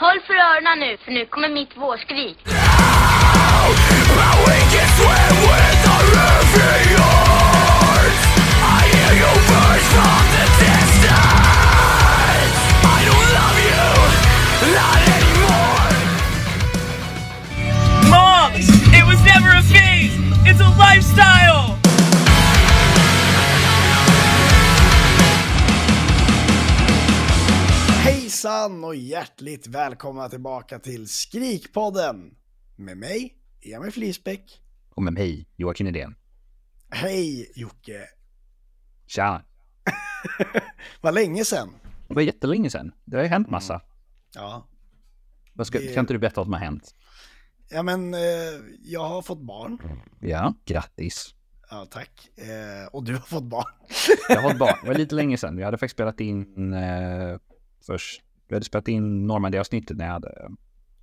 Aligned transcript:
Håll 0.00 0.20
för 0.26 0.34
öronen 0.34 0.78
nu, 0.78 0.96
för 1.04 1.12
nu 1.12 1.26
kommer 1.26 1.48
mitt 1.48 1.76
vårskrik. 1.76 2.38
Moms! 18.10 18.68
It 18.94 19.04
was 19.04 19.20
never 19.24 19.50
a 19.50 19.62
phase! 19.62 20.14
It's 20.46 20.60
a 20.60 20.70
lifestyle! 20.78 21.77
Hejsan 28.38 28.84
och 28.84 28.96
hjärtligt 28.96 29.66
välkomna 29.66 30.28
tillbaka 30.28 30.78
till 30.78 31.08
Skrikpodden 31.08 32.34
med 32.76 32.96
mig, 32.98 33.34
Emil 33.74 33.92
Flisbäck. 33.92 34.60
Och 34.94 35.02
med 35.02 35.12
mig, 35.12 35.48
Joakim 35.56 35.84
Nydén. 35.86 36.14
Hej 36.90 37.52
Jocke! 37.54 38.00
Tja! 39.06 39.42
Vad 41.00 41.14
länge 41.14 41.44
sedan! 41.44 41.68
Det 42.08 42.14
var 42.14 42.22
jättelänge 42.22 42.70
sedan. 42.70 42.92
Det 43.04 43.16
har 43.16 43.22
ju 43.24 43.28
hänt 43.28 43.50
massa. 43.50 43.80
Ja, 44.34 44.68
Vad 45.52 45.66
ska, 45.66 45.78
Det- 45.78 45.94
Kan 45.94 46.00
inte 46.02 46.12
du 46.14 46.18
berätta 46.18 46.40
vad 46.40 46.46
som 46.46 46.52
har 46.52 46.60
hänt? 46.60 46.94
ja 47.70 47.82
men 47.82 48.14
eh, 48.14 48.20
jag 48.82 49.08
har 49.08 49.22
fått 49.22 49.40
barn. 49.42 49.78
Ja, 50.20 50.54
grattis. 50.64 51.34
Ja, 51.70 51.86
tack. 51.90 52.28
Eh, 52.36 52.86
och 52.92 53.04
du 53.04 53.12
har 53.12 53.20
fått 53.20 53.44
barn. 53.44 53.72
Jag 54.28 54.40
har 54.42 54.50
ett 54.50 54.58
barn. 54.58 54.78
Det 54.82 54.88
var 54.88 54.94
lite 54.94 55.14
länge 55.14 55.36
sedan. 55.38 55.56
Vi 55.56 55.62
hade 55.62 55.78
faktiskt 55.78 55.96
spelat 55.96 56.20
in 56.20 56.72
eh, 56.74 57.38
först. 57.86 58.22
Vi 58.48 58.54
hade 58.54 58.64
spelat 58.64 58.88
in 58.88 59.26
Normandie-avsnittet 59.26 59.96
när 59.96 60.04
jag 60.04 60.12
hade... 60.12 60.48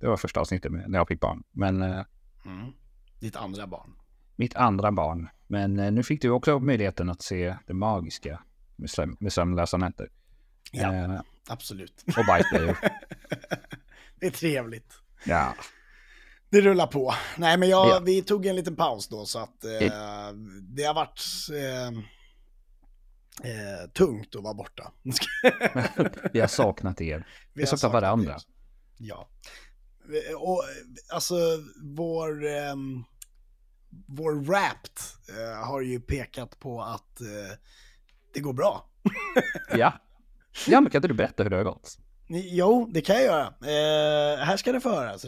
Det 0.00 0.06
var 0.06 0.16
första 0.16 0.40
avsnittet 0.40 0.72
med, 0.72 0.90
när 0.90 0.98
jag 0.98 1.08
fick 1.08 1.20
barn. 1.20 1.42
Men 1.52 1.82
eh, 1.82 2.04
Mm. 2.46 2.72
Ditt 3.20 3.36
andra 3.36 3.66
barn. 3.66 3.90
mitt 4.36 4.56
andra 4.56 4.92
barn. 4.92 5.28
Men 5.46 5.78
eh, 5.78 5.92
nu 5.92 6.02
fick 6.02 6.22
du 6.22 6.30
också 6.30 6.58
möjligheten 6.58 7.10
att 7.10 7.22
se 7.22 7.56
det 7.66 7.74
magiska 7.74 8.42
med, 8.76 8.88
söm- 8.88 9.16
med 9.20 9.32
sömnlösa 9.32 9.76
nätter. 9.76 10.08
Ja, 10.72 10.94
Eh, 10.94 11.20
absolut. 11.48 12.04
och 12.18 12.26
bajsblöjor. 12.26 12.76
Det 14.20 14.26
är 14.26 14.30
trevligt. 14.30 14.92
ja. 15.26 15.54
Det 16.50 16.60
rullar 16.60 16.86
på. 16.86 17.14
Nej, 17.38 17.58
men 17.58 17.68
jag, 17.68 17.86
Ja. 17.88 18.00
vi 18.04 18.22
tog 18.22 18.46
en 18.46 18.56
liten 18.56 18.76
paus 18.76 19.08
då 19.08 19.24
så 19.24 19.38
att 19.38 19.64
eh, 19.64 20.32
det 20.62 20.82
har 20.82 20.94
varit 20.94 21.20
eh, 21.52 22.00
eh, 23.44 23.90
tungt 23.90 24.36
att 24.36 24.42
vara 24.42 24.54
borta. 24.54 24.92
Vi 26.32 26.40
har 26.40 26.46
saknat 26.46 27.00
er. 27.00 27.26
Vi 27.54 27.62
har 27.62 27.66
saknat 27.66 27.92
varandra. 27.92 28.32
det. 28.32 28.40
Ja. 29.04 29.28
Och 30.38 30.64
eh, 30.64 31.14
alltså 31.14 31.34
vår, 31.96 32.46
ehm, 32.46 33.04
vår 34.06 34.34
Wrapped 34.34 34.98
eh, 35.28 35.66
har 35.66 35.80
ju 35.80 36.00
pekat 36.00 36.58
på 36.60 36.82
att 36.82 37.20
eh, 37.20 37.58
det 38.34 38.40
går 38.40 38.52
bra. 38.52 38.90
Ja. 39.78 39.92
Ja, 40.66 40.80
men 40.80 40.90
kan 40.90 40.98
inte 40.98 41.08
du 41.08 41.14
berätta 41.14 41.42
hur 41.42 41.50
det 41.50 41.56
har 41.56 41.64
gått? 41.64 41.98
Jo, 42.28 42.90
det 42.94 43.00
kan 43.00 43.16
jag 43.16 43.24
göra. 43.24 43.46
Eh, 43.46 44.44
här 44.44 44.56
ska 44.56 44.72
det 44.72 44.80
få 44.80 44.90
höras. 44.90 45.24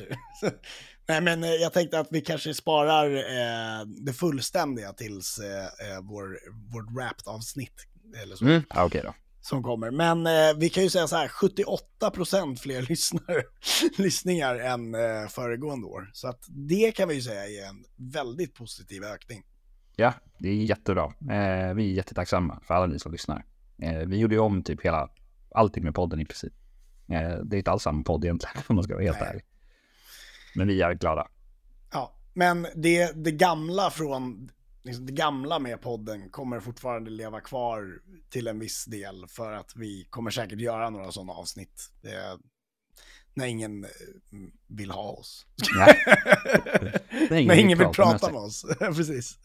Nej, 1.08 1.20
men 1.20 1.44
eh, 1.44 1.50
jag 1.50 1.72
tänkte 1.72 2.00
att 2.00 2.08
vi 2.10 2.20
kanske 2.20 2.54
sparar 2.54 3.10
eh, 3.16 3.86
det 3.86 4.12
fullständiga 4.12 4.92
tills 4.92 5.38
eh, 5.38 5.64
eh, 5.64 6.00
vår, 6.02 6.38
vårt 6.72 6.90
Wrapped-avsnitt. 6.96 7.86
Eller 8.22 8.36
så. 8.36 8.44
Mm. 8.44 8.62
Ja, 8.70 8.84
okej 8.84 9.00
då. 9.04 9.14
som 9.40 9.62
kommer. 9.62 9.90
Men 9.90 10.26
eh, 10.26 10.58
vi 10.58 10.68
kan 10.70 10.82
ju 10.82 10.90
säga 10.90 11.08
så 11.08 11.16
här, 11.16 11.28
78% 11.28 12.56
fler 12.56 12.82
lyssnare, 12.88 13.42
lyssningar 13.98 14.54
än 14.54 14.94
eh, 14.94 15.28
föregående 15.28 15.86
år. 15.86 16.10
Så 16.12 16.28
att 16.28 16.44
det 16.48 16.92
kan 16.92 17.08
vi 17.08 17.14
ju 17.14 17.22
säga 17.22 17.64
är 17.64 17.68
en 17.68 17.84
väldigt 17.96 18.54
positiv 18.54 19.04
ökning. 19.04 19.42
Ja, 19.96 20.14
det 20.38 20.48
är 20.48 20.54
jättebra. 20.54 21.04
Eh, 21.04 21.74
vi 21.74 21.90
är 21.90 21.94
jättetacksamma 21.94 22.60
för 22.66 22.74
alla 22.74 22.86
ni 22.86 22.98
som 22.98 23.12
lyssnar. 23.12 23.44
Eh, 23.82 23.98
vi 23.98 24.18
gjorde 24.18 24.34
ju 24.34 24.40
om 24.40 24.62
typ 24.62 24.84
hela, 24.84 25.08
allting 25.54 25.84
med 25.84 25.94
podden 25.94 26.20
i 26.20 26.24
princip. 26.24 26.52
Eh, 27.08 27.38
det 27.44 27.56
är 27.56 27.58
inte 27.58 27.70
alls 27.70 27.82
samma 27.82 28.02
podd 28.02 28.24
egentligen, 28.24 28.56
om 28.66 28.76
man 28.76 28.84
ska 28.84 28.94
vara 28.94 29.04
helt 29.04 29.20
Nej. 29.20 29.28
ärlig. 29.28 29.44
Men 30.54 30.68
vi 30.68 30.82
är 30.82 30.94
glada. 30.94 31.28
Ja, 31.92 32.14
men 32.34 32.66
det, 32.76 33.24
det 33.24 33.32
gamla 33.32 33.90
från, 33.90 34.50
liksom 34.82 35.06
det 35.06 35.12
gamla 35.12 35.58
med 35.58 35.80
podden 35.80 36.30
kommer 36.30 36.60
fortfarande 36.60 37.10
leva 37.10 37.40
kvar 37.40 38.00
till 38.30 38.46
en 38.46 38.58
viss 38.58 38.84
del 38.84 39.26
för 39.28 39.52
att 39.52 39.72
vi 39.76 40.06
kommer 40.10 40.30
säkert 40.30 40.60
göra 40.60 40.90
några 40.90 41.12
sådana 41.12 41.32
avsnitt. 41.32 41.90
Eh, 42.02 42.38
när 43.34 43.46
ingen 43.46 43.84
eh, 43.84 43.90
vill 44.66 44.90
ha 44.90 45.10
oss. 45.10 45.46
Nej, 45.76 45.98
När 47.46 47.54
ingen 47.54 47.78
vill 47.78 47.88
prata 47.88 48.32
med 48.32 48.40
oss. 48.40 48.66
Precis. 48.78 49.38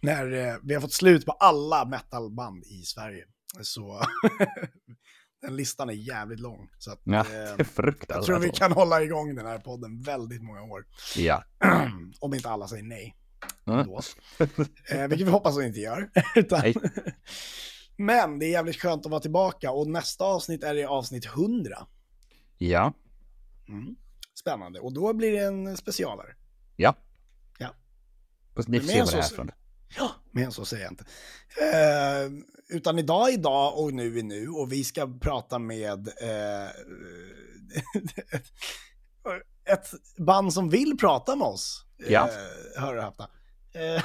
När 0.00 0.32
eh, 0.32 0.54
vi 0.62 0.74
har 0.74 0.80
fått 0.80 0.92
slut 0.92 1.26
på 1.26 1.32
alla 1.32 1.84
metalband 1.84 2.64
i 2.64 2.82
Sverige. 2.82 3.24
Så 3.62 4.02
den 5.42 5.56
listan 5.56 5.88
är 5.88 5.94
jävligt 5.94 6.40
lång. 6.40 6.68
Så 6.78 6.92
att, 6.92 7.00
Ja, 7.04 7.18
eh, 7.18 7.24
det 7.30 7.36
är 7.36 7.54
jag 7.58 7.66
fruktansvärt. 7.66 8.26
tror 8.26 8.38
vi 8.38 8.50
kan 8.50 8.72
hålla 8.72 9.02
igång 9.02 9.34
den 9.34 9.46
här 9.46 9.58
podden 9.58 10.02
väldigt 10.02 10.42
många 10.42 10.62
år. 10.62 10.84
Ja. 11.16 11.44
Om 12.20 12.34
inte 12.34 12.50
alla 12.50 12.68
säger 12.68 12.82
nej. 12.84 13.16
Mm. 13.74 13.86
Då. 13.86 14.00
Eh, 14.90 15.08
vilket 15.08 15.26
vi 15.26 15.30
hoppas 15.30 15.56
att 15.56 15.62
de 15.62 15.66
inte 15.66 15.80
gör. 15.80 16.10
Utan... 16.36 16.62
Men 17.96 18.38
det 18.38 18.46
är 18.46 18.50
jävligt 18.50 18.76
skönt 18.76 19.06
att 19.06 19.10
vara 19.10 19.20
tillbaka 19.20 19.70
och 19.70 19.86
nästa 19.86 20.24
avsnitt 20.24 20.64
är 20.64 20.74
det 20.74 20.84
avsnitt 20.84 21.26
100. 21.26 21.86
Ja. 22.58 22.94
Mm. 23.68 23.96
Spännande. 24.40 24.80
Och 24.80 24.92
då 24.92 25.12
blir 25.12 25.32
det 25.32 25.38
en 25.38 25.76
specialare. 25.76 26.34
Ja. 26.76 26.96
Ja. 27.58 27.74
Fast 28.54 28.68
Ni 28.68 28.80
får 28.80 28.88
se 28.88 29.02
vad 29.02 29.12
det 29.12 29.18
är 29.18 29.22
från. 29.22 29.50
Ja, 29.96 30.10
men 30.30 30.52
så 30.52 30.64
säger 30.64 30.84
jag 30.84 30.92
inte. 30.92 31.04
Eh, 31.56 32.30
utan 32.76 32.98
idag 32.98 33.28
är 33.28 33.32
idag 33.32 33.78
och 33.78 33.94
nu 33.94 34.18
är 34.18 34.22
nu 34.22 34.48
och 34.48 34.72
vi 34.72 34.84
ska 34.84 35.18
prata 35.20 35.58
med 35.58 36.08
eh, 36.08 36.68
ett, 39.64 39.64
ett 39.64 40.16
band 40.16 40.52
som 40.52 40.70
vill 40.70 40.96
prata 40.98 41.36
med 41.36 41.46
oss. 41.46 41.84
Ja. 42.08 42.28
Eh, 42.28 42.82
hör 42.82 42.96
och 42.96 43.02
häpna. 43.02 43.30
Eh, 43.74 44.02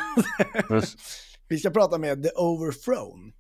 vi 1.48 1.58
ska 1.58 1.70
prata 1.70 1.98
med 1.98 2.24
The 2.24 2.30
Overthrown. 2.30 3.34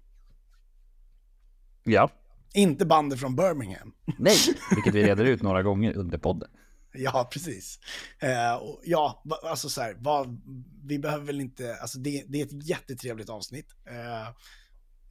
Ja. 1.83 2.11
Inte 2.53 2.85
bandet 2.85 3.19
från 3.19 3.35
Birmingham. 3.35 3.93
Nej, 4.19 4.37
vilket 4.75 4.93
vi 4.93 5.03
reder 5.03 5.25
ut 5.25 5.41
några 5.41 5.63
gånger 5.63 5.93
under 5.93 6.17
podden. 6.17 6.49
Ja, 6.93 7.29
precis. 7.31 7.79
Eh, 8.19 8.55
och 8.55 8.81
ja, 8.83 9.23
alltså 9.43 9.69
så 9.69 9.81
här, 9.81 9.95
vad, 9.99 10.41
vi 10.83 10.99
behöver 10.99 11.25
väl 11.25 11.41
inte, 11.41 11.75
alltså 11.75 11.99
det, 11.99 12.23
det 12.27 12.41
är 12.41 12.45
ett 12.45 12.67
jättetrevligt 12.67 13.29
avsnitt. 13.29 13.67
Eh, 13.85 14.29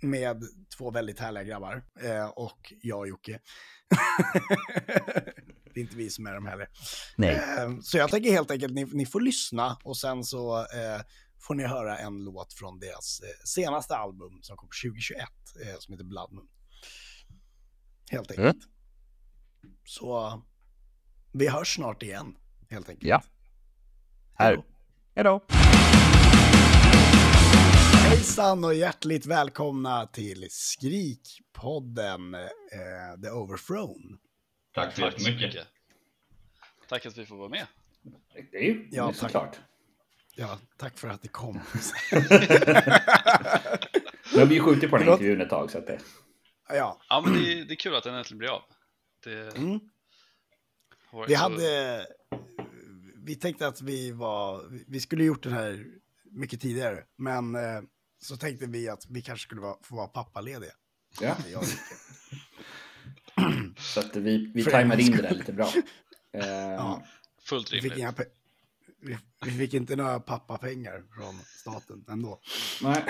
med 0.01 0.45
två 0.79 0.91
väldigt 0.91 1.21
härliga 1.21 1.45
grabbar. 1.45 1.85
Eh, 2.01 2.27
och 2.27 2.73
jag 2.83 2.99
och 2.99 3.09
Jocke. 3.09 3.41
det 5.75 5.81
är 5.81 5.83
inte 5.83 5.97
vi 5.97 6.11
som 6.11 6.27
är 6.27 6.35
de 6.35 6.47
heller. 6.47 6.69
Nej. 7.17 7.35
Eh, 7.35 7.81
så 7.83 7.99
jag 7.99 8.11
tänker 8.11 8.31
helt 8.31 8.51
enkelt, 8.51 8.75
ni, 8.75 8.85
ni 8.85 9.07
får 9.07 9.21
lyssna 9.21 9.79
och 9.85 9.97
sen 9.97 10.25
så 10.25 10.59
eh, 10.59 11.01
får 11.41 11.55
ni 11.55 11.67
höra 11.67 11.99
en 11.99 12.25
låt 12.25 12.53
från 12.55 12.79
deras 12.79 13.21
eh, 13.21 13.29
senaste 13.45 13.97
album 13.97 14.39
som 14.43 14.57
kom 14.57 14.69
2021, 14.85 15.21
eh, 15.63 15.75
som 15.79 15.93
heter 15.95 16.05
Blood 16.05 16.33
Moon. 16.33 16.49
Helt 18.11 18.31
Mm. 18.31 18.47
enkelt. 18.47 18.65
Så 19.85 20.43
vi 21.33 21.49
hörs 21.49 21.75
snart 21.75 22.03
igen, 22.03 22.37
helt 22.71 22.89
enkelt. 22.89 23.09
Ja. 23.09 23.23
Här. 24.35 24.63
Hej 25.15 25.25
då. 25.25 25.47
Hejsan 28.11 28.65
och 28.65 28.75
hjärtligt 28.75 29.27
välkomna 29.27 30.07
till 30.07 30.47
Skrikpodden, 30.51 32.35
eh, 32.35 32.41
The 33.23 33.31
Overthrown. 33.31 34.19
Tack 34.75 34.95
så 34.95 35.01
Tack 35.01 35.13
jättemycket. 35.13 35.47
mycket. 35.55 35.67
Tack 36.89 37.07
att 37.07 37.19
vi 37.19 37.27
får 37.27 37.37
vara 37.37 37.49
med. 37.49 37.67
Det 38.53 38.57
är 38.59 38.63
ju 38.63 38.89
Ja, 38.91 39.13
såklart. 39.13 39.57
Ja, 40.35 40.59
tack 40.77 40.99
för 40.99 41.09
att 41.09 41.23
ni 41.23 41.29
kom. 41.29 41.55
Nu 44.35 44.41
har 44.41 44.47
vi 44.47 44.55
ju 44.55 44.61
skjutit 44.61 44.91
på 44.91 44.97
den 44.97 45.05
Förlåt? 45.05 45.21
intervjun 45.21 45.41
ett 45.41 45.49
tag 45.51 45.71
så 45.71 45.79
att 45.79 45.87
det... 45.87 45.99
ja, 46.69 47.01
Ja, 47.09 47.23
men 47.27 47.33
det, 47.35 47.53
är- 47.53 47.65
det 47.65 47.75
är 47.75 47.77
kul 47.77 47.95
att 47.95 48.05
den 48.05 48.15
äntligen 48.15 48.39
blir 48.39 48.49
av. 48.49 48.63
Det 49.25 49.57
Mm. 49.57 49.81
vi 51.29 51.35
hade... 51.35 52.07
Vi 53.27 53.35
tänkte 53.35 53.67
att 53.67 53.81
vi 53.83 54.11
var... 54.11 54.65
Vi 54.89 55.01
skulle 55.01 55.25
gjort 55.25 55.43
den 55.43 55.53
här 55.53 55.85
mycket 56.25 56.61
tidigare, 56.61 57.05
men 57.17 57.55
eh, 57.55 57.81
så 58.25 58.37
tänkte 58.37 58.67
vi 58.67 58.89
att 58.89 59.07
vi 59.11 59.23
kanske 59.23 59.47
skulle 59.47 59.61
vara, 59.61 59.77
få 59.83 59.97
vara 59.97 60.07
pappalediga. 60.07 60.71
Ja, 61.21 61.37
så 63.79 64.01
att 64.01 64.17
vi, 64.17 64.51
vi 64.55 64.65
tajmade 64.65 65.03
in 65.03 65.13
det 65.13 65.23
där 65.23 65.35
lite 65.35 65.53
bra. 65.53 65.71
Eh, 66.33 66.47
Ja, 66.49 67.03
Fullt 67.43 67.73
vi, 67.73 67.81
fick 67.81 67.97
rimligt. 67.97 68.19
vi, 69.01 69.19
vi 69.45 69.51
fick 69.51 69.75
inte 69.75 69.97
några 69.97 70.21
pappapengar 70.21 71.03
från 71.17 71.39
staten 71.61 72.05
ändå. 72.11 72.41
Nej, 72.83 73.03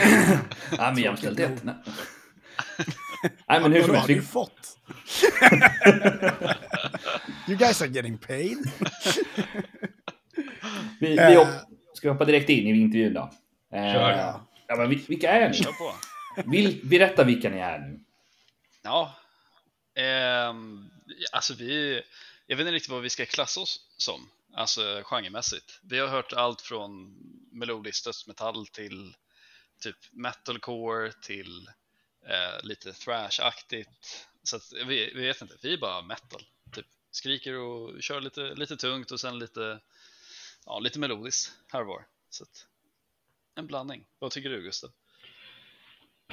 Nej 0.79 0.95
men 0.95 0.99
jämställdhet. 0.99 1.65
Nej. 1.65 1.75
Nej 3.49 3.61
men 3.61 3.73
hur 3.73 3.83
som 3.83 3.91
helst. 3.95 4.09
har 4.09 4.15
Vi, 4.15 4.21
fått? 4.21 4.79
You 7.49 7.57
guys 7.59 7.83
are 7.83 7.89
getting 7.91 8.19
paid. 8.19 8.59
Vi, 11.01 11.09
vi 11.09 11.17
Eh. 11.19 11.49
ska 11.95 12.09
vi 12.09 12.13
hoppa 12.13 12.25
direkt 12.25 12.49
in 12.51 12.67
i 12.67 12.71
intervjun 12.81 13.15
då? 13.15 13.31
Eh, 13.73 13.93
Kör. 13.93 14.11
Ja. 14.11 14.47
Ja, 14.67 14.77
men 14.77 14.89
vil- 14.91 15.07
vilka 15.09 15.31
är 15.31 15.49
ni? 15.49 15.57
Kör 15.57 15.73
på. 15.73 15.95
Vill, 16.51 16.81
berätta 16.87 17.25
vilka 17.25 17.51
ni 17.51 17.59
är 17.59 17.79
nu. 17.79 18.01
Ja, 18.83 19.15
ehm, 19.95 20.91
alltså 21.33 21.55
vi, 21.55 22.03
jag 22.47 22.57
vet 22.57 22.65
inte 22.65 22.73
riktigt 22.73 22.91
vad 22.91 23.03
vi 23.03 23.11
ska 23.11 23.27
klassa 23.27 23.61
oss 23.61 23.81
som, 23.97 24.31
alltså 24.55 25.03
genremässigt. 25.05 25.81
Vi 25.83 25.99
har 25.99 26.09
hört 26.09 26.33
allt 26.33 26.61
från 26.61 27.15
melodisk 27.53 28.05
dödsmetall 28.05 28.67
till 28.67 29.15
typ 29.81 29.97
metalcore 30.13 31.13
till 31.13 31.69
eh, 32.27 32.63
lite 32.63 32.93
thrash-aktigt. 32.93 34.27
Så 34.43 34.57
att 34.57 34.73
vi, 34.73 35.13
vi 35.15 35.27
vet 35.27 35.43
inte, 35.43 35.57
vi 35.63 35.73
är 35.73 35.79
bara 35.79 36.03
metal. 36.03 36.43
Typ 36.73 36.87
skriker 37.11 37.55
och 37.55 38.03
kör 38.03 38.21
lite, 38.21 38.41
lite 38.41 38.77
tungt 38.77 39.11
och 39.11 39.21
sen 39.21 39.39
lite, 39.39 39.81
ja, 40.67 40.79
lite 40.79 40.99
melodiskt 40.99 41.53
här 41.73 41.81
och 41.81 41.87
var. 41.87 42.07
Så 42.31 42.43
att, 42.45 42.67
en 43.57 43.67
blandning. 43.67 44.05
Vad 44.19 44.31
tycker 44.31 44.51
du 44.51 44.63
Gustav? 44.63 44.91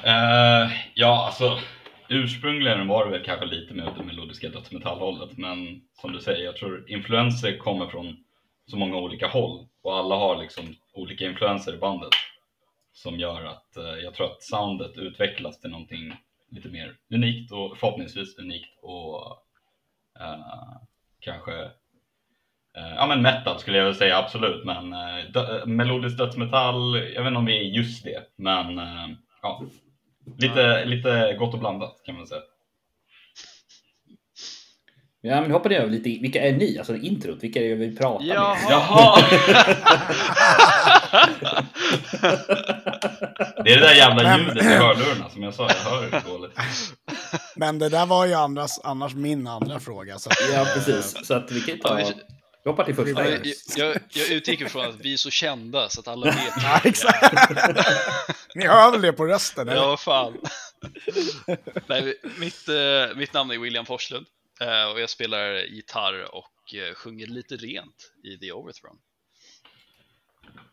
Eh, 0.04 0.72
ja, 0.94 1.26
alltså 1.26 1.60
ursprungligen 2.10 2.88
var 2.88 3.06
det 3.06 3.12
väl 3.12 3.26
kanske 3.26 3.46
lite 3.46 3.74
mer 3.74 3.88
åt 3.88 3.98
det 3.98 4.04
melodiska 4.04 4.50
dödsmetallhållet, 4.50 5.38
men 5.38 5.82
som 5.94 6.12
du 6.12 6.20
säger, 6.20 6.46
jag 6.46 6.58
tror 6.58 6.90
influenser 6.90 7.58
kommer 7.58 7.88
från 7.88 8.24
så 8.66 8.78
många 8.78 8.98
olika 8.98 9.28
håll 9.28 9.68
och 9.82 9.98
alla 9.98 10.16
har 10.16 10.38
liksom 10.38 10.76
olika 10.94 11.26
influenser 11.26 11.74
i 11.74 11.78
bandet 11.78 12.10
som 12.94 13.20
gör 13.20 13.46
att 13.46 13.78
eh, 13.78 13.84
jag 13.84 14.14
tror 14.14 14.32
att 14.32 14.44
soundet 14.44 14.98
utvecklas 14.98 15.60
till 15.60 15.70
någonting 15.70 16.14
lite 16.50 16.70
mer 16.70 16.98
unikt 17.14 17.52
och 17.52 17.78
förhoppningsvis 17.78 18.38
unikt 18.38 18.78
och 18.82 19.38
eh, 20.20 20.78
kanske 21.20 21.72
ja 22.74 23.08
men 23.08 23.22
metal 23.22 23.60
skulle 23.60 23.78
jag 23.78 23.86
väl 23.86 23.96
säga 23.96 24.18
absolut, 24.18 24.66
men 24.66 24.94
eh, 24.94 25.32
dö- 25.34 25.66
melodisk 25.66 26.18
dödsmetall, 26.18 26.96
jag 26.96 27.22
vet 27.24 27.28
inte 27.28 27.38
om 27.38 27.46
vi 27.46 27.58
är 27.58 27.64
just 27.78 28.04
det, 28.04 28.24
men 28.38 28.80
eh, 28.80 29.08
ja, 29.42 29.64
lite, 30.38 30.86
lite 30.86 31.36
gott 31.40 31.54
och 31.54 31.60
blandat 31.60 32.02
kan 32.06 32.16
man 32.16 32.28
säga. 32.28 32.42
Ja, 35.24 35.42
men 35.42 35.52
hoppar 35.52 35.70
ni 35.70 35.76
över 35.76 35.90
lite. 35.92 36.22
Vilka 36.22 36.42
är 36.42 36.54
ni? 36.54 36.78
Alltså 36.78 36.96
introt, 36.96 37.44
vilka 37.44 37.60
är 37.60 37.70
det 37.70 37.76
vi 37.76 37.98
pratar 37.98 38.26
med? 38.26 38.36
Jaha! 38.70 39.22
Det 43.64 43.74
är 43.74 43.80
det 43.80 43.88
där 43.88 43.96
jävla 43.96 44.38
ljudet 44.38 44.64
i 44.64 44.68
hörlurarna 44.68 45.30
som 45.30 45.44
jag 45.44 45.54
sa, 45.54 45.68
jag 45.68 45.92
hör 45.92 46.02
det 46.12 46.22
dåligt. 46.32 46.52
Men 47.56 47.80
det 47.80 47.90
där 47.90 48.06
var 48.06 48.26
ju 48.26 48.34
andras, 48.34 48.80
annars 48.84 49.14
min 49.14 49.48
andra 49.48 49.80
fråga. 49.80 50.20
Så 50.20 50.30
att, 50.30 50.36
Ja, 50.54 50.66
precis. 50.76 51.28
Så 51.28 51.34
att 51.34 51.52
vi 51.52 51.62
kan 51.62 51.80
ta... 51.80 52.00
Ja, 52.00 52.06
vi- 52.08 52.14
Vi 52.64 52.70
hoppar 52.70 52.84
till 52.84 52.96
första. 52.96 53.30
Ja, 53.30 53.30
jag, 53.30 53.48
jag, 53.78 54.02
jag 54.10 54.30
utgick 54.30 54.62
ifrån 54.62 54.86
att 54.86 55.00
vi 55.00 55.14
är 55.14 55.18
så 55.18 55.30
kända 55.30 55.90
så 55.90 56.00
att 56.00 56.08
alla 56.08 56.26
vet. 56.32 56.54
ja, 56.64 56.82
exakt. 56.84 57.34
Ni 58.56 58.68
hör 58.68 58.92
väl 58.92 59.02
det 59.02 59.14
på 59.14 59.26
rösten? 59.26 59.68
eller? 59.70 59.82
Ja, 59.82 59.98
fan. 59.98 60.38
Nej, 61.88 62.16
mitt, 62.40 62.68
eh, 62.68 63.16
mitt 63.18 63.34
namn 63.34 63.52
är 63.52 63.58
William 63.58 63.86
Forslund 63.86 64.26
eh, 64.62 64.92
och 64.92 65.00
jag 65.00 65.10
spelar 65.10 65.54
gitarr 65.54 66.36
och 66.36 66.76
eh, 66.76 66.94
sjunger 66.96 67.28
lite 67.28 67.56
rent 67.56 68.12
i 68.24 68.38
The 68.38 68.52
Overthrown. 68.52 68.98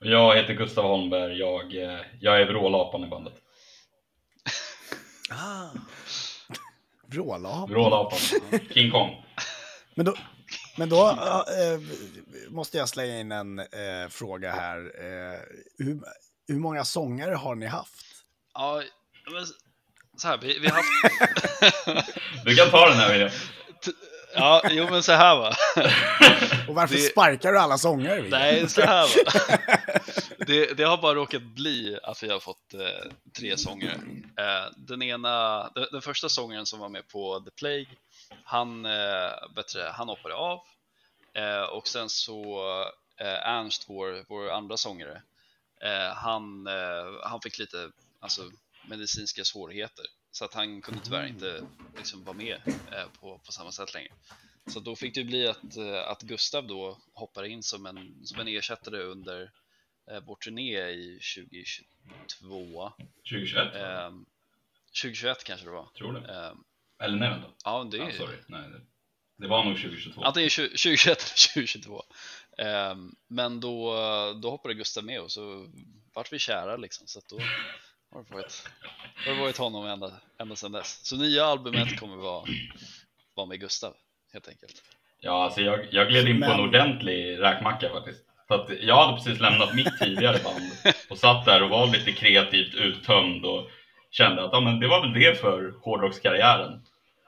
Jag 0.00 0.36
heter 0.36 0.54
Gustav 0.54 0.84
Holmberg, 0.84 1.38
jag, 1.38 1.74
jag 2.20 2.40
är 2.40 2.46
vrålapan 2.46 3.04
i 3.04 3.06
bandet. 3.06 3.34
Ah. 5.30 5.68
Vrålap. 7.06 7.70
Vrålapan, 7.70 8.18
King 8.74 8.90
Kong. 8.90 9.24
Men 9.94 10.06
då, 10.06 10.14
men 10.78 10.88
då 10.88 11.08
eh, 11.08 11.80
måste 12.48 12.78
jag 12.78 12.88
slänga 12.88 13.18
in 13.20 13.32
en 13.32 13.58
eh, 13.58 14.08
fråga 14.10 14.50
här. 14.52 14.78
Eh, 14.78 15.40
hur, 15.78 16.00
hur 16.48 16.58
många 16.58 16.84
sångare 16.84 17.34
har 17.34 17.54
ni 17.54 17.66
haft? 17.66 18.04
Ja, 18.54 18.82
men 19.32 19.46
så 20.16 20.28
här, 20.28 20.38
vi, 20.38 20.58
vi 20.58 20.68
har 20.68 20.76
haft... 20.76 22.08
Du 22.44 22.56
kan 22.56 22.70
ta 22.70 22.88
den 22.88 22.96
här 22.98 23.12
William. 23.12 23.30
Ja, 24.34 24.62
jo 24.70 24.86
men 24.90 25.02
så 25.02 25.12
här 25.12 25.36
va. 25.36 25.54
Och 26.68 26.74
varför 26.74 26.94
Det- 26.94 27.00
sparkar 27.00 27.52
du 27.52 27.58
alla 27.58 27.78
sångare? 27.78 28.20
William? 28.22 28.40
Nej, 28.40 28.68
så 28.68 28.80
här 28.80 29.02
va. 29.02 29.58
Det, 30.46 30.76
det 30.76 30.82
har 30.84 30.96
bara 30.98 31.14
råkat 31.14 31.42
bli 31.42 31.98
att 32.02 32.22
vi 32.22 32.30
har 32.30 32.40
fått 32.40 32.74
eh, 32.74 33.10
tre 33.38 33.56
sångare. 33.56 33.92
Eh, 34.38 34.72
den 34.76 35.02
ena, 35.02 35.62
den, 35.74 35.86
den 35.92 36.02
första 36.02 36.28
sångaren 36.28 36.66
som 36.66 36.78
var 36.80 36.88
med 36.88 37.08
på 37.08 37.40
The 37.40 37.50
Plague, 37.50 37.86
han, 38.44 38.86
eh, 38.86 39.32
bättre, 39.54 39.82
han 39.94 40.08
hoppade 40.08 40.34
av. 40.34 40.60
Eh, 41.32 41.62
och 41.62 41.88
sen 41.88 42.08
så 42.08 42.60
eh, 43.16 43.48
Ernst, 43.48 43.84
vår, 43.88 44.24
vår 44.28 44.50
andra 44.50 44.76
sångare, 44.76 45.22
eh, 45.80 46.14
han, 46.14 46.66
eh, 46.66 47.20
han 47.22 47.40
fick 47.40 47.58
lite 47.58 47.90
alltså, 48.20 48.50
medicinska 48.88 49.44
svårigheter. 49.44 50.04
Så 50.30 50.44
att 50.44 50.54
han 50.54 50.82
kunde 50.82 51.00
tyvärr 51.04 51.26
inte 51.26 51.66
liksom, 51.96 52.24
vara 52.24 52.36
med 52.36 52.60
eh, 52.66 53.04
på, 53.20 53.38
på 53.38 53.52
samma 53.52 53.72
sätt 53.72 53.94
längre. 53.94 54.12
Så 54.66 54.80
då 54.80 54.96
fick 54.96 55.14
det 55.14 55.24
bli 55.24 55.46
att, 55.48 55.76
eh, 55.76 56.08
att 56.08 56.22
Gustav 56.22 56.66
då 56.66 56.98
hoppar 57.14 57.44
in 57.44 57.62
som 57.62 57.86
en, 57.86 58.26
som 58.26 58.40
en 58.40 58.48
ersättare 58.48 59.02
under 59.02 59.50
eh, 60.10 60.20
vår 60.26 60.36
turné 60.36 60.88
i 60.90 61.20
2022. 61.36 62.92
2021, 63.30 63.74
Eh, 63.74 64.10
2021 65.02 65.44
kanske 65.44 65.66
det 65.66 65.72
var. 65.72 65.88
tror 65.98 66.12
det. 66.12 66.34
Eh, 66.34 66.52
Eller 67.00 67.16
nej 67.18 67.30
vänta. 67.30 67.46
ja, 67.64 67.88
det 67.90 68.00
Ah, 68.00 68.08
är 68.08 68.12
sorry. 68.12 68.36
Nej, 68.46 68.60
det, 68.68 68.80
det 69.38 69.48
var 69.48 69.64
nog 69.64 69.76
2022. 69.76 70.22
antingen 70.22 70.48
20- 70.48 70.62
2021 70.68 71.06
eller 71.06 71.54
2022. 71.54 72.02
Eh, 72.58 72.94
men 73.28 73.60
då, 73.60 73.94
då 74.42 74.50
hoppade 74.50 74.74
Gustav 74.74 75.04
med 75.04 75.20
och 75.20 75.30
så 75.30 75.68
vart 76.14 76.32
vi 76.32 76.38
kära 76.38 76.76
liksom. 76.76 77.06
Så 77.06 77.18
att 77.18 77.28
då 77.28 77.38
har 78.12 78.24
det 78.24 78.34
varit, 78.34 78.68
har 79.26 79.32
det 79.34 79.40
varit 79.40 79.56
honom 79.58 79.86
ända, 79.86 80.12
ända 80.38 80.56
sedan 80.56 80.72
dess. 80.72 81.06
Så 81.06 81.16
nya 81.16 81.44
albumet 81.44 82.00
kommer 82.00 82.16
vara, 82.16 82.44
vara 83.34 83.46
med 83.46 83.60
Gustav 83.60 83.94
helt 84.32 84.48
enkelt. 84.48 84.82
Ja, 85.20 85.44
alltså 85.44 85.60
jag, 85.60 85.86
jag 85.92 86.08
gled 86.08 86.28
in 86.28 86.40
på 86.40 86.46
en 86.46 86.60
ordentlig 86.60 87.38
räkmacka 87.38 87.88
faktiskt. 87.90 88.24
För 88.48 88.54
att 88.54 88.70
jag 88.82 88.96
hade 89.06 89.16
precis 89.16 89.40
lämnat 89.40 89.74
mitt 89.74 89.98
tidigare 89.98 90.38
band 90.44 90.72
och 91.10 91.18
satt 91.18 91.44
där 91.44 91.62
och 91.62 91.70
var 91.70 91.86
lite 91.86 92.12
kreativt 92.12 92.74
uttömd 92.74 93.44
och 93.44 93.70
kände 94.10 94.44
att 94.44 94.52
ja, 94.52 94.60
men 94.60 94.80
det 94.80 94.88
var 94.88 95.00
väl 95.00 95.12
det 95.12 95.40
för 95.40 95.74
hårdrockskarriären. 95.82 96.82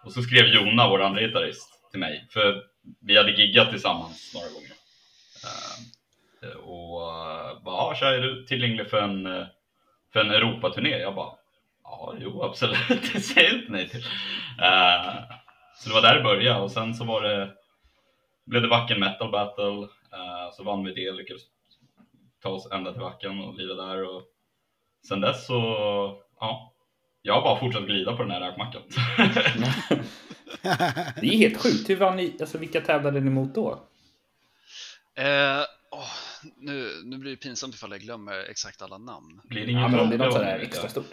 Och 0.05 0.13
så 0.13 0.23
skrev 0.23 0.47
Jona, 0.47 0.89
vår 0.89 1.03
andra 1.03 1.21
gitarrist, 1.21 1.91
till 1.91 2.01
mig. 2.01 2.27
För 2.31 2.63
vi 3.01 3.17
hade 3.17 3.33
giggat 3.33 3.71
tillsammans 3.71 4.35
några 4.35 4.47
gånger. 4.49 4.71
Uh, 6.45 6.57
och 6.57 7.01
uh, 7.01 7.65
bara, 7.65 7.75
ah, 7.75 7.91
ja, 7.91 7.95
tja, 7.95 8.07
är 8.07 8.21
du 8.21 8.47
tillgänglig 8.47 8.91
för 8.91 9.03
en, 9.03 9.27
eh, 9.27 9.47
för 10.13 10.21
en 10.21 10.31
Europaturné? 10.31 10.99
Jag 10.99 11.15
bara, 11.15 11.35
ja, 11.85 12.15
jo 12.19 12.43
absolut, 12.43 12.79
det 13.13 13.21
säger 13.21 13.49
jag 13.49 13.59
inte 13.59 13.73
nej 13.73 13.89
till. 13.89 14.01
Uh, 14.01 15.15
så 15.77 15.89
det 15.89 15.95
var 15.95 16.03
där 16.03 16.17
det 16.17 16.23
började 16.23 16.61
och 16.61 16.71
sen 16.71 16.95
så 16.95 17.05
var 17.05 17.23
det 17.23 17.55
blev 18.47 18.63
det 18.63 18.69
Wacken 18.69 19.01
Metal 19.01 19.31
Battle, 19.31 19.89
så 20.53 20.65
vann 20.65 20.85
vi 20.85 20.95
det, 20.95 21.13
lyckades 21.13 21.43
ta 22.43 22.49
oss 22.49 22.69
ända 22.73 22.93
till 22.93 23.01
Wacken 23.01 23.41
och 23.41 23.55
lira 23.55 23.75
där 23.75 24.09
och 24.09 24.23
sen 25.09 25.21
dess 25.21 25.47
så, 25.47 26.23
ja, 26.41 26.75
jag 27.23 27.35
har 27.35 27.43
bara 27.43 27.61
fortsatt 27.61 27.87
glida 27.87 28.17
på 28.17 28.23
den 28.23 28.31
här 28.31 28.41
räkmackan. 28.41 28.83
Det 31.21 31.27
är 31.27 31.37
helt 31.37 31.63
sjukt. 31.63 31.91
Hur 31.91 31.97
var 31.97 32.15
ni? 32.15 32.37
Alltså 32.41 32.59
vilka 32.59 32.81
tävlade 32.81 33.21
ni 33.21 33.31
mot 33.31 33.55
då? 33.55 33.73
Eh, 35.15 35.61
åh, 35.91 36.09
nu, 36.57 37.01
nu 37.05 37.19
blir 37.19 37.31
det 37.31 37.37
pinsamt 37.37 37.75
ifall 37.75 37.91
jag 37.91 38.01
glömmer 38.01 38.39
exakt 38.51 38.83
alla 38.83 38.99
namn. 38.99 39.41
Blir 39.45 39.67
det 39.67 39.73
Ja, 39.73 39.79
ingen 39.79 39.91
men 39.91 40.01
om 40.01 40.09
det 40.11 40.17
är 40.17 40.19
något 40.19 40.33
sådär 40.33 40.59
extra 40.59 40.89
stort. 40.89 41.11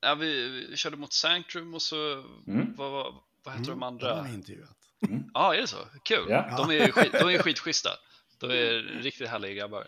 Ja, 0.00 0.14
vi, 0.14 0.48
vi 0.70 0.76
körde 0.76 0.96
mot 0.96 1.12
Sanctrum 1.12 1.74
och 1.74 1.82
så, 1.82 2.24
Mm. 2.46 2.74
vad, 2.76 2.90
vad, 2.90 3.14
vad 3.44 3.54
heter 3.54 3.64
de 3.66 3.72
Mm, 3.72 3.82
andra? 3.82 4.14
har 4.14 4.22
ni 4.22 4.34
intervjuat. 4.34 4.70
Ja, 5.34 5.54
är 5.54 5.60
det 5.60 5.66
så? 5.66 5.76
Kul! 6.02 6.26
Ja. 6.28 6.64
De 6.66 6.76
är, 6.76 6.90
skit, 6.92 7.12
de 7.12 7.28
är 7.34 7.38
skitschyssta. 7.38 7.90
De 8.40 8.50
är 8.50 9.00
riktigt 9.02 9.28
härliga 9.28 9.52
grabbar. 9.54 9.86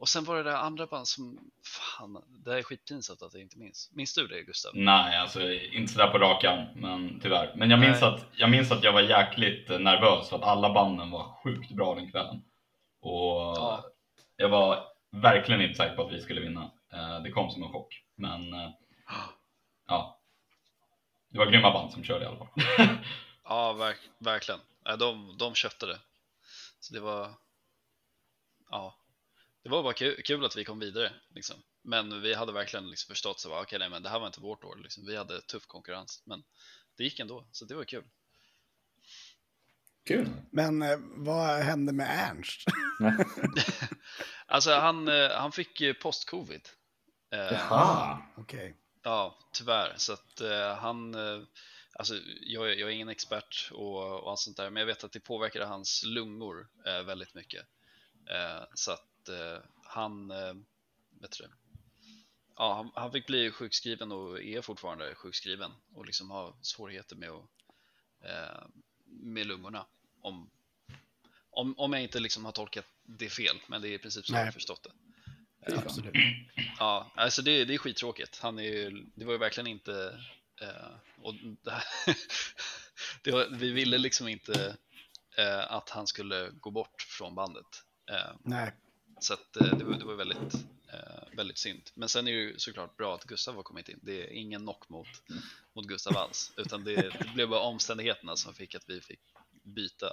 Och 0.00 0.08
sen 0.08 0.24
var 0.24 0.36
det 0.36 0.42
där 0.42 0.56
andra 0.56 0.86
band 0.86 1.08
som, 1.08 1.50
fan, 1.64 2.24
det 2.44 2.58
är 2.58 2.62
skitpinsamt 2.62 3.22
att 3.22 3.34
jag 3.34 3.42
inte 3.42 3.58
minns. 3.58 3.90
Minns 3.92 4.14
du 4.14 4.26
det 4.26 4.42
Gustav? 4.42 4.72
Nej, 4.74 5.16
alltså 5.16 5.50
inte 5.52 5.92
sådär 5.92 6.10
på 6.10 6.18
rak 6.18 6.44
arm, 6.44 6.66
men 6.80 7.20
tyvärr. 7.20 7.52
Men 7.56 7.70
jag 7.70 7.80
minns, 7.80 8.00
Nej. 8.00 8.10
att, 8.14 8.26
jag 8.32 8.50
minns 8.50 8.72
att 8.72 8.84
jag 8.84 8.92
var 8.92 9.00
jäkligt 9.00 9.70
eh, 9.70 9.78
nervös 9.78 10.28
för 10.28 10.36
att 10.36 10.42
alla 10.42 10.72
banden 10.74 11.10
var 11.10 11.42
sjukt 11.42 11.70
bra 11.72 11.94
den 11.94 12.10
kvällen. 12.10 12.42
Och 13.00 13.56
Ja. 13.56 13.84
jag 14.36 14.48
var 14.48 14.84
verkligen 15.10 15.60
inte 15.60 15.74
säker 15.74 15.96
på 15.96 16.06
att 16.06 16.12
vi 16.12 16.20
skulle 16.22 16.40
vinna. 16.40 16.70
Eh, 16.92 17.20
Det 17.22 17.30
kom 17.30 17.50
som 17.50 17.62
en 17.62 17.72
chock. 17.72 18.02
Men 18.16 18.52
eh, 18.54 18.70
ja, 19.86 20.20
det 21.28 21.38
var 21.38 21.46
grymma 21.46 21.70
band 21.72 21.92
som 21.92 22.04
körde 22.04 22.24
i 22.24 22.28
alla 22.28 22.36
fall. 22.38 22.48
Ja, 23.44 23.72
verk, 23.72 23.98
verkligen. 24.18 24.60
De, 24.98 25.36
de 25.38 25.54
köpte 25.54 25.86
det. 25.86 25.98
Så 26.80 26.94
det 26.94 27.00
var, 27.00 27.30
ja, 28.70 28.94
det 29.62 29.68
var 29.68 29.82
bara 29.82 29.92
kul, 29.92 30.22
kul 30.24 30.44
att 30.44 30.56
vi 30.56 30.64
kom 30.64 30.78
vidare. 30.78 31.12
Liksom. 31.34 31.56
Men 31.82 32.22
vi 32.22 32.34
hade 32.34 32.52
verkligen 32.52 32.90
liksom 32.90 33.08
förstått 33.12 33.40
så 33.40 33.48
okej, 33.48 33.62
okay, 33.62 33.78
nej, 33.78 33.90
men 33.90 34.02
det 34.02 34.08
här 34.08 34.18
var 34.20 34.26
inte 34.26 34.40
vårt 34.40 34.64
år. 34.64 34.76
Liksom. 34.82 35.06
Vi 35.06 35.16
hade 35.16 35.40
tuff 35.40 35.66
konkurrens, 35.66 36.22
men 36.26 36.42
det 36.96 37.04
gick 37.04 37.20
ändå, 37.20 37.48
så 37.52 37.64
det 37.64 37.74
var 37.74 37.84
kul. 37.84 38.04
Kul. 40.06 40.28
Men 40.52 40.82
eh, 40.82 40.98
vad 41.00 41.58
hände 41.60 41.92
med 41.92 42.06
Ernst? 42.30 42.60
Alltså 44.46 44.72
han, 44.72 45.08
eh, 45.08 45.30
han 45.30 45.52
fick 45.52 45.80
ju 45.80 45.94
post-covid. 45.94 46.68
Eh, 47.32 47.38
Jaha. 47.38 48.22
Okej. 48.36 48.76
Ja, 49.02 49.38
tyvärr. 49.52 49.94
Så 49.96 50.12
att 50.12 50.40
eh, 50.40 50.74
han, 50.76 51.14
eh, 51.14 51.42
alltså 51.94 52.14
jag, 52.40 52.70
är- 52.70 52.74
jag 52.74 52.88
är 52.88 52.94
ingen 52.94 53.08
expert 53.08 53.68
och, 53.72 54.20
och 54.22 54.30
allt 54.30 54.40
sånt 54.40 54.56
där, 54.56 54.70
men 54.70 54.80
jag 54.80 54.86
vet 54.86 55.04
att 55.04 55.12
det 55.12 55.20
påverkade 55.20 55.64
hans 55.64 56.02
lungor 56.06 56.68
eh, 56.86 57.02
väldigt 57.02 57.34
mycket. 57.34 57.66
Eh, 58.30 58.64
så 58.74 58.92
att 58.92 59.00
eh, 59.00 59.09
han, 59.84 60.30
eh, 60.30 60.54
vet 61.20 61.38
du? 61.38 61.48
Ja, 62.56 62.74
han, 62.74 62.90
han 62.94 63.12
fick 63.12 63.26
bli 63.26 63.50
sjukskriven 63.50 64.12
och 64.12 64.42
är 64.42 64.62
fortfarande 64.62 65.14
sjukskriven 65.14 65.70
och 65.94 66.06
liksom 66.06 66.30
har 66.30 66.54
svårigheter 66.62 67.16
med, 67.16 67.30
att, 67.30 67.48
eh, 68.24 68.62
med 69.06 69.46
lungorna. 69.46 69.86
Om, 70.20 70.50
om, 71.50 71.78
om 71.78 71.92
jag 71.92 72.02
inte 72.02 72.20
liksom 72.20 72.44
har 72.44 72.52
tolkat 72.52 72.86
det 73.02 73.28
fel, 73.28 73.56
men 73.66 73.82
det 73.82 73.88
är 73.88 73.92
i 73.92 73.98
princip 73.98 74.26
så 74.26 74.32
jag 74.32 74.38
har 74.38 74.44
Nej. 74.44 74.52
förstått 74.52 74.82
det. 74.82 74.92
Absolut. 75.76 76.14
Ja, 76.78 77.12
alltså 77.14 77.42
det, 77.42 77.64
det 77.64 77.74
är 77.74 77.78
skittråkigt. 77.78 78.38
Han 78.42 78.58
är 78.58 78.62
ju, 78.62 79.06
det 79.14 79.24
var 79.24 79.32
ju 79.32 79.38
verkligen 79.38 79.66
inte... 79.66 80.20
Eh, 80.60 81.22
och 81.22 81.34
det 81.34 81.70
här, 81.70 81.84
det 83.22 83.30
var, 83.30 83.46
vi 83.50 83.70
ville 83.70 83.98
liksom 83.98 84.28
inte 84.28 84.76
eh, 85.38 85.72
att 85.72 85.90
han 85.90 86.06
skulle 86.06 86.50
gå 86.50 86.70
bort 86.70 87.02
från 87.02 87.34
bandet. 87.34 87.84
Eh, 88.10 88.36
Nej. 88.44 88.72
Så 89.20 89.34
att, 89.34 89.56
eh, 89.56 89.78
det, 89.78 89.84
var, 89.84 89.98
det 89.98 90.04
var 90.04 90.14
väldigt, 90.14 90.54
eh, 90.92 91.36
väldigt 91.36 91.58
synd. 91.58 91.82
Men 91.94 92.08
sen 92.08 92.28
är 92.28 92.32
det 92.32 92.38
ju 92.38 92.58
såklart 92.58 92.96
bra 92.96 93.14
att 93.14 93.24
Gustav 93.24 93.54
har 93.54 93.62
kommit 93.62 93.88
in. 93.88 93.98
Det 94.02 94.24
är 94.24 94.32
ingen 94.32 94.60
knock 94.60 94.88
mot, 94.88 95.08
mot 95.74 95.86
Gustav 95.86 96.16
alls. 96.16 96.52
Utan 96.56 96.84
det, 96.84 96.94
det 96.94 97.34
blev 97.34 97.48
bara 97.48 97.60
omständigheterna 97.60 98.36
som 98.36 98.54
fick 98.54 98.74
att 98.74 98.84
vi 98.86 99.00
fick 99.00 99.20
byta 99.62 100.06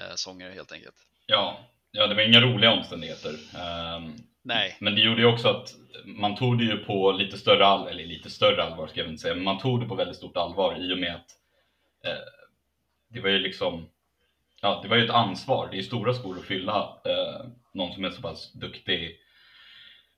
eh, 0.00 0.14
sångare 0.14 0.52
helt 0.52 0.72
enkelt. 0.72 0.96
Ja, 1.26 1.68
ja, 1.90 2.06
det 2.06 2.14
var 2.14 2.22
inga 2.22 2.40
roliga 2.40 2.72
omständigheter. 2.72 3.38
Ehm, 3.56 4.16
Nej, 4.42 4.76
Men 4.80 4.94
det 4.94 5.00
gjorde 5.00 5.20
ju 5.20 5.26
också 5.26 5.48
att 5.48 5.74
man 6.04 6.36
tog 6.36 6.58
det 6.58 6.64
ju 6.64 6.76
på 6.76 7.12
lite 7.12 7.38
större 7.38 7.66
allvar, 7.66 7.90
eller 7.90 8.06
lite 8.06 8.30
större 8.30 8.62
allvar 8.62 8.86
ska 8.86 9.00
jag 9.00 9.08
inte 9.08 9.22
säga, 9.22 9.34
men 9.34 9.44
man 9.44 9.58
tog 9.58 9.80
det 9.80 9.86
på 9.86 9.94
väldigt 9.94 10.16
stort 10.16 10.36
allvar 10.36 10.76
i 10.78 10.94
och 10.94 10.98
med 10.98 11.14
att 11.14 11.30
eh, 12.04 12.24
det 13.08 13.20
var 13.20 13.28
ju 13.28 13.38
liksom, 13.38 13.88
ja 14.62 14.80
det 14.82 14.88
var 14.88 14.96
ju 14.96 15.04
ett 15.04 15.10
ansvar, 15.10 15.68
det 15.70 15.74
är 15.74 15.76
ju 15.76 15.82
stora 15.82 16.14
skor 16.14 16.38
att 16.38 16.44
fylla 16.44 17.00
eh, 17.04 17.46
någon 17.74 17.92
som 17.92 18.04
är 18.04 18.10
så 18.10 18.22
pass 18.22 18.52
duktig 18.52 19.16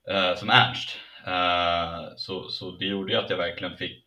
eh, 0.09 0.35
som 0.35 0.49
Ernst. 0.49 0.97
Eh, 1.27 2.15
så, 2.15 2.49
så 2.49 2.71
det 2.71 2.85
gjorde 2.85 3.13
ju 3.13 3.19
att 3.19 3.29
jag 3.29 3.37
verkligen 3.37 3.77
fick 3.77 4.03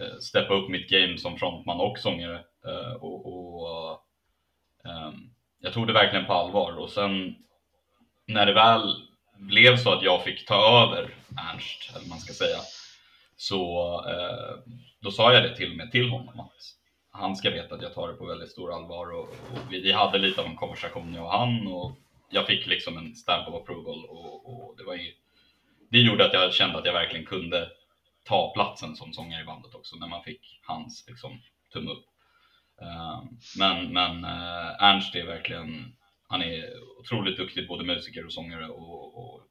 eh, 0.00 0.18
steppa 0.20 0.54
upp 0.54 0.68
mitt 0.68 0.90
game 0.90 1.18
som 1.18 1.38
frontman 1.38 1.80
och 1.80 1.98
sångare. 1.98 2.44
Eh, 2.66 2.92
och, 2.92 3.26
och 3.26 4.00
ehm, 4.84 5.30
jag 5.60 5.72
tog 5.72 5.86
det 5.86 5.92
verkligen 5.92 6.26
på 6.26 6.32
allvar 6.32 6.78
och 6.78 6.90
sen 6.90 7.34
när 8.26 8.46
det 8.46 8.52
väl 8.52 8.94
blev 9.36 9.76
så 9.76 9.92
att 9.92 10.02
jag 10.02 10.24
fick 10.24 10.46
ta 10.46 10.54
över 10.54 11.14
Ernst, 11.52 11.90
eller 11.90 12.00
vad 12.00 12.08
man 12.08 12.18
ska 12.18 12.32
säga, 12.32 12.58
så 13.36 13.92
eh, 14.08 14.72
då 15.00 15.10
sa 15.10 15.32
jag 15.32 15.42
det 15.42 15.56
till 15.56 15.70
och 15.70 15.76
med 15.76 15.92
till 15.92 16.08
honom 16.10 16.40
att 16.40 16.56
han 17.10 17.36
ska 17.36 17.50
veta 17.50 17.74
att 17.74 17.82
jag 17.82 17.94
tar 17.94 18.08
det 18.08 18.14
på 18.14 18.26
väldigt 18.26 18.50
stor 18.50 18.74
allvar 18.74 19.12
och, 19.14 19.28
och 19.28 19.58
vi, 19.70 19.80
vi 19.80 19.92
hade 19.92 20.18
lite 20.18 20.40
av 20.40 20.46
en 20.46 20.56
konversation 20.56 21.14
jag 21.14 21.24
och 21.24 21.32
han 21.32 21.66
och 21.66 21.98
jag 22.30 22.46
fick 22.46 22.66
liksom 22.66 22.98
en 22.98 23.14
stamp 23.14 23.48
of 23.48 23.54
approval 23.54 24.04
och, 24.04 24.46
och 24.46 24.76
det 24.76 24.84
var 24.84 24.94
ju, 24.94 25.12
det 25.90 25.98
gjorde 25.98 26.26
att 26.26 26.32
jag 26.32 26.54
kände 26.54 26.78
att 26.78 26.86
jag 26.86 26.92
verkligen 26.92 27.26
kunde 27.26 27.70
ta 28.24 28.52
platsen 28.54 28.96
som 28.96 29.12
sångare 29.12 29.42
i 29.42 29.44
bandet 29.44 29.74
också 29.74 29.96
när 29.96 30.08
man 30.08 30.22
fick 30.22 30.60
hans 30.62 31.04
liksom 31.08 31.40
tumme 31.72 31.90
upp. 31.90 32.04
Eh, 32.80 33.22
men 33.58 33.92
men 33.92 34.24
eh, 34.24 34.82
Ernst 34.82 35.14
är 35.14 35.26
verkligen 35.26 35.96
han 36.28 36.42
är 36.42 36.64
otroligt 37.00 37.36
duktig 37.36 37.68
både 37.68 37.84
musiker 37.84 38.26
och 38.26 38.32
sångare 38.32 38.68
och, 38.68 39.18
och 39.18 39.42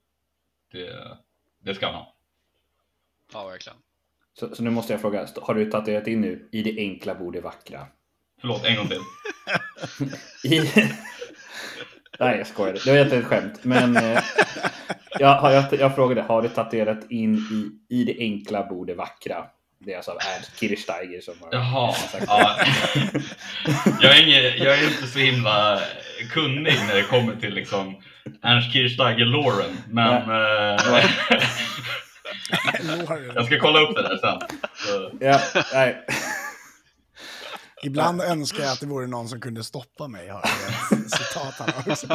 det, 0.72 1.18
det 1.60 1.76
ska 1.76 1.86
han 1.86 1.96
ha. 1.96 2.16
ja 3.34 3.48
verkligen. 3.48 3.78
Så, 4.40 4.56
så 4.56 4.64
nu 4.64 4.70
måste 4.70 4.94
jag 4.94 5.02
fråga, 5.02 5.28
har 5.42 5.54
du 5.54 5.72
tatuerat 5.72 6.08
in 6.08 6.22
nu 6.22 6.50
i 6.52 6.64
det 6.64 6.78
enkla 6.78 7.16
bor 7.16 7.32
det 7.32 7.42
vackra? 7.42 7.88
Förlåt, 8.42 8.66
en 8.66 8.76
gång 8.76 8.88
till. 8.88 9.02
I... 10.44 10.62
Nej, 12.20 12.38
jag 12.38 12.48
skojade. 12.48 12.80
Det 12.86 12.92
var 12.92 13.00
inte 13.00 13.18
ett 13.18 13.26
skämt. 13.26 13.60
Men 13.62 13.98
eh, 13.98 14.20
jag, 15.20 15.54
jag, 15.54 15.66
jag 15.80 15.96
frågade, 15.96 16.22
har 16.22 16.42
du 16.42 16.50
tatuerat 16.50 17.12
in 17.12 17.36
i, 17.90 17.96
i 17.96 18.04
det 18.04 18.16
enkla 18.20 18.64
bor 18.64 18.86
det 18.86 18.94
vackra? 18.94 19.46
Det 19.80 19.92
är 19.94 19.98
alltså 19.98 20.12
av 20.12 20.18
Ernst 20.18 20.60
Kirchsteiger 20.60 21.22
som 21.22 21.34
har 21.42 21.50
Jaha. 21.52 21.94
sagt 21.94 22.26
Ja. 22.28 22.58
Jag, 24.02 24.18
är 24.18 24.24
ingen, 24.24 24.44
jag 24.66 24.80
är 24.80 24.84
inte 24.84 25.08
så 25.08 25.20
himla 25.20 25.80
kunnig 26.34 26.74
när 26.88 26.96
det 26.96 27.04
kommer 27.04 27.36
till 27.36 27.54
liksom 27.54 27.96
Ernst 28.44 28.74
Kirchsteiger 28.74 29.26
Lauren, 29.26 29.78
men 29.90 30.14
eh, 30.14 30.78
Lauren. 30.86 31.10
jag 33.36 33.46
ska 33.46 33.60
kolla 33.60 33.80
upp 33.80 33.96
det 33.96 34.02
där 34.02 34.18
sen. 34.18 34.40
Så, 34.76 35.12
Ja, 35.20 35.40
nej. 35.74 36.06
Ibland 37.88 38.22
önskar 38.22 38.64
jag 38.64 38.72
att 38.72 38.80
det 38.80 38.86
vore 38.86 39.08
någon 39.08 39.30
som 39.30 39.42
kunde 39.42 39.64
stoppa 39.64 40.08
mig. 40.08 40.28
Har 40.30 40.42
jag 40.44 41.00
ett 41.00 41.12
citat 41.12 41.54
här 41.60 41.92
också. 41.92 42.08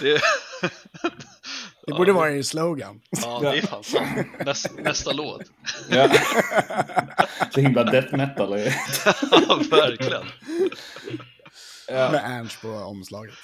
Det, 0.00 0.20
Det 1.86 1.92
borde 1.92 2.12
vara 2.12 2.30
en 2.30 2.44
slogan. 2.44 3.00
ja, 3.22 3.38
det 3.40 3.58
är 3.58 3.62
fan 3.62 3.84
sant. 3.84 4.26
Nästa, 4.44 4.82
nästa 4.82 5.12
låt. 5.12 5.42
Ja. 5.90 6.08
Så 7.50 7.60
himla 7.60 7.84
death 7.84 8.16
metal. 8.16 8.58
Ja, 9.30 9.60
verkligen. 9.70 10.22
Ja. 11.88 12.10
Med 12.10 12.24
Ernst 12.24 12.62
på 12.62 12.68
omslaget. 12.68 13.34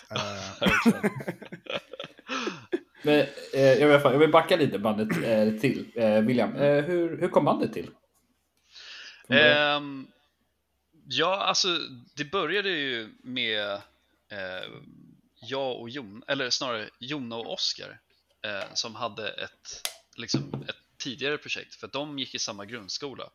Men, 3.02 3.18
eh, 3.54 3.60
jag, 3.62 3.88
vill, 3.88 4.00
jag 4.04 4.18
vill 4.18 4.30
backa 4.30 4.56
lite 4.56 4.78
bandet 4.78 5.08
eh, 5.24 5.60
till. 5.60 5.92
Eh, 5.96 6.20
William, 6.20 6.56
eh, 6.56 6.84
hur, 6.84 7.20
hur 7.20 7.28
kom 7.28 7.44
bandet 7.44 7.72
till? 7.72 7.90
Ehm, 9.30 10.06
ja, 11.08 11.37
alltså 11.37 11.78
det 12.14 12.25
började 12.25 12.70
ju 12.70 13.14
med 13.22 13.72
eh, 14.28 14.70
jag 15.40 15.80
och 15.80 15.90
Jon, 15.90 16.22
eller 16.26 16.50
snarare 16.50 16.90
Jonna 16.99 17.37
och 17.37 17.52
Oskar 17.52 18.00
eh, 18.42 18.75
som 18.75 18.94
hade 18.94 19.28
ett, 19.28 19.88
liksom, 20.16 20.64
ett 20.68 20.76
tidigare 20.96 21.38
projekt 21.38 21.75
för 21.75 21.87
att 21.87 21.92
de 21.92 22.18
gick 22.18 22.34
i 22.34 22.38
samma 22.38 22.64
grundskola. 22.64 23.30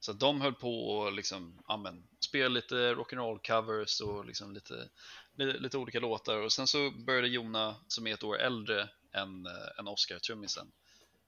Så 0.00 0.10
att 0.10 0.20
de 0.20 0.40
höll 0.40 0.54
på 0.54 0.88
och 0.88 1.12
liksom, 1.12 1.62
amen, 1.66 2.02
spela 2.20 2.48
lite 2.48 2.74
rock'n'roll 2.74 3.38
covers 3.46 4.00
och 4.00 4.24
liksom 4.24 4.52
lite, 4.52 4.88
lite, 5.36 5.58
lite 5.58 5.78
olika 5.78 6.00
låtar 6.00 6.36
och 6.36 6.52
sen 6.52 6.66
så 6.66 6.90
började 6.90 7.28
Jona, 7.28 7.76
som 7.88 8.06
är 8.06 8.14
ett 8.14 8.24
år 8.24 8.38
äldre 8.38 8.88
än, 9.12 9.46
eh, 9.46 9.78
än 9.78 9.88
Oskar, 9.88 10.18
trummisen. 10.18 10.72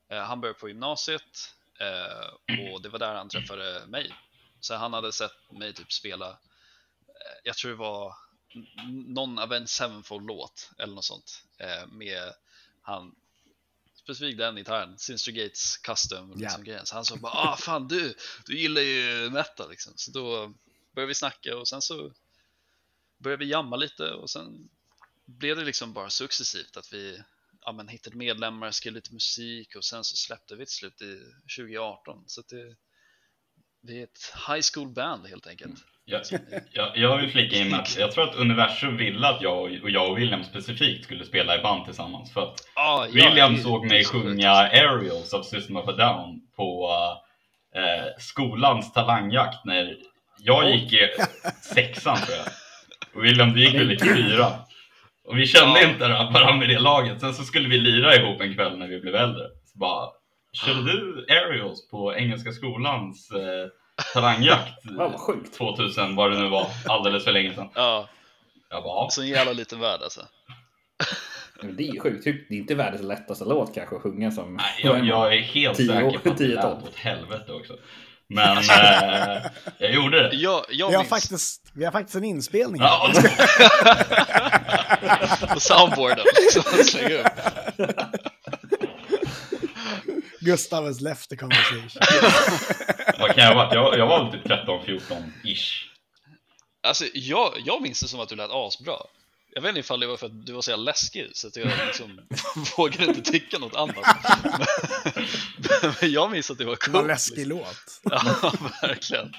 Eh, 0.09 0.23
han 0.23 0.41
började 0.41 0.59
på 0.59 0.69
gymnasiet 0.69 1.56
och 2.73 2.83
det 2.83 2.89
var 2.89 2.99
där 2.99 3.15
han 3.15 3.29
träffade 3.29 3.87
mig. 3.87 4.15
Så 4.61 4.75
han 4.75 4.93
hade 4.93 5.13
sett 5.13 5.53
mig 5.53 5.75
typ 5.75 5.93
spela, 5.93 6.29
eh, 7.09 7.37
jag 7.45 7.57
tror 7.57 7.71
det 7.71 7.77
var 7.77 8.15
någon 9.07 9.39
Avenged 9.39 9.69
Sevenfold-låt 9.69 10.71
eller 10.79 10.95
något 10.95 11.05
sånt 11.05 11.45
eh, 11.59 11.87
med 11.87 12.33
han 12.83 13.15
specifikt 13.95 14.39
den 14.39 14.57
gitarren, 14.57 14.99
Sinister 14.99 15.33
Gates 15.33 15.77
custom 15.77 16.35
liksom, 16.37 16.65
grejen. 16.65 16.87
Så 16.87 16.95
han 16.95 17.05
sa 17.05 17.17
bara 17.17 17.33
ah 17.33 17.57
fan 17.57 17.89
du, 17.89 18.15
du 18.47 18.59
gillar 18.59 18.81
ju 18.81 19.31
metal 19.31 19.71
liksom. 19.71 19.93
Så 19.97 20.11
då 20.11 20.55
började 20.95 21.09
vi 21.09 21.15
snacka 21.15 21.57
och 21.57 21.69
sen 21.69 21.83
så 21.83 22.13
började 23.19 23.45
vi 23.45 23.51
jamma 23.51 23.77
lite 23.77 24.11
och 24.11 24.31
sen 24.31 24.69
blev 25.25 25.57
det 25.57 25.65
liksom 25.65 25.93
bara 25.93 26.11
successivt 26.11 26.77
att 26.77 26.93
vi 26.93 27.23
ja, 27.67 27.73
men, 27.73 27.89
hittade 27.89 28.17
medlemmar, 28.17 28.71
skrev 28.71 28.93
lite 28.95 29.13
musik 29.15 29.77
och 29.77 29.85
sen 29.85 30.05
så 30.05 30.17
släppte 30.17 30.55
vi 30.57 30.67
till 30.67 30.75
slut 30.75 31.03
i 31.03 31.19
2018. 31.57 32.25
Så 32.27 32.43
det, 32.49 32.75
vi 33.83 33.99
är 34.01 34.05
ett 34.05 34.33
high 34.49 34.61
school 34.75 34.89
band 34.89 35.27
helt 35.27 35.47
enkelt. 35.47 35.75
jag, 36.05 36.23
jag, 36.73 36.97
jag 36.97 37.19
vill 37.21 37.31
flika 37.31 37.57
in 37.57 37.75
att 37.75 37.97
jag 37.99 38.13
tror 38.13 38.29
att 38.29 38.37
universum 38.37 38.97
ville 38.97 39.29
att 39.29 39.43
jag 39.43 39.59
och, 39.63 39.71
och 39.83 39.91
jag 39.91 40.11
och 40.11 40.19
William 40.19 40.45
specifikt 40.45 41.05
skulle 41.05 41.25
spela 41.25 41.59
i 41.59 41.63
band 41.63 41.85
tillsammans. 41.85 42.33
För 42.33 42.41
att 42.43 42.61
Ah, 42.75 43.07
ja, 43.07 43.13
William 43.13 43.55
det- 43.55 43.63
såg 43.63 43.87
mig 43.87 44.05
sjunga 44.05 44.51
Aerials 44.51 45.35
av 45.35 45.43
System 45.43 45.77
of 45.77 45.89
a 45.89 45.93
Down 45.93 46.41
på 46.57 46.91
eh, 47.75 48.07
skolans 48.19 48.93
talangjakt 48.93 49.65
när 49.65 49.97
jag 50.39 50.71
gick 50.77 50.93
i 50.93 51.09
sexan 51.75 52.17
tror 52.17 52.37
jag. 52.37 52.47
Och 53.15 53.25
William, 53.25 53.53
du 53.53 53.65
gick 53.65 53.75
väl 53.75 53.93
i 53.93 53.99
fyra. 53.99 54.66
Och 55.27 55.39
vi 55.39 55.47
kände 55.47 55.81
Ja. 55.83 55.89
inte 55.91 56.09
varandra 56.09 56.65
i 56.67 56.69
det 56.69 56.79
laget. 56.79 57.21
Sen 57.21 57.35
så 57.35 57.43
skulle 57.43 57.69
vi 57.69 57.79
lira 57.79 58.15
ihop 58.17 58.41
en 58.41 58.55
kväll 58.55 58.79
när 58.79 58.89
vi 58.89 59.01
blev 59.01 59.15
äldre. 59.15 59.43
Så 59.65 59.79
bara, 59.79 60.09
körde 60.53 60.83
du 60.93 61.27
Aerials 61.29 61.89
på 61.89 62.15
Engelska 62.15 62.53
skolans 62.53 63.31
eh, 63.31 63.69
talangjakt? 64.15 64.73
Ja, 64.99 65.13
sjukt. 65.19 65.55
2000, 65.59 66.17
vad 66.17 66.33
det 66.33 66.39
nu 66.39 66.49
var, 66.49 66.67
alldeles 66.89 67.25
för 67.25 67.33
länge 67.33 67.55
sedan. 67.55 67.69
Ja, 67.75 68.09
Jag 68.71 68.83
bara, 68.83 69.05
ja. 69.05 69.09
så 69.11 69.23
en 69.23 69.29
jävla 69.29 69.53
liten 69.53 69.81
värld 69.81 70.01
alltså. 70.03 70.21
Men 71.63 71.77
Det 71.77 71.89
är 71.89 72.01
sjukt. 72.01 72.25
Det 72.25 72.55
är 72.55 72.59
inte 72.59 72.75
världens 72.75 73.03
lättaste 73.03 73.45
låt 73.45 73.75
kanske 73.75 73.97
att 73.97 74.03
sjunga 74.03 74.31
som... 74.31 74.55
Nej, 74.57 74.81
jag, 74.83 75.07
jag 75.07 75.35
är 75.37 75.41
helt 75.41 75.77
säker 75.77 76.19
på 76.19 76.29
att 76.31 76.39
det 76.39 76.47
lät 76.47 76.65
åt 76.65 76.97
helvete 76.97 77.53
också. 77.53 77.73
Men 78.29 78.59
eh, 78.59 79.43
jag 79.79 79.95
gjorde 79.95 80.29
det. 80.29 80.37
Jag, 80.37 80.65
jag 80.69 80.89
Vi 80.89 80.95
har, 80.95 81.03
minns 81.03 81.11
faktiskt, 81.11 81.71
vi 81.75 81.85
har 81.85 81.93
faktiskt 81.93 82.17
en 82.17 82.25
inspelning. 82.25 82.83
Ja, 82.83 83.13
på 85.55 85.61
soundboarden. 85.61 86.25
Liksom. 86.35 86.63
Gustav 90.41 90.87
has 90.87 91.01
left 91.01 91.31
the 91.31 91.37
conversation. 91.37 91.91
vad 93.19 93.35
kan 93.35 93.45
jag 93.45 93.55
ha 93.55 93.65
varit? 93.65 93.75
Jag, 93.75 93.99
jag 93.99 94.07
var 94.07 94.25
väl 94.25 94.33
typ 94.33 94.47
13-14-ish. 94.47 95.85
Alltså, 96.83 97.05
jag, 97.15 97.53
jag 97.65 97.83
minns 97.83 98.01
det 98.01 98.09
som 98.09 98.21
att 98.21 98.29
du 98.29 98.37
lät 98.37 98.51
asbra. 98.51 98.97
Jag 99.57 99.63
vet 99.63 99.69
inte 99.69 99.81
ifall 99.81 100.01
det 100.01 100.07
var 100.07 100.17
för 100.17 100.27
att 100.27 100.47
du 100.47 100.53
var 100.53 100.61
så 100.61 100.71
jävla 100.71 100.85
läskig 100.85 101.31
så 101.35 101.49
att 101.49 101.57
jag 101.57 101.67
liksom 101.87 102.21
vågade 102.77 103.05
inte 103.05 103.23
tycka 103.33 103.59
något 103.59 103.77
annat. 103.77 103.97
Men, 105.83 105.93
men 106.01 106.11
jag 106.13 106.31
minns 106.31 106.51
att 106.51 106.59
det 106.59 106.65
var 106.65 106.77
Det 106.87 106.91
var 106.91 107.01
en 107.01 107.03
coolt. 107.05 107.07
läskig 107.09 107.47
liksom. 107.47 107.59
låt. 107.59 108.01
Ja, 108.43 108.53
verkligen. 108.83 109.33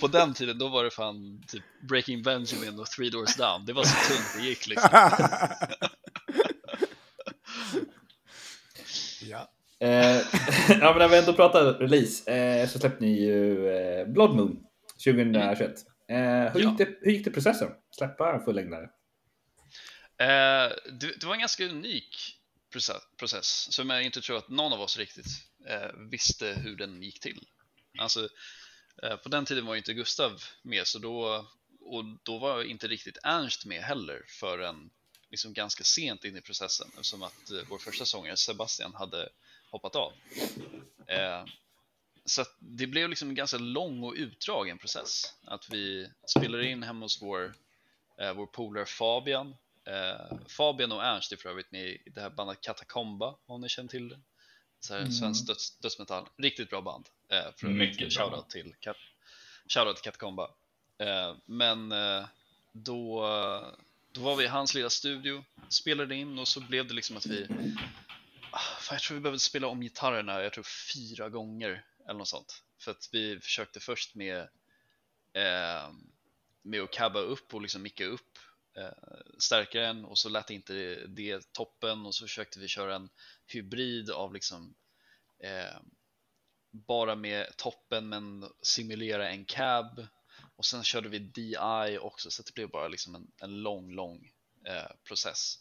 På 0.00 0.06
den 0.08 0.34
tiden 0.34 0.58
då 0.58 0.68
var 0.68 0.84
det 0.84 0.90
fan 0.90 1.42
typ 1.46 1.62
Breaking 1.88 2.22
Benjamin 2.22 2.80
och 2.80 2.86
Three 2.86 3.10
Doors 3.10 3.36
Down. 3.36 3.64
Det 3.66 3.72
var 3.72 3.84
så 3.84 4.12
tungt 4.14 4.26
det 4.36 4.48
gick 4.48 4.66
liksom. 4.66 4.90
ja. 9.30 9.50
Eh, 9.80 10.16
ja, 10.68 10.90
men 10.90 10.98
när 10.98 11.08
vi 11.08 11.18
ändå 11.18 11.32
pratar 11.32 11.64
release 11.74 12.30
eh, 12.32 12.68
så 12.68 12.78
släppte 12.78 13.04
ni 13.04 13.24
ju 13.24 13.68
eh, 13.76 14.06
Blood 14.06 14.36
Moon 14.36 14.56
2021. 15.04 15.70
Eh, 16.10 16.16
hur, 16.16 16.60
Ja. 16.60 16.68
gick 16.70 16.78
det, 16.78 16.88
hur 17.00 17.10
gick 17.12 17.24
det 17.24 17.30
processen? 17.30 17.68
Släppa 17.96 18.32
en 18.34 18.44
fullängdare? 18.44 18.88
Eh, 20.18 20.72
det, 20.92 21.20
det 21.20 21.24
var 21.24 21.34
en 21.34 21.40
ganska 21.40 21.64
unik 21.64 22.38
process, 22.72 23.02
process 23.16 23.72
som 23.72 23.90
jag 23.90 24.02
inte 24.02 24.20
tror 24.20 24.36
att 24.36 24.48
någon 24.48 24.72
av 24.72 24.80
oss 24.80 24.96
riktigt 24.96 25.26
eh, 25.66 25.90
visste 26.10 26.46
hur 26.46 26.76
den 26.76 27.02
gick 27.02 27.20
till. 27.20 27.46
Alltså, 27.98 28.28
eh, 29.02 29.16
på 29.16 29.28
den 29.28 29.44
tiden 29.44 29.66
var 29.66 29.74
ju 29.74 29.78
inte 29.78 29.94
Gustav 29.94 30.42
med, 30.62 30.86
så 30.86 30.98
då, 30.98 31.46
och 31.80 32.04
då 32.22 32.38
var 32.38 32.62
inte 32.62 32.88
riktigt 32.88 33.18
Ernst 33.22 33.66
med 33.66 33.82
heller 33.82 34.24
förrän 34.28 34.90
liksom 35.30 35.52
ganska 35.52 35.84
sent 35.84 36.24
in 36.24 36.36
i 36.36 36.40
processen 36.40 36.88
eftersom 36.88 37.22
att 37.22 37.50
eh, 37.50 37.60
vår 37.68 37.78
första 37.78 38.04
sångare 38.04 38.36
Sebastian 38.36 38.94
hade 38.94 39.28
hoppat 39.70 39.96
av. 39.96 40.12
Eh, 41.06 41.44
så 42.24 42.44
det 42.58 42.86
blev 42.86 43.08
liksom 43.08 43.28
en 43.28 43.34
ganska 43.34 43.58
lång 43.58 44.02
och 44.02 44.14
utdragen 44.16 44.78
process. 44.78 45.34
Att 45.44 45.70
vi 45.70 46.10
spelade 46.26 46.70
in 46.70 46.82
hemma 46.82 47.04
hos 47.04 47.22
vår, 47.22 47.54
eh, 48.20 48.32
vår 48.32 48.46
polare 48.46 48.86
Fabian 48.86 49.56
Eh, 49.88 50.38
Fabian 50.48 50.92
och 50.92 51.04
Ernst 51.04 51.32
är 51.32 51.36
för 51.36 51.48
övrigt 51.48 51.72
med 51.72 51.86
i 51.86 52.02
det 52.14 52.20
här 52.20 52.30
bandet 52.30 52.60
Katakomba, 52.60 53.36
om 53.46 53.60
ni 53.60 53.68
känner 53.68 53.88
till 53.88 54.08
det. 54.08 54.20
Så 54.80 54.94
här, 54.94 55.06
Svensk 55.10 55.46
döds, 55.46 55.78
dödsmetall, 55.78 56.28
riktigt 56.36 56.70
bra 56.70 56.80
band. 56.80 57.08
Eh, 57.28 57.52
för. 57.56 57.66
Mycket 57.68 58.14
bra. 58.16 58.24
Shoutout 58.24 58.50
till, 58.50 58.74
Kat- 58.80 58.96
shoutout 59.68 59.96
till 59.96 60.04
Katakomba. 60.04 60.50
Eh, 60.98 61.36
men 61.46 61.92
eh, 61.92 62.26
då, 62.72 63.20
då 64.12 64.20
var 64.20 64.36
vi 64.36 64.44
i 64.44 64.48
hans 64.48 64.74
lilla 64.74 64.90
studio, 64.90 65.44
spelade 65.68 66.14
in 66.14 66.38
och 66.38 66.48
så 66.48 66.60
blev 66.60 66.88
det 66.88 66.94
liksom 66.94 67.16
att 67.16 67.26
vi 67.26 67.46
Ah, 68.50 68.58
fan, 68.58 68.94
jag 68.94 69.02
tror 69.02 69.14
vi 69.14 69.20
behövde 69.20 69.38
spela 69.38 69.66
om 69.66 69.80
gitarrerna, 69.80 70.42
jag 70.42 70.52
tror 70.52 70.66
fyra 70.94 71.28
gånger 71.28 71.84
eller 72.08 72.18
något 72.18 72.28
sånt. 72.28 72.62
För 72.80 72.90
att 72.90 73.08
vi 73.12 73.40
försökte 73.40 73.80
först 73.80 74.14
med, 74.14 74.38
eh, 75.32 75.90
med 76.62 76.80
att 76.82 76.92
cabba 76.92 77.18
upp 77.18 77.54
och 77.54 77.62
liksom 77.62 77.82
micka 77.82 78.04
upp 78.04 78.38
Eh, 78.78 78.92
stärkare 79.38 79.86
än 79.86 80.04
och 80.04 80.18
så 80.18 80.28
lät 80.28 80.50
inte 80.50 80.72
det, 80.72 81.06
det 81.06 81.52
toppen 81.52 82.06
och 82.06 82.14
så 82.14 82.24
försökte 82.24 82.60
vi 82.60 82.68
köra 82.68 82.96
en 82.96 83.08
hybrid 83.46 84.10
av 84.10 84.34
liksom 84.34 84.74
eh, 85.38 85.80
bara 86.70 87.14
med 87.14 87.56
toppen 87.56 88.08
men 88.08 88.44
simulera 88.62 89.30
en 89.30 89.44
cab 89.44 90.06
och 90.56 90.64
sen 90.64 90.84
körde 90.84 91.08
vi 91.08 91.18
DI 91.18 91.98
också 92.00 92.30
så 92.30 92.42
att 92.42 92.46
det 92.46 92.54
blev 92.54 92.70
bara 92.70 92.88
liksom 92.88 93.14
en, 93.14 93.30
en 93.40 93.62
lång, 93.62 93.92
lång 93.92 94.32
eh, 94.64 94.90
process. 95.04 95.58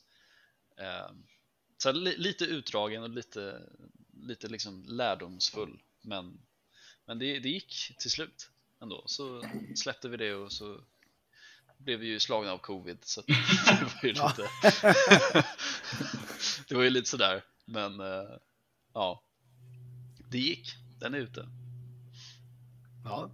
Eh, 0.77 1.11
så 1.77 1.91
li, 1.91 2.17
lite 2.17 2.45
utdragen 2.45 3.03
och 3.03 3.09
lite, 3.09 3.61
lite 4.13 4.47
liksom 4.47 4.85
lärdomsfull 4.87 5.81
men, 6.01 6.39
men 7.05 7.19
det, 7.19 7.39
det 7.39 7.49
gick 7.49 7.97
till 7.99 8.11
slut 8.11 8.49
ändå 8.81 9.03
så 9.05 9.43
släppte 9.75 10.09
vi 10.09 10.17
det 10.17 10.33
och 10.33 10.51
så 10.51 10.81
blev 11.77 12.03
ju 12.03 12.19
slagna 12.19 12.51
av 12.51 12.57
covid 12.57 12.97
så 13.01 13.21
det 13.27 13.83
var 13.83 14.03
ju 14.03 14.13
lite 14.13 14.49
det 16.67 16.75
var 16.75 16.83
ju 16.83 16.89
lite 16.89 17.09
sådär 17.09 17.43
men 17.65 17.99
eh, 17.99 18.37
ja 18.93 19.23
det 20.31 20.37
gick, 20.37 20.75
den 20.99 21.13
är 21.13 21.17
ute 21.17 21.47
Ja. 23.05 23.31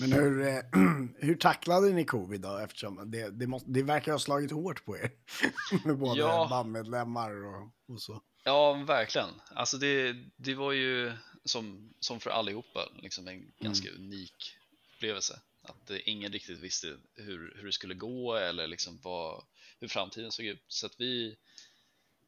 Men 0.00 0.12
hur, 0.12 0.46
eh, 0.46 0.60
hur 1.18 1.34
tacklade 1.34 1.90
ni 1.90 2.04
covid 2.04 2.40
då? 2.40 2.58
Eftersom 2.58 3.10
det, 3.10 3.30
det, 3.30 3.46
måste, 3.46 3.70
det 3.70 3.82
verkar 3.82 4.12
ha 4.12 4.18
slagit 4.18 4.50
hårt 4.50 4.84
på 4.84 4.96
er. 4.96 5.10
Med 5.84 5.98
både 5.98 6.20
Ja. 6.20 6.46
bandmedlemmar 6.50 7.44
och, 7.44 7.70
och 7.88 8.02
så. 8.02 8.22
Ja, 8.44 8.72
verkligen. 8.72 9.28
Alltså 9.54 9.76
det, 9.78 10.16
det 10.36 10.54
var 10.54 10.72
ju 10.72 11.12
som, 11.44 11.94
som 12.00 12.20
för 12.20 12.30
allihopa 12.30 12.80
liksom 12.96 13.28
en 13.28 13.52
ganska 13.58 13.90
unik 13.90 14.56
upplevelse. 14.96 15.40
Att 15.64 15.90
eh, 15.90 15.98
ingen 16.04 16.32
riktigt 16.32 16.58
visste 16.58 16.98
hur, 17.14 17.54
hur 17.56 17.66
det 17.66 17.72
skulle 17.72 17.94
gå 17.94 18.36
eller 18.36 18.66
liksom 18.66 19.00
vad, 19.02 19.44
hur 19.80 19.88
framtiden 19.88 20.32
såg 20.32 20.46
ut. 20.46 20.64
Så 20.68 20.86
att 20.86 21.00
vi, 21.00 21.36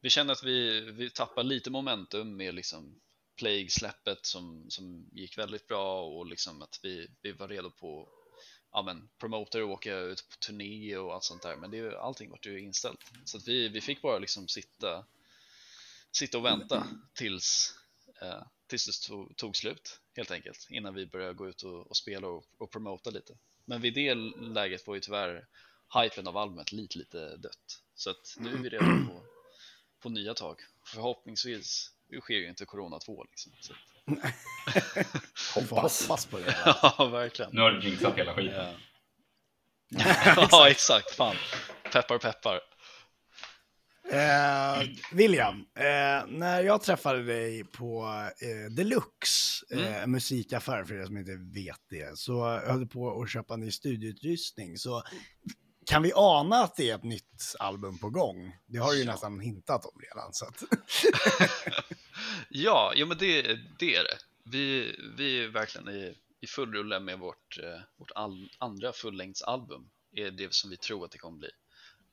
vi 0.01 0.11
kände 0.11 0.33
att 0.33 0.45
vi, 0.45 0.81
vi 0.81 1.11
tappade 1.11 1.49
lite 1.49 1.71
momentum 1.71 2.37
med 2.37 2.55
liksom 2.55 3.01
Plague-släppet 3.37 4.27
som, 4.27 4.71
som 4.71 5.11
gick 5.13 5.39
väldigt 5.39 5.67
bra 5.67 6.07
och 6.07 6.27
liksom 6.27 6.63
att 6.63 6.81
vi, 6.83 7.09
vi 7.23 7.33
var 7.33 7.49
redo 7.49 7.71
på 7.71 8.09
ja, 8.73 8.83
men, 8.83 9.09
promoter 9.19 9.63
och 9.63 9.71
åka 9.71 9.99
ut 9.99 10.29
på 10.29 10.37
turné 10.37 10.97
och 10.97 11.15
allt 11.15 11.25
sånt 11.25 11.43
där. 11.43 11.57
Men 11.57 11.71
det, 11.71 12.01
allting 12.01 12.31
var 12.31 12.39
ju 12.43 12.61
inställt. 12.61 13.01
Så 13.25 13.37
att 13.37 13.49
vi, 13.49 13.69
vi 13.69 13.81
fick 13.81 14.03
bara 14.03 14.19
liksom 14.19 14.49
sitta 14.49 15.05
sitta 16.17 16.39
och 16.39 16.45
vänta 16.45 16.87
tills, 17.15 17.75
eh, 18.23 18.43
tills 18.67 19.01
det 19.01 19.07
tog, 19.09 19.37
tog 19.37 19.57
slut 19.57 20.01
helt 20.17 20.31
enkelt 20.31 20.67
innan 20.71 20.95
vi 20.95 21.07
började 21.07 21.35
gå 21.35 21.49
ut 21.49 21.63
och, 21.63 21.87
och 21.87 21.97
spela 21.97 22.29
och, 22.29 22.45
och 22.59 22.71
promota 22.71 23.11
lite. 23.11 23.35
Men 23.65 23.81
vid 23.81 23.95
det 23.95 24.15
läget 24.41 24.87
var 24.87 24.95
ju 24.95 25.01
tyvärr 25.01 25.47
hypen 26.03 26.27
av 26.27 26.37
albumet 26.37 26.73
lite, 26.73 26.99
lite 26.99 27.37
dött. 27.37 27.83
Så 27.95 28.11
att 28.11 28.37
nu 28.39 28.53
är 28.53 28.59
vi 28.59 28.69
redo 28.69 28.85
på, 28.85 29.23
på 30.01 30.09
nya 30.09 30.35
tag. 30.35 30.61
Förhoppningsvis 30.85 31.93
det 32.09 32.21
sker 32.21 32.35
ju 32.35 32.49
inte 32.49 32.65
Corona 32.65 32.99
2 32.99 33.25
liksom. 33.25 33.53
Så 33.61 33.75
får 35.35 35.61
hoppas 35.77 36.27
på 36.27 36.39
det. 36.39 36.57
ja, 36.99 37.09
verkligen. 37.13 37.51
Nu 37.55 37.61
har 37.61 37.71
du 37.71 37.89
jinxat 37.89 38.19
hela 38.19 38.35
skiten. 38.35 38.75
Ja. 39.89 40.49
ja, 40.51 40.71
exakt. 40.71 41.15
Fan. 41.15 41.37
Peppar, 41.93 42.19
peppar. 42.19 42.61
Eh, 44.11 44.83
William, 45.13 45.57
eh, 45.75 46.27
när 46.29 46.63
jag 46.63 46.83
träffade 46.83 47.23
dig 47.23 47.65
på 47.65 48.05
eh, 48.41 48.73
Deluxe, 48.73 49.65
eh, 49.71 50.03
en 50.03 50.11
musikaffär 50.11 50.85
för 50.85 50.95
er 50.95 51.07
som 51.07 51.17
inte 51.17 51.37
vet 51.37 51.81
det, 51.91 52.19
så 52.19 52.59
höll 52.59 52.81
du 52.81 52.87
på 52.87 53.23
att 53.23 53.31
köpa 53.31 53.57
ny 53.57 53.71
studioutrustning. 53.71 54.77
Så 54.79 55.03
kan 55.87 56.03
vi 56.03 56.13
ana 56.15 56.57
att 56.57 56.77
det 56.77 56.91
är 56.91 56.95
ett 56.95 57.05
nytt 57.05 57.55
album 57.59 57.99
på 57.99 58.11
gång? 58.11 58.53
Det 58.67 58.79
har 58.79 58.91
du 58.93 58.99
ju 58.99 59.05
Ja. 59.05 59.13
nästan 59.13 59.41
hintat 59.41 59.85
om 59.85 60.01
redan. 60.01 60.33
Så 60.33 60.45
att... 60.47 60.63
Ja, 62.49 62.93
jo, 62.97 63.07
men 63.07 63.19
det, 63.19 63.43
det 63.79 63.95
är 63.97 64.05
det. 64.05 64.19
Vi, 64.45 64.97
vi 65.17 65.45
är 65.45 65.49
verkligen 65.49 65.89
i, 65.89 66.15
i 66.41 66.47
full 66.47 66.73
rulle 66.75 67.01
med 67.01 67.19
vårt, 67.19 67.59
eh, 67.63 67.81
vårt 67.99 68.11
all, 68.15 68.49
andra 68.59 68.93
fullängdsalbum. 68.93 69.89
är 70.13 70.31
det 70.31 70.55
som 70.55 70.71
vi 70.71 70.77
tror 70.77 71.05
att 71.05 71.11
det 71.11 71.19
kommer 71.19 71.39
bli. 71.39 71.49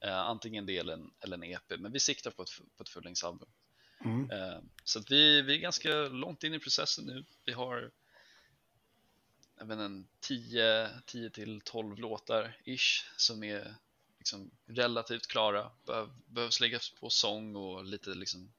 Eh, 0.03 0.19
antingen 0.19 0.65
det 0.65 0.77
eller 0.77 0.93
en, 0.93 1.13
eller 1.19 1.37
en 1.37 1.43
EP, 1.43 1.79
men 1.79 1.91
vi 1.91 1.99
siktar 1.99 2.31
på 2.31 2.43
ett, 2.43 2.49
på 2.77 2.83
ett 2.83 2.89
fullängdsalbum. 2.89 3.49
Mm. 4.05 4.31
Eh, 4.31 4.59
så 4.83 4.99
att 4.99 5.11
vi, 5.11 5.41
vi 5.41 5.55
är 5.55 5.59
ganska 5.59 5.89
långt 5.95 6.43
in 6.43 6.53
i 6.53 6.59
processen 6.59 7.05
nu. 7.05 7.25
Vi 7.45 7.51
har 7.51 7.91
jag 9.57 9.65
vet 9.65 9.79
inte, 9.79 10.09
10, 10.19 10.89
10 11.05 11.29
till 11.29 11.61
12 11.61 11.97
låtar 11.97 12.57
ish 12.65 13.05
som 13.17 13.43
är 13.43 13.75
liksom 14.17 14.51
relativt 14.65 15.27
klara. 15.27 15.71
Behöv, 15.85 16.09
behövs 16.25 16.59
läggas 16.59 16.89
på 16.89 17.09
sång 17.09 17.55
och 17.55 17.85
lite 17.85 18.09
liksom 18.09 18.53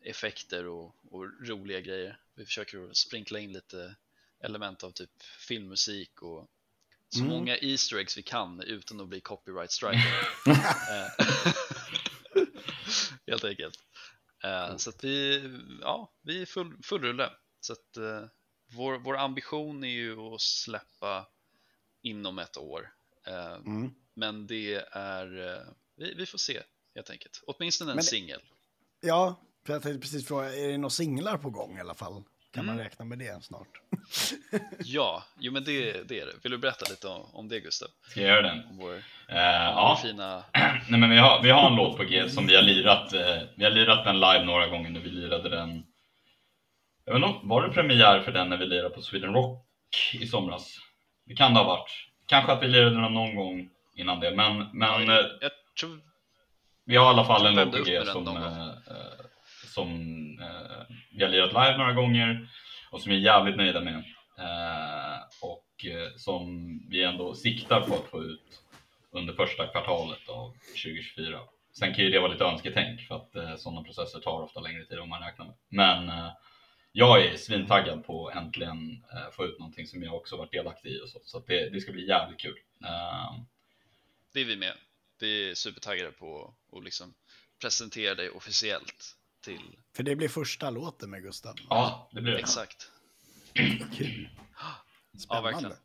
effekter 0.00 0.66
och, 0.66 0.94
och 1.10 1.48
roliga 1.48 1.80
grejer. 1.80 2.20
Vi 2.34 2.44
försöker 2.44 2.92
sprinkla 2.92 3.38
in 3.38 3.52
lite 3.52 3.96
element 4.40 4.84
av 4.84 4.90
typ 4.90 5.22
filmmusik 5.22 6.22
och 6.22 6.50
så 7.08 7.20
Mm. 7.20 7.30
många 7.32 7.56
Easter 7.56 7.96
eggs 7.96 8.18
vi 8.18 8.22
kan 8.22 8.60
utan 8.60 9.00
att 9.00 9.08
bli 9.08 9.20
copyright 9.20 9.72
striker. 9.78 10.28
Eh, 10.46 11.26
Helt 13.26 13.44
enkelt. 13.44 13.78
Eh, 14.44 14.76
Så 14.76 14.90
att 14.90 15.04
vi, 15.04 15.42
ja, 15.80 16.12
vi 16.22 16.42
är 16.42 16.46
full, 16.46 16.76
full 16.82 17.02
rulle. 17.02 17.30
Så 17.60 17.72
att 17.72 17.96
eh, 17.96 18.24
vår, 18.72 18.98
vår 18.98 19.16
ambition 19.16 19.84
är 19.84 19.88
ju 19.88 20.20
att 20.20 20.40
släppa 20.40 21.26
inom 22.02 22.38
ett 22.38 22.56
år. 22.56 22.90
Eh, 23.26 23.54
Mm. 23.54 23.90
Men 24.14 24.46
det 24.46 24.74
är, 24.92 25.54
eh, 25.54 25.62
vi, 25.96 26.14
vi 26.14 26.26
får 26.26 26.38
se 26.38 26.62
helt 26.94 27.10
enkelt. 27.10 27.42
Åtminstone 27.46 27.92
en 27.92 28.02
singel. 28.02 28.40
Ja, 29.00 29.40
för 29.66 29.72
jag 29.72 29.82
tänkte 29.82 30.00
precis 30.00 30.26
fråga, 30.28 30.54
är 30.54 30.68
det 30.68 30.78
några 30.78 30.90
singlar 30.90 31.38
på 31.38 31.50
gång 31.50 31.76
i 31.76 31.80
alla 31.80 31.94
fall? 31.94 32.24
Kan 32.54 32.66
man 32.66 32.74
Mm. 32.74 32.84
räkna 32.84 33.04
med 33.04 33.18
det 33.18 33.44
snart? 33.44 33.68
Ja, 34.84 35.24
jo 35.38 35.52
men 35.52 35.64
det, 35.64 36.08
det 36.08 36.20
är 36.20 36.26
det. 36.26 36.32
Vill 36.42 36.52
du 36.52 36.58
berätta 36.58 36.86
lite 36.90 37.08
om, 37.08 37.26
om 37.32 37.48
det 37.48 37.60
Gustav? 37.60 37.88
Ska 38.10 38.20
jag 38.20 38.28
göra 38.30 38.42
den? 38.42 38.62
Vår, 38.70 38.92
Eh, 38.92 38.94
vår 38.94 39.74
ja, 39.74 39.98
fina... 40.02 40.44
Nej, 40.88 41.00
men 41.00 41.10
vi, 41.10 41.16
har, 41.16 41.42
vi 41.42 41.50
har 41.50 41.70
en 41.70 41.76
låt 41.76 41.96
på 41.96 42.04
G 42.04 42.28
som 42.28 42.46
vi 42.46 42.56
har 42.56 42.62
lirat. 42.62 43.12
Eh, 43.12 43.36
vi 43.56 43.64
har 43.64 43.70
lirat 43.70 44.04
den 44.04 44.20
live 44.20 44.44
några 44.44 44.66
gånger 44.66 44.90
nu. 44.90 45.00
Vi 45.00 45.08
lirade 45.10 45.48
den. 45.48 45.84
Jag 47.04 47.14
vet 47.20 47.28
inte, 47.28 47.46
var 47.46 47.66
det 47.68 47.74
premiär 47.74 48.20
för 48.20 48.32
den 48.32 48.48
när 48.48 48.56
vi 48.56 48.66
lirade 48.66 48.90
på 48.90 49.02
Sweden 49.02 49.34
Rock 49.34 49.66
i 50.20 50.26
somras? 50.26 50.76
Det 51.26 51.34
kan 51.34 51.54
det 51.54 51.60
ha 51.60 51.66
varit. 51.66 51.90
Kanske 52.26 52.52
att 52.52 52.62
vi 52.62 52.68
lirade 52.68 53.00
den 53.00 53.14
någon 53.14 53.36
gång 53.36 53.70
innan 53.94 54.20
det. 54.20 54.34
Men, 54.34 54.68
men 54.72 55.08
eh, 55.10 55.16
Jag 55.40 55.50
tror... 55.80 56.00
vi 56.84 56.96
har 56.96 57.04
i 57.06 57.08
alla 57.08 57.24
fall 57.24 57.46
en 57.46 57.54
låt 57.54 57.72
på 57.76 57.82
G 57.84 58.04
som, 58.06 58.26
eh, 58.28 58.68
eh, 58.68 59.24
som 59.74 59.88
eh, 60.40 60.67
vi 61.10 61.24
har 61.24 61.30
lirat 61.30 61.52
live 61.52 61.76
några 61.78 61.92
gånger 61.92 62.48
och 62.90 63.00
som 63.00 63.10
vi 63.10 63.16
är 63.16 63.20
jävligt 63.20 63.56
nöjda 63.56 63.80
med. 63.80 64.04
Eh, 64.38 65.20
och 65.42 65.84
eh, 65.84 66.16
som 66.16 66.78
vi 66.88 67.04
ändå 67.04 67.34
siktar 67.34 67.80
på 67.80 67.94
att 67.94 68.10
få 68.10 68.22
ut 68.22 68.62
under 69.10 69.34
första 69.34 69.66
kvartalet 69.66 70.28
av 70.28 70.52
2024. 70.52 71.40
Sen 71.72 71.94
kan 71.94 72.04
ju 72.04 72.10
det 72.10 72.20
vara 72.20 72.32
lite 72.32 72.44
önsketänk 72.44 73.00
för 73.00 73.16
att 73.16 73.36
eh, 73.36 73.56
sådana 73.56 73.82
processer 73.82 74.20
tar 74.20 74.42
ofta 74.42 74.60
längre 74.60 74.84
tid 74.84 74.98
än 74.98 75.08
man 75.08 75.22
räknar 75.22 75.46
med. 75.46 75.54
Men 75.68 76.08
eh, 76.08 76.32
jag 76.92 77.24
är 77.24 77.36
svintaggad 77.36 78.04
på 78.06 78.28
att 78.28 78.36
äntligen 78.36 79.04
eh, 79.12 79.30
få 79.32 79.44
ut 79.44 79.58
någonting 79.58 79.86
som 79.86 80.02
jag 80.02 80.14
också 80.14 80.36
varit 80.36 80.52
delaktig 80.52 80.90
i 80.90 81.00
och 81.00 81.08
så. 81.08 81.20
Så 81.24 81.38
det, 81.46 81.70
det 81.70 81.80
ska 81.80 81.92
bli 81.92 82.08
jävligt 82.08 82.40
kul. 82.40 82.58
Eh, 82.84 83.40
det 84.32 84.40
är 84.40 84.44
vi 84.44 84.56
med. 84.56 84.74
Vi 85.20 85.50
är 85.50 85.54
supertaggade 85.54 86.12
på 86.12 86.54
att 86.72 86.84
liksom 86.84 87.14
presentera 87.60 88.14
dig 88.14 88.30
officiellt 88.30 89.17
till... 89.44 89.60
För 89.96 90.02
det 90.02 90.16
blir 90.16 90.28
första 90.28 90.70
låten 90.70 91.10
med 91.10 91.22
Gustav. 91.22 91.54
ja, 91.70 92.08
det 92.12 92.20
blir 92.20 92.32
det. 92.32 92.38
Exakt. 92.38 92.90
Kul. 93.96 94.28
Ja, 94.60 95.18
Spännande. 95.18 95.50
verkligen. 95.50 95.76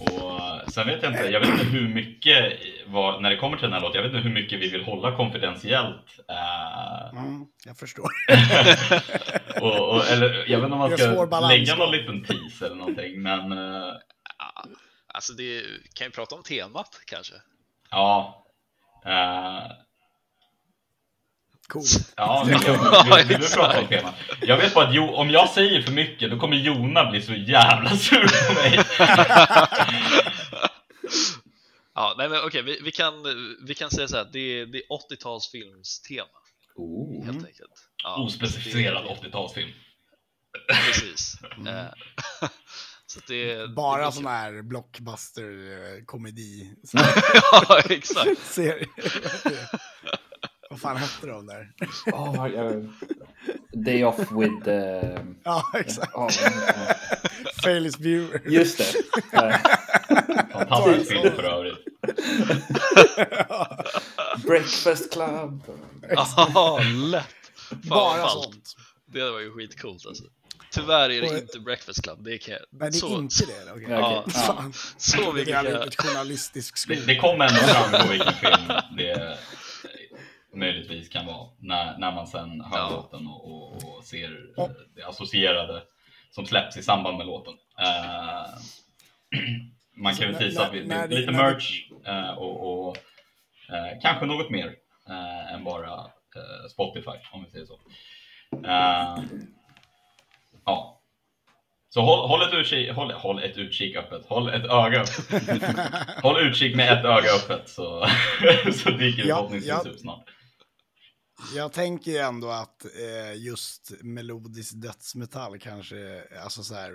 Och 0.00 0.40
eh, 0.40 0.66
sen 0.66 0.86
vet 0.86 1.02
jag 1.02 1.12
inte, 1.12 1.24
jag 1.28 1.40
vet 1.40 1.48
inte 1.48 1.64
hur 1.64 1.88
mycket, 1.94 2.52
vad, 2.86 3.22
när 3.22 3.30
det 3.30 3.36
kommer 3.36 3.56
till 3.56 3.64
den 3.64 3.72
här 3.72 3.80
låten, 3.80 3.96
jag 3.96 4.02
vet 4.02 4.16
inte 4.16 4.28
hur 4.28 4.34
mycket 4.34 4.60
vi 4.60 4.68
vill 4.68 4.84
hålla 4.84 5.16
konfidentiellt. 5.16 6.18
Eh, 6.28 6.88
Mm, 7.18 7.46
jag 7.64 7.76
förstår. 7.78 8.08
och, 9.62 9.88
och, 9.96 10.06
eller 10.06 10.28
jag 10.50 10.58
vet 10.58 10.64
inte 10.64 10.72
om 10.72 10.78
man 10.78 10.98
ska 10.98 11.48
lägga 11.48 11.76
någon 11.76 11.90
liten 11.92 12.24
tease 12.24 12.66
eller 12.66 12.76
någonting, 12.76 13.22
men 13.22 13.52
eh, 13.52 13.92
Ja, 14.38 14.64
alltså 15.06 15.32
det 15.32 15.62
kan 15.94 16.06
ju 16.06 16.10
prata 16.10 16.34
om 16.34 16.42
temat 16.42 17.00
kanske. 17.06 17.34
ja. 17.90 18.44
Eh, 19.04 19.72
Coolt. 21.68 22.12
ja, 22.16 22.44
vi, 22.46 22.52
vi, 22.54 22.58
vi, 23.36 23.48
prata 23.54 23.80
om. 23.80 23.86
Jag 24.40 24.56
vet 24.56 24.74
bara 24.74 24.88
att 24.88 24.94
jo, 24.94 25.14
om 25.14 25.30
jag 25.30 25.48
säger 25.50 25.82
för 25.82 25.92
mycket, 25.92 26.30
då 26.30 26.38
kommer 26.38 26.56
Jona 26.56 27.10
bli 27.10 27.22
så 27.22 27.32
jävla 27.34 27.96
sur 27.96 28.46
på 28.48 28.54
mig. 28.54 28.80
Ja, 31.94 32.14
nej 32.18 32.28
men 32.28 32.44
okej, 32.44 32.62
vi, 32.62 32.80
vi, 32.84 32.90
kan, 32.92 33.14
vi 33.66 33.74
kan 33.74 33.90
säga 33.90 34.08
så 34.08 34.16
här, 34.16 34.28
det 34.32 34.38
är, 34.60 34.66
det 34.66 34.78
är 34.78 34.82
80-talsfilmstema 34.88 36.24
Oh. 36.76 37.24
helt 37.24 37.46
enkelt. 37.46 37.72
Ja, 38.04 38.16
Ospecificerad 38.16 39.04
det- 39.04 39.10
80-talsfilm. 39.28 39.72
Precis. 40.86 41.34
Eh, 41.68 41.84
så 43.06 43.20
det, 43.28 43.68
Bara 43.74 44.06
det, 44.06 44.12
sån 44.12 44.26
här 44.26 44.62
blockbuster-komedi. 44.62 46.70
Ja, 47.52 47.80
exakt. 47.90 48.58
Vad 50.70 50.80
fan 50.80 50.96
hette 50.96 51.26
de 51.26 51.46
där? 51.46 51.70
Oh, 52.12 52.48
jag- 52.54 52.88
Day 53.72 54.04
off 54.04 54.18
with... 54.32 54.68
eh, 54.68 55.20
Ja, 55.44 55.62
exakt. 55.74 56.10
ja, 56.14 56.28
det? 56.40 56.96
Failus 57.62 57.98
Viewer. 58.00 58.40
just 58.46 58.78
det. 58.78 58.94
Eh, 59.38 59.56
Fantastisk 60.52 61.10
film 61.10 61.36
för 61.36 61.42
övrigt. 61.42 61.78
Breakfast 64.46 65.12
Club. 65.12 65.62
Ja, 66.54 66.80
lätt. 67.10 67.24
Fan, 67.68 67.80
Bara 67.88 68.28
sånt. 68.28 68.76
Det 69.06 69.30
var 69.30 69.40
ju 69.40 69.50
skitcoolt 69.52 70.06
alltså. 70.06 70.24
Tyvärr 70.72 71.10
är 71.10 71.20
det 71.22 71.30
Och- 71.30 71.36
inte 71.38 71.60
Breakfast 71.60 72.02
Club, 72.02 72.24
det 72.24 72.38
kan 72.38 72.52
jag... 72.54 72.62
Nej, 72.70 72.90
det 72.90 72.96
är 72.96 73.00
så, 73.00 73.18
inte 73.18 73.44
det. 73.46 73.72
Okej. 73.72 73.86
Ja, 73.90 74.22
Okej. 74.26 74.34
Fan. 74.42 74.72
så 74.96 75.20
Det 75.20 75.32
mycket 75.32 75.48
är 75.54 75.62
kan 75.62 75.72
jag... 75.72 75.86
ett 75.86 75.96
journalistisk 76.02 76.88
Det, 76.88 76.96
skog. 76.96 77.06
det 77.06 77.16
kommer 77.16 77.44
ändå 77.48 77.60
framgå 77.60 78.08
vilken 78.10 78.32
film 78.34 78.72
det 78.96 79.10
eh, 79.10 79.36
möjligtvis 80.58 81.08
kan 81.08 81.26
vara 81.26 81.48
när, 81.58 81.98
när 81.98 82.12
man 82.12 82.26
sen 82.26 82.60
hör 82.60 82.78
Ja. 82.78 82.90
låten 82.90 83.26
och, 83.26 83.44
och, 83.52 83.96
och 83.96 84.04
ser 84.04 84.30
eh, 84.58 84.66
det 84.96 85.02
associerade 85.02 85.82
som 86.30 86.46
släpps 86.46 86.76
i 86.76 86.82
samband 86.82 87.16
med 87.18 87.26
låten. 87.26 87.54
Eh, 87.80 88.46
man 89.96 90.14
kan 90.14 90.32
väl 90.32 90.44
Alltså, 90.44 90.64
tisa 90.70 91.06
lite 91.06 91.32
merch 91.32 91.90
eh, 92.06 92.30
och, 92.30 92.88
och 92.88 92.96
eh, 93.68 93.98
kanske 94.02 94.26
något 94.26 94.50
mer 94.50 94.74
än 95.52 95.64
bara 95.64 96.06
Spotify 96.70 97.10
om 97.32 97.44
vi 97.44 97.50
säger 97.50 97.66
så. 97.66 97.80
Ja. 100.64 100.94
Så 101.90 102.00
håll, 102.00 102.28
håll, 102.28 102.42
ett 102.42 102.54
utkik, 102.54 102.90
håll, 102.92 103.12
håll 103.12 103.42
ett 103.42 103.56
utkik 103.58 103.96
öppet, 103.96 104.26
håll 104.26 104.48
ett 104.48 104.64
öga 104.64 105.00
öppet. 105.00 105.62
Håll 106.22 106.40
utkik 106.46 106.76
med 106.76 106.92
ett 106.98 107.04
öga 107.04 107.28
öppet 107.30 107.68
så, 107.68 108.06
så 108.72 108.90
dyker 108.90 109.22
det 109.22 109.28
Ja, 109.28 109.36
förhoppningsvis 109.36 109.68
ja. 109.84 109.90
upp 109.90 109.98
snart. 109.98 110.24
Jag 111.54 111.72
tänker 111.72 112.10
ju 112.10 112.16
ändå 112.18 112.50
att 112.50 112.84
eh, 112.84 113.34
just 113.42 113.92
melodisk 114.00 114.72
dödsmetall 114.74 115.58
kanske, 115.58 116.24
alltså 116.44 116.62
så 116.62 116.74
här, 116.74 116.92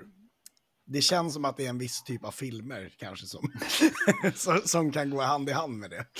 det 0.86 1.02
känns 1.02 1.34
som 1.34 1.46
att 1.46 1.58
det 1.58 1.66
är 1.66 1.70
en 1.70 1.78
viss 1.78 2.04
typ 2.04 2.24
av 2.26 2.32
filmer 2.32 2.94
kanske 3.00 3.26
som, 3.28 3.52
som, 4.36 4.62
som 4.66 4.92
kan 4.92 5.10
gå 5.10 5.22
hand 5.22 5.50
i 5.50 5.52
hand 5.52 5.78
med 5.78 5.90
det. 5.90 6.06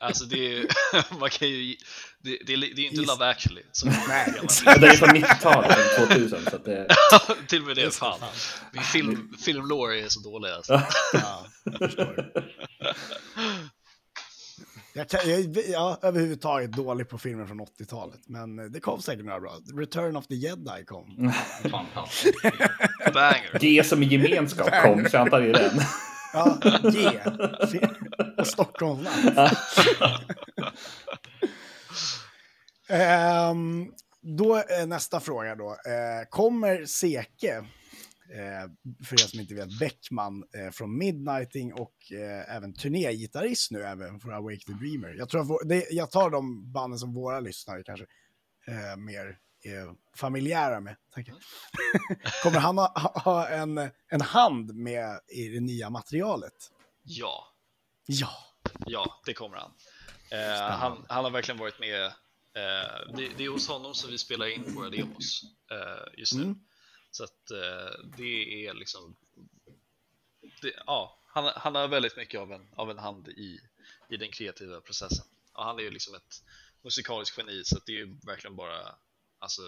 Alltså 0.00 0.24
det 0.24 0.36
är 0.38 0.50
ju, 0.50 0.68
man 1.20 1.30
kan 1.30 1.48
ju, 1.48 1.76
det, 2.22 2.38
det, 2.46 2.52
är, 2.52 2.56
det 2.58 2.66
är 2.66 2.78
ju 2.78 2.84
inte 2.88 3.02
Is- 3.02 3.06
Love 3.06 3.26
actually. 3.26 3.62
Som 3.72 3.88
Nej. 4.08 4.40
Det 4.64 4.86
är 4.86 4.96
från 4.96 5.08
90-talet, 5.08 5.96
2000. 6.08 6.44
Så 6.50 6.56
att 6.56 6.64
det, 6.64 6.88
Till 7.48 7.60
och 7.60 7.66
med 7.66 7.76
det, 7.76 7.84
det, 7.84 7.90
fan. 7.90 8.18
fan. 8.20 8.28
Min 8.72 8.82
film, 8.82 9.34
filmlore 9.44 10.00
är 10.00 10.08
så 10.08 10.20
dålig 10.20 10.50
alltså. 10.50 10.82
Ja, 11.12 11.46
jag 11.64 11.78
förstår. 11.78 12.32
Jag, 14.98 15.08
kan, 15.08 15.20
jag, 15.30 15.56
jag 15.68 15.92
är 15.92 16.06
överhuvudtaget 16.08 16.72
dålig 16.72 17.08
på 17.08 17.18
filmer 17.18 17.46
från 17.46 17.60
80-talet, 17.60 18.20
men 18.26 18.58
eh, 18.58 18.64
det 18.64 18.80
kom 18.80 19.02
säkert 19.02 19.24
några 19.24 19.40
bra. 19.40 19.52
Return 19.74 20.16
of 20.16 20.26
the 20.26 20.34
Jedi 20.34 20.84
kom. 20.86 21.32
Fantastiskt. 21.70 22.42
Banger. 23.14 23.58
G 23.60 23.84
som 23.84 24.02
i 24.02 24.06
gemenskap 24.06 24.70
kom, 24.82 25.04
så 25.08 25.16
jag 25.16 25.20
antar 25.20 25.40
det 25.40 25.48
är 25.48 25.52
den. 25.52 25.80
Ja, 26.32 26.58
G. 26.92 27.08
Och 28.38 28.46
Stockholmsnatt. 28.46 29.58
Ehm, 32.88 33.86
då 34.20 34.54
är 34.54 34.86
nästa 34.86 35.20
fråga 35.20 35.54
då. 35.54 35.70
Eh, 35.70 36.28
kommer 36.30 36.84
Seke, 36.84 37.64
för 39.04 39.14
er 39.14 39.26
som 39.26 39.40
inte 39.40 39.54
vet, 39.54 39.78
Beckman 39.78 40.44
eh, 40.54 40.70
från 40.70 40.98
Midnighting 40.98 41.72
och 41.72 42.12
eh, 42.12 42.56
även 42.56 42.74
turnégitarrist 42.74 43.70
nu 43.70 43.82
även 43.82 44.20
för 44.20 44.30
Awake 44.32 44.58
the 44.66 44.72
Dreamer. 44.72 45.14
Jag, 45.18 45.28
tror 45.28 45.44
vår, 45.44 45.64
det, 45.64 45.86
jag 45.90 46.10
tar 46.10 46.30
de 46.30 46.72
banden 46.72 46.98
som 46.98 47.14
våra 47.14 47.40
lyssnare 47.40 47.82
kanske 47.82 48.06
eh, 48.66 48.96
mer 48.96 49.38
är 49.62 49.94
familjära 50.16 50.80
med. 50.80 50.96
Jag. 51.16 51.26
kommer 52.42 52.58
han 52.58 52.78
ha, 52.78 52.92
ha- 52.98 53.20
ha 53.20 53.48
en, 53.48 53.78
en 54.08 54.20
hand 54.20 54.74
med 54.74 55.20
i 55.28 55.48
det 55.48 55.60
nya 55.60 55.90
materialet? 55.90 56.54
Ja, 57.02 57.44
Ja. 58.06 58.28
ja, 58.86 59.20
det 59.26 59.34
kommer 59.34 59.56
han. 59.56 59.70
Eh, 60.30 60.70
han. 60.70 61.04
Han 61.08 61.24
har 61.24 61.30
verkligen 61.30 61.58
varit 61.58 61.80
med. 61.80 62.04
Eh, 62.04 63.16
det, 63.16 63.28
det 63.36 63.44
är 63.44 63.48
hos 63.48 63.68
honom 63.68 63.94
som 63.94 64.10
vi 64.10 64.18
spelar 64.18 64.46
in 64.54 64.74
våra 64.74 64.90
demos 64.90 65.42
eh, 65.70 66.18
just 66.18 66.34
nu. 66.34 66.42
Mm. 66.42 66.58
Så 67.10 67.24
att 67.24 67.50
eh, 67.50 68.04
det 68.18 68.66
är 68.66 68.74
liksom. 68.74 69.16
Det, 70.62 70.72
ja, 70.86 71.18
han, 71.26 71.52
han 71.56 71.74
har 71.74 71.88
väldigt 71.88 72.16
mycket 72.16 72.40
av 72.40 72.52
en, 72.52 72.68
av 72.76 72.90
en 72.90 72.98
hand 72.98 73.28
i, 73.28 73.60
i 74.08 74.16
den 74.16 74.30
kreativa 74.30 74.80
processen. 74.80 75.26
Och 75.52 75.64
han 75.64 75.78
är 75.78 75.82
ju 75.82 75.90
liksom 75.90 76.14
ett 76.14 76.42
musikaliskt 76.82 77.38
geni 77.38 77.64
så 77.64 77.78
det 77.86 77.92
är 77.92 77.96
ju 77.96 78.16
verkligen 78.26 78.56
bara 78.56 78.94
alltså, 79.38 79.62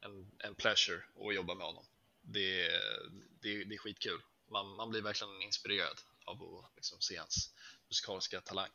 en, 0.00 0.30
en 0.38 0.54
pleasure 0.54 1.02
att 1.28 1.34
jobba 1.34 1.54
med 1.54 1.66
honom. 1.66 1.84
Det, 2.22 2.66
är- 2.66 3.10
det, 3.40 3.64
det 3.64 3.74
är 3.74 3.78
skitkul. 3.78 4.20
Man, 4.50 4.68
man 4.76 4.90
blir 4.90 5.02
verkligen 5.02 5.42
inspirerad 5.42 6.00
av 6.24 6.42
att 6.64 6.72
liksom, 6.76 7.00
se 7.00 7.16
hans 7.16 7.54
musikaliska 7.88 8.40
talang. 8.40 8.70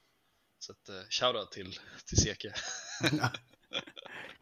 Så 0.60 0.72
att, 0.72 0.90
eh, 0.90 1.04
shoutout 1.10 1.52
till, 1.52 1.80
till 2.06 2.18
Seke. 2.18 2.54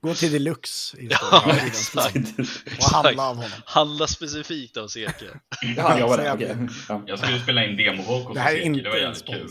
Gå 0.02 0.14
till 0.14 0.32
Deluxe 0.32 0.98
Ja, 1.10 1.44
och 2.78 2.84
handla 2.94 3.30
av 3.30 3.36
honom. 3.36 3.52
Handla 3.66 4.08
specifikt 4.08 4.78
av 4.78 4.88
Seke. 4.88 5.26
Ja, 5.78 6.00
jag 6.00 6.08
var 6.08 6.18
där. 6.18 6.68
Ja. 6.90 7.04
Jag 7.08 7.20
skulle 7.20 7.40
spela 7.40 7.66
in 7.66 7.78
är 7.78 8.28
hos 8.28 8.38
Seki, 8.38 8.66
inte 8.66 8.82
det 8.82 8.90
var 8.90 8.98
jävligt 8.98 9.26
kul. 9.26 9.50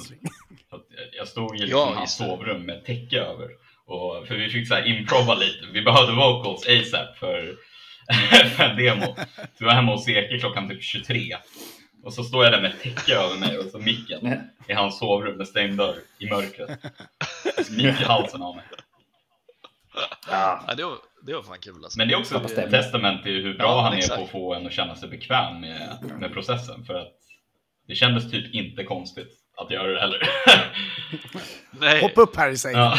jag 1.18 1.28
stod 1.28 1.56
i 1.56 1.58
liksom 1.58 1.80
Ja, 1.80 1.92
hans 1.94 2.16
sovrum 2.16 2.66
med 2.66 2.84
täcke 2.84 3.20
över. 3.20 3.48
Och, 3.86 4.26
för 4.28 4.34
vi 4.34 4.48
fick 4.48 4.68
så 4.68 4.74
här 4.74 4.86
improva 4.86 5.34
lite. 5.34 5.66
Vi 5.72 5.82
behövde 5.82 6.12
vocals 6.12 6.66
ASAP 6.66 7.18
för 7.18 7.56
för 8.56 8.64
en 8.64 8.76
demo. 8.76 9.16
Så 9.26 9.58
vi 9.58 9.64
var 9.64 9.72
hemma 9.72 9.92
hos 9.92 10.08
Eke 10.08 10.38
klockan 10.38 10.68
typ 10.68 10.82
23. 10.82 11.36
Och 12.04 12.14
så 12.14 12.24
står 12.24 12.44
jag 12.44 12.52
där 12.52 12.60
med 12.62 12.80
täcke 12.82 13.14
över 13.14 13.36
mig 13.36 13.58
och 13.58 13.70
så 13.70 13.78
micken 13.78 14.40
i 14.68 14.72
hans 14.72 14.98
sovrum 14.98 15.36
med 15.36 15.48
stängd 15.48 15.78
dörr 15.78 15.96
i 16.18 16.26
mörkret. 16.26 16.78
Mick 17.70 18.00
i 18.00 18.04
halsen 18.04 18.42
av 18.42 18.56
mig. 18.56 18.64
Ja. 20.30 20.64
Ja, 20.66 20.74
det, 20.74 20.84
var, 20.84 20.98
det 21.22 21.34
var 21.34 21.42
fan 21.42 21.58
kul 21.60 21.84
alltså. 21.84 21.98
Men 21.98 22.08
det 22.08 22.14
är 22.14 22.18
också 22.18 22.36
ett 22.36 22.70
testament 22.70 23.22
till 23.22 23.42
hur 23.42 23.54
bra 23.58 23.66
Ja, 23.66 23.82
han 23.82 23.92
är 23.92 23.96
exakt. 23.98 24.16
på 24.18 24.24
att 24.24 24.30
få 24.30 24.54
en 24.54 24.66
att 24.66 24.72
känna 24.72 24.96
sig 24.96 25.08
bekväm 25.08 25.60
med, 25.60 25.98
med 26.20 26.32
processen. 26.32 26.84
För 26.84 26.94
att 26.94 27.12
det 27.88 27.94
kändes 27.94 28.30
typ 28.30 28.54
inte 28.54 28.84
konstigt 28.84 29.32
att 29.56 29.70
göra 29.70 29.92
det 29.92 30.00
heller. 30.00 30.28
Nej, 31.80 32.00
Hoppa 32.00 32.20
upp 32.20 32.36
här 32.36 32.50
i 32.50 32.56
sängen. 32.58 32.78
ja. 32.78 32.98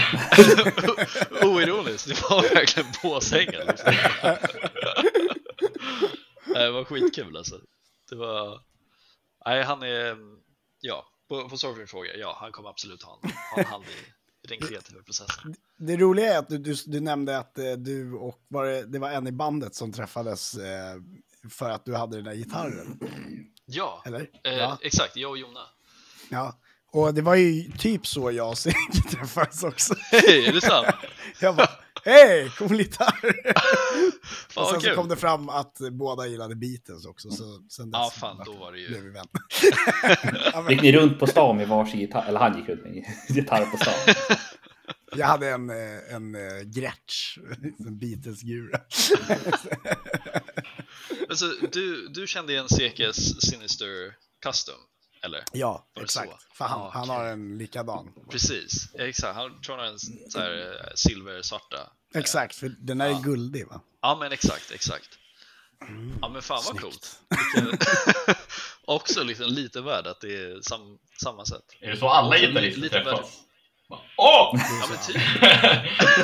oironiskt, 1.48 2.08
det 2.08 2.22
var 2.30 2.56
verkligen 2.56 2.90
på 3.02 3.22
sängen. 3.22 3.62
Liksom. 3.68 3.94
Det 6.54 6.72
var 6.72 6.84
skitkul 6.84 7.38
alltså. 7.38 7.56
Det 8.10 8.16
var... 8.16 8.62
Nej, 9.46 9.64
han 9.64 9.84
är... 9.84 10.18
Ja, 10.82 11.06
på, 11.30 11.50
på 11.50 11.58
Sorry 11.58 11.88
fråga, 11.88 12.16
ja, 12.16 12.38
han 12.42 12.52
kommer 12.52 12.70
absolut 12.70 13.04
ha 13.04 13.20
en, 13.24 13.30
ha 13.56 13.62
en 13.62 13.66
hand 13.66 13.84
i 13.84 13.88
den 14.48 14.58
kreativa 14.68 15.02
processen. 15.04 15.56
Det 15.78 15.98
roliga 15.98 16.34
är 16.34 16.40
att 16.40 16.50
du, 16.50 16.58
du, 16.58 16.76
du 16.86 17.00
nämnde 17.00 17.38
att 17.38 17.58
eh, 17.58 17.72
du 17.72 18.14
och 18.14 18.40
var 18.48 18.66
det, 18.66 18.86
det 18.86 19.00
var 19.00 19.10
en 19.12 19.28
i 19.28 19.32
bandet 19.32 19.76
som 19.76 19.92
träffades 19.92 20.54
eh, 20.56 20.96
för 21.50 21.70
att 21.70 21.86
du 21.86 21.96
hade 21.96 22.16
den 22.16 22.26
där 22.26 22.36
gitarren, 22.36 23.00
Ja, 23.66 24.04
eller? 24.06 24.30
eh, 24.44 24.54
Ja. 24.54 24.78
exakt, 24.82 25.16
jag 25.18 25.32
och 25.32 25.38
Jonna. 25.38 25.64
ja. 26.30 26.60
Och 26.91 27.13
det 27.13 27.21
var 27.21 27.36
ju 27.36 27.71
typ 27.71 28.08
så 28.08 28.32
jag 28.32 28.50
och 28.50 28.58
Sigge 28.58 29.02
träffades 29.12 29.63
också. 29.63 29.95
Hej, 30.12 30.45
är 30.45 30.54
det 30.54 30.62
sant? 30.62 30.88
Jag 31.41 31.56
bara, 31.56 31.69
hej, 32.06 32.52
cool 32.58 32.78
gitarr! 32.78 33.43
Fan 34.50 34.63
och 34.63 34.69
sen 34.69 34.82
så 34.82 34.95
kom 34.95 35.08
det 35.08 35.15
fram 35.15 35.50
att 35.50 35.78
båda 35.91 36.28
gillade 36.28 36.56
Beatles 36.56 37.06
också, 37.06 37.32
så 37.32 37.43
sen 37.69 37.91
dess 37.91 38.00
Ja, 38.00 38.12
fan, 38.19 38.41
då 38.45 38.54
var 38.54 38.71
det 38.71 38.80
ju... 38.80 38.88
blev 38.88 39.02
vi 39.02 39.10
vänner. 39.10 40.71
Gick 40.71 40.82
ni 40.82 40.91
runt 40.91 41.19
på 41.19 41.28
stan 41.28 41.58
med 41.58 41.67
varsin 41.67 42.00
gitarr? 42.00 42.26
Eller 42.28 42.39
han 42.39 42.58
gick 42.58 42.69
runt 42.69 42.84
med 42.84 43.06
gitarr 43.30 43.65
på 43.65 43.78
stan. 43.78 44.15
jag 45.15 45.28
hade 45.28 45.50
en, 45.50 45.69
eh, 45.69 46.15
en 46.15 46.36
uh, 46.36 46.62
Gretsch, 46.62 47.38
en 47.80 48.00
Beatles-gura. 48.00 48.80
Alltså, 51.30 51.45
du, 51.71 52.08
du 52.08 52.28
kände 52.28 52.54
igen 52.54 52.69
Sekes 52.69 53.41
Sinister 53.41 54.13
Custom, 54.45 54.76
eller? 55.28 55.44
Ja, 55.54 55.88
exakt. 56.02 56.30
så? 56.32 56.38
För 56.58 56.66
han, 56.66 56.80
Ja, 56.80 56.92
han 56.94 57.10
har 57.10 57.26
en 57.26 57.58
likadan. 57.58 58.13
Precis, 58.32 58.90
exakt. 59.00 59.36
Han 59.36 59.62
tror 59.62 59.76
han 59.76 59.86
har 59.86 59.92
en 59.94 60.00
så 60.30 60.40
här 60.40 60.52
eh, 60.52 60.94
silversvarta. 60.96 61.78
Exakt, 62.16 62.56
för 62.56 62.70
den 62.80 63.02
är 63.02 63.10
Ja. 63.10 63.20
guldig 63.24 63.68
va? 63.68 63.82
Ja, 64.02 64.18
men 64.20 64.32
exakt, 64.32 64.72
exakt. 64.72 65.10
Ja, 66.22 66.30
men 66.30 66.42
fan 66.42 66.56
vad 66.56 66.63
Snyggt. 66.63 66.82
coolt. 66.82 67.20
Vilken... 67.56 67.80
Också 68.86 69.24
liksom 69.24 69.46
lite 69.48 69.82
värd 69.82 70.08
att 70.08 70.22
det 70.22 70.36
är 70.36 70.62
sam, 70.62 70.98
samma 71.24 71.46
sätt. 71.46 71.63
Är 71.82 71.92
det 71.92 71.98
så 71.98 72.10
alla 72.10 72.38
gitarrister 72.38 72.82
lite 72.82 73.04
träffas? 73.04 73.30
Bara, 73.90 74.00
Åh! 74.18 74.62
Ja, 74.82 74.88
men 74.90 74.98
typ. 75.08 75.22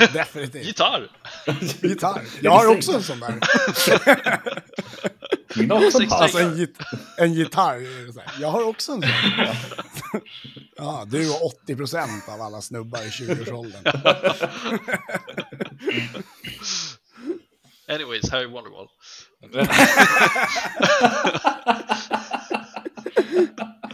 Definitivt. 0.14 0.66
Gitarr! 0.66 1.10
Gitarr. 1.82 2.22
Jag 2.42 2.52
har 2.52 2.78
också 2.78 2.92
en 2.94 3.04
sån 3.04 3.20
där. 3.20 3.34
Min 5.56 5.72
har 5.72 5.78
också 5.86 5.98
en 5.98 6.02
Sex- 6.02 6.12
hals. 6.14 6.22
Alltså 6.22 6.40
en, 6.40 6.58
git 6.58 6.78
en 7.18 7.34
gitarr. 7.34 8.42
Jag 8.42 8.52
har 8.52 8.64
också 8.64 8.92
en 8.92 9.02
sån. 9.02 9.12
Ja, 10.76 11.04
du 11.08 11.30
och 11.30 11.46
80 11.46 11.76
procent 11.76 12.30
av 12.30 12.42
alla 12.42 12.62
snubbar 12.62 13.02
i 13.02 13.10
20-årsåldern. 13.10 13.84
Anyways, 17.90 18.30
Harry 18.32 18.46
Wonderwall. 18.46 18.88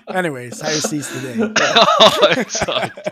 Anyways, 0.06 0.62
här 0.62 0.70
är 0.78 0.88
sista 0.88 1.20
day. 1.20 1.54
ja, 1.60 1.86
exakt. 2.32 3.08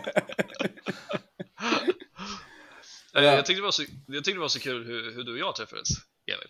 Eh, 3.16 3.22
Jag 3.24 3.46
tyckte 3.46 3.60
det 3.60 3.64
var 3.64 3.70
så, 3.70 3.82
jag 4.06 4.24
tyckte 4.24 4.32
det 4.32 4.40
var 4.40 4.48
så 4.48 4.60
kul 4.60 4.86
hur, 4.86 5.14
hur 5.14 5.24
du 5.24 5.32
och 5.32 5.38
jag 5.38 5.56
träffades, 5.56 5.88
Emil. 6.26 6.48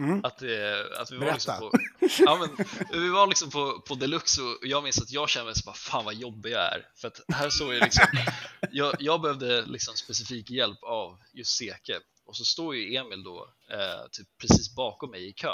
Mm. 0.00 0.24
Att, 0.24 0.42
eh, 0.42 1.00
att 1.00 1.10
vi 1.10 1.16
var 1.16 1.26
Berätta. 1.26 1.32
liksom 1.34 1.58
på, 1.58 1.70
ja, 2.18 2.36
men, 2.36 2.66
vi 3.00 3.08
var 3.08 3.26
liksom 3.26 3.50
på, 3.50 3.80
på 3.80 3.94
Deluxe 3.94 4.42
och 4.42 4.58
jag 4.62 4.82
minns 4.82 5.02
att 5.02 5.10
jag 5.10 5.28
kände 5.28 5.46
mig 5.46 5.54
så 5.54 5.62
bara, 5.66 5.74
fan 5.74 6.04
vad 6.04 6.14
jobbig 6.14 6.52
jag 6.52 6.74
är. 6.74 6.86
För 6.96 7.08
att 7.08 7.20
här 7.34 7.50
såg 7.50 7.74
jag 7.74 7.82
liksom, 7.82 8.06
jag, 8.70 8.94
jag 8.98 9.20
behövde 9.20 9.66
liksom 9.66 9.94
specifik 9.96 10.50
hjälp 10.50 10.82
av 10.82 11.18
just 11.32 11.56
Seke. 11.56 12.00
Och 12.26 12.36
så 12.36 12.44
står 12.44 12.76
ju 12.76 12.96
Emil 12.96 13.22
då 13.22 13.48
eh, 13.70 14.08
typ 14.12 14.28
precis 14.38 14.74
bakom 14.74 15.10
mig 15.10 15.28
i 15.28 15.32
kön. 15.32 15.50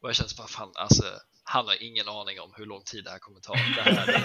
Och 0.00 0.08
jag 0.08 0.16
kände 0.16 0.30
så 0.30 0.36
bara, 0.36 0.48
fan 0.48 0.72
alltså, 0.74 1.04
han 1.44 1.66
har 1.66 1.82
ingen 1.82 2.08
aning 2.08 2.40
om 2.40 2.52
hur 2.56 2.66
lång 2.66 2.82
tid 2.82 3.04
det 3.04 3.10
här 3.10 3.18
kommer 3.18 3.40
ta. 3.40 3.52
Det 3.52 3.82
här 3.82 4.08
är, 4.08 4.24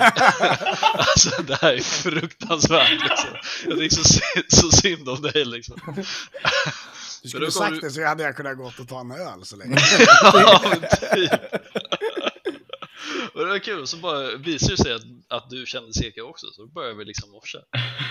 alltså, 0.98 1.42
det 1.44 1.56
här 1.62 1.74
är 1.74 1.82
fruktansvärt 1.82 2.92
liksom. 2.92 3.30
Jag 3.66 3.78
tycker 3.78 3.96
så, 3.96 4.22
så 4.48 4.72
synd 4.72 5.10
om 5.10 5.22
dig 5.22 5.46
liksom. 5.46 6.04
Du 7.24 7.30
skulle 7.30 7.52
sagt 7.52 7.74
du- 7.76 7.80
det 7.80 7.92
så 7.92 8.06
hade 8.06 8.24
jag 8.24 8.36
kunnat 8.36 8.58
gått 8.58 8.80
och 8.80 8.88
ta 8.88 9.00
en 9.00 9.12
öl 9.12 9.46
så 9.46 9.56
länge. 9.56 9.78
ja, 10.34 10.62
men 10.70 10.80
typ. 11.12 11.32
Och 13.34 13.40
det 13.46 13.52
var 13.52 13.60
kul, 13.60 13.88
så 13.88 13.98
bara 13.98 14.36
visade 14.38 14.74
det 14.76 14.84
sig 14.84 14.94
att, 14.94 15.02
att 15.30 15.50
du 15.50 15.66
kände 15.66 15.94
Seka 15.94 16.24
också, 16.24 16.48
så 16.52 16.62
då 16.62 16.68
började 16.68 16.96
vi 16.96 17.06
liksom 17.06 17.32
morsa. 17.32 17.58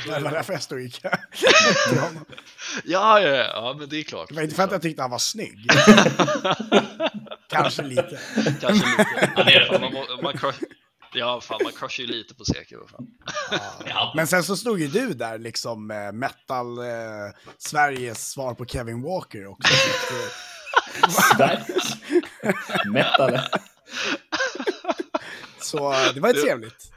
Det 0.07 0.21
var 0.21 0.31
därför 0.31 0.53
jag 0.53 0.62
stod 0.62 0.92
till 0.92 1.11
honom. 2.01 2.25
Ja, 2.85 3.21
ja, 3.21 3.29
ja, 3.29 3.44
ja, 3.44 3.77
men 3.79 3.88
det 3.88 3.97
är 3.99 4.03
klart. 4.03 4.29
Det 4.29 4.35
var 4.35 4.42
inte 4.42 4.55
för 4.55 4.62
att 4.62 4.73
jag 4.73 4.83
tyckte 4.83 5.03
han 5.03 5.11
var 5.11 5.18
snygg. 5.18 5.68
Kanske 7.51 7.83
lite. 7.83 8.18
Kanske 8.61 8.87
lite. 9.44 9.79
Man, 9.81 9.92
man 10.23 10.38
crush, 10.38 10.59
ja, 11.12 11.40
fan, 11.40 11.61
man 11.62 11.73
crushar 11.73 12.05
ju 12.05 12.07
lite 12.07 12.35
på 12.35 12.44
Fan. 12.44 13.07
Ja, 13.87 14.12
Men 14.16 14.27
sen 14.27 14.44
så 14.44 14.57
stod 14.57 14.81
ju 14.81 14.88
du 14.88 15.14
där 15.14 15.38
liksom 15.38 15.90
eh, 15.90 16.12
metal, 16.12 16.79
eh, 16.79 16.85
Sveriges 17.59 18.31
svar 18.31 18.55
på 18.55 18.66
Kevin 18.66 19.03
Walker 19.03 19.47
också. 19.47 19.73
Sveriges 21.37 21.97
metal. 22.92 23.38
Så 25.61 25.94
det 26.14 26.21
var 26.21 26.35
ju 26.35 26.42
trevligt. 26.42 26.92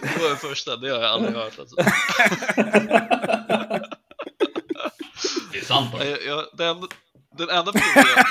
Det 0.00 0.18
var 0.22 0.30
det 0.30 0.36
första, 0.36 0.76
det 0.76 0.88
har 0.88 1.00
jag 1.00 1.10
aldrig 1.10 1.34
hört. 1.34 1.58
Alltså. 1.58 1.76
det 5.52 5.58
är 5.58 5.64
sant. 5.64 5.90
Jag, 5.98 6.24
jag, 6.24 6.44
den, 6.52 6.88
den 7.38 7.50
enda 7.50 7.72
personen 7.72 8.04
jag, 8.16 8.26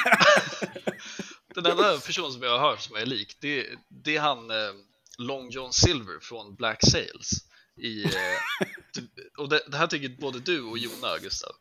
Den 1.55 1.71
enda 1.71 1.97
person 1.97 2.31
som 2.31 2.43
jag 2.43 2.57
har 2.59 2.69
hört 2.69 2.79
som 2.81 2.95
är 2.95 3.05
lik, 3.05 3.37
det, 3.41 3.65
det 3.89 4.15
är 4.15 4.21
han 4.21 4.51
eh, 4.51 4.55
Long 5.17 5.49
John 5.49 5.73
Silver 5.73 6.19
från 6.21 6.55
Black 6.55 6.79
Sails. 6.81 7.29
I, 7.81 8.03
eh, 8.03 8.11
och 9.37 9.49
det, 9.49 9.61
det 9.67 9.77
här 9.77 9.87
tycker 9.87 10.09
både 10.21 10.39
du 10.39 10.61
och 10.61 10.77
Jona, 10.77 11.17
Gustav. 11.21 11.51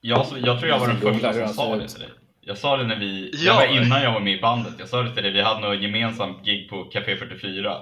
Jag, 0.00 0.26
så- 0.26 0.38
jag 0.38 0.58
tror 0.58 0.70
jag 0.70 0.78
var 0.80 0.88
den 0.88 1.00
första 1.00 1.32
som 1.46 1.54
sa 1.54 1.76
det 1.76 1.88
till 1.88 2.00
dig. 2.00 2.10
Jag 2.40 2.58
sa 2.58 2.76
det 2.76 2.84
när 2.86 2.98
vi, 2.98 3.30
Ja. 3.34 3.60
det 3.60 3.66
var 3.66 3.82
innan 3.82 4.02
jag 4.02 4.12
var 4.12 4.20
med 4.20 4.38
i 4.38 4.40
bandet. 4.40 4.74
Jag 4.78 4.88
sa 4.88 5.02
det 5.02 5.14
till 5.14 5.22
dig, 5.22 5.32
vi 5.32 5.42
hade 5.42 5.60
något 5.60 5.82
gemensamt 5.82 6.44
gig 6.44 6.70
på 6.70 6.84
Café 6.84 7.16
44. 7.16 7.76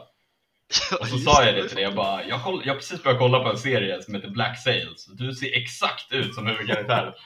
Och 1.01 1.07
så 1.09 1.19
sa 1.19 1.45
jag 1.45 1.55
det 1.55 1.67
till 1.69 1.75
dig, 1.77 1.85
jag 1.85 1.95
bara, 1.95 2.25
jag 2.25 2.37
har 2.39 2.75
precis 2.75 3.03
börjat 3.03 3.19
kolla 3.19 3.41
på 3.41 3.49
en 3.51 3.59
serie 3.59 4.03
som 4.03 4.15
heter 4.15 4.29
Black 4.31 4.63
Sails. 4.63 5.07
Du 5.07 5.33
ser 5.35 5.57
exakt 5.63 6.13
ut 6.13 6.35
som 6.35 6.47
huvudkaraktären. 6.47 7.13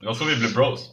Det 0.00 0.06
var 0.06 0.14
så 0.14 0.24
vi 0.24 0.36
blev 0.36 0.54
bros. 0.54 0.90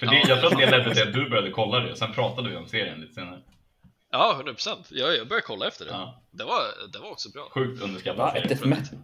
För 0.00 0.06
det, 0.06 0.14
Ja. 0.16 0.28
jag 0.28 0.40
tror 0.40 0.52
att 0.52 0.58
det 0.58 0.70
ledde 0.70 0.94
till 0.94 1.02
att 1.02 1.12
du 1.14 1.28
började 1.30 1.50
kolla 1.50 1.80
det, 1.80 1.96
sen 1.96 2.12
pratade 2.12 2.50
vi 2.50 2.56
om 2.56 2.66
serien 2.66 3.00
lite 3.00 3.14
senare. 3.14 3.38
Ja, 4.12 4.32
100 4.34 4.52
procent. 4.52 4.88
Jag, 4.90 5.16
jag 5.16 5.28
började 5.28 5.46
kolla 5.46 5.68
efter 5.68 5.84
det. 5.84 5.90
Ja. 5.90 6.22
Det, 6.30 6.44
var, 6.44 6.60
det 6.92 6.98
var 6.98 7.10
också 7.10 7.30
bra. 7.30 7.48
Sjukt 7.50 7.82
death 8.48 8.66
metal? 8.66 8.98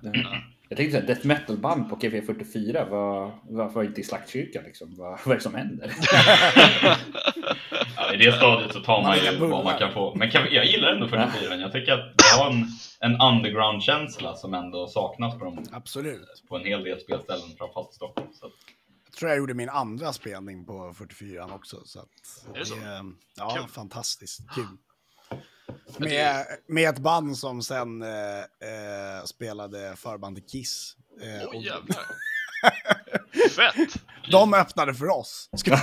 Jag 0.69 0.77
tänkte 0.77 0.97
säga 0.97 1.07
death 1.07 1.27
metal-band 1.27 1.91
på 1.91 1.97
KV44, 1.97 2.89
vad, 2.91 3.31
varför 3.51 3.83
inte 3.85 4.01
i 4.01 4.05
slaktkyrkan 4.05 4.65
liksom? 4.65 4.95
Vad, 4.97 5.19
vad 5.25 5.33
är 5.33 5.35
det 5.37 5.41
som 5.43 5.55
händer? 5.55 5.93
Ja, 7.97 8.13
I 8.15 8.17
det 8.17 8.33
stadiet 8.33 8.73
så 8.73 8.81
tar 8.81 9.03
Man 9.03 9.05
man 9.05 9.19
ju 9.19 9.37
vad 9.47 9.65
man 9.65 9.79
kan 9.79 9.93
få. 9.93 10.15
Men 10.15 10.31
kan, 10.31 10.43
jag 10.53 10.65
gillar 10.65 10.93
ändå 10.93 11.09
44 11.09 11.57
Jag 11.57 11.73
tycker 11.73 11.93
att 11.93 12.19
det 12.19 12.39
har 12.43 12.51
en, 12.51 12.67
en 13.01 13.21
underground-känsla 13.21 14.35
som 14.35 14.55
ändå 14.55 14.87
saknas 14.89 15.39
på, 15.39 15.45
de, 15.45 15.65
Absolut. 15.73 16.43
på 16.49 16.57
en 16.57 16.65
hel 16.65 16.85
del 16.85 17.01
spelställen, 17.01 17.57
framförallt 17.59 17.93
i 17.93 17.95
Stockholm. 17.95 18.29
Så 18.33 18.47
tror 19.19 19.31
jag 19.31 19.39
gjorde 19.39 19.55
min 19.55 19.69
andra 19.69 20.13
spelning 20.13 20.67
på 20.67 20.95
44 20.95 21.45
också. 21.53 21.77
Så 21.85 22.01
att, 22.01 22.09
Är 22.55 22.59
det 22.59 22.67
så? 22.67 22.75
Ja, 23.37 23.57
Kul. 23.61 23.69
fantastiskt 23.69 24.41
kul. 24.55 24.67
Med, 25.99 26.47
med 26.69 26.89
ett 26.91 26.99
band 26.99 27.39
som 27.39 27.63
sen 27.63 28.03
eh, 28.03 28.39
eh, 28.39 29.25
spelade 29.25 29.97
förband 29.97 30.37
till 30.37 30.47
Kiss. 30.47 30.97
Eh, 31.23 31.49
Oj, 31.51 31.65
jävlar. 31.65 32.05
Fett! 33.57 33.95
de 34.31 34.55
öppnade 34.55 34.95
för 34.95 35.09
oss. 35.09 35.51
Ska- 35.57 35.71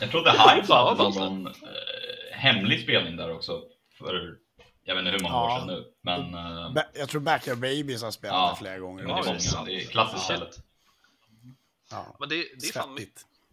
jag 0.00 0.10
trodde 0.10 0.30
Hive 0.30 0.74
hade 0.74 0.96
ballt. 0.96 1.16
någon 1.16 1.46
eh, 1.46 1.52
hemlig 2.32 2.82
spelning 2.82 3.16
där 3.16 3.32
också. 3.34 3.62
För 3.98 4.36
jag 4.90 4.94
vet 4.96 5.06
inte 5.06 5.10
hur 5.16 5.22
många 5.22 5.34
Ja. 5.34 5.54
år 5.54 5.58
sedan 5.58 5.66
nu. 5.68 5.92
Men 6.00 6.34
eh, 6.34 6.72
Ba- 6.72 6.90
Jag 6.94 7.08
tror 7.08 7.20
Backyard 7.20 7.58
Babies 7.58 8.02
har 8.02 8.10
spelat 8.10 8.34
Ja. 8.36 8.50
det 8.50 8.56
flera 8.58 8.78
gånger. 8.78 9.04
men 9.04 9.14
det, 9.14 9.20
är 9.20 9.24
det 9.24 9.30
är 9.30 9.54
många, 9.56 9.64
det 9.64 9.74
är 9.82 9.86
klassiskt 9.86 10.26
Shit. 10.26 10.36
ställe. 10.36 10.50
Ja. 11.90 12.16
Men 12.20 12.28
det, 12.28 12.36
det, 12.36 12.68
är 12.68 12.72
fan, 12.72 12.98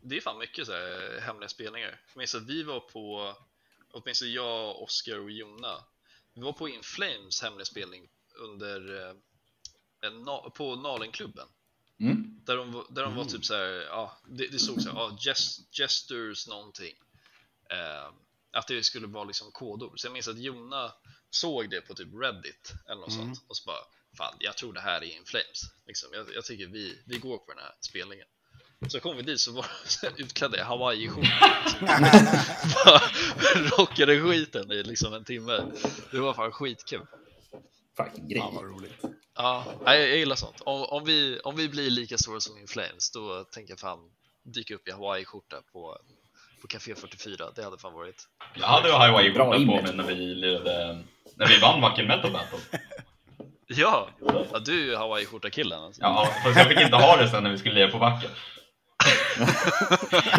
det 0.02 0.17
är 0.17 0.21
fan 0.21 0.38
mycket 0.38 0.65
så 0.67 0.71
här 0.73 1.19
hemliga 1.21 1.50
spelningar. 1.50 2.00
Jag 2.13 2.17
minns 2.17 2.36
att 2.36 2.43
vi 2.43 2.63
var 2.63 2.80
på, 2.80 3.36
åtminstone 3.91 4.32
jag, 4.32 4.82
Oskar 4.82 5.19
och 5.19 5.32
Jonna, 5.32 5.84
vi 6.34 6.41
var 6.41 6.54
på 6.54 6.69
In 6.69 6.84
Flames 6.84 7.41
hemliga 7.41 7.65
spelning 7.65 8.08
under 8.39 9.08
eh, 9.10 9.15
en, 10.02 10.26
på 10.52 10.76
Nalenklubben. 10.76 11.47
Mm. 12.00 12.41
Där 12.45 12.58
de, 12.58 12.71
var- 12.71 12.86
där 12.89 13.04
de 13.04 13.15
var 13.15 13.26
typ 13.26 13.45
så 13.45 13.54
här, 13.56 13.86
ja, 13.89 14.17
det, 14.28 14.47
det 14.47 14.60
stod 14.60 14.82
så 14.82 14.89
här, 14.89 14.95
ja, 15.00 15.17
gest, 15.19 15.60
gestures 15.78 16.47
någonting. 16.47 16.93
Eh, 17.69 18.10
att 18.52 18.67
det 18.67 18.84
skulle 18.84 19.08
vara 19.08 19.23
liksom 19.23 19.52
kodord. 19.52 20.00
Så 20.00 20.08
jag 20.08 20.13
minns 20.13 20.28
att 20.28 20.39
Jonna 20.39 20.91
såg 21.29 21.69
det 21.69 21.81
på 21.81 21.93
typ 21.93 22.07
Reddit 22.21 22.73
eller 22.89 23.01
något 23.01 23.13
sånt 23.13 23.43
och 23.47 23.57
så 23.57 23.63
bara, 23.65 23.81
fan, 24.17 24.35
jag 24.39 24.57
tror 24.57 24.73
det 24.73 24.81
här 24.81 25.01
är 25.01 25.17
In 25.17 25.25
Flames. 25.25 25.61
Liksom, 25.87 26.09
jag, 26.13 26.35
jag 26.35 26.45
tycker 26.45 26.67
vi, 26.67 27.01
vi 27.05 27.17
går 27.17 27.37
på 27.37 27.53
den 27.53 27.63
här 27.63 27.73
spelningen. 27.81 28.27
Så 28.87 28.99
kom 28.99 29.17
vi 29.17 29.23
dit 29.23 29.39
så 29.39 29.51
var 29.51 29.65
de 30.01 30.23
utklädda 30.23 30.57
i 30.57 30.61
hawaii-skjortor. 30.61 31.21
Liksom. 31.81 33.69
Rockade 33.77 34.21
skiten 34.21 34.71
i 34.71 34.83
liksom 34.83 35.13
en 35.13 35.23
timme. 35.23 35.71
Det 36.11 36.19
var 36.19 36.33
fan 36.33 36.51
skitkul. 36.51 37.07
Fucking 37.97 38.27
grej. 38.27 38.41
Fan 38.41 38.55
vad 38.55 38.63
roligt. 38.63 38.93
Ja, 39.35 39.81
nej, 39.85 40.09
jag 40.09 40.17
gillar 40.17 40.35
sånt. 40.35 40.61
Om, 40.61 40.83
om, 40.83 41.05
vi, 41.05 41.39
om 41.39 41.55
vi 41.55 41.69
blir 41.69 41.89
lika 41.89 42.17
stora 42.17 42.39
som 42.39 42.57
In 42.57 42.67
Flames, 42.67 43.11
då 43.11 43.43
tänker 43.43 43.71
jag 43.71 43.79
fan 43.79 44.11
dyka 44.43 44.75
upp 44.75 44.87
i 44.87 44.91
hawaii-skjorta 44.91 45.61
på, 45.71 45.97
på 46.67 46.71
Café 46.71 46.95
44. 46.95 47.45
Det 47.56 47.63
hade 47.63 47.77
fan 47.77 47.93
varit. 47.93 48.23
Jag 48.53 48.67
hade 48.67 48.88
ju 48.88 48.93
hawaii 48.93 49.32
Bra 49.32 49.53
på 49.53 49.60
mig 49.60 49.84
när 49.93 50.03
vi 50.03 50.15
lirade, 50.15 51.03
när 51.36 51.47
vi 51.47 51.60
vann 51.60 51.82
Wacken 51.82 52.08
Metal 52.08 52.32
Battle. 52.32 52.60
Ja, 53.69 54.08
ja 54.51 54.60
du 54.60 54.82
är 54.82 54.86
ju 54.86 54.95
hawaii-skjorta-killen. 54.95 55.80
Alltså. 55.80 56.01
Ja, 56.01 56.27
fast 56.43 56.58
jag 56.58 56.67
fick 56.67 56.80
inte 56.80 56.95
ha 56.95 57.17
det 57.17 57.30
sen 57.30 57.43
när 57.43 57.51
vi 57.51 57.58
skulle 57.58 57.75
lira 57.75 57.88
på 57.91 57.97
Wacken. 57.97 58.30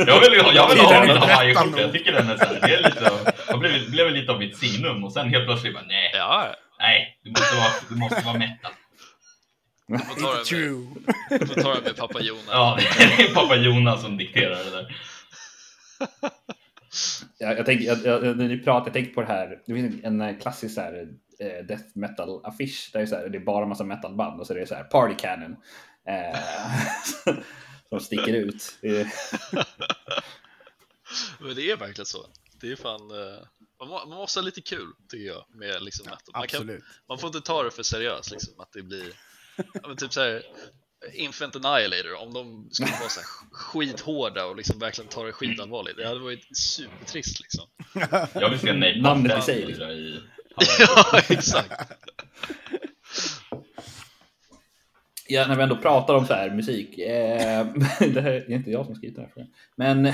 Jag 0.07 0.21
vill, 0.21 0.33
jag 0.55 0.69
vill 0.69 0.79
ha 0.79 0.95
en 0.95 1.09
hawaii-skjorta, 1.19 1.81
jag 1.81 1.93
tycker 1.93 2.13
den 2.13 2.31
är 2.31 2.37
såhär, 2.37 2.61
det 2.61 2.75
är 2.75 2.83
lite, 2.83 3.11
jag 3.49 3.59
blev, 3.59 3.91
blev 3.91 4.11
lite 4.11 4.33
av 4.33 4.39
mitt 4.39 4.57
signum 4.59 5.05
och 5.05 5.13
sen 5.13 5.29
helt 5.29 5.45
plötsligt 5.47 5.75
bara 5.75 5.85
nej, 5.87 6.11
Ja, 6.15 6.55
nej, 6.79 7.19
du 7.25 7.31
måste 7.31 7.57
vara, 7.57 7.71
du 7.89 7.95
måste 7.97 8.23
vara 8.25 8.39
metal. 8.39 8.73
du 9.87 9.99
får 9.99 10.05
ta 10.05 10.11
Inte 10.11 10.23
det 10.23 10.37
med, 10.37 10.45
true. 10.45 10.87
du 11.41 11.47
får 11.47 11.55
ta 11.63 11.75
det 11.75 11.81
med 11.81 11.97
pappa 11.97 12.21
Jonas. 12.21 12.45
Ja, 12.51 12.79
det 12.99 13.23
är 13.23 13.35
pappa 13.35 13.57
Jonas 13.57 14.03
som 14.03 14.17
dikterar 14.17 14.65
det 14.65 14.71
där. 14.71 14.97
Jag, 17.39 17.59
jag 17.59 17.67
tänker, 17.67 17.85
jag, 17.85 18.05
jag, 18.05 18.37
när 18.37 18.49
ni 18.49 18.59
pratar, 18.59 18.87
jag 18.87 18.93
tänker 18.95 19.13
på 19.15 19.21
det 19.21 19.27
här. 19.27 19.63
Det 19.67 19.75
finns 19.75 20.05
en, 20.05 20.21
en 20.21 20.41
klassisk 20.41 20.75
så 20.75 20.81
här, 20.81 21.09
eh, 21.39 21.65
death 21.67 21.85
metal 21.95 22.41
affisch 22.45 22.91
där 22.93 23.01
det 23.01 23.05
är, 23.05 23.07
så 23.07 23.17
här, 23.17 23.29
det 23.29 23.39
är 23.39 23.45
bara 23.45 23.67
massa 23.67 23.85
metalband 23.85 24.41
och 24.41 24.47
så 24.47 24.53
är 24.55 24.59
det 24.59 24.67
så 24.67 24.75
här 24.75 24.85
party 24.85 25.15
cannon. 25.15 25.57
Eh, 26.09 26.39
som 27.89 28.01
sticker 28.01 28.35
ut. 28.35 28.79
Men 31.41 31.55
det 31.57 31.71
är 31.71 31.77
verkligen 31.77 32.07
så. 32.07 32.27
Det 32.61 32.73
är 32.73 32.77
fan... 32.77 33.11
eh, 33.11 33.39
Man, 33.81 33.89
må, 33.89 34.07
man 34.07 34.19
måste 34.19 34.39
ha 34.41 34.45
lite 34.45 34.61
kul, 34.63 34.93
tycker 35.09 35.27
jag, 35.27 35.45
med 35.49 35.83
liksom 35.83 36.05
metal. 36.07 36.33
Man, 36.35 36.47
kan, 36.47 36.83
man 37.09 37.19
får 37.19 37.27
inte 37.29 37.41
ta 37.41 37.63
det 37.63 37.71
för 37.71 37.83
seriöst, 37.83 38.31
liksom, 38.31 38.61
att 38.61 38.73
det 38.73 38.83
blir... 38.83 39.13
Ja, 39.57 39.89
men 39.89 39.97
typ 39.97 40.13
så 40.13 40.21
här, 40.21 40.43
Infant 41.13 41.57
Annihilator, 41.57 42.23
om 42.23 42.35
de 42.35 42.69
skulle 42.71 42.91
vara 42.91 43.09
så 43.09 43.21
skithårda 43.53 44.47
och 44.47 44.57
liksom 44.57 44.79
verkligen 44.79 45.09
ta 45.09 45.25
det 45.25 45.33
skitallvarligt, 45.33 45.97
det 45.97 46.09
hade 46.09 46.21
varit 46.21 46.57
supertrist 46.57 47.41
liksom. 47.41 47.65
Jag 48.41 48.51
vill 48.51 48.59
se 48.59 48.73
Nate 48.73 49.01
Namnet 49.01 49.39
i 49.39 49.43
sig, 49.43 49.71
i 49.71 50.21
ja, 50.79 51.21
exakt. 51.29 51.73
Ja, 55.31 55.47
när 55.47 55.57
vi 55.57 55.63
ändå 55.63 55.77
pratar 55.77 56.15
om 56.15 56.27
så 56.27 56.35
här 56.35 56.51
musik. 56.51 56.99
Eh, 56.99 57.67
det 58.01 58.21
här 58.21 58.31
är 58.31 58.51
inte 58.51 58.71
jag 58.71 58.87
som 58.87 58.95
skrivit 58.95 59.17
den 59.17 59.25
här 59.25 59.33
frågan. 59.35 59.51
Men 59.77 60.13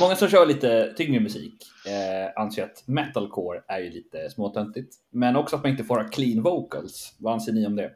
många 0.00 0.16
som 0.16 0.28
kör 0.28 0.46
lite 0.46 0.94
tyngre 0.96 1.20
musik 1.20 1.62
eh, 1.86 2.42
anser 2.42 2.64
att 2.64 2.82
metalcore 2.86 3.62
är 3.68 3.78
ju 3.78 3.90
lite 3.90 4.30
småtöntigt. 4.30 4.94
Men 5.10 5.36
också 5.36 5.56
att 5.56 5.62
man 5.62 5.72
inte 5.72 5.84
får 5.84 5.96
ha 5.96 6.08
clean 6.08 6.42
vocals. 6.42 7.14
Vad 7.18 7.32
anser 7.32 7.52
ni 7.52 7.66
om 7.66 7.76
det? 7.76 7.92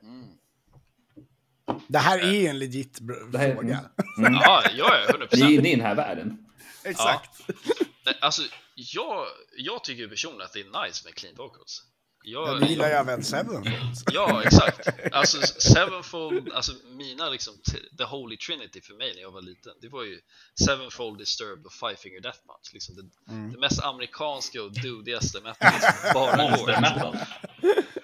Det 1.88 1.98
här 1.98 2.18
är 2.18 2.50
en 2.50 2.59
legit 2.59 2.98
Det 3.33 3.38
här- 3.38 3.54
fråga. 3.54 3.80
Mm. 4.18 4.35
Ja, 4.42 4.62
jag 4.76 5.02
är 5.02 5.06
100%. 5.06 5.28
Ni 5.33 5.42
är 5.42 5.59
inne 5.59 5.68
i 5.72 5.76
den 5.76 5.87
här 5.87 5.94
världen. 5.94 6.38
Exakt. 6.85 7.30
Nej, 8.06 8.18
Alltså, 8.20 8.42
jag, 8.74 9.26
jag 9.56 9.85
tycker 9.85 10.09
personligen 10.09 10.44
att 10.46 10.52
det 10.52 10.61
är 10.61 10.87
nice 10.87 11.04
med 11.04 11.14
clean 11.14 11.35
vocals. 11.37 11.83
Ja, 12.24 12.46
Jag, 12.48 12.61
det 12.61 12.66
gillar 12.66 12.87
ju 12.88 12.92
även 12.94 13.24
Seven. 13.24 13.64
Ja, 14.12 14.42
exakt. 14.44 14.88
Alltså 15.12 15.40
Sevenfold, 15.61 16.52
alltså 16.52 16.72
mina 16.90 17.28
liksom, 17.28 17.54
the 17.98 18.04
holy 18.04 18.37
trinity 18.37 18.80
för 18.80 18.94
mig 18.94 19.12
när 19.14 19.22
jag 19.22 19.30
var 19.30 19.42
liten, 19.42 19.72
det 19.83 19.88
var 19.88 20.04
ju 20.04 20.20
Sevenfold, 20.66 21.18
Disturbed 21.18 21.66
och 21.66 21.72
Five 21.72 21.96
Finger 21.96 22.20
Death 22.20 22.38
Punch. 22.38 22.70
Liksom 22.72 22.94
det, 22.96 23.33
Mm. 23.33 23.52
det 23.52 23.59
mest 23.59 23.83
amerikanska 23.83 24.62
och 24.62 24.72
dudigaste 24.72 25.40
metal 25.40 25.72
som 25.80 26.14
bara 26.14 26.37
Monster 26.37 26.66
går. 26.66 26.80
Metal. 26.80 27.16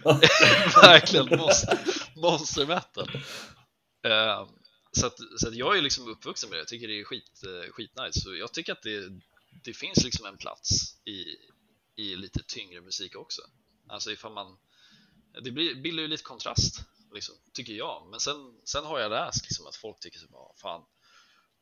Verkligen 0.82 1.38
monster, 1.38 1.78
monster 2.16 2.66
metal. 2.66 3.10
Eh, 4.06 4.48
så 4.92 5.06
att, 5.06 5.18
så 5.36 5.48
att 5.48 5.54
jag 5.54 5.78
är 5.78 5.82
liksom 5.82 6.08
uppvuxen 6.08 6.50
med 6.50 6.56
det, 6.56 6.60
jag 6.60 6.68
tycker 6.68 6.88
det 6.88 7.00
är 7.00 7.04
skit, 7.04 7.42
eh, 7.44 7.72
skitnice. 7.72 8.20
Så 8.20 8.34
jag 8.34 8.52
tycker 8.52 8.72
att 8.72 8.82
det, 8.82 9.20
det 9.64 9.72
finns 9.72 10.04
liksom 10.04 10.26
en 10.26 10.36
plats 10.36 10.96
i, 11.04 11.24
i 11.96 12.16
lite 12.16 12.42
tyngre 12.46 12.80
musik 12.80 13.16
också. 13.16 13.42
Alltså 13.88 14.12
ifall 14.12 14.32
man, 14.32 14.58
det 15.42 15.50
blir, 15.50 15.74
bildar 15.74 16.02
ju 16.02 16.08
lite 16.08 16.22
kontrast, 16.22 16.80
liksom, 17.14 17.34
tycker 17.52 17.72
jag. 17.72 18.08
Men 18.10 18.20
sen, 18.20 18.60
sen 18.64 18.84
har 18.84 18.98
jag 18.98 19.10
läst 19.10 19.44
liksom 19.44 19.66
att 19.66 19.76
folk 19.76 20.00
tycker 20.00 20.18
så 20.18 20.26
bara, 20.26 20.56
fan, 20.56 20.84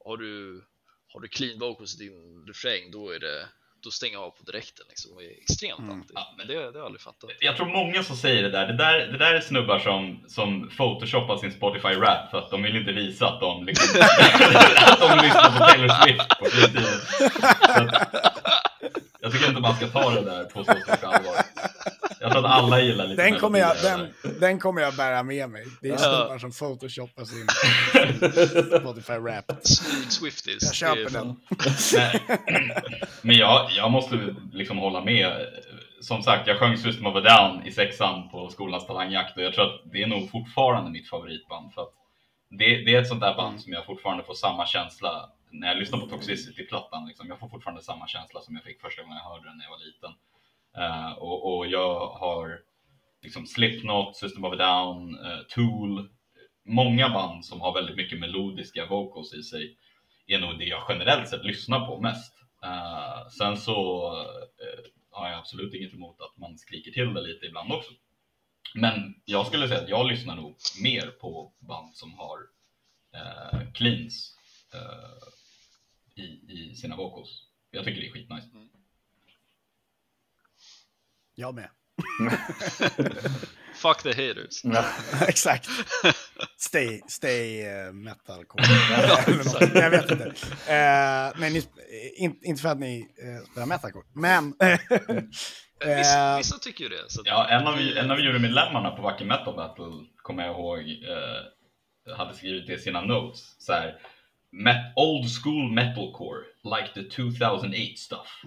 har 0.05 0.17
du, 0.17 0.65
har 1.09 1.21
du 1.21 1.29
clean 1.29 1.59
vocals 1.59 1.95
i 1.95 1.99
din 1.99 2.47
refräng, 2.47 2.91
då 2.91 3.11
är 3.11 3.19
det 3.19 3.49
då 3.85 3.91
stänger 3.91 4.15
jag 4.15 4.23
av 4.23 4.31
på 4.31 4.43
direkten 4.43 4.87
liksom, 4.89 5.13
och 5.13 5.23
är 5.23 5.31
extremt 5.43 5.91
anti. 5.91 6.13
Ja, 6.15 6.35
Men 6.39 6.47
det, 6.47 6.55
det 6.55 6.61
har 6.61 6.73
jag 6.73 6.85
aldrig 6.85 7.01
fattat. 7.01 7.31
Jag 7.41 7.57
tror 7.57 7.67
många 7.67 8.03
som 8.03 8.17
säger 8.17 8.43
det 8.43 8.51
där. 8.51 8.67
Det 8.67 8.77
där, 8.77 8.99
det 8.99 9.19
där 9.19 9.35
är 9.35 9.41
snubbar 9.41 9.79
som, 9.79 10.25
som 10.29 10.71
photoshoppar 10.77 11.37
sin 11.37 11.51
Spotify-rap 11.51 12.31
för 12.31 12.39
att 12.39 12.51
de 12.51 12.63
vill 12.63 12.77
inte 12.77 12.93
visa 12.93 13.27
att 13.27 13.41
de, 13.41 13.65
liksom, 13.65 14.01
att 14.87 15.01
de 15.01 15.25
lyssnar 15.25 15.53
på 15.53 15.59
Taylor 15.59 15.89
Swift 16.03 16.29
på 16.39 16.45
fritiden. 16.45 17.01
Jag 19.21 19.33
tycker 19.33 19.49
inte 19.49 19.61
man 19.61 19.77
ska 19.77 19.87
ta 19.89 20.11
det 20.11 20.21
där 20.21 20.45
på 20.45 20.65
så 20.65 20.73
stort 20.73 21.05
allvar. 21.05 21.35
Jag 22.25 22.33
tror 22.33 22.47
att 22.47 22.53
alla 22.53 22.81
gillar 22.81 23.07
lite 23.07 23.23
Den 23.23 23.39
kommer, 23.39 23.59
jag, 23.59 23.77
den, 23.83 24.15
den 24.41 24.59
kommer 24.59 24.81
jag 24.81 24.95
bära 24.97 25.23
med 25.23 25.51
mig. 25.51 25.65
Det 25.83 25.89
är 25.89 25.93
Ja. 25.93 25.99
snubbar 25.99 26.39
som 26.39 26.53
photoshoppar 26.53 27.25
sin 27.25 27.47
Spotify 28.81 29.13
rap. 29.13 29.45
Swifties. 30.09 30.63
Jag 30.63 30.75
köper 30.75 31.11
den. 31.11 31.37
Men 33.23 33.37
jag, 33.37 33.71
jag 33.71 33.91
måste 33.91 34.35
liksom 34.53 34.79
hålla 34.79 35.05
med. 35.05 35.47
Som 36.01 36.23
sagt, 36.23 36.47
jag 36.47 36.59
sjöng 36.59 36.77
System 36.77 37.07
of 37.07 37.17
a 37.17 37.21
Down 37.21 37.67
i 37.67 37.73
sexan 37.73 38.29
på 38.31 38.49
skolans 38.49 38.87
talangjakt 38.87 39.37
och 39.37 39.43
jag 39.43 39.55
tror 39.55 39.65
att 39.65 39.81
det 39.93 40.03
är 40.03 40.07
nog 40.07 40.31
fortfarande 40.31 40.91
mitt 40.91 41.09
favoritband. 41.09 41.75
För 41.75 41.83
att 41.83 41.93
det, 42.51 42.67
det 42.85 42.95
är 42.95 43.01
ett 43.01 43.09
sånt 43.09 43.21
där 43.21 43.35
band 43.35 43.61
som 43.61 43.73
jag 43.73 43.87
fortfarande 43.87 44.25
får 44.25 44.35
samma 44.35 44.67
känsla 44.67 45.31
när 45.51 45.69
jag 45.69 45.77
lyssnar 45.77 45.99
på 45.99 46.07
Toxicity-plattan. 46.07 47.07
Liksom. 47.07 47.29
Jag 47.29 47.39
får 47.41 47.49
fortfarande 47.49 47.83
samma 47.83 48.07
känsla 48.07 48.41
som 48.41 48.55
jag 48.55 48.65
fick 48.65 48.81
första 48.81 49.03
gången 49.03 49.17
jag 49.23 49.31
hörde 49.31 49.49
den 49.49 49.57
när 49.57 49.65
jag 49.65 49.71
var 49.71 49.79
liten. 49.87 50.11
Uh, 50.79 51.13
och, 51.13 51.57
och 51.57 51.67
jag 51.67 52.09
har 52.09 52.61
liksom 53.23 53.47
Slipknot, 53.47 54.17
System 54.17 54.45
of 54.45 54.53
a 54.53 54.57
Down, 54.57 55.19
uh, 55.19 55.41
Tool. 55.49 56.09
Många 56.65 57.09
band 57.09 57.45
som 57.45 57.61
har 57.61 57.75
väldigt 57.75 57.97
mycket 57.97 58.21
melodiska 58.21 58.87
vocals 58.87 59.35
i 59.35 59.43
sig 59.43 59.79
är 60.27 60.39
nog 60.39 60.59
det 60.59 60.65
jag 60.65 60.87
generellt 60.89 61.29
sett 61.29 61.45
lyssnar 61.45 61.87
på 61.87 62.01
mest. 62.01 62.35
Uh, 62.65 63.29
sen 63.29 63.57
så 63.57 64.11
har 65.11 65.29
jag 65.29 65.39
absolut 65.39 65.75
inget 65.75 65.95
emot 65.95 66.21
att 66.21 66.37
man 66.37 66.59
skriker 66.59 66.91
till 66.91 67.15
det 67.15 67.21
lite 67.21 67.47
ibland 67.47 67.73
också. 67.73 67.93
Men 68.75 69.15
jag 69.25 69.47
skulle 69.47 69.69
säga 69.69 69.81
att 69.81 69.89
jag 69.89 70.07
lyssnar 70.07 70.37
nog 70.37 70.57
mer 70.83 71.07
på 71.07 71.53
band 71.59 71.97
som 71.97 72.15
har 72.15 72.39
eh, 73.15 73.73
cleans 73.73 74.37
eh, 74.75 76.23
i, 76.25 76.53
i 76.53 76.75
sina 76.75 76.97
vocals. 76.97 77.47
Jag 77.71 77.85
tycker 77.85 78.01
det 78.01 78.07
är 78.07 78.13
skitnice. 78.13 78.49
Mm. 78.55 78.69
Jag 81.35 81.55
med. 81.55 81.69
Fuck 83.75 84.03
the 84.03 84.09
haters. 84.09 84.65
Ja. 84.65 84.85
Exakt. 85.29 85.69
Stay, 86.57 87.03
stay 87.09 87.67
uh, 87.67 87.93
metalcore. 87.93 88.65
Något. 89.37 89.75
Jag 89.75 89.91
vet 89.91 90.11
inte. 90.11 90.25
Uh, 90.25 91.41
nej, 91.41 91.51
ni, 91.51 91.63
in, 92.17 92.39
inte 92.43 92.63
för 92.63 92.69
att 92.69 92.79
ni 92.79 93.01
uh, 93.01 93.45
spelar 93.51 93.67
metalcore, 93.67 94.07
men... 94.13 94.55
Vissa, 95.85 96.31
eh, 96.31 96.37
vissa 96.37 96.59
tycker 96.59 96.85
ju 96.85 96.91
det. 96.91 97.05
Så 97.09 97.23
Ja, 97.25 97.49
en 97.49 97.67
av, 97.67 97.79
en 97.97 98.11
av 98.11 98.21
jurymedlemmarna 98.21 98.91
på 98.91 99.03
Wacken 99.03 99.27
Metal 99.27 99.57
Battle 99.57 100.07
kommer 100.17 100.47
jag 100.47 100.53
ihåg 100.53 100.81
eh, 100.81 102.17
hade 102.17 102.35
skrivit 102.35 102.67
det 102.67 102.73
i 102.75 102.79
sina 102.79 103.01
notes. 103.01 103.57
Så 103.59 103.73
här, 103.73 103.95
Met, 104.51 104.93
old 104.97 105.27
school 105.43 105.73
metalcore, 105.73 106.45
like 106.65 106.95
the 106.95 107.03
2008 107.03 107.97
stuff. 107.97 108.43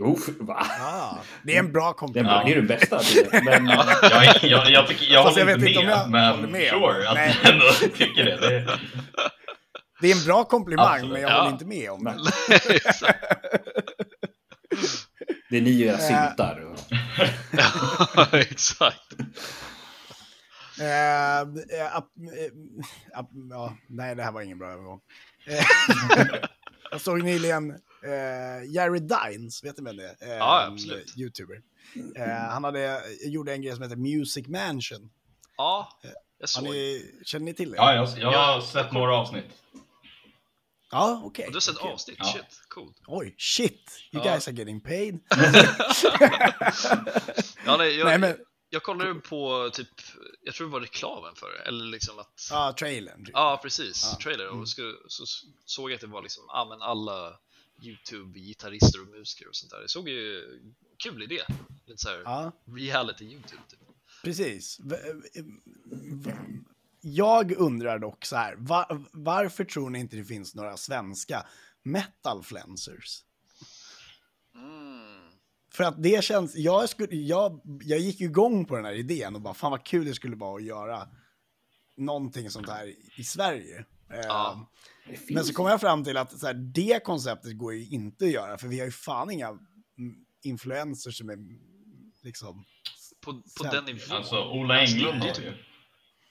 Uff, 0.00 0.28
va? 0.40 0.66
Ah, 0.80 1.16
det 1.42 1.54
är 1.54 1.58
en 1.58 1.72
bra 1.72 1.84
Den 1.86 1.94
komplimang. 1.94 2.46
det 2.46 2.52
är 2.52 2.56
den 2.56 2.66
bästa. 2.66 2.98
det. 3.30 3.44
Men 3.44 3.66
jag, 3.66 3.86
jag, 4.02 4.42
jag, 4.42 4.70
jag, 4.70 4.86
tycker, 4.88 5.12
jag 5.14 5.22
håller 5.22 5.38
jag 5.38 5.50
inte 5.50 5.64
vet 5.66 5.74
inte 5.76 5.84
med, 5.86 5.94
om 5.94 6.00
jag 6.04 6.10
men 6.10 6.30
håller 6.34 6.48
med. 6.48 6.70
sure 6.70 7.08
att 7.08 7.14
Nej. 7.14 7.36
jag 7.42 7.52
ändå 7.52 7.64
tycker 7.96 8.24
det. 8.24 8.36
det 8.36 8.78
Det 10.00 10.10
är 10.10 10.16
en 10.16 10.24
bra 10.24 10.44
komplimang, 10.44 10.86
Absolut. 10.94 11.12
men 11.12 11.22
jag 11.22 11.30
Ja. 11.30 11.36
håller 11.38 11.52
inte 11.52 11.64
med 11.64 11.90
om 11.90 12.04
det. 12.04 12.16
Exakt. 12.74 13.24
det 15.50 15.56
är 15.56 15.60
ni 15.62 15.84
och 15.84 15.88
era 15.88 15.96
Äh. 15.96 15.98
syntar. 16.28 16.60
och- 16.72 16.78
ja, 17.52 18.26
exakt. 18.38 19.12
Eh, 20.80 21.40
eh, 21.40 21.96
ap- 21.96 22.16
eh, 22.38 23.18
ap- 23.18 23.48
ja, 23.50 23.76
nej, 23.88 24.14
det 24.14 24.22
här 24.22 24.32
var 24.32 24.40
ingen 24.42 24.58
bra 24.58 24.68
övergång. 24.72 25.00
Eh, 25.46 25.64
jag 26.90 27.00
såg 27.00 27.22
nyligen 27.22 27.74
eh, 28.04 28.70
Jerry 28.74 28.98
Dines, 29.00 29.64
vet 29.64 29.76
du 29.76 29.82
vem 29.82 29.96
det 29.96 30.04
är? 30.20 30.28
Eh, 30.32 30.36
Ja, 30.36 30.66
absolut. 30.72 31.16
YouTuber. 31.18 31.62
Eh, 32.16 32.26
han 32.28 32.64
hade, 32.64 33.02
gjorde 33.24 33.52
en 33.52 33.62
grej 33.62 33.74
som 33.74 33.82
heter 33.82 33.96
Music 33.96 34.46
Mansion. 34.48 35.10
Ja, 35.56 35.98
jag 36.02 36.10
Har 36.40 36.46
såg. 36.46 36.64
ni, 36.64 37.14
känner 37.24 37.44
ni 37.44 37.54
till 37.54 37.70
det? 37.70 37.76
Ja, 37.76 37.94
jag, 37.94 38.18
jag 38.18 38.38
har 38.46 38.60
sett 38.60 38.92
några 38.92 39.16
avsnitt. 39.16 39.44
Ja, 40.92 41.22
okej. 41.24 41.46
Du 41.48 41.52
har 41.54 41.60
sett 41.60 41.76
okej. 41.76 41.92
avsnitt? 41.92 42.16
Ja. 42.18 42.24
Shit, 42.24 42.62
coolt. 42.68 42.96
Oj, 43.06 43.34
shit! 43.38 43.90
You 44.12 44.24
Ja. 44.24 44.32
guys 44.32 44.48
are 44.48 44.54
getting 44.56 44.80
paid. 44.80 45.18
Ja, 47.66 47.76
nej, 47.76 47.98
jag, 47.98 48.04
Nej, 48.06 48.18
men, 48.18 48.36
jag 48.70 48.82
kollade 48.82 49.14
på 49.14 49.70
typ, 49.72 49.88
jag 50.42 50.54
tror 50.54 50.66
det 50.66 50.72
var 50.72 50.80
reklamen 50.80 51.34
för 51.36 51.46
det, 51.50 51.58
eller 51.68 51.84
liksom 51.84 52.18
att 52.18 52.48
ja, 52.50 52.74
trailern. 52.78 53.24
typ. 53.24 53.30
Ja, 53.34 53.60
precis. 53.62 54.08
Ja. 54.12 54.18
Trailer. 54.22 54.44
Mm. 54.46 54.60
Och 54.60 54.68
så, 54.68 54.82
så 55.08 55.24
såg 55.64 55.90
jag 55.90 55.94
att 55.94 56.00
det 56.00 56.06
var 56.06 56.22
liksom, 56.22 56.44
ja 56.48 56.66
men 56.68 56.82
alla 56.82 57.32
YouTube-gitarrister 57.82 59.00
och 59.00 59.06
musiker 59.18 59.48
och 59.48 59.56
sånt 59.56 59.70
där. 59.70 59.80
Det 59.80 59.88
såg 59.88 60.08
ju 60.08 60.42
kul 61.04 61.22
idé. 61.22 61.40
Lite 61.86 62.02
såhär 62.02 62.22
Ja. 62.24 62.52
reality 62.76 63.24
YouTube 63.24 63.62
typ. 63.68 63.80
Precis. 64.24 64.80
V- 64.80 64.96
Jag 67.00 67.52
undrar 67.52 67.98
dock 67.98 68.24
så 68.24 68.36
här, 68.36 68.56
va- 68.58 69.04
varför 69.12 69.64
tror 69.64 69.90
ni 69.90 69.98
inte 69.98 70.16
det 70.16 70.24
finns 70.24 70.54
några 70.54 70.76
svenska 70.76 71.46
metal-flancers? 71.82 73.24
Mm. 74.54 75.30
För 75.72 75.84
att 75.84 76.02
det 76.02 76.24
känns, 76.24 76.56
jag, 76.56 76.88
skulle, 76.88 77.16
jag, 77.16 77.60
jag 77.84 77.98
gick 77.98 78.20
ju 78.20 78.26
igång 78.26 78.64
på 78.64 78.76
den 78.76 78.84
här 78.84 78.92
idén 78.94 79.34
och 79.34 79.40
bara, 79.40 79.54
fan 79.54 79.70
vad 79.70 79.84
kul 79.84 80.04
det 80.04 80.14
skulle 80.14 80.36
vara 80.36 80.56
att 80.56 80.64
göra 80.64 81.08
någonting 81.96 82.50
sånt 82.50 82.68
här 82.68 82.94
i 83.20 83.24
Sverige. 83.24 83.84
Ja. 84.10 84.70
Men 85.28 85.44
så 85.44 85.54
kom 85.54 85.66
jag 85.66 85.80
fram 85.80 86.04
till 86.04 86.16
att 86.16 86.38
så 86.38 86.46
här, 86.46 86.54
det 86.54 87.04
konceptet 87.04 87.58
går 87.58 87.74
ju 87.74 87.86
inte 87.86 88.24
att 88.24 88.30
göra, 88.30 88.58
för 88.58 88.68
vi 88.68 88.78
har 88.78 88.86
ju 88.86 88.92
fan 88.92 89.30
inga 89.30 89.48
mm, 89.48 89.60
influencers 90.42 91.18
som 91.18 91.30
är 91.30 91.38
liksom... 92.22 92.64
På, 93.20 93.42
på 93.58 93.64
den 93.64 93.84
nivån. 93.84 94.16
Alltså, 94.16 94.44
Ola 94.44 94.80
Englund 94.80 95.20
det 95.20 95.24
är 95.24 95.28
har 95.28 95.34
typ-. 95.34 95.54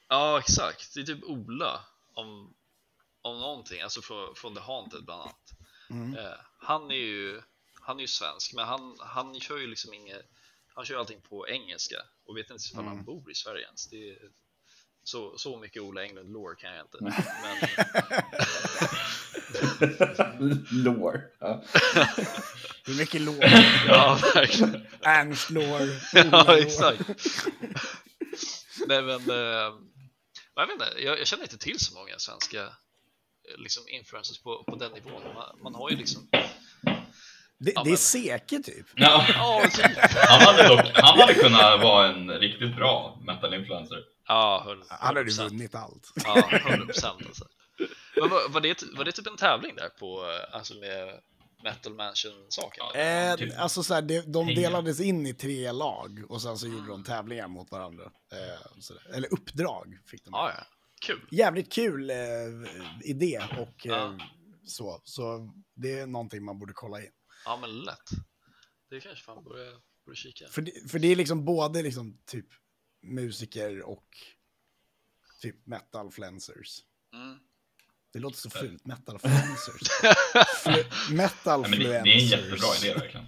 Ja, 0.08 0.40
exakt. 0.40 0.94
Det 0.94 1.00
är 1.00 1.06
typ 1.06 1.24
Ola 1.24 1.80
om, 2.14 2.54
om 3.22 3.40
någonting, 3.40 3.82
alltså 3.82 4.02
från, 4.02 4.36
från 4.36 4.56
The 4.56 4.62
Haunted 4.62 5.06
bland 5.06 5.22
annat. 5.22 5.50
Mm. 5.90 6.18
Eh, 6.18 6.34
han 6.60 6.92
är 6.92 6.96
ju 6.96 7.42
han 7.82 7.98
är 7.98 8.02
ju 8.02 8.08
svensk, 8.08 8.54
men 8.54 8.66
han, 8.68 8.96
han 9.00 9.40
kör 9.40 9.58
ju 9.58 9.68
liksom 9.68 9.94
inget, 9.94 10.26
han 10.76 10.86
kör 10.86 11.00
allting 11.00 11.22
på 11.22 11.48
engelska 11.48 11.96
och 12.26 12.38
vet 12.38 12.50
inte 12.50 12.64
ifall 12.72 12.84
Mm. 12.84 12.96
han 12.96 13.06
bor 13.06 13.32
i 13.32 13.36
Sverige 13.36 13.66
ens. 13.66 13.88
Det 13.88 14.10
är, 14.10 14.18
så, 15.04 15.38
så 15.38 15.60
mycket 15.60 15.82
Ola 15.82 16.04
Englund 16.04 16.32
lore 16.34 16.56
kan 16.56 16.70
jag 16.76 16.86
inte. 16.86 16.98
Men, 17.02 17.14
Lore. 20.84 21.22
Ja. 21.40 21.64
Det 22.86 22.92
är 22.92 22.98
mycket 22.98 23.22
låg. 23.22 23.44
ja, 23.88 24.20
verkligen. 24.34 24.86
Ernst 25.02 25.50
lår. 25.50 25.82
Ja, 26.32 26.58
exakt. 26.58 27.02
Nej, 28.88 29.02
men 29.02 29.30
eh, 29.30 29.74
jag 30.56 30.68
vet 30.68 30.74
inte, 30.74 30.86
jag, 30.98 31.20
jag 31.20 31.28
känner 31.28 31.44
inte 31.44 31.58
till 31.58 31.80
så 31.80 31.94
många 31.94 32.14
svenska 32.18 32.62
eh, 32.64 32.70
liksom 33.58 33.84
influencers 33.88 34.42
på, 34.42 34.64
på 34.64 34.76
den 34.76 34.92
nivån. 34.92 35.22
Man, 35.34 35.60
man 35.64 35.76
har 35.76 35.90
ju 35.90 35.96
liksom, 35.96 36.28
Det, 37.60 37.72
Ja, 37.76 37.84
det 37.84 37.92
är 37.92 37.96
Seke 37.96 38.60
typ. 38.60 38.86
Ja, 38.96 39.26
ja, 39.34 39.64
typ. 39.74 39.98
han, 40.16 40.42
hade 40.42 40.68
dock, 40.68 40.86
han 40.94 41.20
hade 41.20 41.34
kunnat 41.34 41.82
vara 41.82 42.08
en 42.08 42.32
riktigt 42.32 42.76
bra 42.76 43.20
metal-influencer. 43.26 43.98
Ja, 44.30 44.64
100%. 44.68 44.84
Han 44.90 45.16
hade 45.18 45.32
ju 45.32 45.38
vunnit 45.44 45.76
allt. 45.76 46.12
Ja, 46.26 46.50
100 46.52 46.86
procent 46.86 47.26
alltså. 47.26 47.46
Men 48.16 48.30
var, 48.30 48.50
var, 48.50 48.62
det, 48.62 48.84
var 48.98 49.06
det 49.06 49.12
typ 49.12 49.28
en 49.28 49.38
tävling 49.38 49.76
där 49.76 49.90
på, 49.90 50.24
eh, 50.26 50.56
alltså 50.56 50.74
med 50.74 51.22
Metal 51.64 51.94
Mansion-saken? 51.94 52.84
Eh, 52.96 53.36
Typ. 53.36 53.60
alltså 53.60 53.84
så 53.84 53.94
här, 53.94 54.02
de, 54.02 54.20
de 54.22 54.48
delades 54.48 55.00
in 55.00 55.26
i 55.28 55.34
tre 55.34 55.72
lag 55.72 56.24
och 56.30 56.42
sen 56.42 56.58
så 56.58 56.68
gjorde 56.68 56.88
de 56.88 57.04
tävlingar 57.04 57.48
mot 57.48 57.72
varandra. 57.72 58.04
Eh, 58.06 58.80
så 58.80 58.94
där. 58.94 59.16
Eller 59.16 59.34
uppdrag 59.34 59.98
fick 60.06 60.24
de. 60.26 60.30
Ja, 60.34 60.52
ja. 60.58 60.66
Kul. 61.06 61.28
Jävligt 61.32 61.72
kul 61.74 62.10
eh, 62.10 62.16
idé 63.04 63.42
och 63.58 63.86
eh, 63.88 63.92
Ja. 63.92 64.18
så. 64.66 65.02
Så 65.04 65.54
det 65.76 66.00
är 66.00 66.08
någonting 66.08 66.44
man 66.46 66.60
borde 66.60 66.74
kolla 66.74 67.02
in. 67.02 67.12
Ja, 67.46 67.58
men 67.62 67.80
lätt. 67.80 68.10
Det 68.90 69.00
kanske 69.00 69.24
fan 69.26 69.44
borde, 69.44 69.72
borde 70.06 70.16
kika. 70.18 70.46
För 70.48 70.62
det, 70.62 70.92
för 70.92 71.00
det 71.00 71.08
är 71.08 71.16
liksom 71.16 71.46
både 71.46 71.82
liksom 71.82 72.18
typ 72.26 72.46
musiker 73.02 73.82
och 73.82 74.06
typ 75.42 75.68
metal 75.68 76.12
flancers. 76.12 76.80
Mm. 77.14 77.38
Det 78.14 78.20
låter 78.20 78.38
så 78.38 78.50
fult, 78.50 78.86
metal 78.86 79.20
flancers. 79.20 79.82
Flu- 80.64 81.14
metal 81.16 81.64
Ja, 81.72 81.78
det, 81.78 81.78
det 81.78 81.94
är 81.96 82.00
en 82.08 82.26
jättebra 82.28 82.68
idé 82.84 82.94
verkligen. 82.94 83.26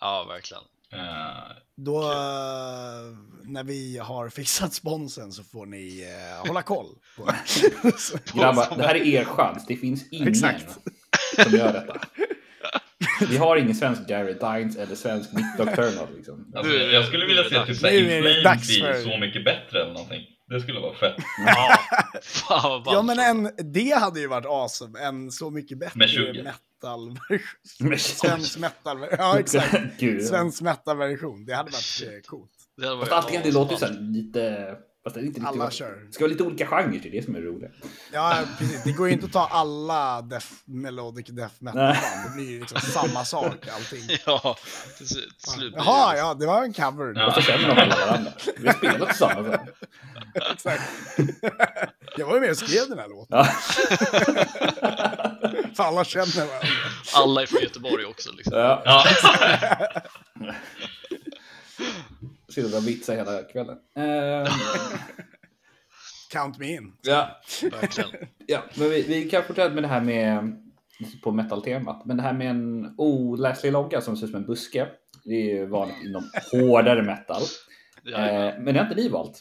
Ja, 0.00 0.24
verkligen. 0.24 0.62
Eh, 0.92 1.52
Då, 1.74 2.02
eh, 2.02 3.16
när 3.42 3.64
vi 3.64 3.98
har 3.98 4.28
fixat 4.28 4.74
sponsen 4.74 5.32
så 5.32 5.44
får 5.44 5.66
ni 5.66 6.02
eh, 6.02 6.46
hålla 6.46 6.62
koll 6.62 6.98
på 7.16 7.24
Grabbar, 8.34 8.76
det 8.76 8.82
här 8.86 8.94
är 8.94 9.04
er 9.06 9.24
chans. 9.36 9.66
Det 9.66 9.76
finns 9.76 10.08
ingen 10.10 10.28
Exakt. 10.28 10.78
som 11.44 11.52
gör 11.52 11.72
detta. 11.72 12.00
Vi 13.30 13.36
har 13.36 13.56
ingen 13.56 13.74
svensk 13.74 14.10
Jared 14.10 14.36
Dines 14.40 14.76
eller 14.76 14.94
svensk 14.94 15.32
Nick 15.32 15.44
Nocturnal. 15.58 16.08
Liksom. 16.16 16.52
alltså, 16.56 16.72
jag 16.72 17.04
skulle 17.04 17.26
vilja 17.26 17.44
se 17.44 17.66
typ 17.66 17.76
såhär 17.76 17.94
är 17.94 18.22
det 18.22 18.38
In 18.38 18.44
dags 18.44 18.76
Flames 18.76 18.96
för- 18.96 19.10
i 19.10 19.12
Så 19.12 19.18
mycket 19.20 19.44
bättre 19.44 19.82
eller 19.82 19.92
någonting. 19.92 20.22
Det 20.48 20.60
skulle 20.60 20.80
vara 20.80 20.94
fett. 20.94 21.16
Ja, 21.46 21.78
fan 22.22 23.06
men 23.06 23.18
en, 23.18 23.50
det 23.72 23.98
hade 23.98 24.20
ju 24.20 24.26
varit 24.26 24.46
awesome. 24.46 25.00
En 25.00 25.30
så 25.30 25.50
mycket 25.50 25.78
bättre 25.78 25.98
Med 25.98 26.08
20. 26.08 26.42
metal 26.42 27.18
Svensk 27.98 28.58
metal 28.58 29.06
Ja, 29.18 29.38
exakt. 29.38 29.74
Gud. 29.98 30.24
Svensk 30.24 30.62
metal-version. 30.62 31.44
Det 31.44 31.54
hade 31.54 31.70
varit 31.70 32.02
eh, 32.02 32.20
coolt. 32.26 32.50
Det 32.76 32.84
hade 32.86 32.96
varit 32.96 33.08
Fast 33.08 33.24
allting, 33.24 33.40
det 33.44 33.52
låter 33.52 33.88
ju 33.88 34.00
lite... 34.00 34.74
Fast 35.04 35.14
det 35.14 35.20
är 35.20 35.24
inte 35.24 35.40
riktigt 35.40 35.48
Alla 35.54 35.64
vad- 35.64 35.72
kör. 35.72 36.02
Det 36.06 36.12
ska 36.12 36.24
vara 36.24 36.30
lite 36.32 36.42
olika 36.42 36.66
genrer 36.66 36.98
till 36.98 37.10
det 37.10 37.24
som 37.24 37.36
är 37.36 37.40
roligt. 37.40 37.70
Ja, 38.12 38.38
precis. 38.58 38.82
Det 38.84 38.92
går 38.92 39.06
ju 39.06 39.12
inte 39.12 39.26
att 39.26 39.32
ta 39.32 39.46
alla 39.46 40.22
death, 40.22 40.46
melodic 40.64 41.26
death 41.26 41.54
metal-band. 41.58 41.96
Det 42.24 42.30
blir 42.34 42.50
ju 42.50 42.60
liksom 42.60 42.80
samma 42.80 43.24
sak, 43.24 43.68
allting. 43.76 44.02
Ja, 44.26 44.56
till 44.98 45.08
slut 45.08 45.34
det 45.46 45.52
Jaha, 45.76 46.12
liksom- 46.12 46.26
ja, 46.28 46.34
det 46.34 46.46
var 46.46 46.62
en 46.62 46.72
cover. 46.72 47.12
Ja. 47.16 47.26
Och 47.26 47.34
så 47.34 47.40
känner 47.40 47.68
de 47.74 47.80
alla 47.80 47.96
varandra. 48.06 48.32
Vi 48.56 48.66
har 48.66 48.74
spelat 48.74 49.08
tillsammans. 49.08 49.60
Exakt. 50.52 50.82
Jag 52.16 52.26
var 52.26 52.34
ju 52.34 52.40
med 52.40 52.50
och 52.50 52.56
skrev 52.56 52.88
den 52.88 52.98
här 52.98 53.08
låten. 53.08 53.38
Ja. 53.38 53.44
För 55.76 55.82
alla 55.84 56.04
känner 56.04 56.46
varandra. 56.46 56.68
Alla 57.14 57.42
är 57.42 57.46
från 57.46 57.62
Göteborg 57.62 58.04
också 58.04 58.32
liksom. 58.32 58.58
Ja. 58.58 58.82
Ja. 58.84 59.04
Sitter 62.48 62.76
och 62.76 62.88
vitsar 62.88 63.16
hela 63.16 63.42
kvällen. 63.42 63.76
Ehm, 63.96 64.46
Count 66.32 66.58
me 66.58 66.66
in. 66.74 66.92
ja. 67.02 67.40
Verkligen. 67.62 68.10
Ja, 68.46 68.62
men 68.74 68.90
vi, 68.90 69.02
vi 69.02 69.30
kan 69.30 69.42
fortsätta 69.44 69.74
med 69.74 69.82
det 69.84 69.88
här 69.88 70.00
med 70.00 70.56
på 71.22 71.32
metal-temat. 71.32 72.04
Men 72.06 72.16
det 72.16 72.22
här 72.22 72.32
med 72.32 72.50
en 72.50 72.94
oläslig 72.98 73.72
logga 73.72 74.00
som 74.00 74.16
ser 74.16 74.24
ut 74.26 74.30
som 74.30 74.40
en 74.40 74.46
buske. 74.46 74.86
Det 75.24 75.34
är 75.34 75.54
ju 75.54 75.66
vanligt 75.66 75.96
inom 76.04 76.30
hårdare 76.52 77.02
metal. 77.02 77.42
Ja, 78.02 78.18
Eh, 78.18 78.54
men 78.58 78.64
det 78.74 78.80
har 78.80 78.86
inte 78.86 78.96
ni 79.02 79.08
valt. 79.08 79.40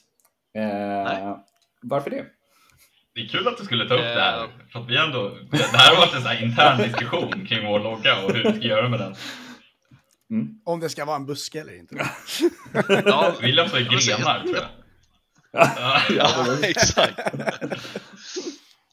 Eh, 0.58 0.64
Nej. 0.64 1.36
varför 1.82 2.10
det? 2.10 2.26
Det 3.16 3.22
är 3.22 3.28
kul 3.28 3.48
att 3.48 3.58
du 3.58 3.64
skulle 3.66 3.88
ta 3.88 3.94
upp 3.94 4.02
det 4.02 4.22
här. 4.22 4.44
Eh. 4.44 4.50
För 4.74 4.80
att 4.80 4.90
vi 4.90 4.98
ändå, 4.98 5.30
det 5.30 5.58
det 5.58 5.78
här 5.78 5.96
har 5.96 6.02
varit 6.02 6.14
en 6.16 6.22
sån 6.22 6.32
här 6.32 6.44
intern 6.44 6.78
diskussion 6.78 7.46
kring 7.46 7.68
vår 7.68 7.80
logga 7.80 8.26
och 8.26 8.34
hur 8.34 8.44
vi 8.44 8.60
ska 8.60 8.68
göra 8.68 8.90
med 8.90 9.00
den. 9.00 9.16
Om 10.66 10.80
det 10.80 10.90
ska 10.90 11.06
vara 11.06 11.16
en 11.16 11.26
buske 11.26 11.62
eller 11.62 11.78
inte. 11.80 11.96
ja, 13.06 13.34
William 13.42 13.68
sa 13.70 13.78
grenar 13.78 14.40
tror 14.44 14.56
jag. 14.56 14.66
Ja. 15.52 16.58
exakt. 16.64 17.34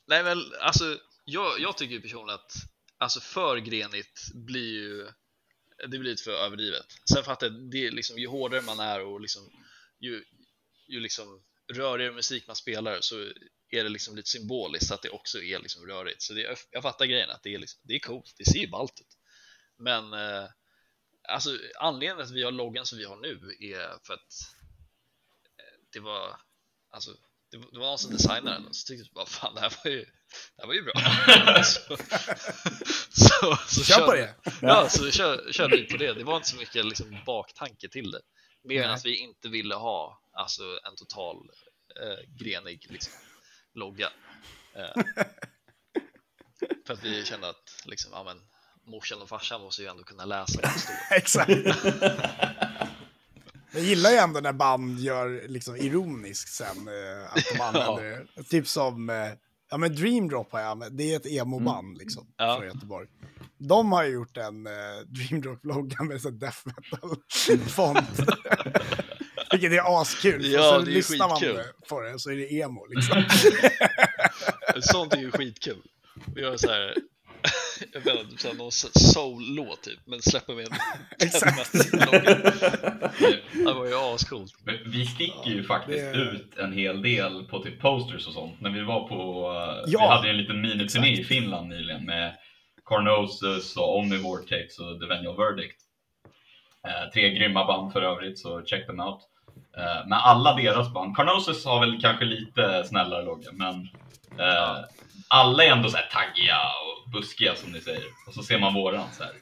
Nej 0.07 0.25
men 0.25 0.39
alltså, 0.61 0.99
jag, 1.25 1.61
jag 1.61 1.77
tycker 1.77 1.95
ju 1.95 2.01
personligen 2.01 2.35
att 2.35 2.53
alltså 2.99 3.21
för 3.21 3.57
grenigt 3.57 4.31
blir 4.35 4.73
ju 4.73 5.09
det 5.79 5.99
blir 5.99 6.11
lite 6.11 6.23
för 6.23 6.31
överdrivet. 6.31 6.87
Sen 7.15 7.25
fattar 7.25 7.47
jag, 7.47 7.71
det 7.71 7.87
är 7.87 7.91
liksom, 7.91 8.19
ju 8.19 8.27
hårdare 8.27 8.63
man 8.63 8.81
är 8.81 9.01
och 9.01 9.21
liksom, 9.21 9.51
ju, 10.01 10.25
ju 10.89 11.01
liksom 11.01 11.45
rörigare 11.73 12.13
musik 12.13 12.47
man 12.47 12.57
spelar 12.57 13.01
så 13.01 13.21
är 13.71 13.85
det 13.85 13.89
liksom 13.89 14.17
lite 14.17 14.29
symboliskt 14.29 14.93
att 14.93 15.03
det 15.03 15.11
också 15.11 15.43
är 15.43 15.59
liksom 15.59 15.87
rörigt. 15.87 16.23
Så 16.23 16.33
det, 16.33 16.57
jag 16.71 16.83
fattar 16.83 17.07
grejen 17.07 17.31
att 17.31 17.43
det 17.43 17.55
är, 17.55 17.59
liksom, 17.59 17.81
det 17.85 17.95
är 17.95 17.99
coolt, 17.99 18.35
det 18.39 18.45
ser 18.45 18.59
ju 18.59 18.69
ballt 18.69 19.01
ut. 19.01 19.19
Men 19.79 20.13
eh, 20.13 20.49
alltså 21.29 21.59
anledningen 21.81 22.17
till 22.17 22.33
att 22.33 22.39
vi 22.39 22.43
har 22.43 22.53
loggan 22.53 22.87
som 22.87 22.99
vi 22.99 23.05
har 23.05 23.17
nu 23.17 23.57
är 23.61 24.07
för 24.07 24.15
att 24.15 24.33
eh, 25.59 25.81
det 25.93 26.01
var, 26.01 26.41
alltså 26.91 27.11
det, 27.51 27.57
var- 27.57 27.69
det 27.73 27.79
var 27.79 27.87
någon 27.87 27.99
som 27.99 28.13
designade 28.13 28.51
den 28.51 28.67
och 28.67 28.77
så 28.77 28.87
tyckte 28.87 29.05
jag 29.09 29.15
bara 29.15 29.27
fan 29.27 29.55
det 29.55 29.61
här 29.61 29.73
var 29.85 29.91
ju, 29.91 30.05
det 30.57 30.63
här 30.63 30.67
var 30.67 30.75
ju 30.75 30.83
bra. 30.83 30.95
så, 31.65 31.97
så, 33.11 33.57
så 33.69 33.85
Kör 33.85 34.07
på 34.07 34.13
det! 34.15 34.35
Ja, 34.63 34.89
så 34.89 35.11
kör, 35.11 35.53
körde 35.53 35.77
vi 35.77 35.85
på 35.85 35.97
det. 35.97 36.15
Det 36.15 36.25
var 36.25 36.37
inte 36.37 36.49
så 36.49 36.57
mycket 36.57 36.85
liksom, 36.85 37.17
baktanke 37.27 37.89
till 37.89 38.11
det. 38.11 38.21
Mer 38.65 38.83
än 38.83 38.91
att 38.91 39.05
vi 39.05 39.17
inte 39.17 39.49
ville 39.49 39.75
ha 39.75 40.23
alltså, 40.33 40.63
en 40.63 40.97
total 40.97 41.37
eh, 42.03 42.35
grenig 42.45 42.87
liksom, 42.91 43.13
logga. 43.75 44.11
Eh, 44.75 45.03
för 46.87 46.95
att 46.95 47.05
vi 47.05 47.25
kände 47.25 47.49
att 47.49 47.83
liksom, 47.85 48.11
ja, 48.13 48.25
men, 48.25 48.41
morsan 48.93 49.23
och 49.23 49.29
farsan 49.29 49.61
måste 49.61 49.83
ju 49.83 49.89
ändå 49.89 50.05
kunna 50.05 50.25
läsa. 50.25 50.61
Exakt. 51.11 51.51
Jag 53.73 53.83
gillar 53.83 54.11
ju 54.11 54.17
ändå 54.17 54.41
när 54.41 54.53
band 54.53 54.99
gör 55.01 55.49
liksom 55.49 55.77
ironiskt 55.77 56.55
sen 56.55 56.67
eh, 56.89 57.33
att 57.33 57.45
de 57.55 57.61
använder 57.79 58.27
det. 58.37 58.43
Typ 58.43 58.69
som, 58.69 59.11
eh, 59.11 59.17
ja 59.71 59.77
men 59.77 59.95
Dream 59.97 60.29
Drop 60.29 60.53
har 60.53 60.61
jag 60.61 60.69
använt, 60.71 60.99
det 60.99 61.13
är 61.13 61.17
ett 61.17 61.27
emo-band 61.27 61.99
liksom 61.99 62.27
Ja. 62.37 62.57
från 62.57 62.67
Göteborg. 62.67 63.09
De 63.59 63.93
har 63.93 64.05
gjort 64.05 64.37
en 64.37 64.67
eh, 64.67 64.73
Dream 65.07 65.41
Drop-logga 65.43 66.03
med 66.03 66.21
så 66.21 66.31
death 66.31 66.59
metal-font. 66.65 67.99
Vilket 69.53 69.73
är 69.73 70.01
askul. 70.03 70.53
Ja, 70.53 70.69
och 70.77 70.81
så 70.81 70.87
det 70.87 70.91
lyssnar 70.91 71.29
man 71.29 71.41
skitkul. 71.41 71.63
på 71.89 72.01
det 72.01 72.19
så 72.19 72.31
är 72.31 72.37
det 72.37 72.53
emo 72.61 72.87
liksom. 72.87 73.25
Sånt 74.81 75.15
är 75.15 75.19
ju 75.19 75.31
skitkul. 75.31 75.83
Vi 76.35 76.41
gör 76.41 76.57
så 76.57 76.69
här, 76.71 76.95
jag 77.93 78.01
vet 78.01 78.31
inte, 78.31 78.49
här, 78.49 78.55
någon 78.55 78.73
soul-låt 78.73 79.83
typ, 79.83 79.99
men 80.05 80.23
släpper 80.23 80.55
med 80.55 80.67
en 80.69 80.73
Exakt. 81.27 81.73
Det 83.53 83.73
var 83.75 83.87
ju 83.87 83.95
ascoolt. 84.15 84.53
Men 84.65 84.79
Vi 84.87 85.07
sticker 85.07 85.51
ju 85.51 85.65
faktiskt 85.65 85.99
det- 86.13 86.19
ut 86.19 86.59
en 86.59 86.73
hel 86.73 87.03
del 87.03 87.45
på 87.45 87.59
typ 87.63 87.81
posters 87.81 88.27
och 88.27 88.33
sånt. 88.33 88.61
När 88.61 88.71
vi 88.71 88.83
var 88.85 89.09
på, 89.09 89.51
eh, 89.53 89.85
Ja, 89.93 90.01
vi 90.01 90.07
hade 90.07 90.31
en 90.31 90.37
liten 90.37 90.61
miniturné 90.61 91.13
i. 91.21 91.25
Finland 91.25 91.69
nyligen 91.69 92.05
med 92.05 92.35
Carnosus 92.85 93.77
och 93.77 93.99
Omnivortex 93.99 94.79
och 94.79 95.01
The 95.01 95.07
Venial 95.07 95.37
Verdict. 95.37 95.77
Eh, 96.89 97.11
tre 97.13 97.31
grymma 97.31 97.65
band 97.65 97.93
för 97.93 98.03
övrigt, 98.03 98.39
så 98.39 98.63
check 98.67 98.87
them 98.87 99.01
out. 99.01 99.21
Eh, 99.77 100.07
men 100.07 100.13
alla 100.19 100.55
deras 100.55 100.93
band, 100.93 101.17
Carnosus 101.17 101.65
har 101.65 101.81
väl 101.81 102.01
kanske 102.01 102.25
lite 102.25 102.85
snällare 102.85 103.25
logga, 103.25 103.53
men 103.53 103.75
eh, 104.39 104.77
alla 105.29 105.65
är 105.65 105.71
ändå 105.73 105.89
så 105.89 105.97
här 105.97 106.09
taggiga 106.13 106.57
och 106.57 106.98
buskiga 107.13 107.55
som 107.55 107.73
ni 107.73 107.81
säger. 107.81 108.05
Och 108.27 108.35
så 108.35 108.43
ser 108.43 108.59
man 108.59 108.75
våran 108.75 109.07
så 109.19 109.23
här 109.25 109.33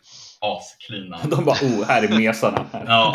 asklina. 0.40 1.20
De 1.24 1.44
bara, 1.44 1.56
oh, 1.62 1.84
här 1.84 2.02
är 2.02 2.08
mesarna. 2.18 2.66
Ja, 2.86 3.14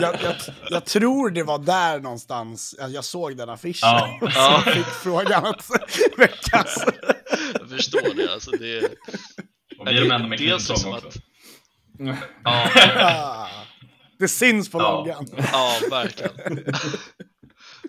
jag, 0.00 0.16
jag, 0.22 0.34
jag 0.70 0.84
tror 0.84 1.30
det 1.30 1.42
var 1.42 1.58
där 1.58 2.00
någonstans 2.00 2.74
jag, 2.78 3.04
såg 3.04 3.36
den 3.36 3.48
affischen. 3.48 3.88
Ja. 3.88 4.18
Och 4.22 4.32
så 4.32 4.38
Ja. 4.38 4.62
fick 4.74 4.84
frågan 4.86 5.44
att 5.46 5.70
väckas. 6.18 6.84
Jag 7.60 7.70
förstår 7.70 8.14
det. 8.16 8.32
Alltså 8.32 8.50
det 8.50 8.84
och 9.78 9.86
vi 9.86 9.90
är 9.98 10.00
de 10.04 10.10
enda 10.10 10.28
med 10.28 10.38
klinsång 10.38 10.94
också. 10.94 11.08
att- 11.08 11.14
ja, 11.98 12.16
Ah, 12.44 13.48
det 14.18 14.28
syns 14.28 14.70
på 14.70 14.78
Ja. 14.78 14.90
loggan. 14.92 15.26
ja, 15.52 15.72
verkligen. 15.90 16.74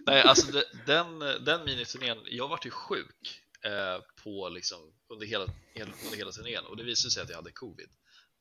Nej, 0.08 0.22
alltså 0.22 0.52
det, 0.52 0.64
den, 0.86 1.06
den 1.46 1.66
miniturnén, 1.66 2.18
jag 2.32 2.48
vart 2.48 2.66
ju 2.66 2.70
sjuk 2.70 3.42
eh, 3.66 4.02
på 4.24 4.50
liksom 4.50 4.94
under 5.08 5.26
hela, 5.26 5.46
hela, 5.74 5.92
under 6.06 6.18
hela 6.18 6.32
turnén 6.32 6.66
och 6.66 6.78
det 6.78 6.84
visade 6.84 7.12
sig 7.12 7.24
att 7.24 7.30
jag 7.30 7.36
hade 7.36 7.52
covid. 7.52 7.90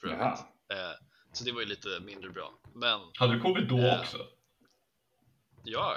För 0.00 0.06
övrigt. 0.08 0.40
Eh, 0.72 0.92
så 1.32 1.44
det 1.44 1.52
var 1.52 1.60
ju 1.60 1.66
lite 1.66 2.00
mindre 2.00 2.30
bra. 2.30 2.58
Men 2.74 3.00
Hade 3.14 3.34
du 3.34 3.40
covid 3.40 3.68
då 3.68 3.78
Ja. 3.78 4.00
också? 4.00 4.26
Ja. 5.64 5.96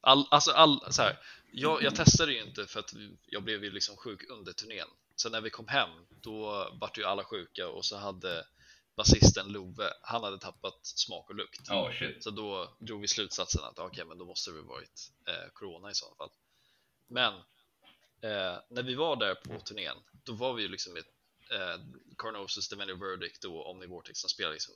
All, 0.00 0.26
alltså 0.30 0.50
all, 0.50 0.92
så 0.92 1.02
här, 1.02 1.18
jag, 1.52 1.82
jag 1.82 1.94
testade 1.96 2.32
ju 2.32 2.42
inte 2.42 2.66
för 2.66 2.80
att 2.80 2.94
jag 3.26 3.42
blev 3.42 3.64
ju 3.64 3.70
liksom 3.70 3.96
sjuk 3.96 4.30
under 4.30 4.52
turnén. 4.52 4.88
Så 5.16 5.28
när 5.30 5.40
vi 5.40 5.50
kom 5.50 5.68
hem, 5.68 5.90
då 6.10 6.68
vart 6.80 6.98
ju 6.98 7.04
alla 7.04 7.24
sjuka 7.24 7.68
och 7.68 7.84
så 7.84 7.96
hade 7.96 8.46
basisten 8.96 9.52
Love, 9.52 9.92
han 10.02 10.22
hade 10.24 10.38
tappat 10.38 10.78
smak 10.86 11.28
och 11.30 11.34
lukt. 11.36 11.60
Shit. 11.98 12.24
Så 12.24 12.30
då 12.30 12.76
drog 12.78 13.00
vi 13.00 13.08
slutsatsen 13.08 13.64
att 13.64 13.78
okej, 13.78 14.04
men 14.04 14.18
då 14.18 14.24
måste 14.24 14.50
det 14.50 14.62
varit 14.62 15.10
eh, 15.28 15.50
corona 15.52 15.90
i 15.90 15.94
så 15.94 16.14
fall. 16.18 16.30
Men 17.06 17.34
eh, 18.22 18.58
när 18.70 18.82
vi 18.82 18.94
var 18.94 19.16
där 19.16 19.34
på 19.34 19.60
turnén, 19.60 19.96
då 20.24 20.32
var 20.32 20.54
vi 20.54 20.62
ju 20.62 20.68
liksom 20.68 20.96
ett 20.96 21.06
eh, 21.50 21.80
Carnosus, 22.18 22.68
The 22.68 22.76
Many 22.76 22.92
Verdict 22.92 23.44
och 23.44 23.70
Omnivortex 23.70 24.20
som 24.20 24.30
spelade 24.30 24.54
liksom 24.54 24.74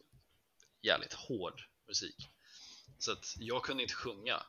jävligt 0.82 1.12
hård 1.12 1.62
musik. 1.88 2.28
Så 2.98 3.12
att 3.12 3.34
jag 3.38 3.62
kunde 3.62 3.82
inte 3.82 3.94
sjunga 3.94 4.42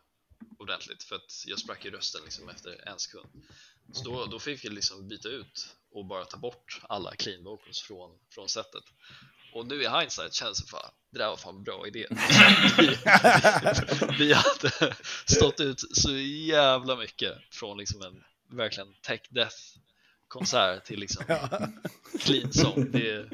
ordentligt 0.59 1.03
för 1.03 1.15
att 1.15 1.43
jag 1.45 1.59
sprack 1.59 1.85
i 1.85 1.89
rösten 1.89 2.21
liksom 2.23 2.49
efter 2.49 2.87
en 2.89 2.99
sekund. 2.99 3.27
Så 3.93 4.03
då, 4.03 4.25
då 4.25 4.39
fick 4.39 4.65
jag 4.65 4.73
liksom 4.73 5.07
byta 5.07 5.29
ut 5.29 5.75
och 5.91 6.05
bara 6.05 6.25
ta 6.25 6.37
bort 6.37 6.81
alla 6.89 7.15
clean 7.15 7.43
vocals 7.43 7.81
från, 7.81 8.19
från 8.29 8.49
setet. 8.49 8.83
Och 9.53 9.67
nu 9.67 9.83
i 9.83 9.89
hindsight 9.89 10.33
känns 10.33 10.61
det 10.61 10.67
fan, 10.67 10.91
det 11.11 11.19
där 11.19 11.27
var 11.27 11.37
fan 11.37 11.63
bra 11.63 11.87
idé. 11.87 12.07
vi, 12.77 12.87
vi 14.25 14.33
hade 14.33 14.95
stått 15.25 15.59
ut 15.59 15.97
så 15.97 16.11
jävla 16.47 16.95
mycket 16.95 17.37
från 17.51 17.77
liksom 17.77 18.01
en 18.01 18.23
verkligen 18.51 18.93
tech 19.07 19.21
death 19.29 19.55
konsert 20.27 20.83
till 20.85 20.99
liksom 20.99 21.23
clean 22.25 22.53
song. 22.53 22.91
Det 22.91 23.09
är, 23.11 23.29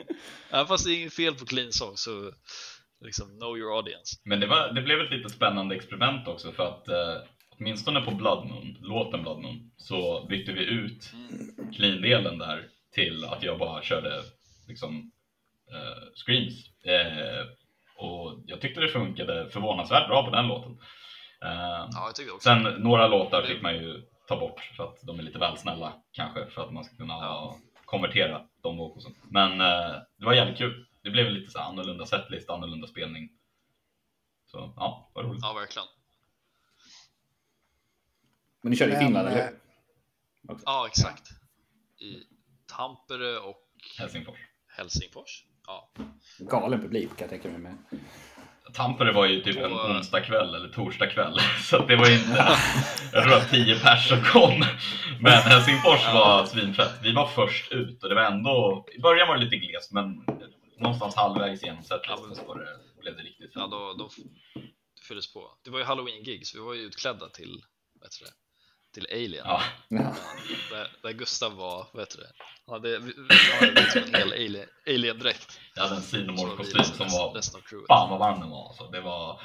även 0.50 0.68
fast 0.68 0.86
det 0.86 0.92
är 0.92 1.00
inget 1.00 1.14
fel 1.16 1.36
på 1.36 1.46
clean 1.46 1.72
song 1.72 1.98
så 1.98 2.34
liksom 3.02 3.28
know 3.40 3.58
your 3.58 3.76
audience. 3.78 4.20
Men 4.24 4.40
det, 4.40 4.48
var, 4.48 4.72
det 4.74 4.82
blev 4.82 5.00
ett 5.02 5.12
lite 5.12 5.30
spännande 5.30 5.76
experiment 5.76 6.28
också 6.28 6.52
för 6.52 6.64
att 6.68 6.88
eh, 6.88 7.18
åtminstone 7.58 8.02
på 8.02 8.12
Blood 8.12 8.48
Moon, 8.48 8.78
låten 8.82 9.22
Blood 9.22 9.42
Moon, 9.42 9.72
så 9.78 10.26
bytte 10.30 10.52
vi 10.52 10.66
ut 10.66 11.12
clean-delen 11.76 12.38
där 12.38 12.68
till 12.94 13.26
att 13.26 13.44
jag 13.44 13.60
bara 13.60 13.82
körde 13.84 14.22
liksom 14.68 15.12
eh, 15.72 16.04
screams. 16.26 16.54
Eh, 16.86 17.46
och 17.96 18.44
jag 18.46 18.62
tyckte 18.62 18.82
det 18.82 18.88
funkade 18.90 19.50
förvånansvärt 19.50 20.08
bra 20.08 20.26
på 20.26 20.32
den 20.36 20.48
låten. 20.48 20.72
Eh, 21.44 21.88
Ja, 21.92 22.06
jag 22.06 22.16
tycker 22.16 22.34
också. 22.36 22.44
sen 22.50 22.64
några 22.64 23.08
låtar 23.08 23.44
fick 23.44 23.62
man 23.62 23.76
ju 23.76 24.02
ta 24.32 24.40
bort 24.40 24.60
för 24.60 24.84
att 24.84 25.02
de 25.02 25.20
är 25.20 25.24
lite 25.24 25.40
väl 25.40 25.58
snälla 25.58 25.94
kanske 26.12 26.46
för 26.50 26.64
att 26.64 26.74
man 26.74 26.84
ska 26.84 26.96
kunna 26.96 27.14
Ja. 27.14 27.58
konvertera 27.86 28.48
de 28.62 28.78
vocalsen. 28.78 29.16
Men 29.30 29.52
eh, 29.62 30.02
det 30.18 30.26
var 30.26 30.34
jävligt 30.34 30.58
kul. 30.58 30.88
Det 31.04 31.10
blev 31.10 31.32
lite 31.32 31.52
så 31.52 31.60
här 31.60 31.66
annorlunda 31.66 32.06
setlist, 32.06 32.50
annorlunda 32.50 32.88
spelning. 32.88 33.30
Så 34.46 34.74
ja, 34.76 35.12
vad 35.14 35.26
roligt. 35.26 35.42
Ja, 35.44 35.54
verkligen. 35.54 35.88
Men 38.62 38.70
ni 38.72 38.78
körde 38.78 38.92
i 38.92 38.96
Men, 38.96 39.06
Finland, 39.06 39.28
eller 39.28 39.40
eh, 39.40 39.46
hur? 39.46 40.54
Också. 40.54 40.64
Ja, 40.66 40.88
exakt. 40.88 41.30
I 42.00 42.24
Tampere 42.66 43.40
och 43.40 43.68
Helsingfors. 44.00 44.40
Helsingfors. 44.68 45.46
Ja, 45.68 45.92
Galen 46.40 46.82
publik 46.82 47.10
kan 47.10 47.18
jag 47.20 47.30
tänka 47.30 47.50
mig. 47.50 47.58
Med. 47.60 47.78
Tampere 48.74 49.12
var 49.12 49.26
ju 49.26 49.42
typ 49.42 49.58
en 49.58 49.74
onsdag 49.74 50.22
kväll 50.22 50.56
eller 50.56 50.70
torsdag 50.70 51.08
kväll. 51.08 51.38
Så 51.64 51.86
det 51.86 51.96
var 51.96 52.12
inte, 52.12 52.58
jag 53.14 53.24
tror 53.24 53.34
att 53.34 53.50
tio 53.50 53.80
pers 53.80 54.08
som 54.10 54.24
kom. 54.24 54.66
Men 55.20 55.32
Helsingfors 55.32 56.14
var 56.14 56.46
svinfett. 56.46 57.00
Vi 57.04 57.12
var 57.14 57.28
först 57.28 57.72
ut 57.72 58.04
och 58.04 58.10
det 58.10 58.16
var 58.16 58.22
ändå, 58.22 58.86
i 58.98 59.02
början 59.02 59.28
var 59.28 59.38
det 59.38 59.44
lite 59.44 59.58
glest 59.58 59.92
men 59.92 60.26
någonstans 60.78 61.16
halvvägs 61.16 61.64
genom 61.64 61.84
setlisten 61.84 62.36
så 62.36 62.54
det, 62.54 62.68
blev 63.02 63.16
det 63.18 63.24
riktigt 63.24 63.52
ja 63.54 63.62
fint. 63.62 63.72
då, 63.72 63.94
då 63.94 64.10
det 64.96 65.08
fylldes 65.08 65.34
på. 65.34 65.58
Det 65.64 65.72
var 65.72 65.80
ju 65.80 65.86
halloween-gig, 65.86 66.48
så 66.48 66.58
vi 66.58 66.64
var 66.64 66.74
ju 66.74 66.82
utklädda 66.82 67.30
till, 67.30 67.64
vad 68.00 68.06
heter 68.06 68.26
det, 68.26 68.32
till 68.92 69.08
Alien. 69.12 69.46
Ja, 69.46 69.62
Ja. 69.88 70.16
Där, 70.72 70.88
där 71.04 71.12
Gustav 71.12 71.54
var, 71.56 71.88
vad 71.94 72.02
heter 72.02 72.18
det, 72.18 72.32
han 72.66 72.74
hade, 72.74 73.00
han 73.00 73.68
hade 73.70 73.82
liksom 73.82 74.02
en 74.04 74.16
hel 74.16 74.32
alien, 74.34 74.68
alien-dräkt. 74.88 75.60
jag 75.76 75.84
hade 75.84 75.96
en 75.96 76.02
liksom 76.02 76.84
som 76.96 77.08
var, 77.10 77.34
resten 77.34 77.60
av 77.60 77.64
crewet. 77.64 77.88
fan 77.88 78.10
vad 78.10 78.20
varm 78.20 78.40
den 78.40 78.50
var 78.50 78.68
alltså. 78.68 78.88
Det 78.92 79.02
var, 79.02 79.42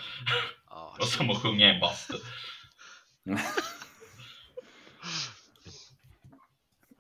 Ja, 0.71 0.95
det 0.99 1.03
var 1.05 1.11
som 1.11 1.31
att 1.31 1.43
sjunga 1.43 1.67
i 1.67 1.75
en 1.75 1.81
bastu. 1.81 2.15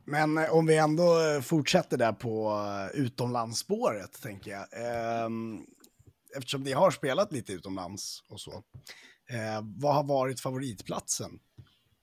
Men 0.04 0.38
eh, 0.38 0.50
om 0.54 0.66
vi 0.66 0.76
ändå 0.76 1.20
eh, 1.20 1.40
fortsätter 1.40 1.96
där 1.96 2.12
på 2.12 2.52
eh, 2.94 3.00
utomlandsspåret, 3.00 4.22
tänker 4.22 4.50
jag. 4.50 4.66
Ehm, 4.72 5.66
Eftersom 6.36 6.62
ni 6.62 6.72
har 6.72 6.90
spelat 6.90 7.32
lite 7.32 7.52
utomlands 7.52 8.22
och 8.28 8.40
så. 8.40 8.62
Vad 9.62 9.94
har 9.94 10.04
varit 10.04 10.40
favoritplatsen? 10.40 11.38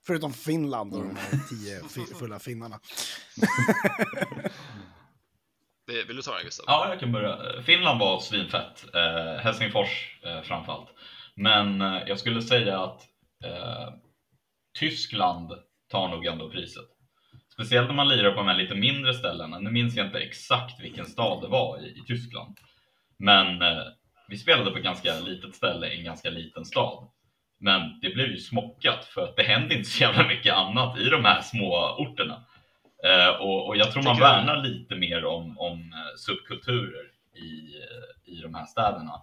Förutom 0.06 0.32
Finland 0.32 0.94
och 0.94 1.02
de 1.04 1.16
här 1.16 1.30
tio 1.48 1.88
fi- 1.88 2.14
fulla 2.14 2.38
finnarna. 2.38 2.80
Vill, 5.86 6.06
vill 6.06 6.16
du 6.16 6.22
ta 6.22 6.34
den 6.34 6.44
Gustav? 6.44 6.64
Ja, 6.68 6.88
jag 6.88 7.00
kan 7.00 7.12
börja. 7.12 7.62
Finland 7.62 8.00
var 8.00 8.20
svinfett. 8.20 8.94
Eh, 8.94 9.42
Helsingfors 9.42 10.18
eh, 10.22 10.42
framförallt. 10.42 10.88
Men 11.34 11.80
eh, 11.80 12.02
jag 12.06 12.18
skulle 12.18 12.42
säga 12.42 12.80
att 12.84 13.02
eh, 13.44 13.88
Tyskland 14.78 15.52
tar 15.90 16.08
nog 16.08 16.26
ändå 16.26 16.50
priset. 16.50 16.84
Speciellt 17.52 17.88
när 17.88 17.94
man 17.94 18.08
lirar 18.08 18.30
på 18.30 18.36
de 18.36 18.46
här 18.48 18.56
lite 18.56 18.74
mindre 18.74 19.14
ställena. 19.14 19.58
Nu 19.58 19.70
minns 19.70 19.96
jag 19.96 20.06
inte 20.06 20.18
exakt 20.18 20.80
vilken 20.80 21.06
stad 21.06 21.42
det 21.42 21.48
var 21.48 21.78
i, 21.78 21.86
i 21.86 22.02
Tyskland. 22.06 22.56
Men 23.18 23.62
eh, 23.62 23.82
vi 24.28 24.36
spelade 24.38 24.70
på 24.70 24.76
ett 24.76 24.84
ganska 24.84 25.20
litet 25.20 25.54
ställe 25.54 25.88
i 25.88 25.98
en 25.98 26.04
ganska 26.04 26.30
liten 26.30 26.64
stad. 26.64 27.08
Men 27.64 28.00
det 28.00 28.14
blev 28.14 28.26
ju 28.26 28.36
smockat 28.36 29.04
för 29.04 29.24
att 29.24 29.36
det 29.36 29.42
hände 29.42 29.74
inte 29.74 29.90
så 29.90 30.02
jävla 30.02 30.28
mycket 30.28 30.54
annat 30.54 30.98
i 30.98 31.08
de 31.08 31.24
här 31.24 31.42
små 31.42 31.96
orterna. 31.98 32.44
Eh, 33.04 33.28
och, 33.28 33.66
och 33.66 33.76
jag 33.76 33.92
tror 33.92 34.02
man 34.02 34.20
värnar 34.20 34.56
lite 34.56 34.96
mer 34.96 35.24
om, 35.24 35.58
om 35.58 35.92
eh, 35.92 36.16
subkulturer 36.16 37.06
i, 37.34 37.76
eh, 37.78 38.32
i 38.34 38.40
de 38.42 38.54
här 38.54 38.64
städerna. 38.64 39.22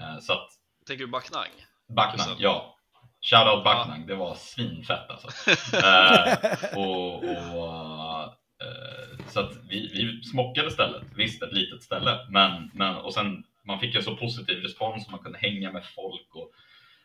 Eh, 0.00 0.18
så 0.20 0.32
att 0.32 0.48
Tänker 0.86 1.04
du 1.04 1.10
Backnang? 1.10 1.48
Backnang, 1.88 2.36
ja. 2.38 2.76
Shoutout 3.20 3.64
Backnang, 3.64 4.06
det 4.06 4.14
var 4.14 4.34
svinfett 4.34 5.10
alltså. 5.10 5.50
eh, 5.76 6.78
och, 6.78 7.14
och, 7.14 8.22
eh, 8.62 9.26
så 9.28 9.40
att 9.40 9.52
vi, 9.68 9.88
vi 9.94 10.22
smockade 10.22 10.70
stället, 10.70 11.02
visst 11.16 11.42
ett 11.42 11.52
litet 11.52 11.82
ställe, 11.82 12.26
men, 12.28 12.70
men 12.74 12.96
och 12.96 13.14
sen 13.14 13.44
man 13.64 13.80
fick 13.80 13.94
ju 13.94 14.02
så 14.02 14.16
positiv 14.16 14.58
respons, 14.58 15.10
man 15.10 15.20
kunde 15.20 15.38
hänga 15.38 15.72
med 15.72 15.84
folk 15.84 16.28
och, 16.34 16.52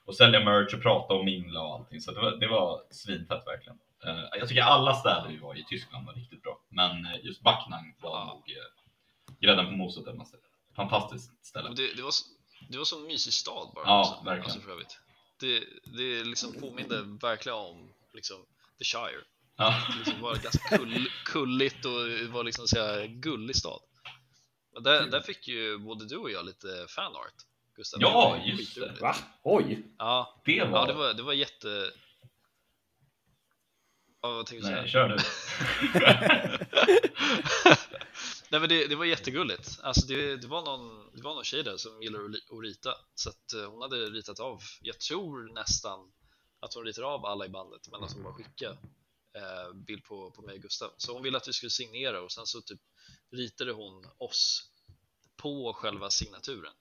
och 0.08 0.16
sälja 0.16 0.40
merch 0.40 0.74
och 0.74 0.82
prata 0.82 1.14
och 1.14 1.26
mingla 1.26 1.62
och 1.62 1.74
allting. 1.74 2.02
Så 2.02 2.12
det 2.12 2.20
var, 2.22 2.32
det 2.32 2.48
var 2.48 2.84
svinfett 2.92 3.44
verkligen. 3.48 3.80
Eh, 4.06 4.24
jag 4.40 4.48
tycker 4.50 4.62
alla 4.62 4.94
städer 4.94 5.28
vi 5.30 5.38
var 5.38 5.56
i 5.56 5.64
Tyskland 5.70 6.06
var 6.06 6.14
riktigt 6.14 6.44
bra, 6.44 6.60
men 6.70 7.06
eh, 7.06 7.26
just 7.26 7.42
Backnang 7.42 7.96
var 8.02 8.26
nog 8.26 8.38
eh, 8.50 9.36
grädden 9.40 9.66
på 9.66 9.72
moset. 9.72 10.04
jag 10.06 10.28
säga. 10.28 10.42
Fantastiskt 10.76 11.46
ställe. 11.46 11.70
Det, 11.76 11.94
det, 11.96 12.02
var, 12.02 12.12
så- 12.12 12.26
det 12.70 12.78
var 12.78 12.86
så 12.86 13.00
en 13.02 13.08
mysig 13.08 13.34
stad 13.34 13.72
bara. 13.76 13.86
Ja, 13.86 14.00
också, 14.02 14.26
verkligen. 14.26 14.44
Alltså 14.44 14.60
för 14.60 14.72
övrigt. 14.72 15.00
Det, 15.40 15.64
det 15.98 16.24
liksom 16.24 16.54
påminde 16.60 17.02
verkligen 17.22 17.58
om 17.58 17.94
liksom, 18.14 18.38
The 18.78 18.84
Shire. 18.84 19.22
Ja. 19.58 19.84
Det 19.92 19.98
liksom 19.98 20.22
var 20.22 20.36
ganska 20.36 20.78
kull, 20.78 21.08
kulligt 21.26 21.86
och 21.86 22.32
var 22.34 22.44
liksom 22.44 22.68
så 22.68 22.80
här 22.80 23.06
gullig 23.08 23.56
stad. 23.56 23.80
Där, 24.82 25.06
där 25.08 25.22
fick 25.22 25.48
ju 25.48 25.78
både 25.78 26.06
du 26.06 26.18
och 26.18 26.32
jag 26.32 26.46
lite 26.46 26.86
fanart. 26.90 27.34
Gustav. 27.78 28.02
Ja, 28.02 28.38
just 28.46 28.76
det. 28.76 28.98
Va? 29.02 29.16
Oj! 29.44 29.84
Ja, 29.98 30.42
Det 30.46 30.64
var... 30.64 30.80
ja 30.80 30.86
det, 30.86 30.94
var, 30.94 31.14
det 31.14 31.24
var 31.24 31.34
jätte... 31.34 31.92
Ja, 34.22 34.32
vad 34.34 34.46
tänkte 34.46 34.70
du 34.70 34.76
Nej, 34.76 34.90
säga? 34.90 34.92
kör 34.92 35.10
du. 35.10 35.18
Nej 38.50 38.60
men 38.60 38.70
det, 38.70 38.88
det 38.88 38.96
var 38.96 39.06
jättegulligt. 39.06 39.80
Alltså 39.84 40.08
det, 40.08 40.38
det, 40.38 40.48
var 40.48 40.66
någon, 40.66 41.12
det 41.14 41.22
var 41.22 41.36
någon 41.36 41.44
tjej 41.44 41.64
där 41.64 41.78
som 41.78 42.02
gillar 42.02 42.20
att, 42.20 42.64
rita. 42.64 42.96
Så 43.16 43.30
att 43.30 43.54
eh, 43.54 43.72
hon 43.72 43.82
hade 43.82 43.96
ritat 43.96 44.40
av, 44.40 44.62
jag 44.82 45.00
tror 45.00 45.54
nästan 45.54 46.12
att 46.60 46.74
hon 46.74 46.84
ritade 46.84 47.08
av 47.08 47.26
alla 47.26 47.46
i 47.46 47.50
bandet 47.50 47.88
men 47.92 48.04
att 48.04 48.14
hon 48.14 48.24
bara 48.24 48.34
skickade 48.34 48.78
eh, 49.34 49.74
bild 49.74 50.04
på, 50.04 50.32
på 50.32 50.42
mig 50.42 50.56
och 50.56 50.62
Gustav. 50.62 50.92
Så 50.98 51.14
hon 51.14 51.24
ville 51.24 51.38
att 51.38 51.48
vi 51.48 51.54
skulle 51.54 51.70
signera 51.70 52.22
och 52.22 52.32
sen 52.32 52.46
så 52.46 52.62
typ 52.62 52.80
ritade 53.32 53.72
hon 53.72 54.06
oss 54.18 54.70
på 55.36 55.74
själva 55.74 56.10
signaturen. 56.10 56.74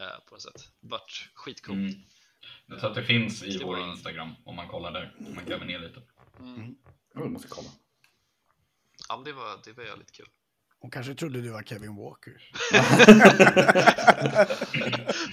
Eh, 0.00 0.06
på 0.26 0.34
något 0.34 0.42
sätt. 0.42 0.68
Det 0.80 0.88
vart 0.88 1.30
skitcoolt. 1.34 1.78
Mm. 1.78 2.80
Så 2.80 2.86
att 2.86 2.94
det 2.94 3.04
finns 3.04 3.42
i 3.42 3.58
vår 3.64 3.80
Instagram 3.80 4.34
om 4.44 4.56
man 4.56 4.68
kollar 4.68 4.92
där. 4.92 5.14
Om 5.18 5.34
man 5.34 5.44
gräver 5.44 5.64
ner 5.64 5.78
lite. 5.78 6.02
Mm. 6.38 6.74
Jag 7.14 7.30
måste 7.30 7.48
kolla. 7.48 7.68
Ja 9.08 9.16
men 9.16 9.24
det 9.24 9.32
var, 9.32 9.60
det 9.64 9.72
var 9.72 9.84
jävligt 9.84 10.12
kul. 10.12 10.26
Hon 10.80 10.90
kanske 10.90 11.14
trodde 11.14 11.40
du 11.40 11.48
var 11.48 11.62
Kevin 11.62 11.96
Walker. 11.96 12.42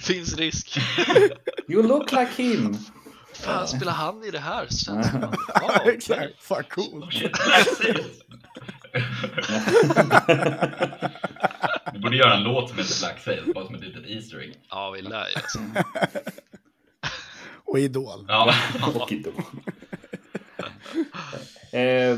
Finns 0.02 0.36
risk. 0.36 0.78
You 1.68 1.82
look 1.82 2.12
like 2.12 2.42
him! 2.42 2.76
Fan, 3.32 3.68
spelar 3.68 3.92
han 3.92 4.24
i 4.24 4.30
det 4.30 4.38
här? 4.38 4.66
Känns 4.70 5.10
som. 5.10 5.34
Exakt, 5.84 6.42
fan 6.42 6.64
coolt. 6.64 7.14
Borde 12.10 12.16
göra 12.16 12.34
en 12.34 12.42
låt 12.42 12.68
som 12.68 12.78
heter 12.78 13.00
Black 13.00 13.18
Sails, 13.24 13.54
bara 13.54 13.66
som 13.66 13.74
ett 13.74 13.80
litet 13.84 14.06
Easter 14.10 14.40
egg. 14.40 14.54
ja 14.70 14.90
vi 14.90 15.02
lär 15.02 15.28
ju 15.28 15.34
alltså. 15.34 15.58
Och 17.64 17.78
Idol. 17.78 18.24
Ja, 18.28 18.54
Och 18.94 19.12
Idol. 19.12 19.32
eh, 21.72 22.16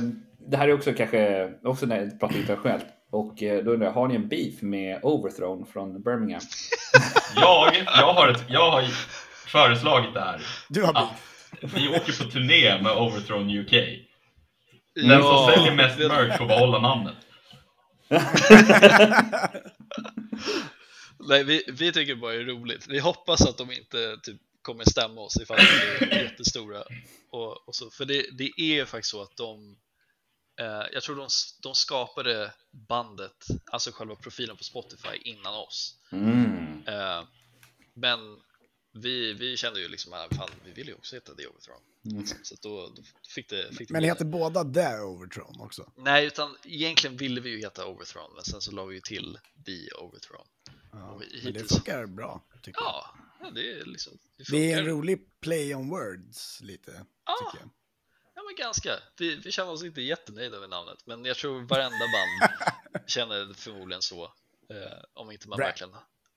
det 0.50 0.56
här 0.56 0.68
är 0.68 0.72
också 0.72 0.92
kanske, 0.92 1.50
också 1.64 1.86
när 1.86 1.96
jag 2.00 2.20
pratar 2.20 2.36
internationellt. 2.36 2.86
Och 3.10 3.42
eh, 3.42 3.64
då 3.64 3.70
undrar 3.70 3.86
jag, 3.86 3.94
har 3.94 4.08
ni 4.08 4.14
en 4.14 4.28
beef 4.28 4.62
med 4.62 5.00
Overthrown 5.02 5.66
från 5.72 6.02
Birmingham? 6.02 6.40
jag, 7.36 7.76
jag, 7.86 8.12
har 8.14 8.28
ett, 8.28 8.44
jag 8.48 8.70
har 8.70 8.82
föreslagit 9.46 10.14
det 10.14 10.20
här. 10.20 10.40
Du 10.68 10.82
har 10.82 10.94
Att 10.94 11.08
bil. 11.60 11.70
vi 11.74 11.88
åker 11.88 12.24
på 12.24 12.30
turné 12.30 12.82
med 12.82 12.92
Overthrown 12.96 13.50
UK. 13.58 13.72
Den 14.94 15.22
som 15.22 15.46
säljer 15.54 15.74
mest 15.74 15.98
merch 15.98 16.38
får 16.38 16.46
behålla 16.46 16.78
namnet. 16.78 17.14
Nej, 21.18 21.44
vi, 21.44 21.64
vi 21.68 21.92
tycker 21.92 22.14
bara 22.14 22.32
det 22.32 22.40
är 22.40 22.44
roligt. 22.44 22.86
Vi 22.88 22.98
hoppas 22.98 23.40
att 23.40 23.58
de 23.58 23.72
inte 23.72 24.16
typ, 24.22 24.40
kommer 24.62 24.84
stämma 24.84 25.20
oss 25.20 25.40
ifall 25.40 25.58
vi 25.58 26.06
blir 26.06 26.18
jättestora. 26.22 26.84
Och, 27.30 27.68
och 27.68 27.74
så, 27.74 27.90
för 27.90 28.04
det, 28.04 28.26
det 28.38 28.60
är 28.60 28.84
faktiskt 28.84 29.10
så 29.10 29.22
att 29.22 29.36
de, 29.36 29.76
eh, 30.60 30.84
jag 30.92 31.02
tror 31.02 31.16
de, 31.16 31.28
de 31.62 31.74
skapade 31.74 32.52
bandet, 32.88 33.46
alltså 33.72 33.90
själva 33.92 34.14
profilen 34.14 34.56
på 34.56 34.64
Spotify 34.64 35.16
innan 35.24 35.54
oss. 35.54 35.98
Mm. 36.12 36.82
Eh, 36.86 37.24
men 37.94 38.18
vi, 38.92 39.32
vi 39.32 39.56
kände 39.56 39.80
ju 39.80 39.88
liksom 39.88 40.12
att 40.12 40.36
fan, 40.36 40.48
vi 40.64 40.70
vill 40.72 40.88
ju 40.88 40.94
också 40.94 41.16
heta 41.16 41.34
The 41.34 41.46
Overthrown. 41.46 41.80
Mm. 42.10 42.26
Så 42.42 42.54
då, 42.62 42.92
då 42.96 43.02
fick 43.34 43.48
det, 43.48 43.76
fick 43.76 43.88
det 43.88 43.92
Men 43.92 44.04
heter 44.04 44.24
båda 44.24 44.64
The 44.64 44.98
Overtron 44.98 45.60
också? 45.60 45.92
Nej, 45.96 46.26
utan 46.26 46.56
egentligen 46.64 47.16
ville 47.16 47.40
vi 47.40 47.50
ju 47.50 47.58
heta 47.58 47.86
Overthrown, 47.86 48.34
men 48.34 48.44
sen 48.44 48.60
så 48.60 48.72
la 48.72 48.84
vi 48.84 48.94
ju 48.94 49.00
till 49.00 49.38
The 49.66 49.92
Overthrown. 49.94 50.46
Ja. 50.92 51.10
Och 51.10 51.18
Men 51.20 51.28
det 51.28 51.36
hittills- 51.60 51.72
funkar 51.74 52.06
bra, 52.06 52.44
tycker 52.62 52.80
jag. 52.80 52.88
Ja, 52.88 53.14
ja, 53.40 53.50
det 53.50 53.72
är 53.80 53.84
liksom... 53.84 54.18
Det, 54.36 54.44
Det 54.50 54.72
är 54.72 54.78
en 54.78 54.86
rolig 54.86 55.40
play 55.40 55.74
on 55.74 55.88
words, 55.88 56.60
lite, 56.60 57.04
Ja. 57.26 57.36
tycker 57.52 57.64
jag. 57.64 57.70
Ja, 58.34 58.42
men 58.46 58.54
ganska. 58.64 58.90
Vi, 59.18 59.36
vi 59.36 59.50
känner 59.52 59.70
oss 59.70 59.84
inte 59.84 60.00
jättenöjda 60.02 60.60
med 60.60 60.70
namnet, 60.70 60.98
men 61.06 61.24
jag 61.24 61.36
tror 61.36 61.60
varenda 61.60 61.98
band 61.98 62.50
känner 63.06 63.54
förmodligen 63.54 64.02
så. 64.02 64.24
Eh, 64.70 64.98
om 65.14 65.30
inte 65.30 65.48
man 65.48 65.56
Bra. 65.56 65.66
verkligen, 65.66 65.92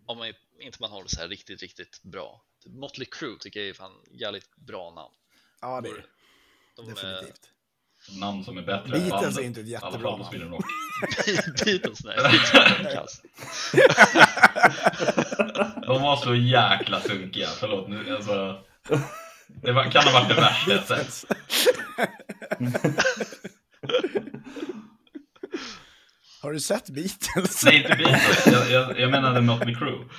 om 0.06 0.18
man, 0.18 0.34
inte 0.60 0.78
man 0.82 0.92
har 0.92 1.04
det 1.04 1.10
så 1.10 1.20
här 1.20 1.28
riktigt, 1.28 1.62
riktigt 1.62 2.04
bra. 2.04 2.42
Typ 2.64 2.74
Motley 2.74 3.08
Crue 3.12 3.38
tycker 3.40 3.60
jag 3.60 3.70
är 3.70 3.74
fan 3.74 3.92
jävligt 4.12 4.56
bra 4.56 4.92
namn. 4.92 5.14
Ja, 5.62 5.82
det 5.82 5.90
är 5.90 6.06
De, 6.76 6.82
eh, 6.82 6.96
definitivt. 6.96 7.50
Namn 8.20 8.44
som 8.44 8.58
är 8.58 8.62
bättre 8.62 8.92
Beatles 8.92 9.12
än 9.12 9.20
bandet. 9.20 9.38
är 9.38 9.44
inte 9.44 9.62
ett 9.62 9.68
jättebra 9.68 10.18
namn. 10.18 10.30
Beatles, 11.66 12.04
nej. 12.04 12.18
Beatles 12.84 13.22
är. 13.24 13.30
De 15.86 16.02
var 16.02 16.18
så 16.18 16.36
jäkla 16.36 17.02
sunkiga, 17.02 17.48
förlåt 17.48 17.90
nu. 17.90 18.16
Alltså, 18.16 18.64
det 19.48 19.72
var, 19.72 19.92
kan 19.92 20.04
ha 20.04 20.12
varit 20.12 20.30
det 20.30 20.36
värsta 20.36 20.72
jag 20.72 20.84
sett. 20.84 21.26
Har 26.44 26.54
du 26.54 26.60
sett 26.60 26.90
Beatles? 26.90 27.64
Nej, 27.66 27.76
inte 27.78 27.96
Beatles. 27.96 28.48
Jag, 28.48 28.72
jag, 28.72 29.00
jag 29.00 29.12
menade 29.12 29.42
Mötley 29.42 29.76
Crüe. 29.76 30.10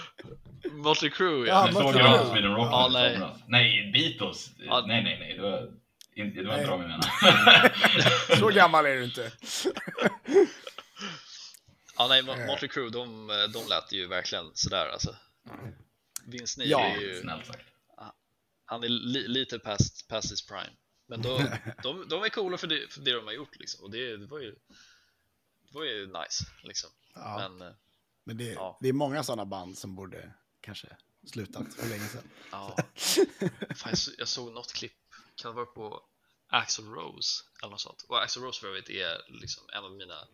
Motley 0.72 1.10
Crue, 1.10 1.48
Ja, 1.48 1.54
ja. 1.54 1.66
Jag 1.66 1.74
såg 1.74 1.94
Crüe. 1.94 2.02
dem 2.02 2.18
på 2.26 2.32
Sweden 2.32 2.54
Rock 2.54 2.68
Ja, 2.72 2.88
nej. 2.92 3.20
Nej, 3.48 3.90
Beatles. 3.92 4.50
Ja. 4.58 4.84
Nej, 4.86 5.02
nej, 5.02 5.18
nej. 5.18 5.34
Det 5.36 5.42
var 5.42 5.70
inte, 6.16 6.40
det 6.42 6.46
var 6.48 6.52
Nej. 6.56 6.60
inte 6.60 6.70
de 6.72 6.80
jag 6.80 6.88
menade. 6.90 7.70
Så 8.38 8.48
gammal 8.48 8.86
är 8.86 8.94
du 8.96 9.04
inte. 9.04 9.32
ja, 11.98 12.06
nej, 12.08 12.22
Mo- 12.22 12.46
Motley 12.46 12.68
Crue, 12.68 12.90
de, 12.90 13.26
de 13.52 13.68
lät 13.68 13.92
ju 13.92 14.06
verkligen 14.06 14.44
sådär 14.54 14.86
alltså. 14.92 15.16
Vince 16.26 16.58
Neil 16.60 16.70
Ja, 16.70 16.80
är 16.86 17.00
ju... 17.00 17.20
Snällt 17.20 17.46
sagt. 17.46 17.64
han 18.66 18.84
är 18.84 18.88
li, 18.88 19.28
lite 19.28 19.58
past, 19.58 20.08
past 20.08 20.32
his 20.32 20.46
prime. 20.46 20.72
Men 21.08 21.22
de, 21.22 21.46
de, 21.82 22.08
de 22.08 22.22
är 22.22 22.28
coola 22.28 22.56
för 22.56 22.66
det, 22.66 22.92
för 22.92 23.00
det 23.00 23.12
de 23.12 23.24
har 23.26 23.32
gjort 23.32 23.56
liksom. 23.56 23.84
Och 23.84 23.90
det, 23.90 24.16
det, 24.16 24.26
var 24.26 24.40
ju, 24.40 24.54
det 25.74 25.86
var 25.86 25.86
ju 25.86 26.06
nice 26.06 26.44
liksom. 26.62 26.90
Ja, 27.14 27.36
Men 27.36 27.68
eh, 27.68 27.74
men 28.24 28.36
det, 28.36 28.52
ja. 28.52 28.78
det 28.80 28.88
är 28.88 28.92
många 28.92 29.22
sådana 29.22 29.44
band 29.44 29.78
som 29.78 29.94
borde 29.94 30.34
kanske 30.60 30.96
slutat 31.26 31.74
för 31.74 31.88
länge 31.88 32.08
sedan. 32.08 32.30
ja. 32.50 32.76
Fan, 33.74 33.90
jag, 33.90 33.98
så, 33.98 34.10
jag 34.18 34.28
såg 34.28 34.52
något 34.52 34.72
klipp, 34.72 34.92
kan 35.34 35.50
det 35.50 35.56
vara 35.56 35.66
på 35.66 36.02
Axl 36.46 36.82
Rose 36.82 37.44
eller 37.62 37.70
något 37.70 37.80
sånt. 37.80 38.02
Och 38.02 38.22
Axl 38.22 38.40
Rose 38.40 38.60
för 38.60 38.68
övrigt 38.68 38.90
är 38.90 39.22
liksom 39.28 39.64
en 39.72 39.84
av 39.84 39.92
mina 39.92 40.28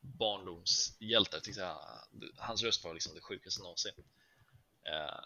barndomshjältar. 0.00 1.40
Tyckte 1.40 1.60
jag. 1.60 1.78
Hans 2.36 2.62
röst 2.62 2.84
var 2.84 2.94
liksom 2.94 3.14
det 3.14 3.20
sjukaste 3.20 3.62
någonsin. 3.62 3.92
Eh, 4.82 5.20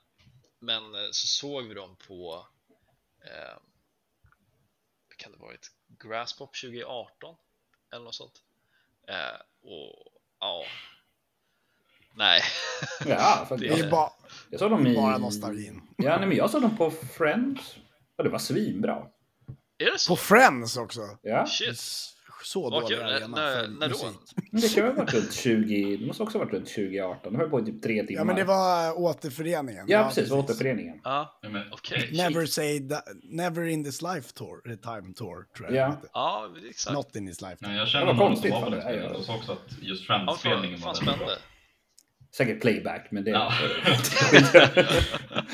men 0.59 0.95
eh, 0.95 1.11
så 1.13 1.27
såg 1.27 1.65
vi 1.65 1.75
dem 1.75 1.97
på 1.97 2.49
eh, 3.21 3.59
kan 5.17 5.33
det 5.33 5.39
varit 5.39 5.73
Grasspop 5.87 6.57
2018 6.57 7.37
eller 7.91 8.05
något 8.05 8.15
sånt. 8.15 8.43
Eh, 9.09 9.41
och 9.63 9.93
ja, 10.41 10.65
nej, 12.15 12.43
Ja, 13.07 13.45
för 13.49 13.57
Det 13.57 13.69
Det 13.69 13.75
är 13.75 13.79
jag, 13.79 13.91
bara, 13.91 14.11
jag 14.51 14.61
såg 14.61 14.71
dem 14.71 14.87
i... 14.87 14.97
bara 14.97 15.19
nostalgin. 15.19 15.83
Ja, 15.97 16.19
nej, 16.19 16.29
men 16.29 16.37
jag 16.37 16.51
såg 16.51 16.63
dem 16.63 16.77
på 16.77 16.91
Friends. 16.91 17.77
Och 18.19 18.25
det 18.25 18.31
var 18.31 18.39
svinbra. 18.39 19.07
är 19.79 19.93
det 19.93 19.99
så? 19.99 20.13
På 20.13 20.17
Friends 20.17 20.77
också. 20.77 21.01
Ja. 21.23 21.47
Shit. 21.47 21.81
Det 22.41 22.47
så 22.47 22.71
dålig 22.71 22.89
kul. 22.89 23.03
arena 23.03 23.27
När- 23.27 23.63
för 23.63 23.69
när 23.69 23.89
då? 23.89 23.89
musik. 23.89 24.35
Det 24.53 24.75
kan 24.75 24.85
väl 24.85 24.93
ha 24.97 25.03
varit 25.05 25.15
runt 25.15 25.33
20, 25.33 25.97
det 25.97 26.07
måste 26.07 26.23
också 26.23 26.39
ha 26.39 26.45
varit 26.45 26.55
runt 26.55 26.69
2018. 26.69 27.33
Det 27.33 27.39
höll 27.39 27.51
på 27.51 27.61
i 27.61 27.65
typ 27.65 27.83
tre 27.83 28.07
timmar. 28.07 28.21
Ja, 28.21 28.25
men 28.25 28.37
det 28.37 28.45
var 28.45 28.99
återföreningen. 28.99 29.85
Ja, 29.89 30.05
precis, 30.15 30.31
återföreningen. 30.31 31.01
Ja, 31.05 31.39
Ja, 31.43 31.49
men, 31.49 31.63
okej. 31.73 32.11
Never 32.13 32.47
say 32.47 32.89
that, 32.89 33.05
never 33.23 33.65
in 33.67 33.85
this 33.85 34.03
life 34.03 34.33
tour, 34.35 34.71
eh, 34.71 34.77
time 34.77 35.15
tour, 35.15 35.45
tror 35.57 35.73
jag 35.73 35.75
Ja. 35.75 35.89
det. 36.03 36.09
Ja, 36.13 36.49
exakt. 36.71 36.95
Not 36.95 37.17
in 37.17 37.27
this 37.27 37.41
life. 37.41 37.57
nej, 37.61 37.69
Time. 37.71 37.79
jag 37.79 37.89
känner 37.89 38.07
Det 38.07 38.13
var 38.13 38.27
konstigt, 38.27 38.53
som 38.53 38.63
var 38.63 38.71
på 38.71 38.77
det 38.77 39.11
och 39.11 39.25
sa 39.25 39.37
också 39.37 39.53
att 39.53 39.59
just 39.83 40.09
Ja, 40.09 40.15
fan, 40.15 40.27
Friends-spelningen 40.39 40.79
fan 40.79 40.95
var 41.07 41.13
väldigt. 41.19 41.39
Säkert 42.37 42.61
playback, 42.61 43.09
men 43.11 43.25
det... 43.25 43.31
Ja. 43.31 43.53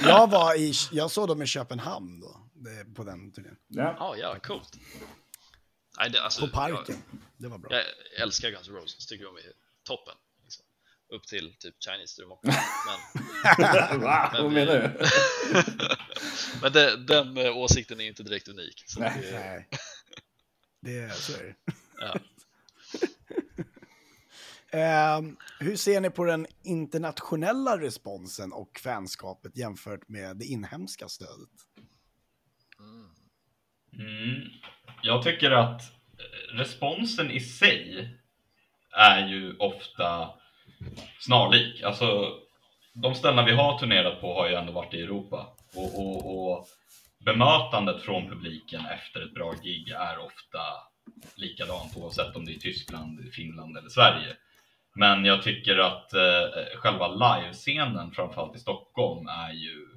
Jag, 0.05 0.31
var 0.31 0.59
i, 0.59 0.73
jag 0.93 1.11
såg 1.11 1.29
dem 1.29 1.43
i 1.43 1.47
Köpenhamn 1.47 2.21
då, 2.21 2.37
det, 2.55 2.95
på 2.95 3.05
den 3.05 3.33
turnén. 3.33 3.57
ja. 3.69 3.97
Ja, 3.99 4.15
ja, 4.19 4.37
coolt. 4.43 4.71
Nej, 5.99 6.11
det, 6.11 6.23
alltså, 6.23 6.41
På 6.41 6.53
parken. 6.53 6.97
Det 7.37 7.49
var 7.49 7.59
bra. 7.59 7.73
Jag, 7.73 7.85
jag 8.13 8.23
älskar 8.23 8.51
Guns 8.51 8.69
N' 8.69 8.75
Roses, 8.75 9.07
tycker 9.07 9.25
de 9.25 9.37
är 9.37 9.53
toppen. 9.83 10.15
Liksom. 10.43 10.65
Upp 11.09 11.27
till 11.27 11.57
typ 11.59 11.75
Chinese 11.85 12.21
Drum 12.21 12.33
också. 12.33 12.53
Men, 13.59 14.01
Va? 14.01 14.31
Men 14.33 14.43
Vad 14.43 14.53
menar 14.53 14.75
du? 14.75 15.07
men 16.63 16.73
det, 16.73 16.97
den 16.97 17.37
eh, 17.37 17.57
åsikten 17.57 18.01
är 18.01 18.05
inte 18.05 18.23
direkt 18.23 18.49
unik. 18.49 18.85
Så 18.87 19.01
Nej. 19.01 19.21
det, 19.23 19.31
Nej. 19.41 19.69
Det, 20.81 21.15
så 21.15 21.33
är 21.33 21.45
det. 21.45 21.55
ja. 21.99 22.19
Ehm, 24.71 25.37
hur 25.61 25.77
ser 25.77 26.01
ni 26.01 26.11
på 26.11 26.25
den 26.25 26.47
internationella 26.63 27.81
responsen 27.81 28.53
och 28.53 28.79
fanskapet 28.79 29.57
jämfört 29.57 30.09
med 30.09 30.37
det 30.37 30.45
inhemska 30.45 31.09
stödet? 31.09 31.51
Mm. 33.99 34.51
Jag 35.07 35.23
tycker 35.23 35.51
att 35.51 35.83
eh, 36.19 36.57
responsen 36.57 37.31
i 37.31 37.41
sig 37.41 38.09
är 38.97 39.29
ju 39.29 39.57
ofta 39.57 40.31
snarlik. 41.21 41.83
Alltså, 41.83 42.33
de 42.93 43.15
ställen 43.15 43.45
vi 43.45 43.53
har 43.53 43.79
turnerat 43.79 44.21
på 44.21 44.35
har 44.35 44.49
ju 44.49 44.55
ändå 44.55 44.73
varit 44.73 44.95
i 44.95 45.03
Europa. 45.03 45.47
Och, 45.77 46.01
och, 46.01 46.51
och 46.51 46.67
bemötandet 47.25 48.03
från 48.03 48.29
publiken 48.29 48.87
efter 48.87 49.21
ett 49.23 49.35
bra 49.35 49.55
gig 49.63 49.89
är 49.89 50.19
ofta 50.19 50.61
likadant 51.37 51.97
oavsett 51.97 52.37
om 52.37 52.45
det 52.45 52.55
är 52.55 52.59
Tyskland, 52.59 53.33
Finland 53.33 53.77
eller 53.77 53.89
Sverige. 53.89 54.37
Men 54.95 55.25
jag 55.25 55.43
tycker 55.43 55.79
att 55.79 56.15
eh, 56.15 56.77
själva 56.77 57.09
livescenen, 57.09 58.11
framförallt 58.11 58.57
i 58.57 58.59
Stockholm, 58.59 59.29
är 59.29 59.53
ju 59.53 59.94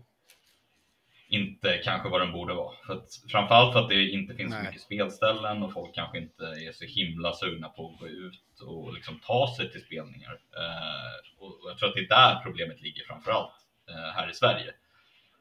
inte 1.27 1.77
kanske 1.83 2.09
vad 2.09 2.21
den 2.21 2.31
borde 2.31 2.53
vara. 2.53 2.75
För 2.85 2.93
att, 2.93 3.09
framförallt 3.31 3.73
för 3.73 3.79
att 3.79 3.89
det 3.89 4.09
inte 4.09 4.35
finns 4.35 4.51
så 4.53 4.57
Nej. 4.57 4.67
mycket 4.67 4.81
spelställen 4.81 5.63
och 5.63 5.73
folk 5.73 5.95
kanske 5.95 6.17
inte 6.17 6.45
är 6.45 6.71
så 6.71 6.85
himla 6.85 7.33
sugna 7.33 7.69
på 7.69 7.89
att 7.89 7.99
gå 7.99 8.07
ut 8.07 8.61
och 8.61 8.93
liksom 8.93 9.19
ta 9.19 9.53
sig 9.57 9.71
till 9.71 9.81
spelningar. 9.81 10.39
Eh, 10.57 11.39
och, 11.39 11.63
och 11.63 11.69
jag 11.69 11.77
tror 11.77 11.89
att 11.89 11.95
det 11.95 12.01
är 12.01 12.07
där 12.07 12.39
problemet 12.43 12.81
ligger 12.81 13.03
framförallt 13.03 13.53
eh, 13.89 14.13
här 14.15 14.29
i 14.29 14.33
Sverige. 14.33 14.73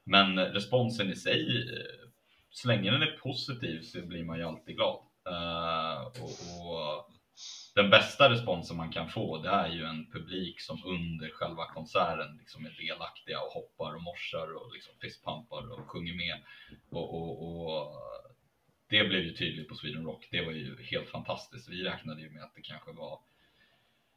Men 0.05 0.39
responsen 0.39 1.11
i 1.11 1.17
sig, 1.17 1.71
eh, 1.73 2.09
så 2.51 2.69
länge 2.69 2.91
den 2.91 3.03
är 3.03 3.19
positiv 3.23 3.83
så 3.83 4.01
blir 4.01 4.25
man 4.25 4.39
ju 4.39 4.45
alltid 4.45 4.77
glad. 4.77 4.99
Eh, 5.29 6.07
och, 6.07 6.31
och 6.31 7.11
den 7.77 7.91
bästa 7.91 8.31
responsen 8.31 8.77
man 8.77 8.93
kan 8.93 9.09
få 9.09 9.39
det 9.39 9.49
är 9.49 9.69
ju 9.69 9.85
en 9.85 10.11
publik 10.13 10.61
som 10.61 10.85
under 10.85 11.31
själva 11.31 11.67
konserten 11.67 12.37
liksom 12.39 12.67
är 12.67 12.71
delaktiga 12.71 13.41
och 13.41 13.53
hoppar 13.53 13.95
och 13.95 14.03
morsar 14.03 14.55
och 14.55 14.73
liksom 14.75 14.95
fistpumpar 15.01 15.73
och 15.73 15.91
sjunger 15.91 16.15
med. 16.15 16.37
Och, 16.91 17.15
och, 17.15 17.33
och 17.43 17.93
det 18.89 19.05
blev 19.05 19.23
ju 19.23 19.33
tydligt 19.33 19.69
på 19.69 19.75
Sweden 19.75 20.05
Rock. 20.05 20.29
Det 20.31 20.45
var 20.45 20.53
ju 20.53 20.83
helt 20.83 21.09
fantastiskt. 21.09 21.69
Vi 21.69 21.85
räknade 21.85 22.21
ju 22.21 22.31
med 22.31 22.43
att 22.43 22.55
det 22.55 22.63
kanske 22.63 22.93
var 22.93 23.21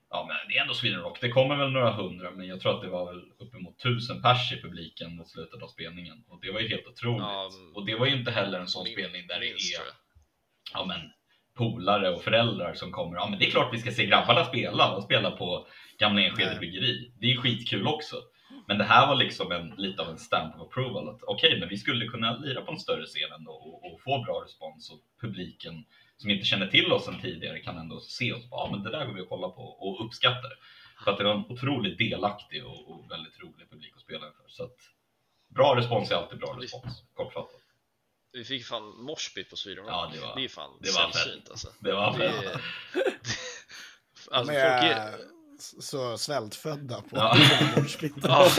Ja 0.09 0.25
men 0.27 0.37
det 0.47 0.57
är 0.57 0.61
ändå 0.61 0.73
Sweden 0.73 1.01
Rock. 1.01 1.21
Det 1.21 1.29
kommer 1.29 1.55
väl 1.55 1.71
några 1.71 1.91
hundra 1.91 2.31
men 2.31 2.47
jag 2.47 2.61
tror 2.61 2.75
att 2.75 2.81
det 2.81 2.89
var 2.89 3.13
väl 3.13 3.31
uppemot 3.37 3.79
tusen 3.79 4.21
pers 4.21 4.53
i 4.53 4.61
publiken 4.61 5.15
mot 5.15 5.29
slutet 5.29 5.63
av 5.63 5.67
spelningen. 5.67 6.23
Och 6.27 6.39
det 6.41 6.51
var 6.51 6.59
ju 6.59 6.67
helt 6.67 6.87
otroligt. 6.87 7.21
Ja, 7.21 7.51
och 7.75 7.85
det 7.85 7.95
var 7.95 8.05
ju 8.05 8.15
inte 8.15 8.31
heller 8.31 8.59
en 8.59 8.67
sån 8.67 8.85
spelning 8.85 9.27
där 9.27 9.39
det 9.39 9.49
är 9.49 9.55
ja, 10.73 10.85
men, 10.85 11.01
polare 11.59 12.09
och 12.09 12.21
föräldrar 12.21 12.73
som 12.73 12.91
kommer. 12.91 13.17
Ja, 13.17 13.27
men 13.29 13.39
det 13.39 13.45
är 13.45 13.51
klart 13.51 13.73
vi 13.73 13.79
ska 13.79 13.91
se 13.91 14.05
grabbarna 14.05 14.45
spela. 14.45 14.91
De 14.91 15.01
spelar 15.01 15.31
på 15.31 15.67
Gamla 15.97 16.21
Enskede 16.21 16.49
Nej. 16.49 16.59
bryggeri. 16.59 17.11
Det 17.19 17.31
är 17.31 17.37
skitkul 17.37 17.87
också. 17.87 18.15
Men 18.67 18.77
det 18.77 18.83
här 18.83 19.07
var 19.07 19.15
liksom 19.15 19.51
en, 19.51 19.73
lite 19.77 20.01
av 20.01 20.09
en 20.09 20.17
stamp 20.17 20.55
of 20.55 20.61
approval. 20.67 21.09
att 21.09 21.23
Okej, 21.23 21.59
men 21.59 21.69
vi 21.69 21.77
skulle 21.77 22.05
kunna 22.05 22.37
lira 22.37 22.61
på 22.61 22.71
en 22.71 22.79
större 22.79 23.05
scen 23.05 23.31
ändå 23.31 23.51
och, 23.51 23.85
och 23.85 24.01
få 24.01 24.23
bra 24.23 24.43
respons 24.45 24.91
och 24.91 24.99
publiken 25.21 25.85
som 26.17 26.29
inte 26.29 26.45
känner 26.45 26.67
till 26.67 26.91
oss 26.91 27.05
sedan 27.05 27.21
tidigare 27.21 27.59
kan 27.59 27.77
ändå 27.77 27.99
se 27.99 28.33
oss. 28.33 28.47
Ja, 28.51 28.69
men 28.71 28.83
det 28.83 28.91
där 28.91 29.05
går 29.05 29.13
vi 29.13 29.21
att 29.21 29.29
kolla 29.29 29.49
på 29.49 29.61
och 29.61 30.05
uppskatta 30.05 30.47
det. 30.49 30.55
För 31.03 31.11
att 31.11 31.17
det 31.17 31.23
var 31.23 31.33
en 31.33 31.45
otroligt 31.49 31.97
delaktig 31.97 32.65
och, 32.65 32.91
och 32.91 33.11
väldigt 33.11 33.39
rolig 33.43 33.69
publik 33.69 33.93
att 33.95 34.01
spela 34.01 34.27
inför. 34.27 34.47
Så 34.47 34.63
att 34.63 34.77
bra 35.47 35.75
respons 35.75 36.11
är 36.11 36.15
alltid 36.15 36.39
bra 36.39 36.57
respons, 36.59 37.03
kortfattat. 37.13 37.58
Vi 38.33 38.43
fick 38.45 38.65
fan 38.65 38.83
moshpit 39.03 39.49
på 39.49 39.55
Sweden 39.55 39.83
Rock. 39.83 39.93
Ja, 39.93 40.11
det 40.13 40.19
var- 40.21 40.35
det 40.35 40.43
är 40.45 40.49
fan 40.49 40.69
det 40.81 40.91
var 40.91 41.11
sällsynt 41.11 41.49
alltså. 41.49 41.67
Det 41.79 41.93
var 41.93 42.17
Det, 42.17 42.25
är- 42.25 42.33
alltså, 44.31 44.53
De 44.53 44.59
folk 44.59 44.83
är 44.83 45.17
så 45.81 46.17
svältfödda 46.17 47.01
på 47.01 47.17
Ja. 47.17 47.37
moshpiten. 47.77 48.21
Ja. 48.23 48.49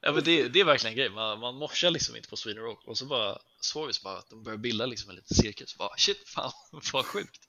ja 0.00 0.12
men 0.12 0.24
det, 0.24 0.48
det 0.48 0.60
är 0.60 0.64
verkligen 0.64 0.92
en 0.92 0.96
grej, 0.98 1.10
man, 1.10 1.38
man 1.40 1.54
morsar 1.54 1.90
liksom 1.90 2.16
inte 2.16 2.28
på 2.28 2.36
Sweden 2.36 2.62
Rock 2.62 2.82
och 2.86 2.98
så 2.98 3.06
bara 3.06 3.38
såg 3.60 3.86
vi 3.86 3.92
så 3.92 4.02
bara 4.04 4.18
att 4.18 4.30
de 4.30 4.42
börjar 4.42 4.56
bilda 4.58 4.86
liksom 4.86 5.10
en 5.10 5.16
liten 5.16 5.36
cirkel 5.36 5.66
så 5.68 5.76
bara 5.78 5.96
shit 5.96 6.28
fan 6.28 6.52
vad 6.92 7.06
sjukt 7.06 7.40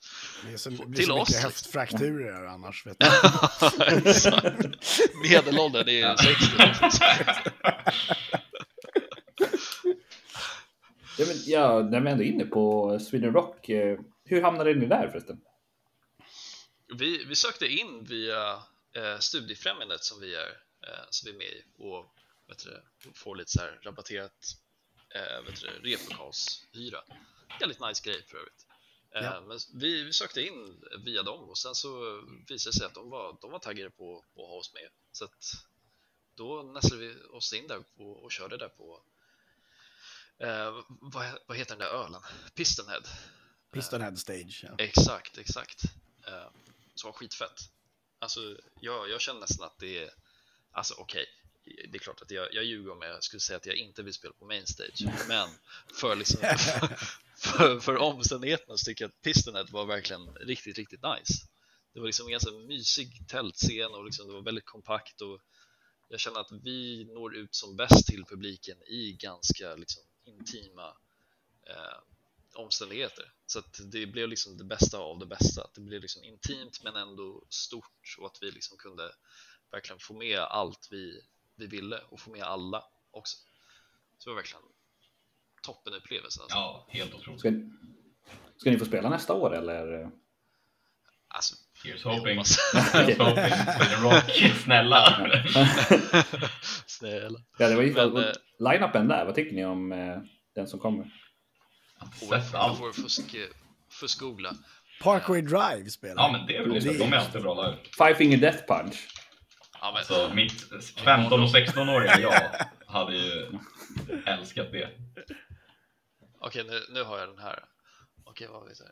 Det 0.48 0.54
är 0.54 0.58
så, 0.58 0.70
det 0.70 0.86
blir 0.86 0.98
Till 0.98 1.06
så 1.08 1.18
oss, 1.20 1.30
mycket 1.30 1.44
höftfrakturer 1.44 2.46
annars. 2.46 2.86
Vet 2.86 2.98
du. 3.00 3.08
Medelåldern 5.30 5.90
är 5.90 6.16
60 6.16 6.46
liksom. 6.58 6.90
Ja, 11.18 11.26
men, 11.28 11.36
ja, 11.46 11.88
när 11.92 12.00
vi 12.00 12.10
ändå 12.10 12.24
är 12.24 12.28
inne 12.28 12.46
på 12.46 13.00
Sweden 13.00 13.34
Rock, 13.34 13.70
eh, 13.70 14.00
hur 14.24 14.42
hamnade 14.42 14.74
ni 14.74 14.86
där 14.86 15.10
förresten? 15.10 15.42
vi, 16.94 17.24
vi 17.24 17.36
sökte 17.36 17.68
in 17.68 18.04
via 18.04 18.64
eh, 18.96 19.20
Studiefrämjandet 19.20 20.04
som 20.04 20.20
vi 20.20 20.36
är, 20.36 20.48
eh, 20.88 21.06
som 21.10 21.28
vi 21.28 21.34
är 21.34 21.38
med 21.38 21.48
i 21.48 21.64
och 21.78 22.06
vet 22.48 22.64
du, 22.64 22.84
får 23.14 23.36
lite 23.36 23.52
så 23.52 23.60
här 23.60 23.80
rabatterat 23.84 24.56
eh, 25.16 25.46
vet 25.46 25.62
du, 25.62 25.68
det, 25.68 25.90
replokalshyra. 25.90 27.00
Jävligt 27.60 27.80
nice 27.80 28.02
grej 28.04 28.24
för 28.28 28.38
övrigt. 28.38 28.66
Eh, 29.16 29.24
Ja. 29.24 29.42
Men 29.42 29.58
vi, 29.74 30.04
vi 30.04 30.14
sökte 30.14 30.42
in 30.42 30.84
via 31.06 31.24
dem 31.24 31.50
och 31.50 31.58
sen 31.58 31.76
så 31.76 32.22
visade 32.50 32.72
det 32.72 32.78
sig 32.78 32.86
att 32.86 32.94
de 32.94 33.10
var, 33.10 33.38
de 33.42 33.52
var 33.52 33.60
taggade 33.60 33.90
på, 33.90 34.24
på 34.36 34.44
att 34.44 34.50
ha 34.50 34.56
oss 34.58 34.74
med. 34.74 34.90
Så 35.12 35.26
att 35.26 35.52
då 36.36 36.64
nästlade 36.64 37.08
vi 37.08 37.16
oss 37.32 37.54
in 37.54 37.68
där 37.68 37.84
och, 37.96 38.24
och 38.24 38.32
körde 38.32 38.58
där 38.58 38.68
på 38.68 39.04
eh, 40.40 40.72
vad, 40.88 41.38
vad 41.48 41.58
heter 41.58 41.76
den 41.78 41.80
där 41.88 42.06
ölen? 42.06 42.22
Pistonhead. 42.56 43.04
Pistonhead 43.74 44.16
stage. 44.16 44.64
Ja. 44.64 44.76
Exakt, 44.78 45.38
exakt. 45.38 45.84
Eh, 46.28 46.50
Så 46.96 47.08
var 47.08 47.14
skitfett. 47.14 47.60
Alltså, 48.20 48.58
jag, 48.82 49.10
jag 49.10 49.22
känner 49.22 49.40
nästan 49.40 49.66
att 49.66 49.80
det 49.80 50.04
är, 50.04 50.10
alltså 50.72 50.94
okej, 50.98 51.26
det 51.66 51.98
är 51.98 52.00
klart 52.00 52.22
att 52.22 52.32
jag, 52.32 52.54
jag 52.54 52.64
ljuger 52.64 52.92
om 52.92 53.02
jag 53.02 53.24
skulle 53.24 53.40
säga 53.40 53.58
att 53.58 53.66
jag 53.66 53.76
inte 53.76 54.04
vill 54.04 54.14
spela 54.14 54.34
på 54.34 54.46
main 54.46 54.66
stage, 54.66 55.04
men 55.28 55.50
för, 56.00 56.16
liksom, 56.16 56.40
för, 57.38 57.80
för 57.80 57.98
omständigheterna 57.98 58.78
så 58.78 58.86
tycker 58.86 59.04
jag 59.04 59.10
att 59.10 59.22
Pistonhead 59.22 59.66
var 59.72 59.86
verkligen 59.86 60.36
riktigt, 60.36 60.78
riktigt 60.78 61.02
nice. 61.04 61.34
Det 61.94 62.00
var 62.00 62.06
liksom 62.08 62.26
en 62.26 62.32
ganska 62.32 62.52
mysig 62.52 63.28
tältscen 63.28 63.92
och 63.94 64.06
liksom, 64.06 64.28
det 64.28 64.34
var 64.34 64.42
väldigt 64.42 64.66
kompakt 64.66 65.22
och 65.22 65.42
jag 66.10 66.20
känner 66.20 66.40
att 66.40 66.52
vi 66.64 67.06
når 67.14 67.36
ut 67.36 67.56
som 67.56 67.76
bäst 67.76 68.08
till 68.08 68.26
publiken 68.26 68.78
i 68.88 69.12
ganska 69.20 69.76
liksom, 69.76 70.04
intima 70.26 70.88
eh, 71.68 71.98
omständigheter. 72.54 73.32
Så 73.46 73.60
att 73.60 73.80
det 73.92 74.06
blev 74.06 74.30
liksom 74.30 74.58
det 74.58 74.64
bästa 74.64 74.98
av 74.98 75.20
det 75.20 75.26
bästa. 75.26 75.68
Det 75.76 75.82
blev 75.82 76.02
liksom 76.02 76.24
intimt 76.24 76.84
men 76.84 76.96
ändå 76.96 77.44
stort 77.50 78.16
och 78.20 78.26
att 78.26 78.38
vi 78.42 78.52
liksom 78.52 78.78
kunde 78.78 79.12
verkligen 79.72 80.00
få 80.00 80.14
med 80.14 80.40
allt 80.40 80.88
vi, 80.92 81.22
vi 81.56 81.68
ville 81.68 82.00
och 82.10 82.20
få 82.20 82.32
med 82.32 82.44
alla 82.44 82.84
också. 83.12 83.38
Så 84.18 84.30
det 84.30 84.34
var 84.34 84.36
verkligen 84.36 84.64
toppenupplevelse. 85.62 86.42
Alltså. 86.42 86.58
Ja, 86.58 86.86
helt 86.90 87.14
otroligt. 87.14 87.40
Ska, 87.40 87.52
ska 88.58 88.72
ni 88.72 88.80
få 88.80 88.86
spela 88.86 89.10
nästa 89.10 89.34
år 89.34 89.56
eller? 89.56 90.12
Alltså, 91.28 91.56
Here's 91.84 92.04
hoping. 92.04 92.38
hoppas. 92.38 92.58
Here's 92.74 93.18
hoping. 93.18 93.76
Sweden 93.78 94.04
Rock, 94.04 94.56
snälla. 94.64 95.30
Snälla. 97.00 97.40
Ja, 97.58 97.70
det 97.70 97.76
var 97.76 97.84
ju 97.84 97.94
Men, 97.94 98.18
eh, 98.18 98.32
line-upen 98.60 99.08
där. 99.08 99.26
Vad 99.26 99.36
tycker 99.36 99.56
ni 99.56 99.66
om 99.66 99.92
eh, 99.92 100.18
den 100.56 100.68
som 100.68 100.80
kommer? 100.80 101.12
Allt. 102.54 102.78
får 102.78 102.94
fusk, 102.94 103.36
fuskgoogla. 103.92 104.54
Parkway 105.02 105.42
Drive 105.42 105.90
spelar 105.90 106.16
Ja, 106.24 106.32
men 106.32 106.48
det 106.48 106.58
är 106.58 106.62
väl 106.62 106.84
Det- 106.84 106.98
De 106.98 107.14
är 107.14 107.18
alltid 107.18 107.42
bra 107.42 107.64
live. 107.66 107.78
Five 107.98 108.16
Finger 108.16 108.38
Death 108.38 108.66
Punch. 108.68 109.08
Ja, 109.82 109.92
men, 109.96 110.06
Så 110.06 110.34
mitt 110.34 110.84
15 110.98 111.44
och 111.44 111.50
16-åriga 111.50 112.20
jag 112.20 112.42
hade 112.88 113.16
ju 113.18 113.48
älskat 114.26 114.72
det. 114.72 114.90
Okej, 116.40 116.64
nu, 116.68 116.82
nu 116.90 117.04
har 117.04 117.20
jag 117.20 117.30
den 117.30 117.40
här. 117.40 117.64
Okej, 118.24 118.48
vad 118.48 118.62
jag? 118.64 118.88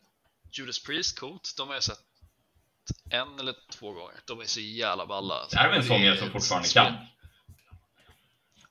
Judas 0.52 0.84
Priest, 0.84 1.20
coolt. 1.20 1.54
De 1.58 1.68
har 1.68 1.76
jag 1.76 1.84
sett 1.84 2.00
en 3.12 3.40
eller 3.40 3.56
två 3.72 3.92
gånger. 3.92 4.16
De 4.28 4.40
är 4.40 4.46
så 4.46 4.60
jävla 4.60 5.06
balla. 5.06 5.34
Alltså. 5.34 5.56
Det 5.56 5.60
här 5.62 5.68
är 5.68 5.72
väl 5.72 5.80
en 5.82 5.88
sångare 5.88 6.18
som 6.18 6.30
fortfarande 6.30 6.68
kan. 6.70 6.94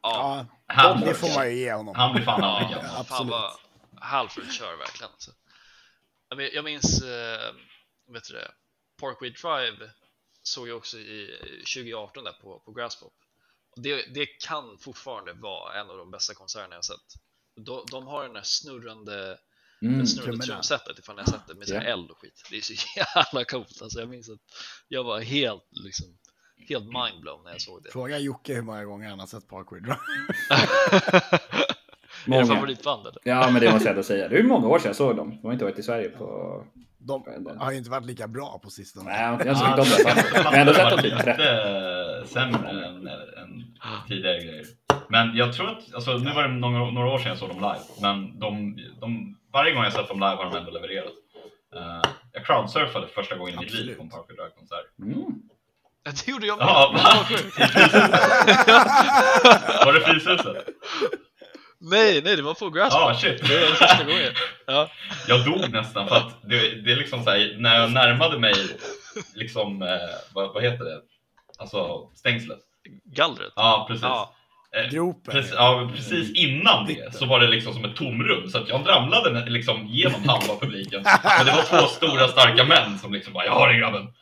Ja, 0.03 0.47
Ja, 0.67 0.75
Han, 0.75 1.01
det 1.01 1.15
får 1.15 1.35
man 1.35 1.51
ju 1.51 1.57
ge 1.59 1.73
honom. 1.73 1.95
han 1.97 2.15
blir 2.15 2.25
fan 2.25 2.45
aldrig 2.45 2.79
ja 2.83 2.99
absolut. 3.01 3.31
vad 3.31 3.53
Halford 4.01 4.53
kör 4.53 4.77
verkligen. 4.77 5.13
Alltså. 5.13 5.31
Jag 6.29 6.39
min- 6.39 6.51
Jag 6.53 6.65
minns, 6.65 7.03
eh, 7.03 7.53
vet 8.13 8.25
du 8.29 8.35
det, 8.35 8.51
Parkway 9.01 9.31
Drive 9.31 9.91
såg 10.43 10.69
jag 10.69 10.77
också 10.77 10.99
i 10.99 11.39
2018 11.75 12.25
där 12.25 12.33
på, 12.33 12.61
på 12.61 12.73
Grasspop. 12.73 13.15
Och 13.77 13.83
Det, 13.83 14.15
det 14.15 14.27
kan 14.27 14.79
fortfarande 14.79 15.33
vara 15.33 15.81
en 15.81 15.91
av 15.91 15.97
de 15.97 16.11
bästa 16.11 16.35
konserterna 16.35 16.75
jag 16.75 16.85
sett. 16.85 16.97
De, 17.67 17.85
de 17.91 18.07
har 18.07 18.23
den 18.25 18.33
där 18.33 18.43
snurrande, 18.45 19.39
Mm. 19.83 20.07
snurrande 20.07 20.47
trumsetet 20.47 20.99
ifall 20.99 21.17
ni 21.17 21.23
har 21.23 21.27
sett 21.31 21.47
det 21.49 21.55
med 21.55 21.69
Ja. 21.69 21.81
eld 21.81 22.11
och 22.11 22.19
skit. 22.19 22.43
Det 22.51 22.57
är 22.57 22.61
så 22.61 22.73
jävla 22.97 23.45
coolt. 23.45 23.83
Alltså 23.83 23.99
jag 24.01 24.09
minns 24.09 24.31
att 24.31 24.39
jag 24.89 25.05
var 25.05 25.21
helt 25.21 25.69
liksom 25.71 26.19
helt 26.69 26.85
mindblown 26.85 27.45
när 27.45 27.53
jag 27.53 27.61
såg 27.61 27.83
det. 27.83 27.91
Fråga 27.91 28.19
Jocke 28.19 28.55
hur 28.55 28.63
många 28.63 28.85
gånger 28.85 29.09
han 29.09 29.21
har 29.21 29.27
sett 29.27 29.49
Parkway 29.49 29.81
Drive. 29.87 29.97
Är 32.37 32.41
det 32.41 32.47
favoritband 32.47 33.07
eller? 33.07 33.19
Ja, 33.25 33.51
men 33.51 33.61
det 33.63 33.73
måste 33.73 33.89
jag 33.89 33.91
ändå 33.91 34.03
säga. 34.13 34.29
Det 34.29 34.39
är 34.39 34.43
många 34.43 34.69
år 34.69 34.79
sedan 34.79 34.89
jag 34.89 34.97
såg 34.97 35.17
dem. 35.17 35.31
De 35.31 35.47
har 35.47 35.53
inte 35.53 35.65
varit 35.65 35.79
i 35.79 35.83
Sverige 35.83 36.09
på... 36.09 36.65
De 37.05 37.25
har 37.59 37.73
ju 37.73 37.79
inte 37.79 37.91
varit 37.91 38.07
lika 38.07 38.29
bra 38.29 38.61
på 38.63 38.71
sistone. 38.71 39.11
Nej, 39.11 39.23
jag 39.47 39.55
har 39.55 39.81
inte 39.81 39.91
sett 39.91 40.07
dem. 40.07 40.15
där. 40.15 40.25
Men 40.35 40.45
jag 40.45 40.51
har 40.51 40.57
ändå 40.59 40.75
sett 40.75 40.91
dem 40.91 40.99
typ 40.99 41.19
30. 41.19 41.31
lite 41.31 42.25
sämre 42.27 42.71
än, 42.71 43.07
än 43.07 43.65
tidigare 44.09 44.39
grejer. 44.39 44.67
Men 45.09 45.37
jag 45.37 45.53
tror 45.53 45.69
att, 45.71 45.95
alltså 45.95 46.13
nu 46.19 46.33
var 46.33 46.43
det 46.43 46.49
några, 46.55 46.91
några 46.91 47.09
år 47.15 47.19
sedan 47.19 47.29
jag 47.29 47.39
såg 47.39 47.49
dem 47.49 47.57
live, 47.59 47.85
men 48.03 48.39
de, 48.39 48.77
de, 49.01 49.37
varje 49.53 49.75
gång 49.75 49.85
jag 49.85 49.93
sett 49.93 50.09
dem 50.09 50.17
live 50.21 50.37
har 50.37 50.45
de 50.51 50.57
ändå 50.57 50.71
levererat. 50.71 51.13
Uh, 51.77 52.03
jag 52.33 52.45
crowdsurfade 52.47 53.07
första 53.07 53.37
gången 53.37 53.55
i 53.55 53.59
mitt 53.59 53.75
liv 53.75 53.95
på 53.95 54.03
en 54.03 54.09
Parker 54.09 54.35
Drive-konsert. 54.35 54.99
Mm. 54.99 55.43
Det 56.05 56.29
gjorde 56.29 56.47
jag 56.47 56.59
med. 56.59 56.67
Ja, 56.67 56.93
va? 56.95 57.27
Var 59.85 59.93
det 59.93 60.01
Fryshuset? 60.01 60.57
nej, 61.81 62.23
nej, 62.25 62.37
det 62.37 62.43
var 62.43 62.55
på 62.55 62.71
Grass. 62.71 62.93
Ja, 62.95 63.15
shit. 63.21 63.49
Det 63.49 63.55
är 63.55 63.67
första 63.67 64.05
gången. 64.05 64.33
Ja. 64.67 64.91
Jag 65.29 65.45
dog 65.45 65.71
nästan 65.73 66.09
för 66.09 66.17
att 66.17 66.43
det, 66.43 66.83
det 66.83 66.93
är 66.93 66.97
liksom 66.97 67.25
så 67.25 67.31
här, 67.31 67.57
när 67.59 67.81
jag 67.81 67.93
närmade 67.93 68.39
mig, 68.39 68.55
liksom, 69.35 69.83
eh, 69.83 69.89
vad, 70.35 70.55
vad 70.55 70.63
heter 70.63 70.85
det? 70.85 71.01
Alltså 71.59 72.11
stängslet. 72.15 72.59
Gallret. 73.05 73.53
Ja, 73.57 73.85
precis. 73.89 74.03
Ja. 74.03 74.35
Eh, 74.77 74.91
Gropen. 74.91 75.33
Precis, 75.33 75.53
ja, 75.57 75.91
precis 75.97 76.33
innan 76.35 76.87
det 76.87 77.15
så 77.15 77.27
var 77.27 77.41
det 77.41 77.47
liksom 77.49 77.75
som 77.75 77.85
ett 77.85 77.97
tomrum 77.97 78.51
så 78.51 78.59
att 78.59 78.69
jag 78.69 78.89
ramlade 78.89 79.51
liksom 79.51 79.87
genom 79.87 80.29
halva 80.29 80.57
publiken. 80.61 81.03
Men 81.39 81.47
det 81.47 81.53
var 81.53 81.63
två 81.63 81.87
stora 81.87 82.29
starka 82.29 82.65
män 82.65 82.99
som 82.99 83.13
liksom 83.13 83.33
bara, 83.33 83.45
jag 83.45 83.53
har 83.53 83.69
dig 83.69 83.79
grabben. 83.79 84.07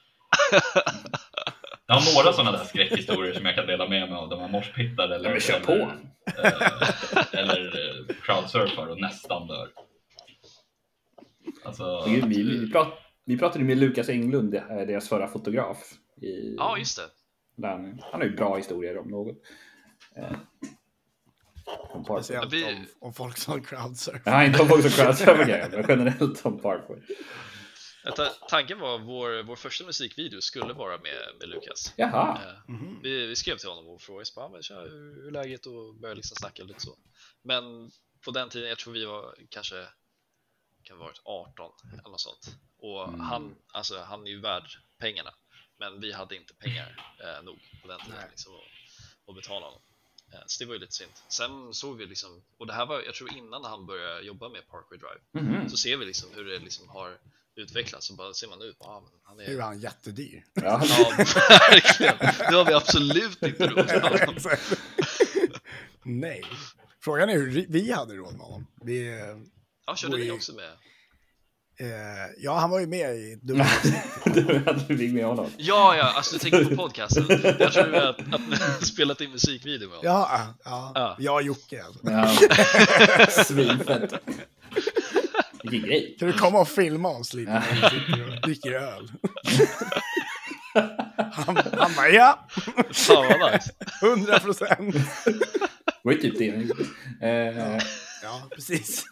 Jag 1.91 1.97
har 2.01 2.23
några 2.23 2.33
sådana 2.33 2.59
där 2.59 2.65
skräckhistorier 2.65 3.35
som 3.35 3.47
jag 3.47 3.55
kan 3.55 3.67
dela 3.67 3.89
med 3.89 4.09
mig 4.09 4.19
av 4.19 4.29
där 4.29 4.37
man 4.37 4.51
morspittar 4.51 5.09
eller, 5.09 5.31
Ja, 5.35 5.41
kör 5.41 5.55
eller, 5.55 5.67
på. 5.67 5.73
eh, 5.73 7.41
eller 7.41 7.61
eh, 7.67 8.15
crowdsurfar 8.23 8.87
och 8.87 9.01
nästan 9.01 9.47
dör. 9.47 9.69
Alltså, 11.65 12.05
Vi, 12.07 12.21
vi, 12.21 12.43
vi, 12.43 12.71
prat, 12.73 12.93
vi 13.25 13.39
pratade 13.39 13.65
med 13.65 13.79
Lukas 13.79 14.09
Englund, 14.09 14.55
eh, 14.55 14.63
deras 14.69 15.09
förra 15.09 15.29
fotograf. 15.29 15.93
I, 16.23 16.55
ja, 16.59 16.79
just 16.79 16.97
det. 16.97 17.03
där 17.63 17.69
han, 17.69 18.01
har 18.13 18.23
ju 18.23 18.37
bra 18.37 18.57
historier 18.57 18.99
om 18.99 19.09
något. 19.09 19.37
Om. 21.93 22.05
Speciellt 22.05 22.53
om, 22.55 22.87
om 23.01 23.13
folk 23.13 23.37
som 23.39 23.63
crowdsurf. 23.63 24.23
Ja, 24.25 24.45
inte 24.45 24.63
om 24.63 24.69
folk 24.69 24.83
som 24.83 24.91
crowdsurfar 25.05 25.37
men 25.37 25.85
generellt 25.89 26.47
om 26.47 26.59
Parkway. 26.59 26.99
Tanken 28.49 28.79
var 28.79 28.99
vår, 28.99 29.43
vår 29.43 29.57
första 29.57 29.85
musikvideo 29.85 30.41
skulle 30.41 30.73
vara 30.73 30.99
med, 30.99 31.33
med 31.41 31.49
Lukas. 31.49 31.95
Jaha. 31.97 32.41
Eh, 32.45 32.75
vi, 33.03 33.27
vi 33.27 33.37
skrev 33.37 33.57
till 33.57 33.69
honom 33.69 33.89
och 33.89 34.03
frågade 34.03 34.31
bara, 34.37 34.47
"Ah, 34.47 34.49
men, 34.49 34.63
tja, 34.63 34.81
hur, 34.81 35.25
hur 35.25 35.31
läget 35.31 35.67
och 35.67 35.95
började 35.95 36.17
liksom 36.17 36.37
snacka 36.37 36.63
lite 36.65 36.81
så. 36.81 36.97
Men 37.43 37.91
på 38.25 38.31
den 38.31 38.49
tiden, 38.49 38.69
jag 38.69 38.79
tror 38.79 38.93
vi 38.93 39.05
var 39.05 39.35
kanske 39.49 39.87
kan 40.83 40.97
ha 40.99 41.05
varit 41.05 41.21
18 41.25 41.73
eller 41.93 42.03
något 42.11 42.21
sånt. 42.21 42.57
Och 42.79 43.13
han, 43.13 43.55
alltså, 43.73 44.01
han 44.01 44.27
är 44.27 44.31
ju 44.31 44.41
värd 44.41 44.65
pengarna. 44.99 45.35
Men 45.79 46.01
vi 46.01 46.13
hade 46.13 46.37
inte 46.37 46.55
pengar 46.55 47.15
eh, 47.25 47.43
nog 47.45 47.59
på 47.83 47.89
den 47.89 48.01
tiden 48.01 48.19
liksom, 48.31 48.55
att, 48.55 49.29
att 49.29 49.35
betala 49.37 49.67
honom. 49.67 49.81
Eh, 50.33 50.39
så 50.47 50.65
det 50.65 50.69
var 50.69 50.75
ju 50.75 50.81
lite 50.81 50.93
synd. 50.93 51.13
Sen 51.29 51.75
såg 51.75 51.97
vi 51.97 52.07
liksom, 52.07 52.43
och 52.59 52.67
det 52.67 52.73
här 52.73 52.87
var 52.87 53.03
jag 53.03 53.15
tror 53.15 53.37
innan 53.37 53.65
han 53.65 53.87
började 53.87 54.21
jobba 54.21 54.49
med 54.49 54.69
Parkway 54.69 54.99
Drive. 54.99 55.21
Mhm. 55.47 55.71
Så 55.71 55.77
ser 55.77 55.97
vi 55.97 56.07
liksom 56.07 56.31
hur 56.35 56.45
det 56.45 56.59
liksom 56.59 56.89
har 56.89 57.19
utvecklats 57.57 58.11
och 58.11 58.17
bara 58.17 58.33
ser 58.35 58.49
man 58.49 58.63
ut, 58.63 58.77
ah, 58.81 59.01
men 59.01 59.11
han 59.25 59.37
Nu 59.37 59.45
är 59.45 59.57
är 59.59 59.61
han 59.63 59.81
jättedyr. 59.81 60.45
Ja. 60.55 60.63
Ja, 60.63 61.11
verkligen. 61.71 62.17
Det 62.51 62.57
har 62.57 62.65
vi 62.65 62.73
absolut 62.75 63.43
inte 63.43 63.67
råd 63.67 63.87
med. 63.87 64.29
Exakt. 64.37 64.73
Nej. 66.05 66.43
Frågan 67.05 67.29
är 67.31 67.35
hur 67.35 67.67
vi 67.69 67.93
hade 67.93 68.15
råd 68.15 68.33
med 68.33 68.41
honom. 68.47 68.67
Vi, 68.85 69.21
Ja, 69.87 69.97
körde 69.97 70.17
ni 70.17 70.31
också 70.31 70.53
med? 70.55 70.65
eh, 71.81 72.27
ja, 72.39 72.59
han 72.59 72.71
var 72.71 72.81
ju 72.81 72.87
med 72.87 73.15
i 73.17 73.39
dubbel. 73.43 73.67
du 74.25 74.63
hade 74.67 74.95
vi 74.95 75.09
med 75.13 75.25
honom. 75.25 75.51
Ja, 75.59 75.97
ja, 75.97 76.05
alltså 76.05 76.33
du 76.33 76.39
tänker 76.51 76.65
på 76.71 76.77
podcasten. 76.77 77.27
Jag 77.59 77.73
tror 77.73 77.95
att, 77.95 78.19
att 78.35 78.49
ni 78.49 78.57
har 78.57 78.85
spelat 78.85 79.21
in 79.21 79.31
musikvideo 79.31 79.89
med 79.89 79.99
honom. 79.99 80.13
Ja, 80.13 80.55
ja, 80.65 80.93
Ja. 80.95 81.17
jag 81.19 81.35
och 81.35 81.43
Jocke. 81.43 81.85
Alltså. 81.85 82.11
Ja. 82.11 83.27
Svinfett. 83.45 84.13
Vilken 85.71 85.89
grej. 85.89 86.17
Kan 86.19 86.29
du 86.29 86.35
komma 86.39 86.61
och 86.61 86.69
filma 86.69 87.09
oss 87.09 87.35
lite 87.35 87.51
när 87.53 87.61
vi 87.61 88.01
sitter 88.01 88.29
och 88.29 88.41
dricker 88.43 88.73
öl? 88.73 89.11
Han, 91.33 91.57
han 91.57 91.95
bara 91.97 92.09
ja, 92.09 92.47
Fan 92.93 93.39
vad 93.41 93.53
nice. 93.53 93.73
100 94.03 94.39
procent. 94.41 94.95
Det 95.25 96.01
var 96.03 96.13
ju 96.13 96.19
typ 96.19 96.39
det. 96.39 97.27
Eh, 97.29 97.79
Ja, 98.23 98.49
precis. 98.55 99.05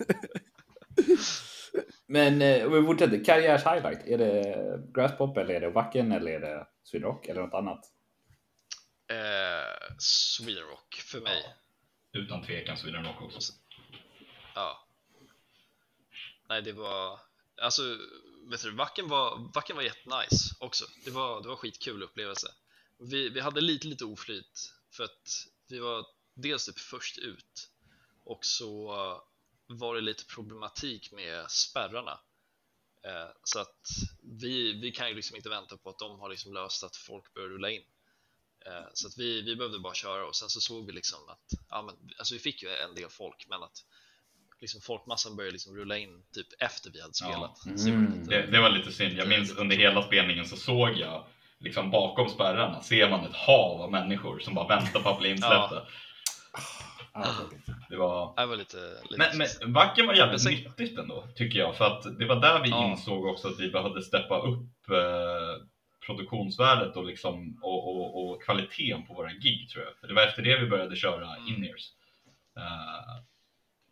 Men 2.06 2.42
eh, 2.42 2.66
om 2.66 2.72
vi 2.72 2.82
fortsätter, 2.86 3.24
karriärs 3.24 3.62
highlight. 3.66 4.06
Är 4.06 4.18
det 4.18 4.80
Grasspop 4.94 5.36
eller 5.36 5.54
är 5.54 5.60
det 5.60 5.70
Wacken 5.70 6.12
eller 6.12 6.30
är 6.32 6.40
det 6.40 6.66
Sweden 6.84 7.08
Rock 7.08 7.26
eller 7.26 7.40
något 7.42 7.54
annat? 7.54 7.80
Eh, 9.12 9.96
Sweden 9.98 10.62
Rock 10.64 10.94
för 10.94 11.20
mig. 11.20 11.42
utan 12.12 12.42
tvekan 12.42 12.76
Sweden 12.76 13.04
Rock 13.04 13.22
också. 13.22 13.52
Nej, 16.48 16.62
det 16.62 16.72
var... 16.72 17.20
Alltså, 17.62 17.98
vet 18.50 18.62
du, 18.62 18.70
vacken 18.70 19.08
var, 19.08 19.50
vacken 19.54 19.76
var 19.76 19.82
jättenice 19.82 20.54
också. 20.58 20.84
Det 21.04 21.10
var, 21.10 21.42
det 21.42 21.48
var 21.48 21.56
skitkul 21.56 22.02
upplevelse. 22.02 22.54
Vi, 22.98 23.28
vi 23.28 23.40
hade 23.40 23.60
lite, 23.60 23.86
lite 23.86 24.04
oflyt 24.04 24.72
för 24.92 25.04
att 25.04 25.46
vi 25.68 25.78
var 25.78 26.06
dels 26.34 26.66
typ 26.66 26.78
först 26.78 27.18
ut 27.18 27.70
och 28.24 28.44
så 28.44 28.92
var 29.66 29.94
det 29.94 30.00
lite 30.00 30.24
problematik 30.24 31.12
med 31.12 31.50
spärrarna. 31.50 32.20
Eh, 33.04 33.30
så 33.44 33.58
att 33.60 33.86
vi, 34.22 34.72
vi 34.72 34.92
kan 34.92 35.08
ju 35.08 35.14
liksom 35.14 35.36
inte 35.36 35.48
vänta 35.48 35.76
på 35.76 35.90
att 35.90 35.98
de 35.98 36.20
har 36.20 36.28
liksom 36.28 36.54
löst 36.54 36.84
att 36.84 36.96
folk 36.96 37.34
börjar 37.34 37.48
rulla 37.48 37.70
in. 37.70 37.84
Eh, 38.66 38.86
så 38.94 39.08
att 39.08 39.18
vi, 39.18 39.42
vi 39.42 39.56
behövde 39.56 39.78
bara 39.78 39.94
köra 39.94 40.26
och 40.26 40.36
sen 40.36 40.48
så 40.48 40.60
såg 40.60 40.86
vi 40.86 40.92
liksom 40.92 41.28
att, 41.28 41.52
ja 41.68 41.82
men, 41.82 42.14
alltså 42.18 42.34
vi 42.34 42.40
fick 42.40 42.62
ju 42.62 42.68
en 42.68 42.94
del 42.94 43.10
folk 43.10 43.46
men 43.48 43.62
att 43.62 43.84
liksom 44.60 44.80
folkmassan 44.80 45.36
började 45.36 45.52
liksom 45.52 45.76
rulla 45.76 45.98
in 45.98 46.22
typ 46.34 46.46
efter 46.58 46.90
vi 46.90 47.00
hade 47.00 47.14
spelat. 47.14 47.62
Ja. 47.66 47.76
Så 47.76 47.84
det 47.88 47.90
var 47.90 47.98
Mm. 47.98 48.20
lite- 48.20 48.30
Det, 48.30 48.46
det 48.52 48.60
var 48.60 48.70
lite 48.70 48.92
synd. 48.92 49.18
Jag 49.18 49.28
minns 49.28 49.56
under 49.58 49.76
hela 49.76 50.02
spelningen 50.02 50.44
så 50.44 50.56
såg 50.56 50.90
jag 50.90 51.24
liksom 51.58 51.90
bakom 51.90 52.28
spärrarna 52.28 52.80
ser 52.82 53.10
man 53.10 53.24
ett 53.24 53.36
hav 53.36 53.80
av 53.82 53.90
människor 53.90 54.38
som 54.38 54.54
bara 54.54 54.68
väntar 54.68 55.00
på 55.00 55.08
att 55.08 55.18
bli 55.18 55.30
insläppta. 55.30 55.86
Okej. 57.12 57.60
Det 57.90 57.96
var... 57.96 58.32
Det 58.36 58.46
var 58.46 58.56
lite, 58.56 58.76
lite 59.10 59.16
Men, 59.38 59.48
men 59.62 59.72
Wacken 59.72 60.06
var 60.06 60.14
jävligt 60.14 60.42
sen- 60.42 60.52
nyttigt 60.54 60.98
ändå, 60.98 61.24
tycker 61.36 61.58
jag. 61.58 61.76
För 61.76 61.84
att 61.84 62.18
det 62.18 62.26
var 62.26 62.36
där 62.40 62.62
vi 62.62 62.68
Ja. 62.70 62.90
insåg 62.90 63.24
också 63.26 63.48
att 63.48 63.60
vi 63.60 63.70
behövde 63.70 64.02
steppa 64.02 64.38
upp 64.38 64.90
eh, 64.90 65.64
produktionsvärdet 66.06 66.96
och, 66.96 67.04
liksom, 67.04 67.58
och, 67.62 67.96
och, 67.96 68.30
och 68.30 68.42
kvaliteten 68.42 69.06
på 69.06 69.14
våra 69.14 69.32
gig, 69.32 69.68
tror 69.70 69.84
jag. 69.84 69.94
För 70.00 70.08
det 70.08 70.14
var 70.14 70.22
efter 70.22 70.42
det 70.42 70.60
vi 70.60 70.66
började 70.66 70.96
köra 70.96 71.36
Mm. 71.36 71.48
in-ears. 71.54 71.88
Eh, 72.56 73.16
och 73.16 73.37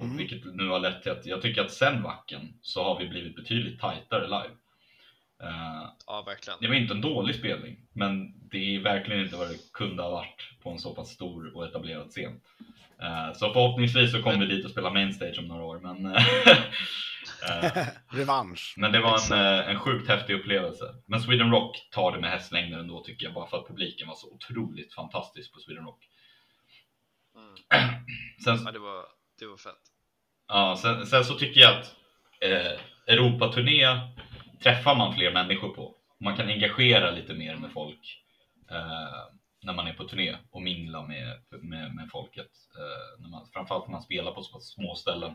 Mm. 0.01 0.17
Vilket 0.17 0.45
nu 0.55 0.69
har 0.69 0.79
lett 0.81 1.03
till 1.03 1.13
att 1.13 1.27
jag 1.27 1.43
tycker 1.43 1.61
att 1.65 1.73
sen 1.73 2.03
Wacken 2.03 2.59
så 2.63 2.85
har 2.85 2.99
vi 2.99 3.09
blivit 3.09 3.37
betydligt 3.37 3.81
tajtare 3.81 4.25
live. 4.25 4.55
Eh, 5.43 5.89
Ja, 6.07 6.23
verkligen. 6.27 6.59
det 6.61 6.69
var 6.69 6.75
inte 6.75 6.95
en 6.95 7.01
dålig 7.01 7.35
spelning, 7.37 7.77
men 7.93 8.33
det 8.51 8.77
är 8.77 8.81
verkligen 8.81 9.23
inte 9.25 9.37
vad 9.37 9.49
det 9.49 9.73
kunde 9.73 10.03
ha 10.03 10.11
varit 10.11 10.51
på 10.63 10.71
en 10.71 10.79
så 10.79 10.95
pass 10.95 11.09
stor 11.11 11.57
och 11.57 11.65
etablerad 11.67 12.09
scen. 12.11 12.41
Eh, 13.03 13.33
Så 13.33 13.53
förhoppningsvis 13.53 14.13
så 14.13 14.23
kommer 14.23 14.47
vi 14.47 14.47
dit 14.57 14.65
och 14.65 14.71
spela 14.71 14.91
mainstage 14.91 15.39
om 15.39 15.45
några 15.49 15.65
år, 15.65 15.81
men, 15.81 16.07
eh, 17.67 17.87
Revansch. 18.09 18.75
men 18.77 18.93
det 18.93 19.01
var 19.01 19.33
en, 19.35 19.65
en 19.71 19.81
sjukt 19.81 20.09
häftig 20.09 20.35
upplevelse. 20.35 20.95
Men 21.07 21.21
Sweden 21.21 21.51
Rock 21.51 21.89
tar 21.91 22.13
det 22.13 22.21
med 22.21 22.31
hästlängder 22.31 22.79
ändå 22.79 23.05
tycker 23.05 23.25
jag, 23.27 23.35
bara 23.35 23.47
för 23.47 23.57
att 23.59 23.69
publiken 23.69 24.09
var 24.09 24.15
så 24.15 24.31
otroligt 24.35 24.95
fantastisk 24.95 25.53
på 25.53 25.61
Sweden 25.61 25.85
Rock. 25.85 26.09
Mm. 27.37 27.55
Sen, 28.45 28.59
Ja, 28.65 28.73
det 28.73 28.79
var, 28.79 29.05
det 29.39 29.47
var 29.47 29.57
fett. 29.57 29.83
Ja, 30.49 30.79
sen, 30.83 31.07
sen 31.07 31.25
så 31.25 31.35
tycker 31.35 31.61
jag 31.61 31.79
att 31.79 31.95
eh, 32.41 32.81
Europaturné 33.07 33.87
träffar 34.63 34.95
man 34.95 35.15
fler 35.15 35.33
människor 35.33 35.69
på. 35.69 35.95
Man 36.21 36.37
kan 36.37 36.49
engagera 36.49 37.11
lite 37.11 37.35
mer 37.35 37.57
med 37.57 37.73
folk 37.73 38.23
eh, 38.71 39.37
när 39.63 39.73
man 39.73 39.87
är 39.87 39.93
på 39.93 40.05
turné 40.05 40.37
och 40.51 40.63
mingla 40.63 41.03
med, 41.03 41.43
med, 41.51 41.95
med 41.95 42.09
folket. 42.13 42.51
Eh, 42.79 43.21
när 43.23 43.29
man, 43.29 43.49
framförallt 43.53 43.87
när 43.87 43.93
man 43.93 44.03
spelar 44.03 44.33
på 44.33 44.43
så 44.43 44.61
små 44.61 44.95
ställen. 44.95 45.31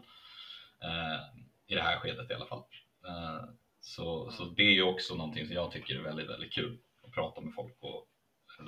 Eh, 0.84 1.20
I 1.68 1.76
det 1.76 1.82
här 1.82 2.00
skedet 2.00 2.32
i 2.32 2.34
alla 2.34 2.46
fall. 2.46 2.64
Eh, 3.08 3.44
så, 3.80 4.32
så 4.32 4.46
det 4.46 4.64
är 4.64 4.72
ju 4.72 4.84
också 4.84 5.16
någonting 5.16 5.46
som 5.46 5.56
jag 5.56 5.72
tycker 5.72 5.96
är 5.96 6.02
väldigt, 6.02 6.30
väldigt 6.30 6.54
kul. 6.54 6.78
Att 7.04 7.12
prata 7.12 7.42
med 7.42 7.54
folk 7.54 7.78
och 7.80 8.08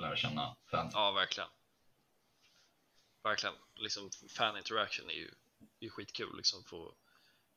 lära 0.00 0.16
känna 0.16 0.56
fans. 0.70 0.92
Ja, 0.94 1.12
verkligen. 1.12 1.48
Verkligen. 3.24 3.54
Liksom, 3.74 4.10
fan 4.28 4.56
interaction 4.56 5.10
är 5.10 5.14
ju, 5.14 5.28
är 5.80 5.84
ju 5.84 5.90
skitkul. 5.90 6.36
Liksom, 6.36 6.64
få, 6.64 6.94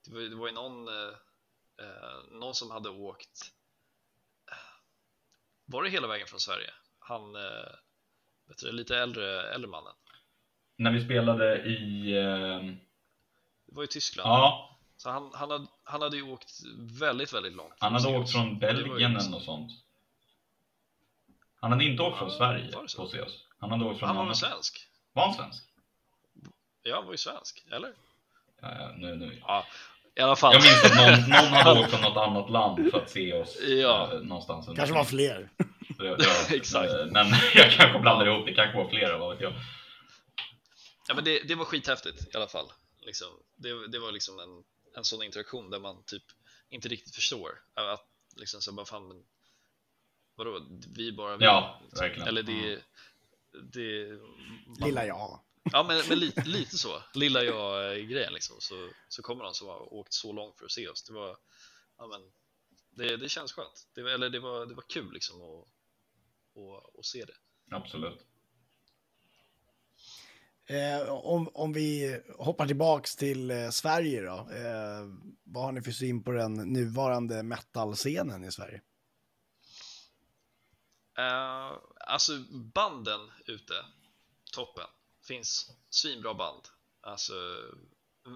det, 0.06 0.14
var, 0.14 0.22
det 0.22 0.36
var 0.36 0.48
ju 0.48 0.54
någon, 0.54 0.88
eh, 0.88 1.14
eh, 1.80 2.32
någon 2.32 2.56
som 2.56 2.72
hade 2.72 2.90
åkt 2.90 3.52
var 5.70 5.84
det 5.84 5.90
hela 5.90 6.08
vägen 6.08 6.28
från 6.28 6.40
Sverige? 6.40 6.70
Han, 7.00 7.36
eh, 7.36 7.72
vet 8.48 8.58
du, 8.58 8.72
lite 8.72 8.98
äldre, 8.98 9.54
äldre 9.54 9.70
mannen. 9.70 9.94
När 10.76 10.92
vi 10.92 11.06
spelade 11.06 11.64
i... 11.66 12.12
Eh... 12.18 12.76
Det 13.66 13.76
var 13.76 13.84
i 13.84 13.88
Tyskland. 13.88 14.30
Ja. 14.30 14.78
Så 14.98 15.10
han, 15.10 15.32
han, 15.34 15.52
hade, 15.52 15.68
han 15.84 16.02
hade 16.02 16.18
ju 16.18 16.24
åkt 16.24 16.52
väldigt, 17.00 17.34
väldigt 17.34 17.54
långt. 17.54 17.74
Han 17.80 17.94
hade 17.94 18.18
åkt 18.18 18.32
från 18.32 18.50
ju 18.50 18.56
Belgien 18.56 19.14
liksom- 19.14 19.16
eller 19.16 19.30
något 19.30 19.44
sånt. 19.46 19.72
Han 21.60 21.72
hade 21.72 21.84
inte 21.84 22.04
åkt 22.04 22.18
från 22.18 22.32
Sverige 22.32 22.72
på 22.72 22.80
oss. 22.80 22.98
Han 23.60 23.72
hade 23.72 23.86
åkt 23.86 24.00
från 24.00 24.08
Han 24.08 24.18
var 24.18 24.26
väl 24.26 24.36
svensk? 24.36 24.88
Var 25.18 25.26
han 25.26 25.34
svensk? 25.36 25.64
Ja, 26.84 26.96
han 26.96 27.06
var 27.06 27.12
ju 27.14 27.18
svensk, 27.18 27.66
eller? 27.72 27.94
Ja, 28.62 28.76
ja, 28.80 28.92
nu, 28.98 29.16
nu. 29.16 29.42
Ja, 29.48 29.66
i 30.16 30.20
alla 30.22 30.36
fall. 30.36 30.54
Jag 30.54 30.64
minns 30.64 30.84
att 30.86 30.96
någon, 30.96 31.30
någon 31.30 31.54
hade 31.54 31.80
åkt 31.80 31.90
från 31.92 32.02
något 32.02 32.18
annat 32.18 32.50
land 32.50 32.92
för 32.92 33.02
att 33.02 33.10
se 33.10 33.34
oss 33.34 33.58
Ja. 33.62 34.14
eh, 34.14 34.20
någonstans. 34.20 34.66
Kanske 34.76 34.96
var 34.96 35.04
fler. 35.04 35.50
Exakt. 36.52 36.92
eh, 36.94 37.06
Men 37.06 37.28
jag 37.56 37.72
kanske 37.72 38.00
blandar 38.00 38.26
ihop 38.28 38.46
det, 38.46 38.54
kanske 38.54 38.78
var 38.78 38.90
flera, 38.90 39.18
vad 39.18 39.30
vet 39.36 39.42
jag. 39.42 39.54
Ja, 41.08 41.16
men 41.16 41.24
det, 41.24 41.40
det 41.48 41.56
var 41.56 41.66
skithäftigt 41.66 42.34
i 42.34 42.38
alla 42.38 42.48
fall. 42.48 42.72
Liksom, 43.02 43.28
det, 43.56 43.88
det 43.88 44.00
var 44.00 44.12
liksom 44.12 44.40
en, 44.40 44.64
en 44.98 45.04
sån 45.04 45.24
interaktion 45.24 45.70
där 45.70 45.80
man 45.80 46.04
typ 46.04 46.24
inte 46.70 46.88
riktigt 46.88 47.16
förstår. 47.16 47.50
Att 47.74 48.06
liksom 48.36 48.62
så 48.62 48.72
bara 48.72 48.86
fan, 48.86 49.08
men 49.08 49.24
vadå, 50.36 50.62
vi 50.96 51.08
är 51.08 51.12
bara 51.12 51.38
vi. 51.38 51.46
Ja, 51.46 51.82
verkligen. 52.00 52.28
Eller 52.28 52.44
det, 52.44 52.80
det 53.74 54.20
Lilla 54.86 55.06
jag. 55.06 55.40
Ja, 55.72 55.84
men, 55.84 56.02
men 56.10 56.20
lite, 56.20 56.44
lite 56.46 56.78
så. 56.78 57.04
Lilla 57.14 57.44
jag-grejen 57.44 58.34
liksom. 58.34 58.56
Så, 58.60 58.90
så 59.08 59.22
kommer 59.22 59.44
någon 59.44 59.54
som 59.56 59.68
har 59.68 59.94
åkt 59.94 60.14
så 60.14 60.34
långt 60.34 60.58
för 60.58 60.66
att 60.66 60.72
se 60.72 60.88
oss. 60.88 61.04
Det 61.04 61.14
var, 61.14 61.38
ja 61.98 62.08
men, 62.08 62.22
det, 62.92 63.18
det 63.18 63.30
känns 63.30 63.52
skönt. 63.54 63.88
Det, 63.96 64.04
var- 64.04 64.10
eller 64.10 64.30
det 64.30 64.40
var, 64.40 64.66
det 64.66 64.74
var 64.76 64.84
kul 64.90 65.14
liksom 65.14 65.42
att, 65.42 65.68
att, 66.58 67.00
att 67.00 67.06
se 67.06 67.26
det. 67.26 67.36
Absolut. 67.76 68.20
Eh, 70.70 71.10
om, 71.10 71.50
om 71.54 71.74
vi 71.74 72.20
hoppar 72.38 72.68
tillbaks 72.68 73.16
till 73.16 73.52
eh, 73.52 73.70
Sverige 73.70 74.22
då. 74.22 74.36
Eh, 74.36 75.06
vad 75.44 75.64
har 75.64 75.72
ni 75.72 75.82
för 75.82 75.92
syn 75.92 76.24
på 76.24 76.32
den 76.32 76.54
nuvarande 76.54 77.44
metal-scenen 77.44 78.44
i 78.44 78.52
Sverige? 78.52 78.82
Uh, 81.20 81.80
alltså 82.00 82.38
banden 82.52 83.32
ute, 83.46 83.86
toppen. 84.54 84.88
Finns 85.28 85.72
svinbra 85.90 86.34
band. 86.34 86.62
Alltså 87.02 87.34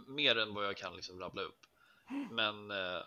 mer 0.08 0.38
än 0.38 0.54
vad 0.54 0.66
jag 0.66 0.78
kan 0.78 0.96
liksom 0.96 1.20
rabbla 1.20 1.42
upp. 1.42 1.66
Men 2.32 2.72
eh, 2.72 3.02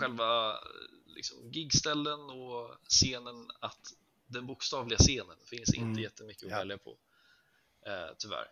själva 0.00 0.58
liksom, 1.06 1.50
gigställen 1.52 2.20
och 2.20 2.76
scenen, 2.88 3.50
att 3.60 3.92
den 4.26 4.46
bokstavliga 4.46 4.98
scenen 4.98 5.36
finns 5.46 5.74
inte 5.74 5.84
Mm. 5.86 5.98
jättemycket 6.02 6.44
att 6.44 6.50
Ja. 6.50 6.58
välja 6.58 6.78
på. 6.78 6.98
Eh, 7.86 8.10
tyvärr. 8.18 8.46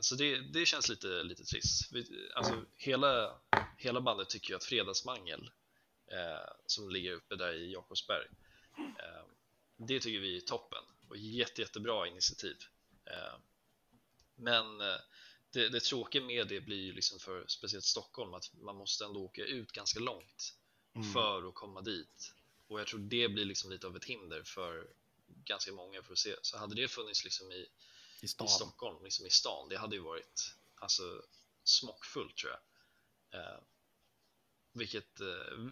Så 0.00 0.14
det, 0.14 0.40
det 0.52 0.66
känns 0.66 0.88
lite, 0.88 1.06
lite 1.22 1.44
trist. 1.44 1.90
Alltså, 2.34 2.64
hela, 2.76 3.38
hela 3.76 4.00
bandet 4.00 4.28
tycker 4.30 4.50
ju 4.50 4.56
att 4.56 4.64
Fredagsmangel, 4.64 5.50
eh, 6.12 6.50
som 6.66 6.90
ligger 6.90 7.12
uppe 7.12 7.36
där 7.36 7.52
i 7.52 7.72
Jakobsberg, 7.72 8.26
Det 9.76 10.00
tycker 10.00 10.20
vi 10.20 10.36
är 10.36 10.40
toppen 10.40 10.84
och 11.08 11.16
jätte, 11.16 11.60
jättebra 11.60 12.06
initiativ. 12.06 12.56
Eh, 13.04 13.38
Men 14.34 14.80
eh, 14.80 14.96
det, 15.50 15.68
det 15.68 15.80
tråkiga 15.80 16.22
med 16.22 16.48
det 16.48 16.60
blir 16.60 16.82
ju 16.82 16.92
liksom 16.92 17.18
för 17.18 17.44
speciellt 17.48 17.84
Stockholm 17.84 18.34
att 18.34 18.54
man 18.54 18.76
måste 18.76 19.04
ändå 19.04 19.20
åka 19.20 19.44
ut 19.44 19.72
ganska 19.72 20.00
långt 20.00 20.54
för 21.12 21.48
att 21.48 21.54
komma 21.54 21.80
dit. 21.80 22.34
Och 22.66 22.80
jag 22.80 22.86
tror 22.86 23.00
det 23.00 23.28
blir 23.28 23.44
liksom 23.44 23.70
lite 23.70 23.86
av 23.86 23.96
ett 23.96 24.04
hinder 24.04 24.42
för 24.42 24.90
ganska 25.26 25.72
många 25.72 26.02
för 26.02 26.12
att 26.12 26.18
se. 26.18 26.34
Så 26.42 26.58
hade 26.58 26.74
det 26.74 26.88
funnits 26.88 27.24
liksom 27.24 27.52
i, 27.52 27.68
I 28.22 28.28
i? 28.28 28.28
Stockholm, 28.48 29.04
liksom 29.04 29.26
i 29.26 29.30
stan, 29.30 29.68
det 29.68 29.78
hade 29.78 29.96
ju 29.96 30.02
varit 30.02 30.54
alltså, 30.74 31.22
smockfullt 31.64 32.36
tror 32.36 32.52
jag. 32.52 32.60
Vilket, 34.72 35.20
eh, 35.20 35.26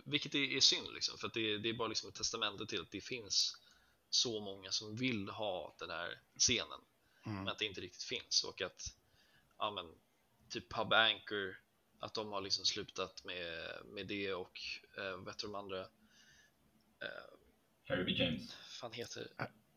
vilket 0.05 0.35
är, 0.35 0.57
är 0.57 0.61
synd, 0.61 0.93
liksom, 0.95 1.19
för 1.19 1.27
att 1.27 1.35
det, 1.35 1.59
det 1.59 1.69
är 1.69 1.75
bara 1.75 1.89
liksom 1.89 2.09
ett 2.09 2.15
testamente 2.15 2.67
till 2.67 2.81
att 2.81 2.91
det 2.91 3.01
finns 3.01 3.57
så 4.11 4.41
många 4.41 4.71
som 4.71 4.97
vill 4.97 5.29
ha 5.29 5.77
den 5.79 5.91
här 5.91 6.21
scenen, 6.39 6.81
men 7.25 7.49
att 7.49 7.59
det 7.59 7.65
inte 7.65 7.81
riktigt 7.81 8.03
finns. 8.03 8.45
Och 8.45 8.63
att 8.63 8.95
ja, 9.59 9.71
men, 9.71 9.87
typ 10.49 10.73
Pub 10.75 10.93
Anchor, 10.93 11.63
att 11.99 12.15
de 12.15 12.33
har 12.33 12.41
liksom 12.41 12.65
slutat 12.65 13.25
med, 13.25 13.77
med 13.87 14.07
det 14.07 14.35
och 14.35 14.61
eh, 14.97 15.17
vad 15.17 15.29
heter 15.29 15.47
de 15.47 15.55
andra? 15.55 15.81
Eh, 17.01 18.05
B. 18.05 18.13
James. 18.13 18.55
fan 18.55 18.93
heter 18.93 19.29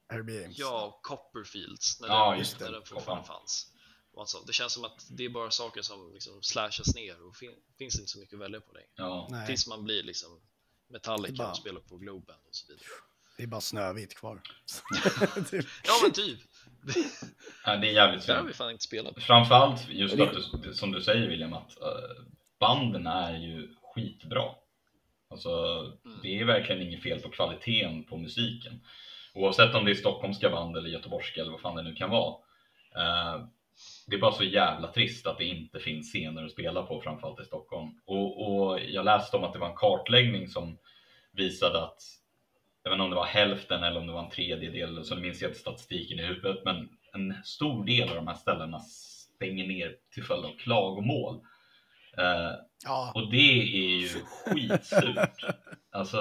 Herbie 0.10 0.42
James. 0.42 0.58
Ja, 0.60 1.00
Copperfields, 1.04 2.02
när, 2.02 2.08
Ja, 2.08 2.30
den, 2.30 2.40
just 2.40 2.60
det. 2.60 2.66
när 2.66 2.72
den 2.72 2.86
fortfarande 2.86 3.28
fanns. 3.28 3.73
Och 4.14 4.30
så. 4.30 4.44
Det 4.44 4.54
känns 4.54 4.74
som 4.74 4.86
att 4.86 5.06
det 5.10 5.26
är 5.26 5.30
bara 5.30 5.52
saker 5.52 5.82
som 5.82 6.14
liksom 6.14 6.42
slashas 6.42 6.96
ner 6.96 7.28
och 7.28 7.36
fin 7.36 7.52
finns 7.78 8.00
inte 8.00 8.12
så 8.12 8.20
mycket 8.20 8.34
att 8.34 8.40
välja 8.40 8.62
på 8.62 8.74
längre. 8.74 8.88
Ja. 8.96 9.28
Nej, 9.32 9.48
Tills 9.48 9.68
man 9.68 9.84
blir 9.84 10.04
liksom 10.04 10.40
Metallica 10.88 11.34
Bara- 11.44 11.52
och 11.52 11.58
spelar 11.58 11.80
på 11.82 11.98
Globen 11.98 12.36
och 12.48 12.56
så 12.56 12.68
vidare. 12.68 12.86
det 13.38 13.44
är 13.44 13.48
bara 13.48 13.62
Snövit 13.62 14.16
kvar. 14.16 14.42
Ja 15.84 15.94
men 16.04 16.12
typ, 16.14 16.40
Ja, 17.66 17.76
det 17.78 17.88
är 17.90 17.94
jävligt 17.94 18.28
där 18.28 18.34
har 18.34 18.40
synd. 18.42 18.48
vi 18.48 18.54
fan 18.54 18.72
inte 18.72 18.84
spelat. 18.84 19.24
Framförallt 19.24 19.90
just 19.90 20.20
att 20.20 20.64
du, 20.64 20.74
som 20.74 20.92
du 20.92 21.02
säger 21.02 21.28
William, 21.30 21.54
att 21.54 21.82
eh, 21.82 22.24
banden 22.60 23.08
är 23.08 23.38
ju 23.38 23.76
skitbra. 23.96 24.56
Alltså, 25.30 25.50
det 26.24 26.40
är 26.40 26.46
verkligen 26.46 26.82
inget 26.82 27.04
fel 27.04 27.20
på 27.20 27.30
kvaliteten 27.30 28.04
på 28.04 28.18
musiken. 28.18 28.86
Oavsett 29.34 29.76
om 29.76 29.86
det 29.86 29.92
är 29.92 29.96
stockholmska 29.96 30.50
band 30.50 30.78
eller 30.78 30.90
göteborgska 30.90 31.42
eller 31.42 31.52
vad 31.52 31.62
fan 31.62 31.76
det 31.76 31.84
nu 31.84 31.96
kan 31.96 32.10
vara. 32.10 32.36
Det 34.08 34.16
är 34.16 34.20
bara 34.20 34.32
så 34.32 34.44
jävla 34.44 34.88
trist 34.88 35.28
att 35.28 35.38
det 35.38 35.46
inte 35.46 35.80
finns 35.80 36.12
scener 36.12 36.46
att 36.46 36.52
spela 36.52 36.84
på, 36.84 37.02
framförallt 37.02 37.40
i 37.40 37.46
Stockholm. 37.46 37.90
Och, 38.06 38.48
och 38.48 38.80
jag 38.80 39.06
läste 39.06 39.38
om 39.38 39.44
att 39.44 39.54
det 39.54 39.60
var 39.60 39.70
en 39.70 39.76
kartläggning 39.76 40.48
som 40.48 40.78
visade 41.32 41.84
att, 41.84 42.02
jag 42.84 42.92
vet 42.92 42.96
inte 42.96 43.04
om 43.04 43.10
det 43.10 43.16
var 43.16 43.26
hälften 43.26 43.84
eller 43.84 44.00
om 44.00 44.08
det 44.08 44.14
var 44.14 44.24
en 44.24 44.30
tredjedel, 44.30 45.06
så 45.06 45.16
minns 45.16 45.42
jag 45.42 45.50
inte 45.50 45.60
statistiken 45.60 46.20
i 46.20 46.26
huvudet, 46.26 46.66
men 46.66 46.90
en 47.14 47.36
stor 47.44 47.86
del 47.86 48.10
av 48.10 48.16
de 48.16 48.28
här 48.28 48.36
ställena 48.36 48.80
stänger 48.80 49.68
ner 49.68 49.96
till 50.14 50.24
följd 50.24 50.46
av 50.46 50.58
klagomål. 50.58 51.36
Eh, 52.18 52.52
Ja, 52.86 53.12
och 53.16 53.32
det 53.32 53.62
är 53.62 54.00
ju 54.00 54.08
skitsurt. 54.08 55.46
Alltså, 55.96 56.18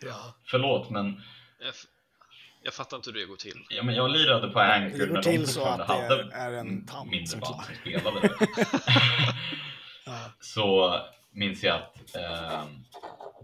ja. 0.00 0.34
förlåt 0.44 0.90
men, 0.90 1.20
Jag, 2.64 2.74
fattar 2.74 2.96
inte 2.96 3.10
hur 3.10 3.20
det 3.20 3.26
går 3.26 3.36
till. 3.36 3.64
ja, 3.68 3.82
men 3.82 3.94
jag 3.94 4.10
lirade 4.10 4.48
på 4.48 4.60
Anchor 4.60 4.98
Det 4.98 5.06
går 5.06 5.14
när 5.14 5.22
till 5.22 5.40
de 5.40 5.46
så 5.46 5.64
att 5.64 5.78
det 5.78 5.84
hade 5.84 6.32
är 6.32 6.52
en 6.52 6.86
tant 6.86 7.10
mindre 7.10 7.26
som 7.26 7.40
band 7.40 7.64
som 7.64 7.74
spelade. 7.74 8.30
Ja. 10.06 10.30
så 10.40 11.00
minns 11.30 11.62
jag 11.62 11.76
att 11.76 12.16
eh, 12.16 12.64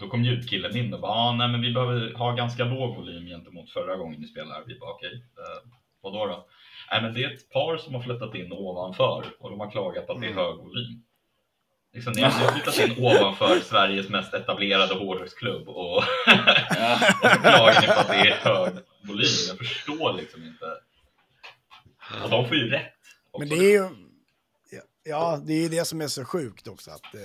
då 0.01 0.09
kom 0.09 0.25
ljudkillen 0.25 0.77
in 0.77 0.95
och 0.95 1.01
bara, 1.01 1.13
ah, 1.13 1.33
nej 1.33 1.49
men 1.49 1.61
vi 1.61 1.73
behöver 1.73 2.15
ha 2.15 2.33
ganska 2.33 2.65
låg 2.65 2.97
volym 2.97 3.27
gentemot 3.27 3.71
förra 3.71 3.97
gången 3.97 4.21
ni 4.21 4.27
spelade 4.27 4.55
här. 4.55 4.65
Vi 4.67 4.79
bara, 4.79 4.91
okej, 4.91 5.25
eh, 5.39 5.71
vadå 6.01 6.27
då? 6.27 6.47
Nej 6.93 7.03
men 7.03 7.15
det 7.15 7.25
är 7.25 7.35
ett 7.35 7.51
par 7.51 7.77
som 7.77 7.95
har 7.95 8.03
flyttat 8.03 8.35
in 8.35 8.53
ovanför 8.53 9.25
och 9.39 9.51
de 9.51 9.61
har 9.61 9.71
klagat 9.71 10.07
på 10.07 10.13
att 10.13 10.21
det 10.21 10.27
är 10.27 10.35
hög 10.35 10.57
volym. 10.57 11.03
Liksom, 11.93 12.13
ni 12.13 12.23
har 12.23 12.53
flyttat 12.53 12.79
in 12.79 13.05
ovanför 13.05 13.61
Sveriges 13.61 14.09
mest 14.09 14.35
etablerade 14.35 14.95
hårdrocksklubb 14.95 15.69
och, 15.69 15.97
och 15.97 16.05
så 17.23 17.39
klagar 17.41 17.81
ni 17.81 17.87
på 17.87 17.93
att 17.93 18.09
det 18.09 18.15
är 18.15 18.37
hög 18.37 18.73
volym. 19.03 19.29
Jag 19.49 19.59
förstår 19.59 20.13
liksom 20.13 20.43
inte. 20.43 20.67
Och 22.25 22.31
de 22.31 22.49
får 22.49 22.57
ju 22.57 22.71
rätt. 22.71 22.93
också. 23.31 23.39
Men 23.39 23.49
det 23.49 23.65
är 23.65 23.71
ju... 23.71 23.89
ja, 25.05 25.43
det 25.47 25.53
är 25.53 25.63
ju 25.63 25.69
det 25.69 25.85
som 25.85 26.01
är 26.01 26.09
så 26.09 26.25
sjukt 26.25 26.69
också. 26.69 26.91
Att 26.91 27.15
eh, 27.15 27.21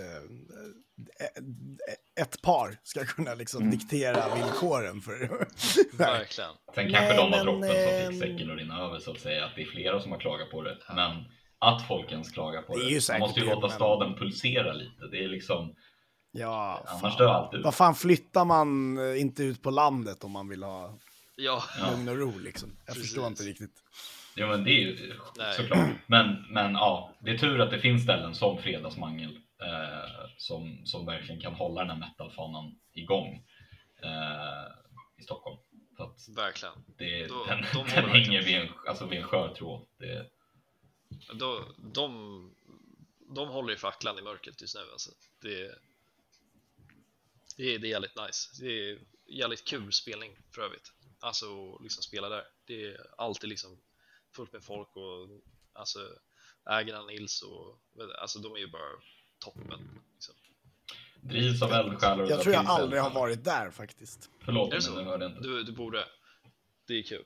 ett 2.22 2.42
par 2.42 2.78
ska 2.84 3.06
kunna 3.06 3.34
liksom 3.34 3.72
diktera 3.72 4.36
villkoren 4.36 5.02
för... 5.02 5.20
Verkligen. 5.98 6.52
Sen 6.76 6.92
kanske 6.92 7.08
Nej, 7.08 7.18
de 7.18 7.34
har 7.34 7.44
droppen 7.44 7.70
som 7.70 7.78
ehm, 7.78 8.12
fick 8.12 8.22
säcken 8.22 8.52
att 8.52 8.58
rinna 8.58 8.86
över 8.86 9.00
så 9.00 9.12
att 9.12 9.20
säga. 9.20 9.46
Att 9.46 9.56
det 9.56 9.62
är 9.62 9.66
flera 9.66 10.02
som 10.02 10.12
har 10.12 10.20
klagat 10.20 10.52
på 10.52 10.62
det. 10.62 10.78
Men 10.96 11.26
att 11.68 11.88
folk 11.88 12.12
ens 12.12 12.32
klagar 12.32 12.62
på 12.62 12.74
Det 12.76 12.80
det. 12.80 12.86
är 12.86 12.90
ju 12.90 13.02
Man 13.12 13.20
måste 13.20 13.40
ju 13.40 13.46
det, 13.46 13.52
låta 13.54 13.68
men- 13.68 13.76
staden 13.76 14.16
pulsera 14.16 14.74
lite. 14.74 15.08
Det 15.12 15.24
är 15.24 15.28
liksom, 15.28 15.76
Ja, 16.32 16.84
Annars 16.88 17.18
dör 17.18 17.28
allt 17.34 17.54
ut. 17.54 17.64
Vad 17.64 17.76
fan 17.76 17.96
flyttar 17.96 18.46
man 18.46 18.98
eh, 18.98 19.22
inte 19.22 19.44
ut 19.44 19.62
på 19.62 19.70
landet 19.72 20.24
om 20.24 20.32
man 20.32 20.50
vill 20.50 20.64
ha 20.64 20.98
Ja, 21.36 21.64
lugn 21.92 22.10
och 22.10 22.18
ro 22.18 22.40
liksom? 22.40 22.70
Jag 22.78 22.86
Precis. 22.96 23.04
förstår 23.04 23.28
inte 23.28 23.44
riktigt. 23.44 23.72
Jo 24.36 24.48
men 24.48 24.64
det 24.64 24.70
är 24.72 24.80
ju 24.80 25.14
Nej. 25.38 25.54
såklart. 25.54 25.90
Men, 26.08 26.46
men 26.50 26.74
ja, 26.74 27.14
det 27.20 27.32
är 27.32 27.38
tur 27.38 27.62
att 27.62 27.72
det 27.72 27.80
finns 27.80 28.04
ställen 28.04 28.36
som 28.36 28.58
Fredagsmangel 28.58 29.32
eh, 29.62 30.30
som, 30.38 30.82
som 30.86 31.06
verkligen 31.06 31.42
kan 31.42 31.54
hålla 31.54 31.82
den 31.82 31.90
här 31.90 31.98
metalfanan 32.00 32.76
igång 32.94 33.44
eh, 34.04 34.72
i 35.20 35.24
Stockholm. 35.24 35.58
Verkligen. 36.36 36.74
det, 36.98 37.28
Då- 37.28 37.46
den, 37.48 37.66
de 37.74 37.96
den 37.96 38.10
hänger 38.10 38.42
vid 38.42 38.56
en, 38.56 38.68
alltså 38.88 39.06
vid 39.06 39.20
en 39.20 39.26
skör 39.28 39.54
tråd. 39.54 39.86
Det, 40.00 40.26
De, 41.34 41.76
de, 41.78 42.56
de 43.36 43.50
håller 43.50 43.74
i 43.74 43.78
facklan 43.78 44.20
i 44.20 44.22
mörkret 44.22 44.62
just 44.62 44.76
nu. 44.76 44.82
Alltså. 44.92 45.12
Det, 45.42 45.76
det, 47.58 47.76
är, 47.76 47.80
det 47.80 47.88
är 47.88 47.90
jävligt 47.90 48.16
nice. 48.16 48.64
Det 48.64 48.90
är 48.90 49.00
jävligt 49.26 49.66
kul 49.66 49.94
spelning 49.94 50.38
för 50.52 50.62
övrigt. 50.62 50.92
Alltså 51.20 51.76
att 51.76 51.82
liksom 51.84 52.04
spela 52.04 52.30
där. 52.30 52.44
Det 52.66 52.86
är 52.86 52.98
alltid 53.18 53.50
liksom 53.50 53.78
fullt 54.36 54.54
med 54.54 54.64
folk 54.64 54.96
och 54.96 55.30
alltså 55.74 56.00
ägarna 56.70 57.06
Nils 57.06 57.42
och 57.42 57.80
alltså 58.22 58.40
de 58.40 58.56
är 58.56 58.60
ju 58.60 58.68
bara 58.68 58.92
toppen. 59.40 60.02
Liksom. 60.14 60.36
drivs 61.22 61.62
av 61.62 61.72
eldsjälar. 61.72 62.30
Jag 62.30 62.42
tror 62.42 62.56
jag 62.56 62.66
aldrig 62.66 63.02
har 63.02 63.10
varit 63.10 63.44
där 63.44 63.72
faktiskt. 63.72 64.30
Förlåt, 64.40 64.74
Är 64.74 64.80
det 64.80 64.90
men 64.90 65.04
jag 65.04 65.12
hörde 65.12 65.26
inte. 65.26 65.42
Du, 65.42 65.64
du 65.64 65.72
borde. 65.72 66.06
Det 66.88 66.94
är 66.94 67.04
kul. 67.04 67.26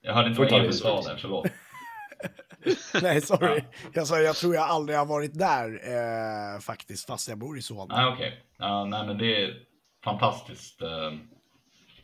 Jag 0.00 0.14
hörde 0.14 0.28
inte 0.28 0.40
vad 0.40 0.52
Emil 0.52 0.72
så. 0.72 1.02
sa 1.02 1.10
där, 1.10 1.18
förlåt. 1.18 1.46
Nej, 3.02 3.20
sorry. 3.20 3.64
Jag 3.92 4.06
sa 4.06 4.20
jag 4.20 4.36
tror 4.36 4.54
jag 4.54 4.64
aldrig 4.64 4.98
har 4.98 5.06
varit 5.06 5.38
där 5.38 5.80
eh, 6.54 6.60
faktiskt, 6.60 7.06
fast 7.06 7.28
jag 7.28 7.38
bor 7.38 7.58
i 7.58 7.62
Solna. 7.62 7.96
Nej, 7.96 8.06
okej. 8.14 8.44
Ja, 8.58 8.84
nej, 8.84 9.06
men 9.06 9.18
det 9.18 9.42
är 9.42 9.54
fantastiskt 10.04 10.82
eh, 10.82 11.06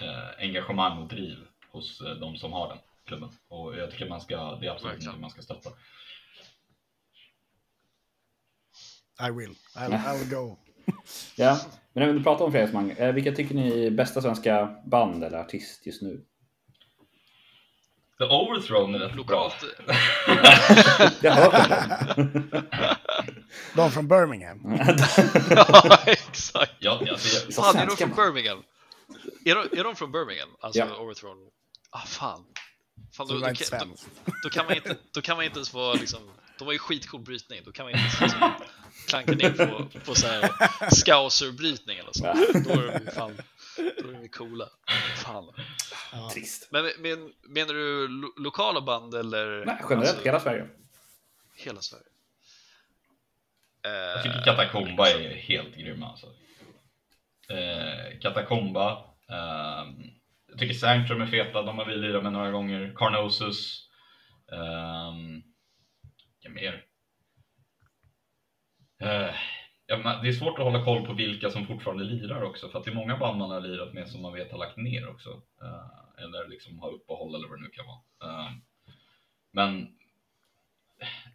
eh, 0.09 0.29
engagemang 0.39 0.99
och 1.03 1.09
driv 1.09 1.37
hos 1.73 2.01
eh, 2.01 2.07
de 2.11 2.37
som 2.37 2.53
har 2.53 2.69
den 2.69 2.79
klubben. 3.07 3.29
Och 3.49 3.77
jag 3.77 3.91
tycker 3.91 4.09
man 4.09 4.21
ska, 4.21 4.57
det 4.57 4.67
är 4.67 4.71
absolut 4.71 4.95
Verkligen. 4.95 5.13
något 5.13 5.21
man 5.21 5.31
ska 5.31 5.43
stötta. 5.43 5.71
I 9.29 9.31
will. 9.31 9.55
I'll, 9.77 9.99
I'll 10.05 10.31
go. 10.31 10.57
Ja, 11.37 11.61
men 11.93 12.07
när 12.07 12.13
vi 12.13 12.23
pratar 12.25 12.45
om 12.45 12.53
fredagsmangel, 12.53 12.97
eh, 12.99 13.13
vilka 13.13 13.33
tycker 13.33 13.55
ni 13.55 13.87
är 13.87 13.91
bästa 13.91 14.23
svenska 14.23 14.77
band 14.87 15.25
eller 15.25 15.39
artist 15.39 15.87
just 15.87 16.03
nu? 16.03 16.25
The 18.23 18.29
Overthrown 18.29 18.95
är 18.95 18.99
rätt 18.99 19.15
Lokalt, 19.17 19.55
bra. 19.61 19.97
Jag 21.21 21.33
har 21.33 21.51
hört 21.51 22.17
om 22.17 22.43
dem. 22.43 22.63
De 23.75 23.91
från 23.91 24.09
Birmingham. 24.09 24.59
ja, 25.51 25.99
exakt. 26.07 26.73
Ja, 26.79 27.17
Så 27.17 27.63
Fan, 27.63 27.77
är 27.77 27.87
de 27.87 27.97
från. 27.97 28.11
Birmingham? 28.17 28.63
Är 29.45 29.55
de, 29.55 29.79
är 29.79 29.85
de 29.85 29.97
från 29.97 30.13
Birmingham? 30.13 30.49
Alltså 30.61 30.81
Ja. 30.81 30.97
Overthrown? 30.97 31.37
Ah, 31.91 31.99
fan. 32.07 32.45
fan 33.17 33.27
då, 33.29 33.35
då, 33.35 33.41
då, 33.71 33.87
då, 34.43 34.51
kan 34.51 34.67
man 34.67 34.75
inte, 34.77 34.97
då 35.15 35.21
kan 35.21 35.37
man 35.37 35.45
inte 35.45 35.57
ens 35.59 35.75
vara 35.75 35.95
liksom, 35.95 36.21
de 36.59 36.65
var 36.65 36.73
ju 36.73 36.79
skitcool 36.79 37.21
brytning, 37.21 37.61
då 37.65 37.73
kan 37.73 37.85
man 37.85 37.93
inte 37.93 38.23
liksom, 38.23 38.51
klanka 39.09 39.33
ner 39.33 39.51
på, 39.67 40.01
på 40.05 40.15
så 40.15 40.27
här 40.27 40.51
scouser-brytning 40.91 41.99
eller 41.99 42.13
så. 42.13 42.25
Då 42.69 42.71
är 42.81 42.93
de 42.93 43.05
ju 43.05 43.11
fan, 43.11 43.37
då 43.77 44.11
är 44.11 44.23
ju 44.23 44.29
coola. 44.29 44.69
Fan. 45.25 45.53
Trist. 46.35 46.69
Men 46.73 46.85
men 46.99 47.33
menar 47.43 47.75
du 47.75 48.09
lo, 48.09 48.33
lokala 48.37 48.81
band 48.81 49.15
eller? 49.15 49.65
Nej, 49.67 49.77
generellt, 49.91 50.09
alltså, 50.09 50.25
hela 50.25 50.41
Sverige. 50.41 50.69
hela 51.57 51.81
Sverige? 51.81 52.05
jag 53.83 54.17
Eh, 54.17 54.23
tycker 54.23 54.45
Katakomba 54.45 55.09
är 55.09 55.35
helt 55.35 55.77
grymma. 55.77 56.07
Alltså. 56.11 56.27
Eh, 57.49 58.19
Katakomba. 58.21 58.93
Eh, 59.31 59.87
jag 60.47 60.59
tycker 60.59 60.75
Sanctrum 60.75 61.21
är 61.23 61.27
feta, 61.27 61.63
de 61.63 61.79
har 61.79 61.85
vi 61.87 61.97
lirat 61.97 62.23
med 62.23 62.33
några 62.33 62.51
gånger. 62.51 62.93
Carnosus. 62.97 63.89
Eh, 64.53 65.13
vilka 66.43 66.55
mer? 66.55 66.85
Eh, 69.03 69.35
ja, 69.93 69.99
men 69.99 70.23
det 70.23 70.29
är 70.29 70.33
svårt 70.33 70.59
att 70.59 70.65
hålla 70.65 70.85
koll 70.85 71.07
på 71.07 71.13
vilka 71.13 71.51
som 71.51 71.67
fortfarande 71.67 72.05
lirar 72.05 72.43
också. 72.43 72.69
För 72.69 72.79
att 72.79 72.85
det 72.85 72.91
är 72.91 72.95
många 72.95 73.17
band 73.17 73.39
man 73.39 73.51
har 73.51 73.61
lirat 73.61 73.95
med 73.95 74.09
som 74.09 74.23
man 74.23 74.33
vet 74.33 74.51
har 74.51 74.59
lagt 74.59 74.77
ner 74.77 75.09
också. 75.09 75.43
Eh, 75.63 76.25
eller 76.25 76.49
liksom 76.49 76.79
har 76.79 76.91
uppehåll 76.91 77.35
eller 77.35 77.49
vad 77.49 77.59
det 77.59 77.63
nu 77.63 77.71
kan 77.71 77.87
vara. 77.87 78.31
Eh, 78.31 78.53
men 79.51 79.97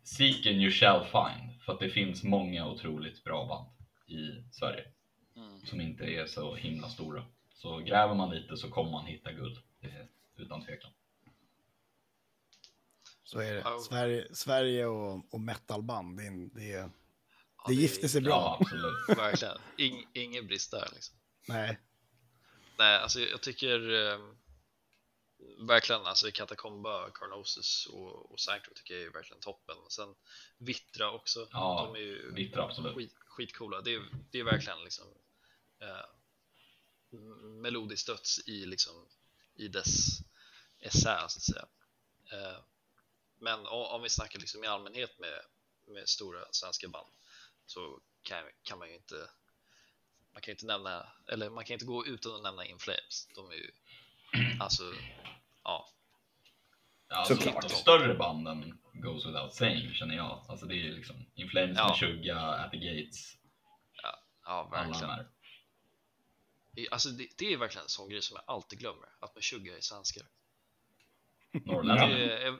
Seek 0.03 0.45
and 0.45 0.55
you 0.55 0.71
shall 0.71 1.03
find. 1.03 1.61
För 1.61 1.73
att 1.73 1.79
det 1.79 1.89
finns 1.89 2.23
många 2.23 2.67
otroligt 2.67 3.23
bra 3.23 3.45
band 3.45 3.69
i 4.19 4.43
Sverige. 4.51 4.83
Mm. 5.35 5.59
Som 5.65 5.81
inte 5.81 6.03
är 6.03 6.25
så 6.25 6.55
himla 6.55 6.89
stora. 6.89 7.23
Så 7.53 7.77
gräver 7.77 8.15
man 8.15 8.29
lite 8.29 8.57
så 8.57 8.69
kommer 8.69 8.91
man 8.91 9.05
hitta 9.05 9.31
guld. 9.31 9.57
Det 9.81 9.87
är 9.87 10.07
utan 10.35 10.65
tvekan. 10.65 10.91
Så 13.23 13.39
är 13.39 13.53
det. 13.53 13.63
Sverige, 13.89 14.27
Sverige 14.31 14.85
och, 14.85 15.33
och 15.33 15.41
metalband, 15.41 16.19
det, 16.55 16.73
är 16.73 16.89
det, 17.67 17.73
gifter 17.73 18.07
sig 18.07 18.21
bra. 18.21 18.31
Ja, 18.31 18.57
absolut. 18.61 18.93
Verkligen. 19.17 19.57
Ing, 19.77 20.07
ingen 20.13 20.47
brist 20.47 20.71
där 20.71 20.89
liksom. 20.93 21.15
Nej. 21.47 21.79
Nej, 22.77 22.97
alltså 22.97 23.19
jag 23.19 23.41
tycker 23.41 23.89
eh, 23.93 24.19
verkligen 25.67 26.05
alltså 26.05 26.31
Katakomba, 26.31 27.09
Carnosis 27.09 27.85
och, 27.85 28.31
och 28.31 28.39
Sanctum 28.39 28.73
tycker 28.75 28.93
jag 28.93 29.03
är 29.03 29.09
verkligen 29.09 29.41
toppen. 29.41 29.75
Sen 29.89 30.15
Vittra 30.57 31.11
också. 31.11 31.47
Ja, 31.51 31.83
de 31.93 31.99
är 31.99 32.03
ju 32.03 32.31
Vittra, 32.33 32.63
absolut. 32.63 32.95
skit, 32.95 33.13
skitcoola. 33.25 33.81
Det 33.81 33.93
är, 33.95 34.01
det 34.31 34.39
är 34.39 34.43
verkligen 34.43 34.83
liksom 34.83 35.05
eh, 35.81 36.05
m- 37.13 37.61
melodisk 37.61 38.07
döds 38.07 38.47
i 38.47 38.65
liksom 38.65 39.07
i 39.55 39.67
dess 39.67 40.19
essä 40.79 41.17
så 41.29 41.37
att 41.37 41.43
säga. 41.43 41.65
Eh, 42.31 42.59
men 43.39 43.59
om, 43.59 43.81
om 43.81 44.01
vi 44.01 44.09
snackar 44.09 44.39
liksom 44.39 44.63
i 44.63 44.67
allmänhet 44.67 45.19
med, 45.19 45.41
med 45.87 46.09
stora 46.09 46.45
svenska 46.51 46.87
band 46.87 47.09
så 47.67 47.99
kan, 48.23 48.43
kan 48.63 48.79
man 48.79 48.87
ju 48.89 48.95
inte 48.95 49.29
man 50.33 50.41
kan 50.41 50.51
inte 50.51 50.65
nämna, 50.65 51.07
eller 51.27 51.49
man 51.49 51.65
kan 51.65 51.73
inte 51.73 51.85
gå 51.85 52.05
utan 52.05 52.35
att 52.35 52.43
nämna 52.43 52.65
In 52.65 52.79
Flames. 52.79 53.27
De 53.35 53.51
är 53.51 53.55
ju, 53.55 53.71
alltså, 54.59 54.83
ja, 55.63 55.93
Alltså, 57.09 57.35
Såklart. 57.35 57.61
de 57.63 57.69
större 57.69 58.13
banden 58.13 58.77
goes 58.93 59.25
without 59.25 59.53
saying 59.53 59.93
känner 59.93 60.15
jag. 60.15 60.45
Alltså 60.49 60.65
det 60.65 60.73
är 60.73 60.77
ju 60.83 60.95
liksom 60.95 61.25
In 61.35 61.49
Flames 61.49 61.77
Ja. 61.77 61.95
20, 61.99 62.31
At 62.31 62.71
the 62.71 62.77
Gates, 62.77 63.37
ja 64.03 64.23
alla 64.41 64.63
de 64.63 64.71
verkligen. 64.71 65.09
här. 65.09 65.27
Det- 66.71 66.89
Alltså, 66.91 67.09
det, 67.09 67.27
det 67.37 67.53
är 67.53 67.57
verkligen 67.57 67.83
en 67.83 67.89
sån 67.89 68.09
grej 68.09 68.21
som 68.21 68.35
jag 68.35 68.43
alltid 68.55 68.79
glömmer, 68.79 69.09
att 69.19 69.35
Meshuggah 69.35 69.75
är 69.77 69.81
svenskar. 69.81 70.23
Norrlänningar. 71.51 72.59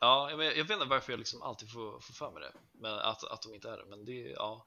Ja, 0.00 0.30
jag, 0.30 0.44
jag 0.44 0.64
vet 0.64 0.70
inte 0.70 0.84
varför 0.84 1.12
jag 1.12 1.18
liksom 1.18 1.42
alltid 1.42 1.70
får, 1.70 2.00
får 2.00 2.14
för 2.14 2.30
mig 2.30 2.42
det, 2.42 2.52
men 2.82 2.92
att, 2.92 3.24
att 3.24 3.42
de 3.42 3.54
inte 3.54 3.68
är 3.68 3.76
det. 3.76 3.84
Men 3.88 4.04
det, 4.04 4.12
ja, 4.12 4.66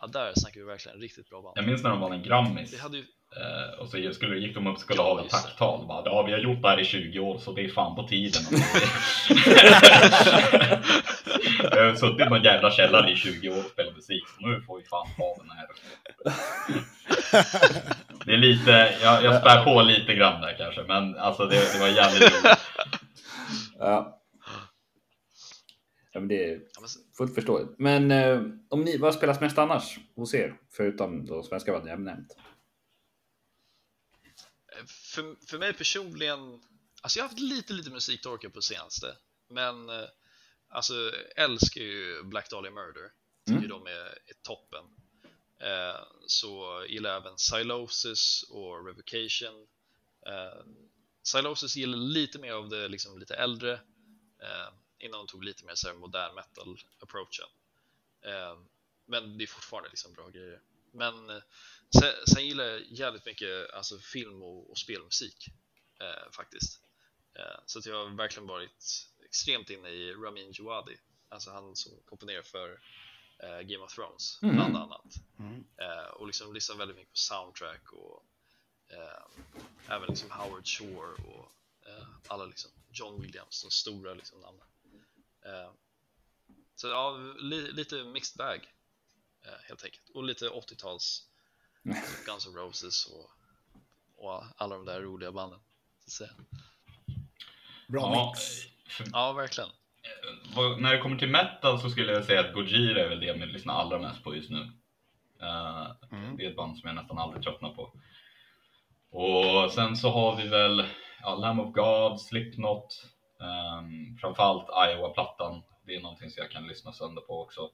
ja 0.00 0.06
där 0.06 0.32
snackar 0.36 0.60
vi 0.60 0.66
verkligen 0.66 1.00
riktigt 1.00 1.30
bra 1.30 1.42
band. 1.42 1.58
Jag 1.58 1.66
minns 1.66 1.82
när 1.82 1.90
de 1.90 2.00
vann 2.00 2.12
en 2.12 2.22
Grammis. 2.22 2.70
Det 2.70 2.78
hade 2.78 2.96
ju, 2.96 3.04
Eh, 3.36 3.80
och 3.80 3.88
så 3.88 4.12
skulle, 4.12 4.36
gick 4.38 4.54
de 4.54 4.66
upp 4.66 4.74
och 4.74 4.80
skulle 4.80 5.02
Ja, 5.02 5.20
just 5.22 5.30
det. 5.30 5.42
tacktal. 5.42 5.86
Bara, 5.86 6.02
ja, 6.04 6.22
vi 6.22 6.32
har 6.32 6.38
gjort 6.38 6.62
det 6.62 6.68
här 6.68 6.80
i 6.80 6.84
20 6.84 7.18
år 7.18 7.38
så 7.38 7.52
det 7.52 7.64
är 7.64 7.68
fan 7.68 7.96
på 7.96 8.08
tiden. 8.08 8.42
Jag 11.70 11.84
har 11.84 11.94
suttit 11.94 12.20
i 12.20 12.24
någon 12.24 12.42
jävla 12.42 12.70
källare 12.70 13.10
i 13.12 13.16
20 13.16 13.48
år 13.48 13.58
och 13.58 13.70
spelat 13.70 13.96
musik 13.96 14.24
så 14.28 14.46
nu 14.46 14.60
får 14.60 14.78
vi 14.78 14.84
fan 14.84 15.06
ha 15.18 15.36
den 15.36 15.50
här. 15.50 15.66
Det 18.24 18.32
är 18.32 18.36
lite, 18.36 18.94
jag, 19.02 19.24
jag 19.24 19.40
spär 19.40 19.64
på 19.64 19.82
lite 19.82 20.14
grann 20.14 20.40
där 20.40 20.54
kanske 20.58 20.82
men 20.82 21.18
alltså 21.18 21.46
det, 21.46 21.72
det 21.72 21.78
var 21.80 21.88
jävligt 21.88 22.22
roligt. 22.22 22.58
Ja. 23.78 24.17
Ja 26.12 26.20
men 26.20 26.28
det 26.28 26.52
är 26.52 26.62
fullt 27.16 27.34
förståeligt. 27.34 27.78
Men 27.78 28.10
eh, 28.10 28.42
om 28.68 28.84
ni, 28.84 28.96
vad 28.96 29.14
spelas 29.14 29.40
mest 29.40 29.58
annars 29.58 29.98
hos 30.14 30.34
er? 30.34 30.60
Förutom 30.70 31.26
de 31.26 31.42
svenska 31.44 31.72
banden 31.72 31.90
jag 31.90 32.00
nämnt. 32.00 32.36
för, 35.14 35.46
för 35.46 35.58
mig 35.58 35.72
personligen, 35.72 36.60
alltså 37.02 37.18
jag 37.18 37.24
har 37.24 37.28
haft 37.28 37.40
lite, 37.40 37.72
lite 37.72 37.90
musiktorka 37.90 38.50
på 38.50 38.62
senaste, 38.62 39.16
men 39.48 39.88
eh, 39.88 40.04
alltså 40.68 40.94
älskar 41.36 41.80
ju 41.80 42.22
Black 42.22 42.50
Dahlia 42.50 42.70
Murder, 42.70 43.10
tycker 43.46 43.58
Mm. 43.58 43.68
de 43.70 43.86
är, 43.86 44.06
är 44.06 44.34
toppen. 44.42 44.84
Eh, 45.60 46.00
så 46.26 46.84
gillar 46.88 47.10
jag 47.10 47.20
även 47.20 47.38
Silosis 47.38 48.42
och 48.50 48.86
Revocation. 48.86 49.66
Eh, 50.26 50.64
Silosis 51.22 51.76
gillar 51.76 51.98
lite 51.98 52.38
mer 52.38 52.52
av 52.52 52.68
det 52.68 52.88
liksom 52.88 53.18
lite 53.18 53.34
äldre, 53.34 53.72
eh, 54.42 54.72
innan 54.98 55.18
de 55.18 55.26
tog 55.26 55.44
lite 55.44 55.64
mer 55.64 55.74
så 55.74 55.88
här 55.88 55.94
modern 55.94 56.34
metal 56.34 56.78
approachen. 57.00 57.46
Eh, 58.22 58.58
men 59.06 59.38
det 59.38 59.44
är 59.44 59.46
fortfarande 59.46 59.88
liksom 59.88 60.12
bra 60.12 60.28
grejer. 60.28 60.60
Men 60.92 61.30
eh, 61.30 61.42
sen, 62.00 62.12
sen 62.26 62.46
gillar 62.46 62.64
jag 62.64 62.82
jävligt 62.90 63.26
mycket 63.26 63.70
alltså, 63.70 63.98
film 63.98 64.42
och, 64.42 64.70
och 64.70 64.78
spelmusik 64.78 65.48
eh, 66.00 66.30
faktiskt. 66.32 66.80
Eh, 67.34 67.60
så 67.66 67.78
att 67.78 67.86
jag 67.86 67.94
har 68.04 68.16
verkligen 68.16 68.46
varit 68.46 69.08
extremt 69.24 69.70
inne 69.70 69.88
i 69.88 70.12
Ramin 70.12 70.52
Djawadi, 70.52 70.96
alltså 71.28 71.50
han 71.50 71.76
som 71.76 71.92
komponerar 72.04 72.42
för 72.42 72.80
eh, 73.38 73.60
Game 73.60 73.84
of 73.84 73.94
Thrones 73.94 74.38
Mm. 74.42 74.54
bland 74.56 74.76
annat. 74.76 75.14
Mm. 75.38 75.64
Eh, 75.76 76.06
och 76.10 76.26
liksom 76.26 76.54
lyssnar 76.54 76.76
väldigt 76.76 76.96
mycket 76.96 77.12
på 77.12 77.16
soundtrack 77.18 77.92
och 77.92 78.24
eh, 78.88 79.22
även 79.88 80.08
liksom 80.08 80.30
Howard 80.30 80.66
Shore 80.66 81.22
och 81.28 81.52
alla 82.26 82.44
liksom 82.44 82.70
John 82.92 83.22
Williams, 83.22 83.62
de 83.62 83.70
stora 83.70 84.14
liksom 84.14 84.40
namnen. 84.40 84.66
Eh, 85.48 85.70
så 86.74 86.88
ja, 86.88 87.16
li, 87.40 87.72
lite 87.72 88.04
mixed 88.04 88.38
bag 88.38 88.72
eh, 89.46 89.68
helt 89.68 89.84
enkelt. 89.84 90.08
Och 90.14 90.24
lite 90.24 90.48
80-tals 90.48 91.22
Guns 92.26 92.46
N' 92.46 92.54
Roses 92.54 93.06
och, 93.06 93.30
och 94.16 94.44
alla 94.56 94.76
de 94.76 94.84
där 94.84 95.00
roliga 95.00 95.32
banden. 95.32 95.60
Så 96.00 96.06
att 96.06 96.12
säga. 96.12 96.30
Bra 97.88 98.00
Ja, 98.02 98.32
mix. 98.34 98.64
Ja, 99.12 99.32
verkligen. 99.32 99.70
när 100.80 100.92
det 100.92 101.00
kommer 101.02 101.18
till 101.18 101.30
metal 101.30 101.80
så 101.80 101.90
skulle 101.90 102.12
jag 102.12 102.24
säga 102.24 102.40
att 102.40 102.54
Gojira 102.54 103.04
är 103.04 103.08
väl 103.08 103.20
det 103.20 103.26
jag 103.26 103.38
lyssnar 103.38 103.74
allra 103.74 103.98
mest 103.98 104.24
på 104.24 104.34
just 104.36 104.50
nu. 104.50 104.72
Eh, 105.40 105.86
Mm. 106.10 106.36
Det 106.36 106.44
är 106.44 106.50
ett 106.50 106.56
band 106.56 106.78
som 106.78 106.86
jag 106.86 106.94
nästan 106.96 107.18
aldrig 107.18 107.42
tröttnar 107.42 107.74
på. 107.74 107.92
Och 109.10 109.72
sen 109.72 109.96
så 109.96 110.10
har 110.10 110.36
vi 110.36 110.48
väl 110.48 110.84
ja, 111.20 111.34
Lamb 111.34 111.60
of 111.60 111.74
God, 111.74 112.20
Slipknot, 112.20 113.06
um, 113.38 114.18
framförallt 114.20 114.68
Iowa-plattan. 114.68 115.62
Det 115.82 115.96
är 115.96 116.00
någonting 116.00 116.30
som 116.30 116.42
jag 116.42 116.50
kan 116.50 116.66
lyssna 116.66 116.92
sönder 116.92 117.22
på 117.22 117.42
också. 117.42 117.70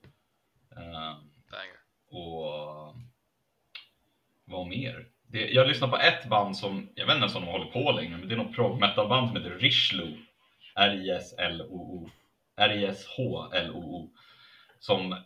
Banger. 1.50 1.78
och 2.10 2.94
vad 4.44 4.66
mer? 4.66 5.06
Det, 5.26 5.48
jag 5.48 5.68
lyssnar 5.68 5.88
på 5.88 5.96
ett 5.96 6.28
band 6.28 6.56
som, 6.56 6.88
jag 6.94 7.06
vet 7.06 7.14
inte 7.14 7.22
ens 7.22 7.34
om 7.34 7.44
de 7.44 7.50
håller 7.50 7.72
på 7.72 7.92
längre, 7.92 8.16
men 8.16 8.28
det 8.28 8.34
är 8.34 8.36
något 8.36 8.54
prog 8.54 8.80
metal 8.80 9.08
band 9.08 9.28
som 9.28 9.36
heter 9.36 9.58
Rishlo. 9.58 10.16
R-I-S-L-O-O. 10.74 12.10
R-I-S-H-L-O-O. 12.56 14.10
Som 14.80 15.16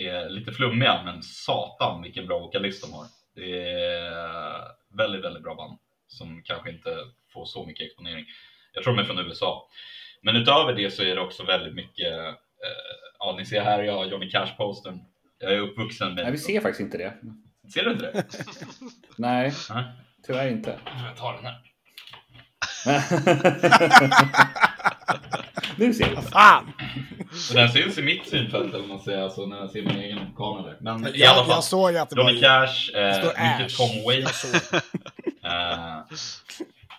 är 0.00 0.28
lite 0.28 0.52
flummiga, 0.52 1.02
men 1.04 1.22
satan 1.22 2.02
vilken 2.02 2.26
bra 2.26 2.38
vokalist 2.38 2.82
de 2.82 2.92
har. 2.92 3.06
Det 3.34 3.68
är 3.68 4.62
väldigt, 4.88 5.24
väldigt 5.24 5.42
bra 5.42 5.54
band 5.54 5.78
som 6.06 6.42
kanske 6.42 6.70
inte 6.70 6.98
får 7.32 7.44
så 7.44 7.66
mycket 7.66 7.86
exponering. 7.86 8.26
Jag 8.74 8.84
tror 8.84 8.96
de 8.96 9.02
är 9.02 9.06
från 9.06 9.18
USA. 9.18 9.68
Men 10.22 10.36
utöver 10.36 10.72
det 10.72 10.90
så 10.90 11.02
är 11.02 11.14
det 11.14 11.20
också 11.20 11.44
väldigt 11.44 11.74
mycket, 11.74 12.12
eh, 12.12 12.34
ja 13.18 13.34
ni 13.38 13.46
ser 13.46 13.60
här 13.62 13.82
jag 13.82 13.92
har 13.94 14.06
Johnny 14.06 14.30
Cash-postern. 14.30 15.00
Jag 15.38 15.52
är 15.52 15.58
uppvuxen 15.60 16.14
med... 16.14 16.22
Nej, 16.24 16.32
vi 16.32 16.38
ser 16.38 16.60
faktiskt 16.60 16.80
inte 16.80 16.98
det. 16.98 17.14
Ser 17.74 17.84
du 17.84 17.92
inte 17.92 18.04
det? 18.12 18.24
Nej, 19.18 19.52
Nej. 19.70 19.84
tyvärr 20.26 20.48
inte. 20.48 20.78
Jag 21.08 21.16
tar 21.16 21.32
den 21.32 21.44
här. 21.44 21.60
nu 25.76 25.94
ser 25.94 26.10
vi. 26.10 26.16
Fan! 26.16 26.72
Och 27.50 27.54
den 27.54 27.68
syns 27.68 27.98
i 27.98 28.02
mitt 28.02 28.28
synfält 28.28 28.74
eller 28.74 28.86
man 28.86 29.00
säger, 29.00 29.22
alltså 29.22 29.46
när 29.46 29.56
jag 29.56 29.70
ser 29.70 29.82
min 29.82 29.96
egen 29.98 30.34
kamera 30.36 30.62
där. 30.66 30.76
Men 30.80 31.06
i 31.06 31.10
Jag, 31.14 31.32
alla 31.32 31.44
fall. 31.44 31.54
jag 31.54 31.64
såg 31.64 31.96
att 31.96 32.10
det 32.10 32.16
var... 32.16 32.24
Johnny 32.30 32.40
Cash, 32.40 32.90
Det 32.92 33.34
eh, 33.36 33.58
mycket. 33.60 33.76
Tom 33.76 33.88
Waits. 34.06 34.72
eh, 35.44 35.98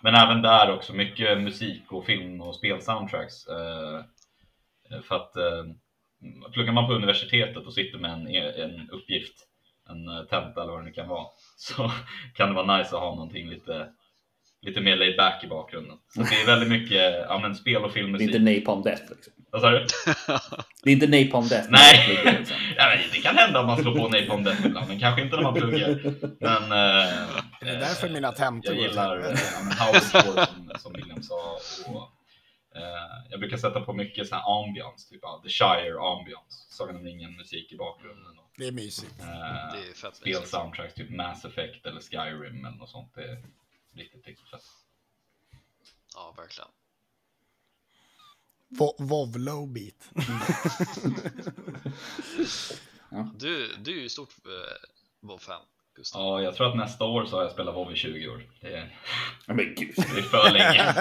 men 0.06 0.16
även 0.16 0.42
där 0.42 0.72
också 0.72 0.94
mycket 0.94 1.42
musik 1.42 1.92
och 1.92 2.06
film 2.06 2.42
och 2.42 2.56
spelsoundtracks. 2.56 3.48
Eh, 3.48 4.02
för 5.04 5.16
att 5.16 5.36
eh, 5.36 5.66
pluggar 6.54 6.74
man 6.74 6.88
på 6.88 6.94
universitetet 6.94 7.66
och 7.66 7.74
sitter 7.74 7.98
med 7.98 8.12
en, 8.12 8.28
en 8.28 8.90
uppgift, 8.90 9.36
en 9.90 10.08
eh, 10.08 10.24
tenta 10.24 10.62
eller 10.62 10.72
vad 10.72 10.82
det 10.82 10.86
nu 10.86 10.92
kan 10.92 11.08
vara, 11.08 11.26
så 11.58 11.92
kan 12.36 12.50
det 12.50 12.56
vara 12.56 12.78
nice 12.78 12.96
att 12.96 13.02
ha 13.02 13.16
någonting 13.16 13.50
lite, 13.50 13.88
lite 14.62 14.82
mer 14.82 14.96
laid 14.96 15.18
back 15.18 15.44
i 15.44 15.48
bakgrunden. 15.48 15.98
Så 16.08 16.22
det 16.22 16.42
är 16.42 16.46
väldigt 16.46 16.70
mycket 16.70 17.26
ja, 17.30 17.40
men 17.42 17.56
spel 17.56 17.84
och 17.84 17.94
filmmusik. 17.94 18.32
Det 18.32 18.38
är 18.38 18.40
inte 18.40 18.60
Napalm 18.60 18.82
Death. 18.82 19.04
Liksom. 19.10 19.34
Vad 19.56 19.62
sa 19.62 19.70
du? 19.70 19.86
Det 20.84 20.90
är 20.90 20.94
inte 20.94 21.08
Napalm 21.08 21.48
Death. 21.48 21.68
Nej, 21.72 22.22
Liksom. 22.38 22.58
ja, 22.78 22.88
men 22.90 23.10
det 23.12 23.22
kan 23.22 23.38
hända 23.38 23.60
om 23.60 23.68
man 23.68 23.82
slår 23.82 23.96
på 23.96 24.10
Napalm 24.10 24.44
Death 24.44 24.66
ibland, 24.66 24.88
men 24.88 25.00
kanske 25.00 25.22
inte 25.22 25.36
när 25.36 25.44
man 25.44 25.54
pluggar. 25.54 25.88
Men, 26.40 26.64
eh, 26.64 27.14
Det 27.62 27.70
är 27.70 27.80
därför 27.80 28.10
mina 28.10 28.32
tentor 28.32 28.76
jag 28.76 28.84
gillar 28.84 29.18
eh, 29.20 29.36
Shore 29.72 30.00
som, 30.02 30.72
som 30.80 30.94
William 30.94 31.24
sa. 31.24 31.60
Och, 31.88 32.02
eh, 32.78 32.84
jag 33.30 33.40
brukar 33.40 33.58
sätta 33.58 33.82
på 33.82 33.94
mycket 33.94 34.28
sån 34.28 34.38
här 34.38 34.64
ambiance, 34.64 35.10
typ 35.10 35.24
av 35.24 35.42
The 35.44 35.50
Shire 35.50 36.00
ambiance. 36.00 36.56
Sagan 36.70 36.96
om 36.96 37.04
ringen 37.04 37.36
musik 37.38 37.72
i 37.72 37.78
bakgrunden. 37.78 38.40
Och, 38.40 38.52
Det 38.58 38.68
är 38.68 38.72
mysigt. 38.72 39.20
eh, 39.20 39.26
Det 39.28 39.90
är 39.90 39.94
fett 40.02 40.16
spel 40.16 40.34
mysigt. 40.34 40.48
soundtracks, 40.50 40.94
typ 40.94 41.10
Mass 41.10 41.46
Effect 41.46 41.86
eller 41.86 42.02
Skyrim 42.02 42.66
eller 42.66 42.78
något 42.78 42.90
sånt. 42.90 43.12
Det 43.16 43.22
är 43.24 43.38
riktigt, 43.96 44.28
riktigt 44.28 44.50
fett. 44.50 44.62
Ja, 46.16 46.34
verkligen. 46.38 46.70
Vo- 48.70 48.96
Vovlo 49.00 49.66
beat. 49.66 50.10
Du, 53.40 53.76
du 53.78 53.98
är 53.98 54.02
ju 54.04 54.10
stort 54.10 54.30
eh, 54.46 55.28
WoW-fan, 55.28 55.62
Gustav. 55.96 56.22
Ja, 56.22 56.42
jag 56.42 56.56
tror 56.56 56.70
att 56.70 56.78
nästa 56.78 57.04
år 57.06 57.26
så 57.26 57.36
har 57.36 57.44
jag 57.44 57.52
spelat 57.52 57.76
WoW 57.76 57.92
i 57.92 57.96
20 57.96 58.28
år. 58.28 58.44
Det 58.62 58.74
är, 58.74 58.96
Men 59.48 59.58
gud. 59.76 59.94
det 59.98 60.20
är 60.20 60.22
för 60.22 60.52
länge. 60.52 60.96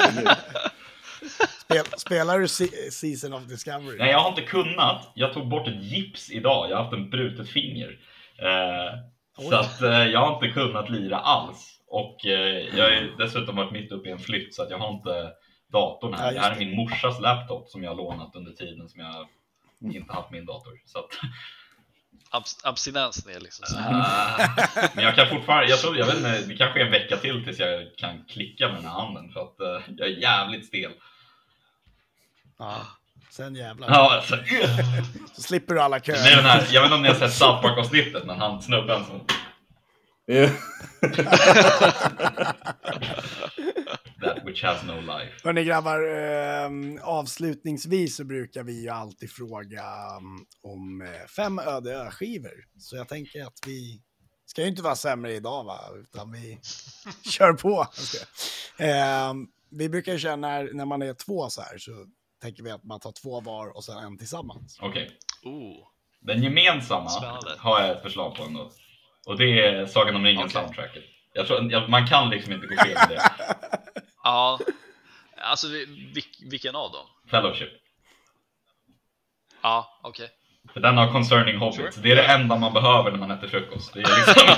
Spel, 1.65 1.85
spelar 1.99 2.39
du 2.39 2.49
Se- 2.49 2.91
Season 2.91 3.33
of 3.33 3.43
Discovery? 3.43 3.99
Nej, 3.99 4.11
jag 4.11 4.19
har 4.19 4.29
inte 4.29 4.43
kunnat. 4.43 5.13
Jag 5.15 5.33
tog 5.33 5.49
bort 5.49 5.69
ett 5.69 5.83
gips 5.83 6.31
idag. 6.31 6.71
Jag 6.71 6.77
har 6.77 6.85
haft 6.85 6.95
en 6.95 7.11
brutet 7.11 7.49
finger. 7.49 7.99
Eh, 8.39 8.99
så 9.51 9.55
att 9.57 9.83
eh, 9.83 9.91
jag 10.07 10.21
har 10.21 10.35
inte 10.35 10.61
kunnat 10.61 10.91
lira 10.91 11.19
alls. 11.19 11.71
Och 11.87 12.27
eh, 12.27 12.77
jag 12.77 12.85
har 12.85 13.19
dessutom 13.19 13.57
varit 13.57 13.73
mitt 13.73 13.93
uppe 13.93 14.09
i 14.09 14.13
en 14.13 14.19
flytt 14.19 14.55
så 14.55 14.63
att 14.63 14.71
jag 14.71 14.79
har 14.79 14.91
inte 14.95 15.33
datorn 15.75 16.13
Ja, 16.13 16.19
här. 16.19 16.31
just 16.33 16.43
det 16.43 16.49
här 16.49 16.53
är 16.53 16.59
min 16.59 16.77
morsas 16.77 17.21
laptop 17.21 17.69
som 17.69 17.83
jag 17.83 17.91
har 17.91 17.97
lånat 17.97 18.37
under 18.37 18.53
tiden 18.53 18.89
som 18.89 19.01
jag 19.01 19.29
inte 19.95 20.13
haft 20.13 20.31
min 20.31 20.47
dator. 20.47 20.73
Så 20.87 20.99
att, 20.99 21.11
Abs- 22.31 22.61
abstinensen 22.65 23.33
är 23.37 23.41
liksom 23.41 23.67
så. 23.67 23.79
eh, 23.79 24.49
men 24.95 25.05
jag 25.05 25.15
kan 25.15 25.29
fortfarande, 25.29 25.71
jag 25.71 25.79
tror, 25.81 25.97
jag 25.99 26.07
vet 26.07 26.17
inte, 26.17 26.41
det 26.47 26.57
kanske 26.57 26.81
är 26.81 26.85
en 26.85 26.91
vecka 26.91 27.17
till 27.17 27.45
tills 27.45 27.59
jag 27.59 27.87
kan 27.97 28.25
klicka 28.25 28.67
med 28.69 28.77
den 28.77 28.85
här 28.85 28.93
handen 29.01 29.33
för 29.33 29.41
att 29.41 29.61
eh, 29.61 29.81
jag 29.97 30.09
är 30.09 30.13
jävligt 30.13 30.67
stel. 30.67 30.93
Ja. 32.59 32.77
Sen 33.31 33.55
jävlar. 33.55 33.89
Ja, 33.91 34.15
alltså, 34.17 34.37
Så 35.35 35.43
slipper 35.43 35.75
du 35.75 35.81
alla 35.81 35.99
det 35.99 36.13
är 36.13 36.25
köer. 36.25 36.37
den 36.37 36.45
här, 36.45 36.67
jag 36.71 36.81
vet 36.81 36.87
inte 36.87 36.95
om 36.97 37.03
ni 37.03 37.09
har 37.09 37.15
sett 37.15 37.33
South 37.33 37.63
Park-avsnittet, 37.63 38.25
men 38.27 38.41
han 38.41 38.63
snubben 38.63 39.05
som 39.05 39.21
Ja. 40.27 40.49
That 44.25 44.47
which 44.47 44.65
has 44.65 44.83
no 44.83 45.01
life. 45.01 45.33
Hörni 45.45 45.65
grabbar, 45.65 46.01
eh, 46.09 47.05
avslutningsvis 47.09 48.17
så 48.17 48.25
brukar 48.25 48.63
vi 48.63 48.83
ju 48.83 48.89
alltid 48.89 49.31
fråga 49.31 49.83
um, 50.19 50.47
om 50.63 51.03
eh, 51.03 51.27
fem 51.37 51.59
öde 51.59 51.95
ö-skivor. 51.95 52.65
Så 52.79 52.97
jag 52.97 53.09
tänker 53.09 53.43
att 53.43 53.59
vi 53.67 54.01
ska 54.47 54.63
ju 54.63 54.69
inte 54.69 54.83
vara 54.83 54.97
sämre 54.97 55.33
idag 55.35 55.65
va, 55.65 55.81
utan 56.03 56.33
vi 56.33 56.59
kör 57.31 57.53
på. 57.53 57.87
Eh, 58.79 59.35
vi 59.71 59.89
brukar 59.89 60.13
ju 60.13 60.19
köra 60.19 60.37
när, 60.37 60.71
när 60.73 60.85
man 60.85 61.03
är 61.03 61.15
två 61.15 61.49
så 61.51 61.63
här 61.63 61.79
så 61.79 61.91
tänker 62.43 62.63
vi 62.63 62.71
att 62.71 62.85
man 62.85 63.01
tar 63.01 63.13
två 63.13 63.41
var 63.41 63.77
och 63.77 63.85
sen 63.85 63.99
en 63.99 64.19
tillsammans. 64.19 64.79
Okej. 64.81 65.11
Oh, 65.43 65.87
Den 66.21 66.43
gemensamma 66.43 67.09
Spännande. 67.09 67.55
har 67.59 67.81
jag 67.81 67.91
ett 67.97 68.03
förslag 68.03 68.37
på 68.37 68.43
ändå. 68.45 68.71
Och 69.27 69.39
det 69.39 69.67
är 69.67 69.87
Sagan 69.87 70.17
om 70.17 70.25
ringen 70.25 70.45
Okej. 70.45 70.53
soundtracket. 70.53 71.03
Jag 71.37 71.47
tror, 71.47 71.73
jag, 71.73 71.91
man 71.91 72.07
kan 72.07 72.31
liksom 72.31 72.53
inte 72.53 72.67
gå 72.67 72.77
fel 72.77 72.95
med 72.95 73.09
det. 73.09 73.23
ja. 74.25 74.61
Alltså, 75.37 75.69
vi- 75.69 76.11
vilk, 76.15 76.39
vilken 76.51 76.77
av 76.77 76.93
dem? 76.93 77.07
Fellowship. 77.31 77.69
Ja, 79.63 80.01
okej. 80.03 80.31
För 80.73 80.81
den 80.81 80.97
har 80.97 81.13
Concerning 81.13 81.59
Hobbits. 81.59 81.77
Sure. 81.97 82.03
Det 82.03 82.11
är 82.13 82.17
det 82.17 82.27
enda 82.27 82.57
man 82.57 82.73
behöver 82.73 83.11
när 83.11 83.19
man 83.19 83.31
äter 83.31 83.49
frukost. 83.49 83.93
Det 83.95 84.01
är 84.01 84.27
liksom... 84.27 84.57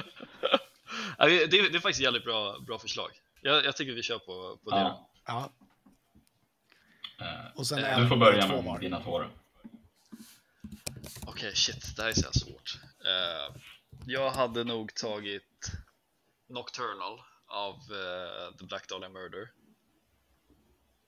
Ja, 1.18 1.26
det, 1.26 1.46
det, 1.46 1.58
är 1.58 1.72
faktiskt 1.72 2.00
ett 2.00 2.04
jävligt 2.04 2.24
bra, 2.24 2.58
bra 2.66 2.78
förslag. 2.78 3.10
Jag, 3.40 3.64
jag 3.64 3.76
tycker 3.76 3.92
vi 3.92 4.02
kör 4.02 4.18
på, 4.18 4.58
på 4.64 4.70
det. 4.70 4.76
ja. 4.76 5.10
Ja, 5.26 5.50
Eh, 7.20 7.56
och 7.56 7.66
sen 7.66 8.00
Du 8.02 8.08
får 8.08 8.16
börja 8.16 8.42
två 8.46 8.54
med 8.56 8.64
var. 8.64 8.78
dina 8.78 9.00
två 9.02 9.18
då. 9.18 9.26
Okej, 11.26 11.52
shit, 11.56 11.96
det 11.96 12.02
här 12.02 12.08
är 12.08 12.14
så 12.14 12.32
svårt. 12.32 12.78
Eh, 13.06 13.56
jag 14.06 14.30
hade 14.30 14.64
nog 14.64 14.94
tagit 14.94 15.70
Nocturnal 16.48 17.20
av 17.50 17.74
eh, 17.74 18.56
The 18.58 18.64
Black 18.64 18.88
Dahlia 18.88 19.08
Murder. 19.08 19.52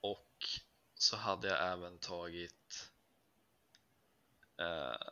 Och 0.01 0.29
så 0.95 1.17
hade 1.17 1.47
jag 1.47 1.71
även 1.71 1.99
tagit 1.99 2.91
eh, 4.59 5.07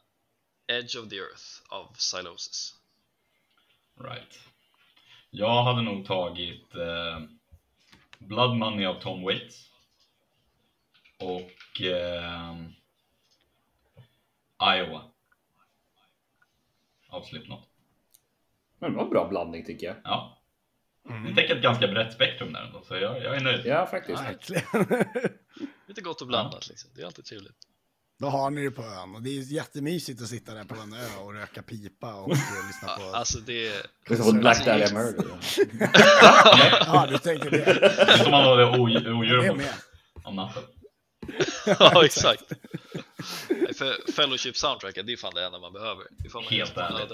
Edge 0.68 0.96
of 0.96 1.10
the 1.10 1.18
Earth 1.18 1.62
av 1.70 1.94
Silosis. 1.98 2.76
Right. 3.96 4.40
Jag 5.30 5.64
hade 5.64 5.82
nog 5.82 6.06
tagit 6.06 6.76
eh, 6.76 7.22
Blood 8.18 8.58
Money 8.58 8.86
av 8.86 9.02
Tom 9.02 9.24
Waits. 9.24 9.70
Och 11.20 11.82
eh, 11.82 12.56
Iowa. 14.76 15.12
Av 17.10 17.24
Slipknot. 17.24 17.68
Men 18.80 18.92
det 18.92 18.98
var 18.98 19.04
en 19.04 19.10
bra 19.10 19.28
blandning 19.28 19.66
tycker 19.66 19.88
jag. 19.88 19.96
Ja. 20.04 20.41
Mm. 21.10 21.24
Det 21.24 21.42
täcker 21.42 21.56
ett 21.56 21.64
ganska 21.64 21.88
brett 21.88 22.14
spektrum 22.14 22.54
där 22.54 22.62
ändå, 22.62 22.84
så 22.88 22.96
jag, 22.96 23.24
jag 23.24 23.36
är 23.36 23.40
nöjd. 23.40 23.66
Ja, 23.66 23.86
faktiskt. 23.86 24.24
Lite 25.88 26.02
gott 26.02 26.22
och 26.22 26.28
blandat 26.28 26.68
liksom, 26.70 26.90
det 26.96 27.02
är 27.02 27.06
alltid 27.06 27.26
trevligt. 27.26 27.56
Då 28.20 28.28
har 28.28 28.50
ni 28.50 28.64
det 28.64 28.72
på 28.72 28.84
ön. 28.84 29.16
Och 29.16 29.22
det 29.22 29.30
är 29.30 29.54
jättemysigt 29.54 30.22
att 30.22 30.28
sitta 30.28 30.54
där 30.54 30.64
på 30.64 30.76
en 30.76 30.94
ö 30.94 31.22
och 31.24 31.34
röka 31.34 31.62
pipa 31.62 32.14
och 32.14 32.32
eh, 32.32 32.38
lyssna 32.68 32.88
på... 32.98 33.16
Alltså 33.16 33.40
det... 33.40 33.68
Är 34.10 34.16
som 34.16 34.40
Black 34.40 34.58
Alltså, 34.58 34.70
Dahlia 34.70 34.94
Murder. 34.94 35.40
Ja, 36.86 37.08
du 37.10 37.18
tänker 37.18 37.52
det. 37.52 37.58
Det 37.58 37.86
är 37.86 38.18
som 38.18 38.32
man 38.32 38.44
hade 38.44 38.80
odjur 38.80 39.48
på 39.48 40.30
om 40.30 40.36
natten. 40.36 40.64
Ja, 41.66 42.06
exakt. 42.06 42.44
För 43.78 44.12
Fellowship 44.12 44.58
soundtracket, 44.58 45.06
det 45.06 45.14
är 45.14 45.18
fan 45.18 45.34
det 45.36 45.46
enda 45.46 45.60
man 45.60 45.74
behöver. 45.74 46.06
Man 46.34 46.44
Helt 46.44 46.78
ärligt. 46.78 47.10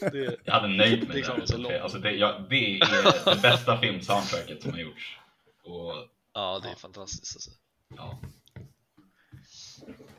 Det, 0.00 0.36
Jag 0.44 0.52
hade 0.52 0.68
nöjt 0.68 1.00
Det 1.00 1.08
mig 1.08 1.24
med 1.38 1.48
det 1.48 1.56
långt. 1.56 1.74
Alltså 1.74 1.98
det, 1.98 2.10
ja, 2.10 2.46
det 2.50 2.80
är 2.80 3.34
det 3.34 3.42
bästa 3.42 3.78
filmsoundtracket 3.78 4.62
som 4.62 4.70
har 4.70 4.78
gjorts. 4.78 5.18
Och, 5.64 5.94
ja, 6.32 6.60
det 6.62 6.68
är 6.70 6.74
fantastiskt 6.74 7.36
alltså. 7.36 7.50
ja. 7.96 8.18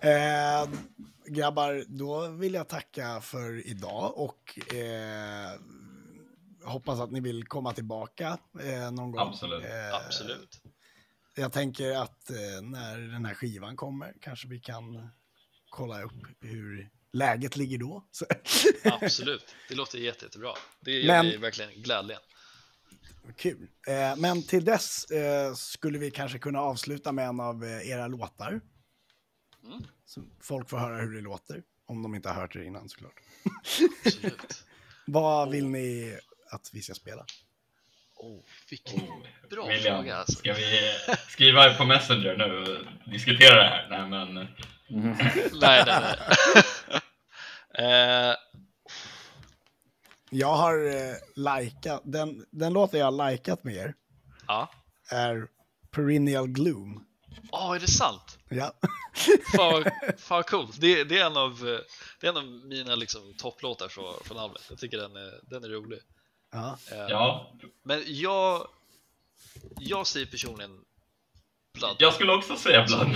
Eh, 0.02 0.70
grabbar, 1.26 1.84
då 1.88 2.28
vill 2.28 2.54
jag 2.54 2.68
tacka 2.68 3.22
för 3.22 3.68
idag 3.68 4.18
och 4.18 4.74
eh, 4.76 5.60
hoppas 6.64 7.00
att 7.00 7.12
ni 7.12 7.20
vill 7.20 7.48
komma 7.48 7.74
tillbaka 7.74 8.38
eh, 8.60 8.92
någon 8.92 9.12
gång. 9.12 9.28
Absolut. 9.28 9.66
Eh, 9.66 9.96
Absolut. 9.96 10.62
Jag 11.36 11.54
tänker 11.54 11.92
att 11.92 12.30
eh, 12.30 12.62
när 12.62 12.98
den 13.00 13.26
här 13.26 13.34
skivan 13.34 13.76
kommer 13.76 14.14
kanske 14.22 14.48
vi 14.48 14.60
kan 14.60 15.10
kolla 15.70 16.02
upp 16.02 16.14
hur 16.42 16.90
läget 17.14 17.56
ligger 17.58 17.78
då. 17.78 18.06
Absolut. 18.84 19.56
Det 19.70 19.76
låter 19.76 19.98
jätte, 19.98 20.26
jättebra. 20.26 20.54
Det 20.80 20.92
gör 20.92 21.08
Men- 21.08 21.26
mig 21.26 21.38
verkligen 21.38 21.82
glädjen. 21.82 22.20
kul. 23.38 23.68
Eh, 23.88 24.16
men 24.18 24.44
till 24.44 24.66
dess 24.66 25.06
eh, 25.12 25.54
skulle 25.54 25.98
vi 26.00 26.12
kanske 26.12 26.40
kunna 26.40 26.60
avsluta 26.60 27.12
med 27.12 27.28
en 27.28 27.40
av 27.40 27.64
era 27.64 28.08
låtar. 28.08 28.62
Mm. 29.64 29.84
Så 30.06 30.24
folk 30.42 30.70
får 30.70 30.78
höra 30.78 31.02
hur 31.02 31.14
det 31.16 31.22
låter, 31.22 31.64
om 31.86 32.04
de 32.04 32.16
inte 32.16 32.30
har 32.30 32.36
hört 32.42 32.54
det 32.54 32.66
innan 32.66 32.90
såklart. 32.90 33.22
Absolut. 34.06 34.64
Vad 35.08 35.50
vill 35.52 35.68
ni 35.68 36.18
att 36.52 36.70
vi 36.74 36.82
ska 36.82 36.94
spela? 36.94 37.26
Oh, 38.24 38.44
vilken 38.70 39.00
bra 39.50 39.68
William, 39.68 39.98
fråga 39.98 40.16
alltså. 40.16 40.34
ska 40.34 40.54
vi 40.54 40.96
skriva 41.30 41.74
på 41.74 41.86
Messenger 41.86 42.38
nu 42.38 42.58
och 42.58 43.12
diskutera 43.12 43.56
det 43.56 43.70
här? 43.70 43.88
Nej 43.90 44.10
men, 44.10 44.34
Nej, 45.62 45.84
nej, 45.86 46.02
nej. 46.02 46.18
eh, 48.30 48.36
Jag 50.30 50.56
har 50.56 50.88
eh, 50.88 51.16
likat, 51.36 52.02
den, 52.06 52.46
den 52.52 52.74
låten 52.74 53.00
jag 53.00 53.12
har 53.12 53.32
likat 53.32 53.64
med 53.64 53.76
er 53.76 53.94
ja. 54.48 54.72
är 55.10 55.48
Perennial 55.92 56.48
Gloom. 56.48 57.06
Åh, 57.52 57.76
är 57.76 57.80
det 57.80 57.88
sant? 57.88 58.40
Ja. 58.50 58.74
Fan 59.56 59.84
fan 60.18 60.44
coolt. 60.44 60.82
Det, 60.82 61.04
det, 61.04 61.20
är 61.20 61.26
en 61.26 61.38
av, 61.38 61.52
eh, 61.52 61.80
det 62.20 62.28
är 62.28 62.32
en 62.32 62.38
av 62.38 62.46
mina 62.46 62.96
liksom, 62.96 63.34
topplåtar 63.38 63.88
från, 63.88 64.14
från 64.26 64.38
albumet. 64.38 64.66
Jag 64.70 64.80
tycker 64.80 64.98
den 64.98 65.16
är, 65.16 65.50
den 65.50 65.64
är 65.64 65.70
rolig. 65.70 66.00
Ja. 66.52 66.78
Eh, 66.92 66.98
ja. 67.10 67.52
Men 67.84 68.04
jag, 68.06 68.68
jag 69.80 70.08
säger 70.08 70.26
personligen 70.26 70.78
Blood. 71.74 71.96
Jag 72.00 72.14
skulle 72.14 72.34
också 72.34 72.56
säga 72.56 72.86
Blood 72.86 73.08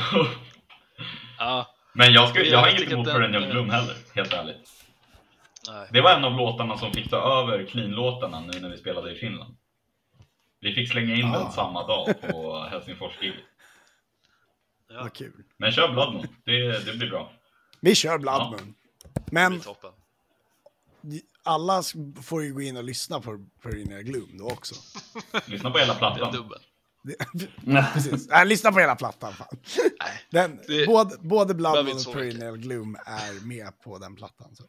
Ja, 1.39 1.75
Men 1.93 2.13
jag, 2.13 2.29
skulle, 2.29 2.45
jag 2.45 2.59
har 2.59 2.69
inget 2.69 2.91
emot 2.91 3.07
Perennial 3.07 3.45
Gloom 3.51 3.69
heller, 3.69 3.95
helt 4.15 4.33
ärligt. 4.33 4.69
nej. 5.69 5.87
Det 5.91 6.01
var 6.01 6.11
en 6.11 6.25
av 6.25 6.33
låtarna 6.37 6.77
som 6.77 6.91
fick 6.93 7.09
ta 7.09 7.17
över 7.41 7.65
Clean-låtarna 7.65 8.39
nu 8.39 8.59
när 8.59 8.69
vi 8.69 8.77
spelade 8.77 9.11
i 9.11 9.15
Finland. 9.19 9.55
Vi 10.59 10.73
fick 10.73 10.91
slänga 10.91 11.15
in 11.15 11.25
Ah. 11.25 11.39
den 11.39 11.51
samma 11.51 11.87
dag 11.87 12.21
på 12.21 12.63
helsingfors 12.71 13.13
-giget. 13.21 13.33
Ja, 14.89 15.01
Vad 15.01 15.13
kul. 15.13 15.43
Men 15.57 15.71
kör 15.71 15.91
Blood 15.93 16.13
Moon, 16.13 16.27
det, 16.43 16.85
det 16.85 16.93
blir 16.97 17.09
bra. 17.09 17.31
Vi 17.79 17.95
kör 17.95 18.17
Blood 18.17 18.41
Ja. 18.41 18.49
Moon. 18.49 18.75
det 19.03 19.21
Men 19.31 19.51
blir 19.51 19.61
toppen. 19.61 19.91
Alla 21.43 21.83
får 22.23 22.43
ju 22.43 22.53
gå 22.53 22.61
in 22.61 22.77
och 22.77 22.83
lyssna 22.83 23.21
på 23.21 23.45
Perennial 23.63 24.03
Gloom 24.03 24.37
då 24.37 24.45
också. 24.47 24.75
Lyssna 25.45 25.71
på 25.71 25.77
hela 25.77 25.95
plattan. 25.95 26.31
dubbel. 26.33 26.59
Precis. 27.93 28.29
Äh, 28.29 28.45
lyssna 28.45 28.71
på 28.71 28.79
hela 28.79 28.95
plattan. 28.95 29.33
Fan. 29.33 29.47
Nej, 29.99 30.21
Den, 30.31 30.59
Det- 30.67 30.85
både, 30.87 31.15
både 31.19 31.53
Blood 31.53 31.89
och. 32.07 32.13
Perennial 32.13 32.57
Gloom 32.57 32.97
är 33.05 33.45
med 33.47 33.81
på 33.83 33.97
den 33.97 34.15
plattan. 34.15 34.55
Så. 34.55 34.63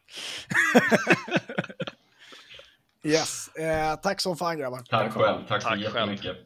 yes, 3.09 3.47
eh, 3.47 3.95
tack 3.95 4.21
som 4.21 4.37
fan 4.37 4.57
grabbar. 4.59 4.79
Tack 4.89 5.13
själv, 5.13 5.47
tack 5.47 5.61
så 5.61 5.69
Tack 5.69 5.77
själv. 5.79 5.81
jättemycket. 6.11 6.37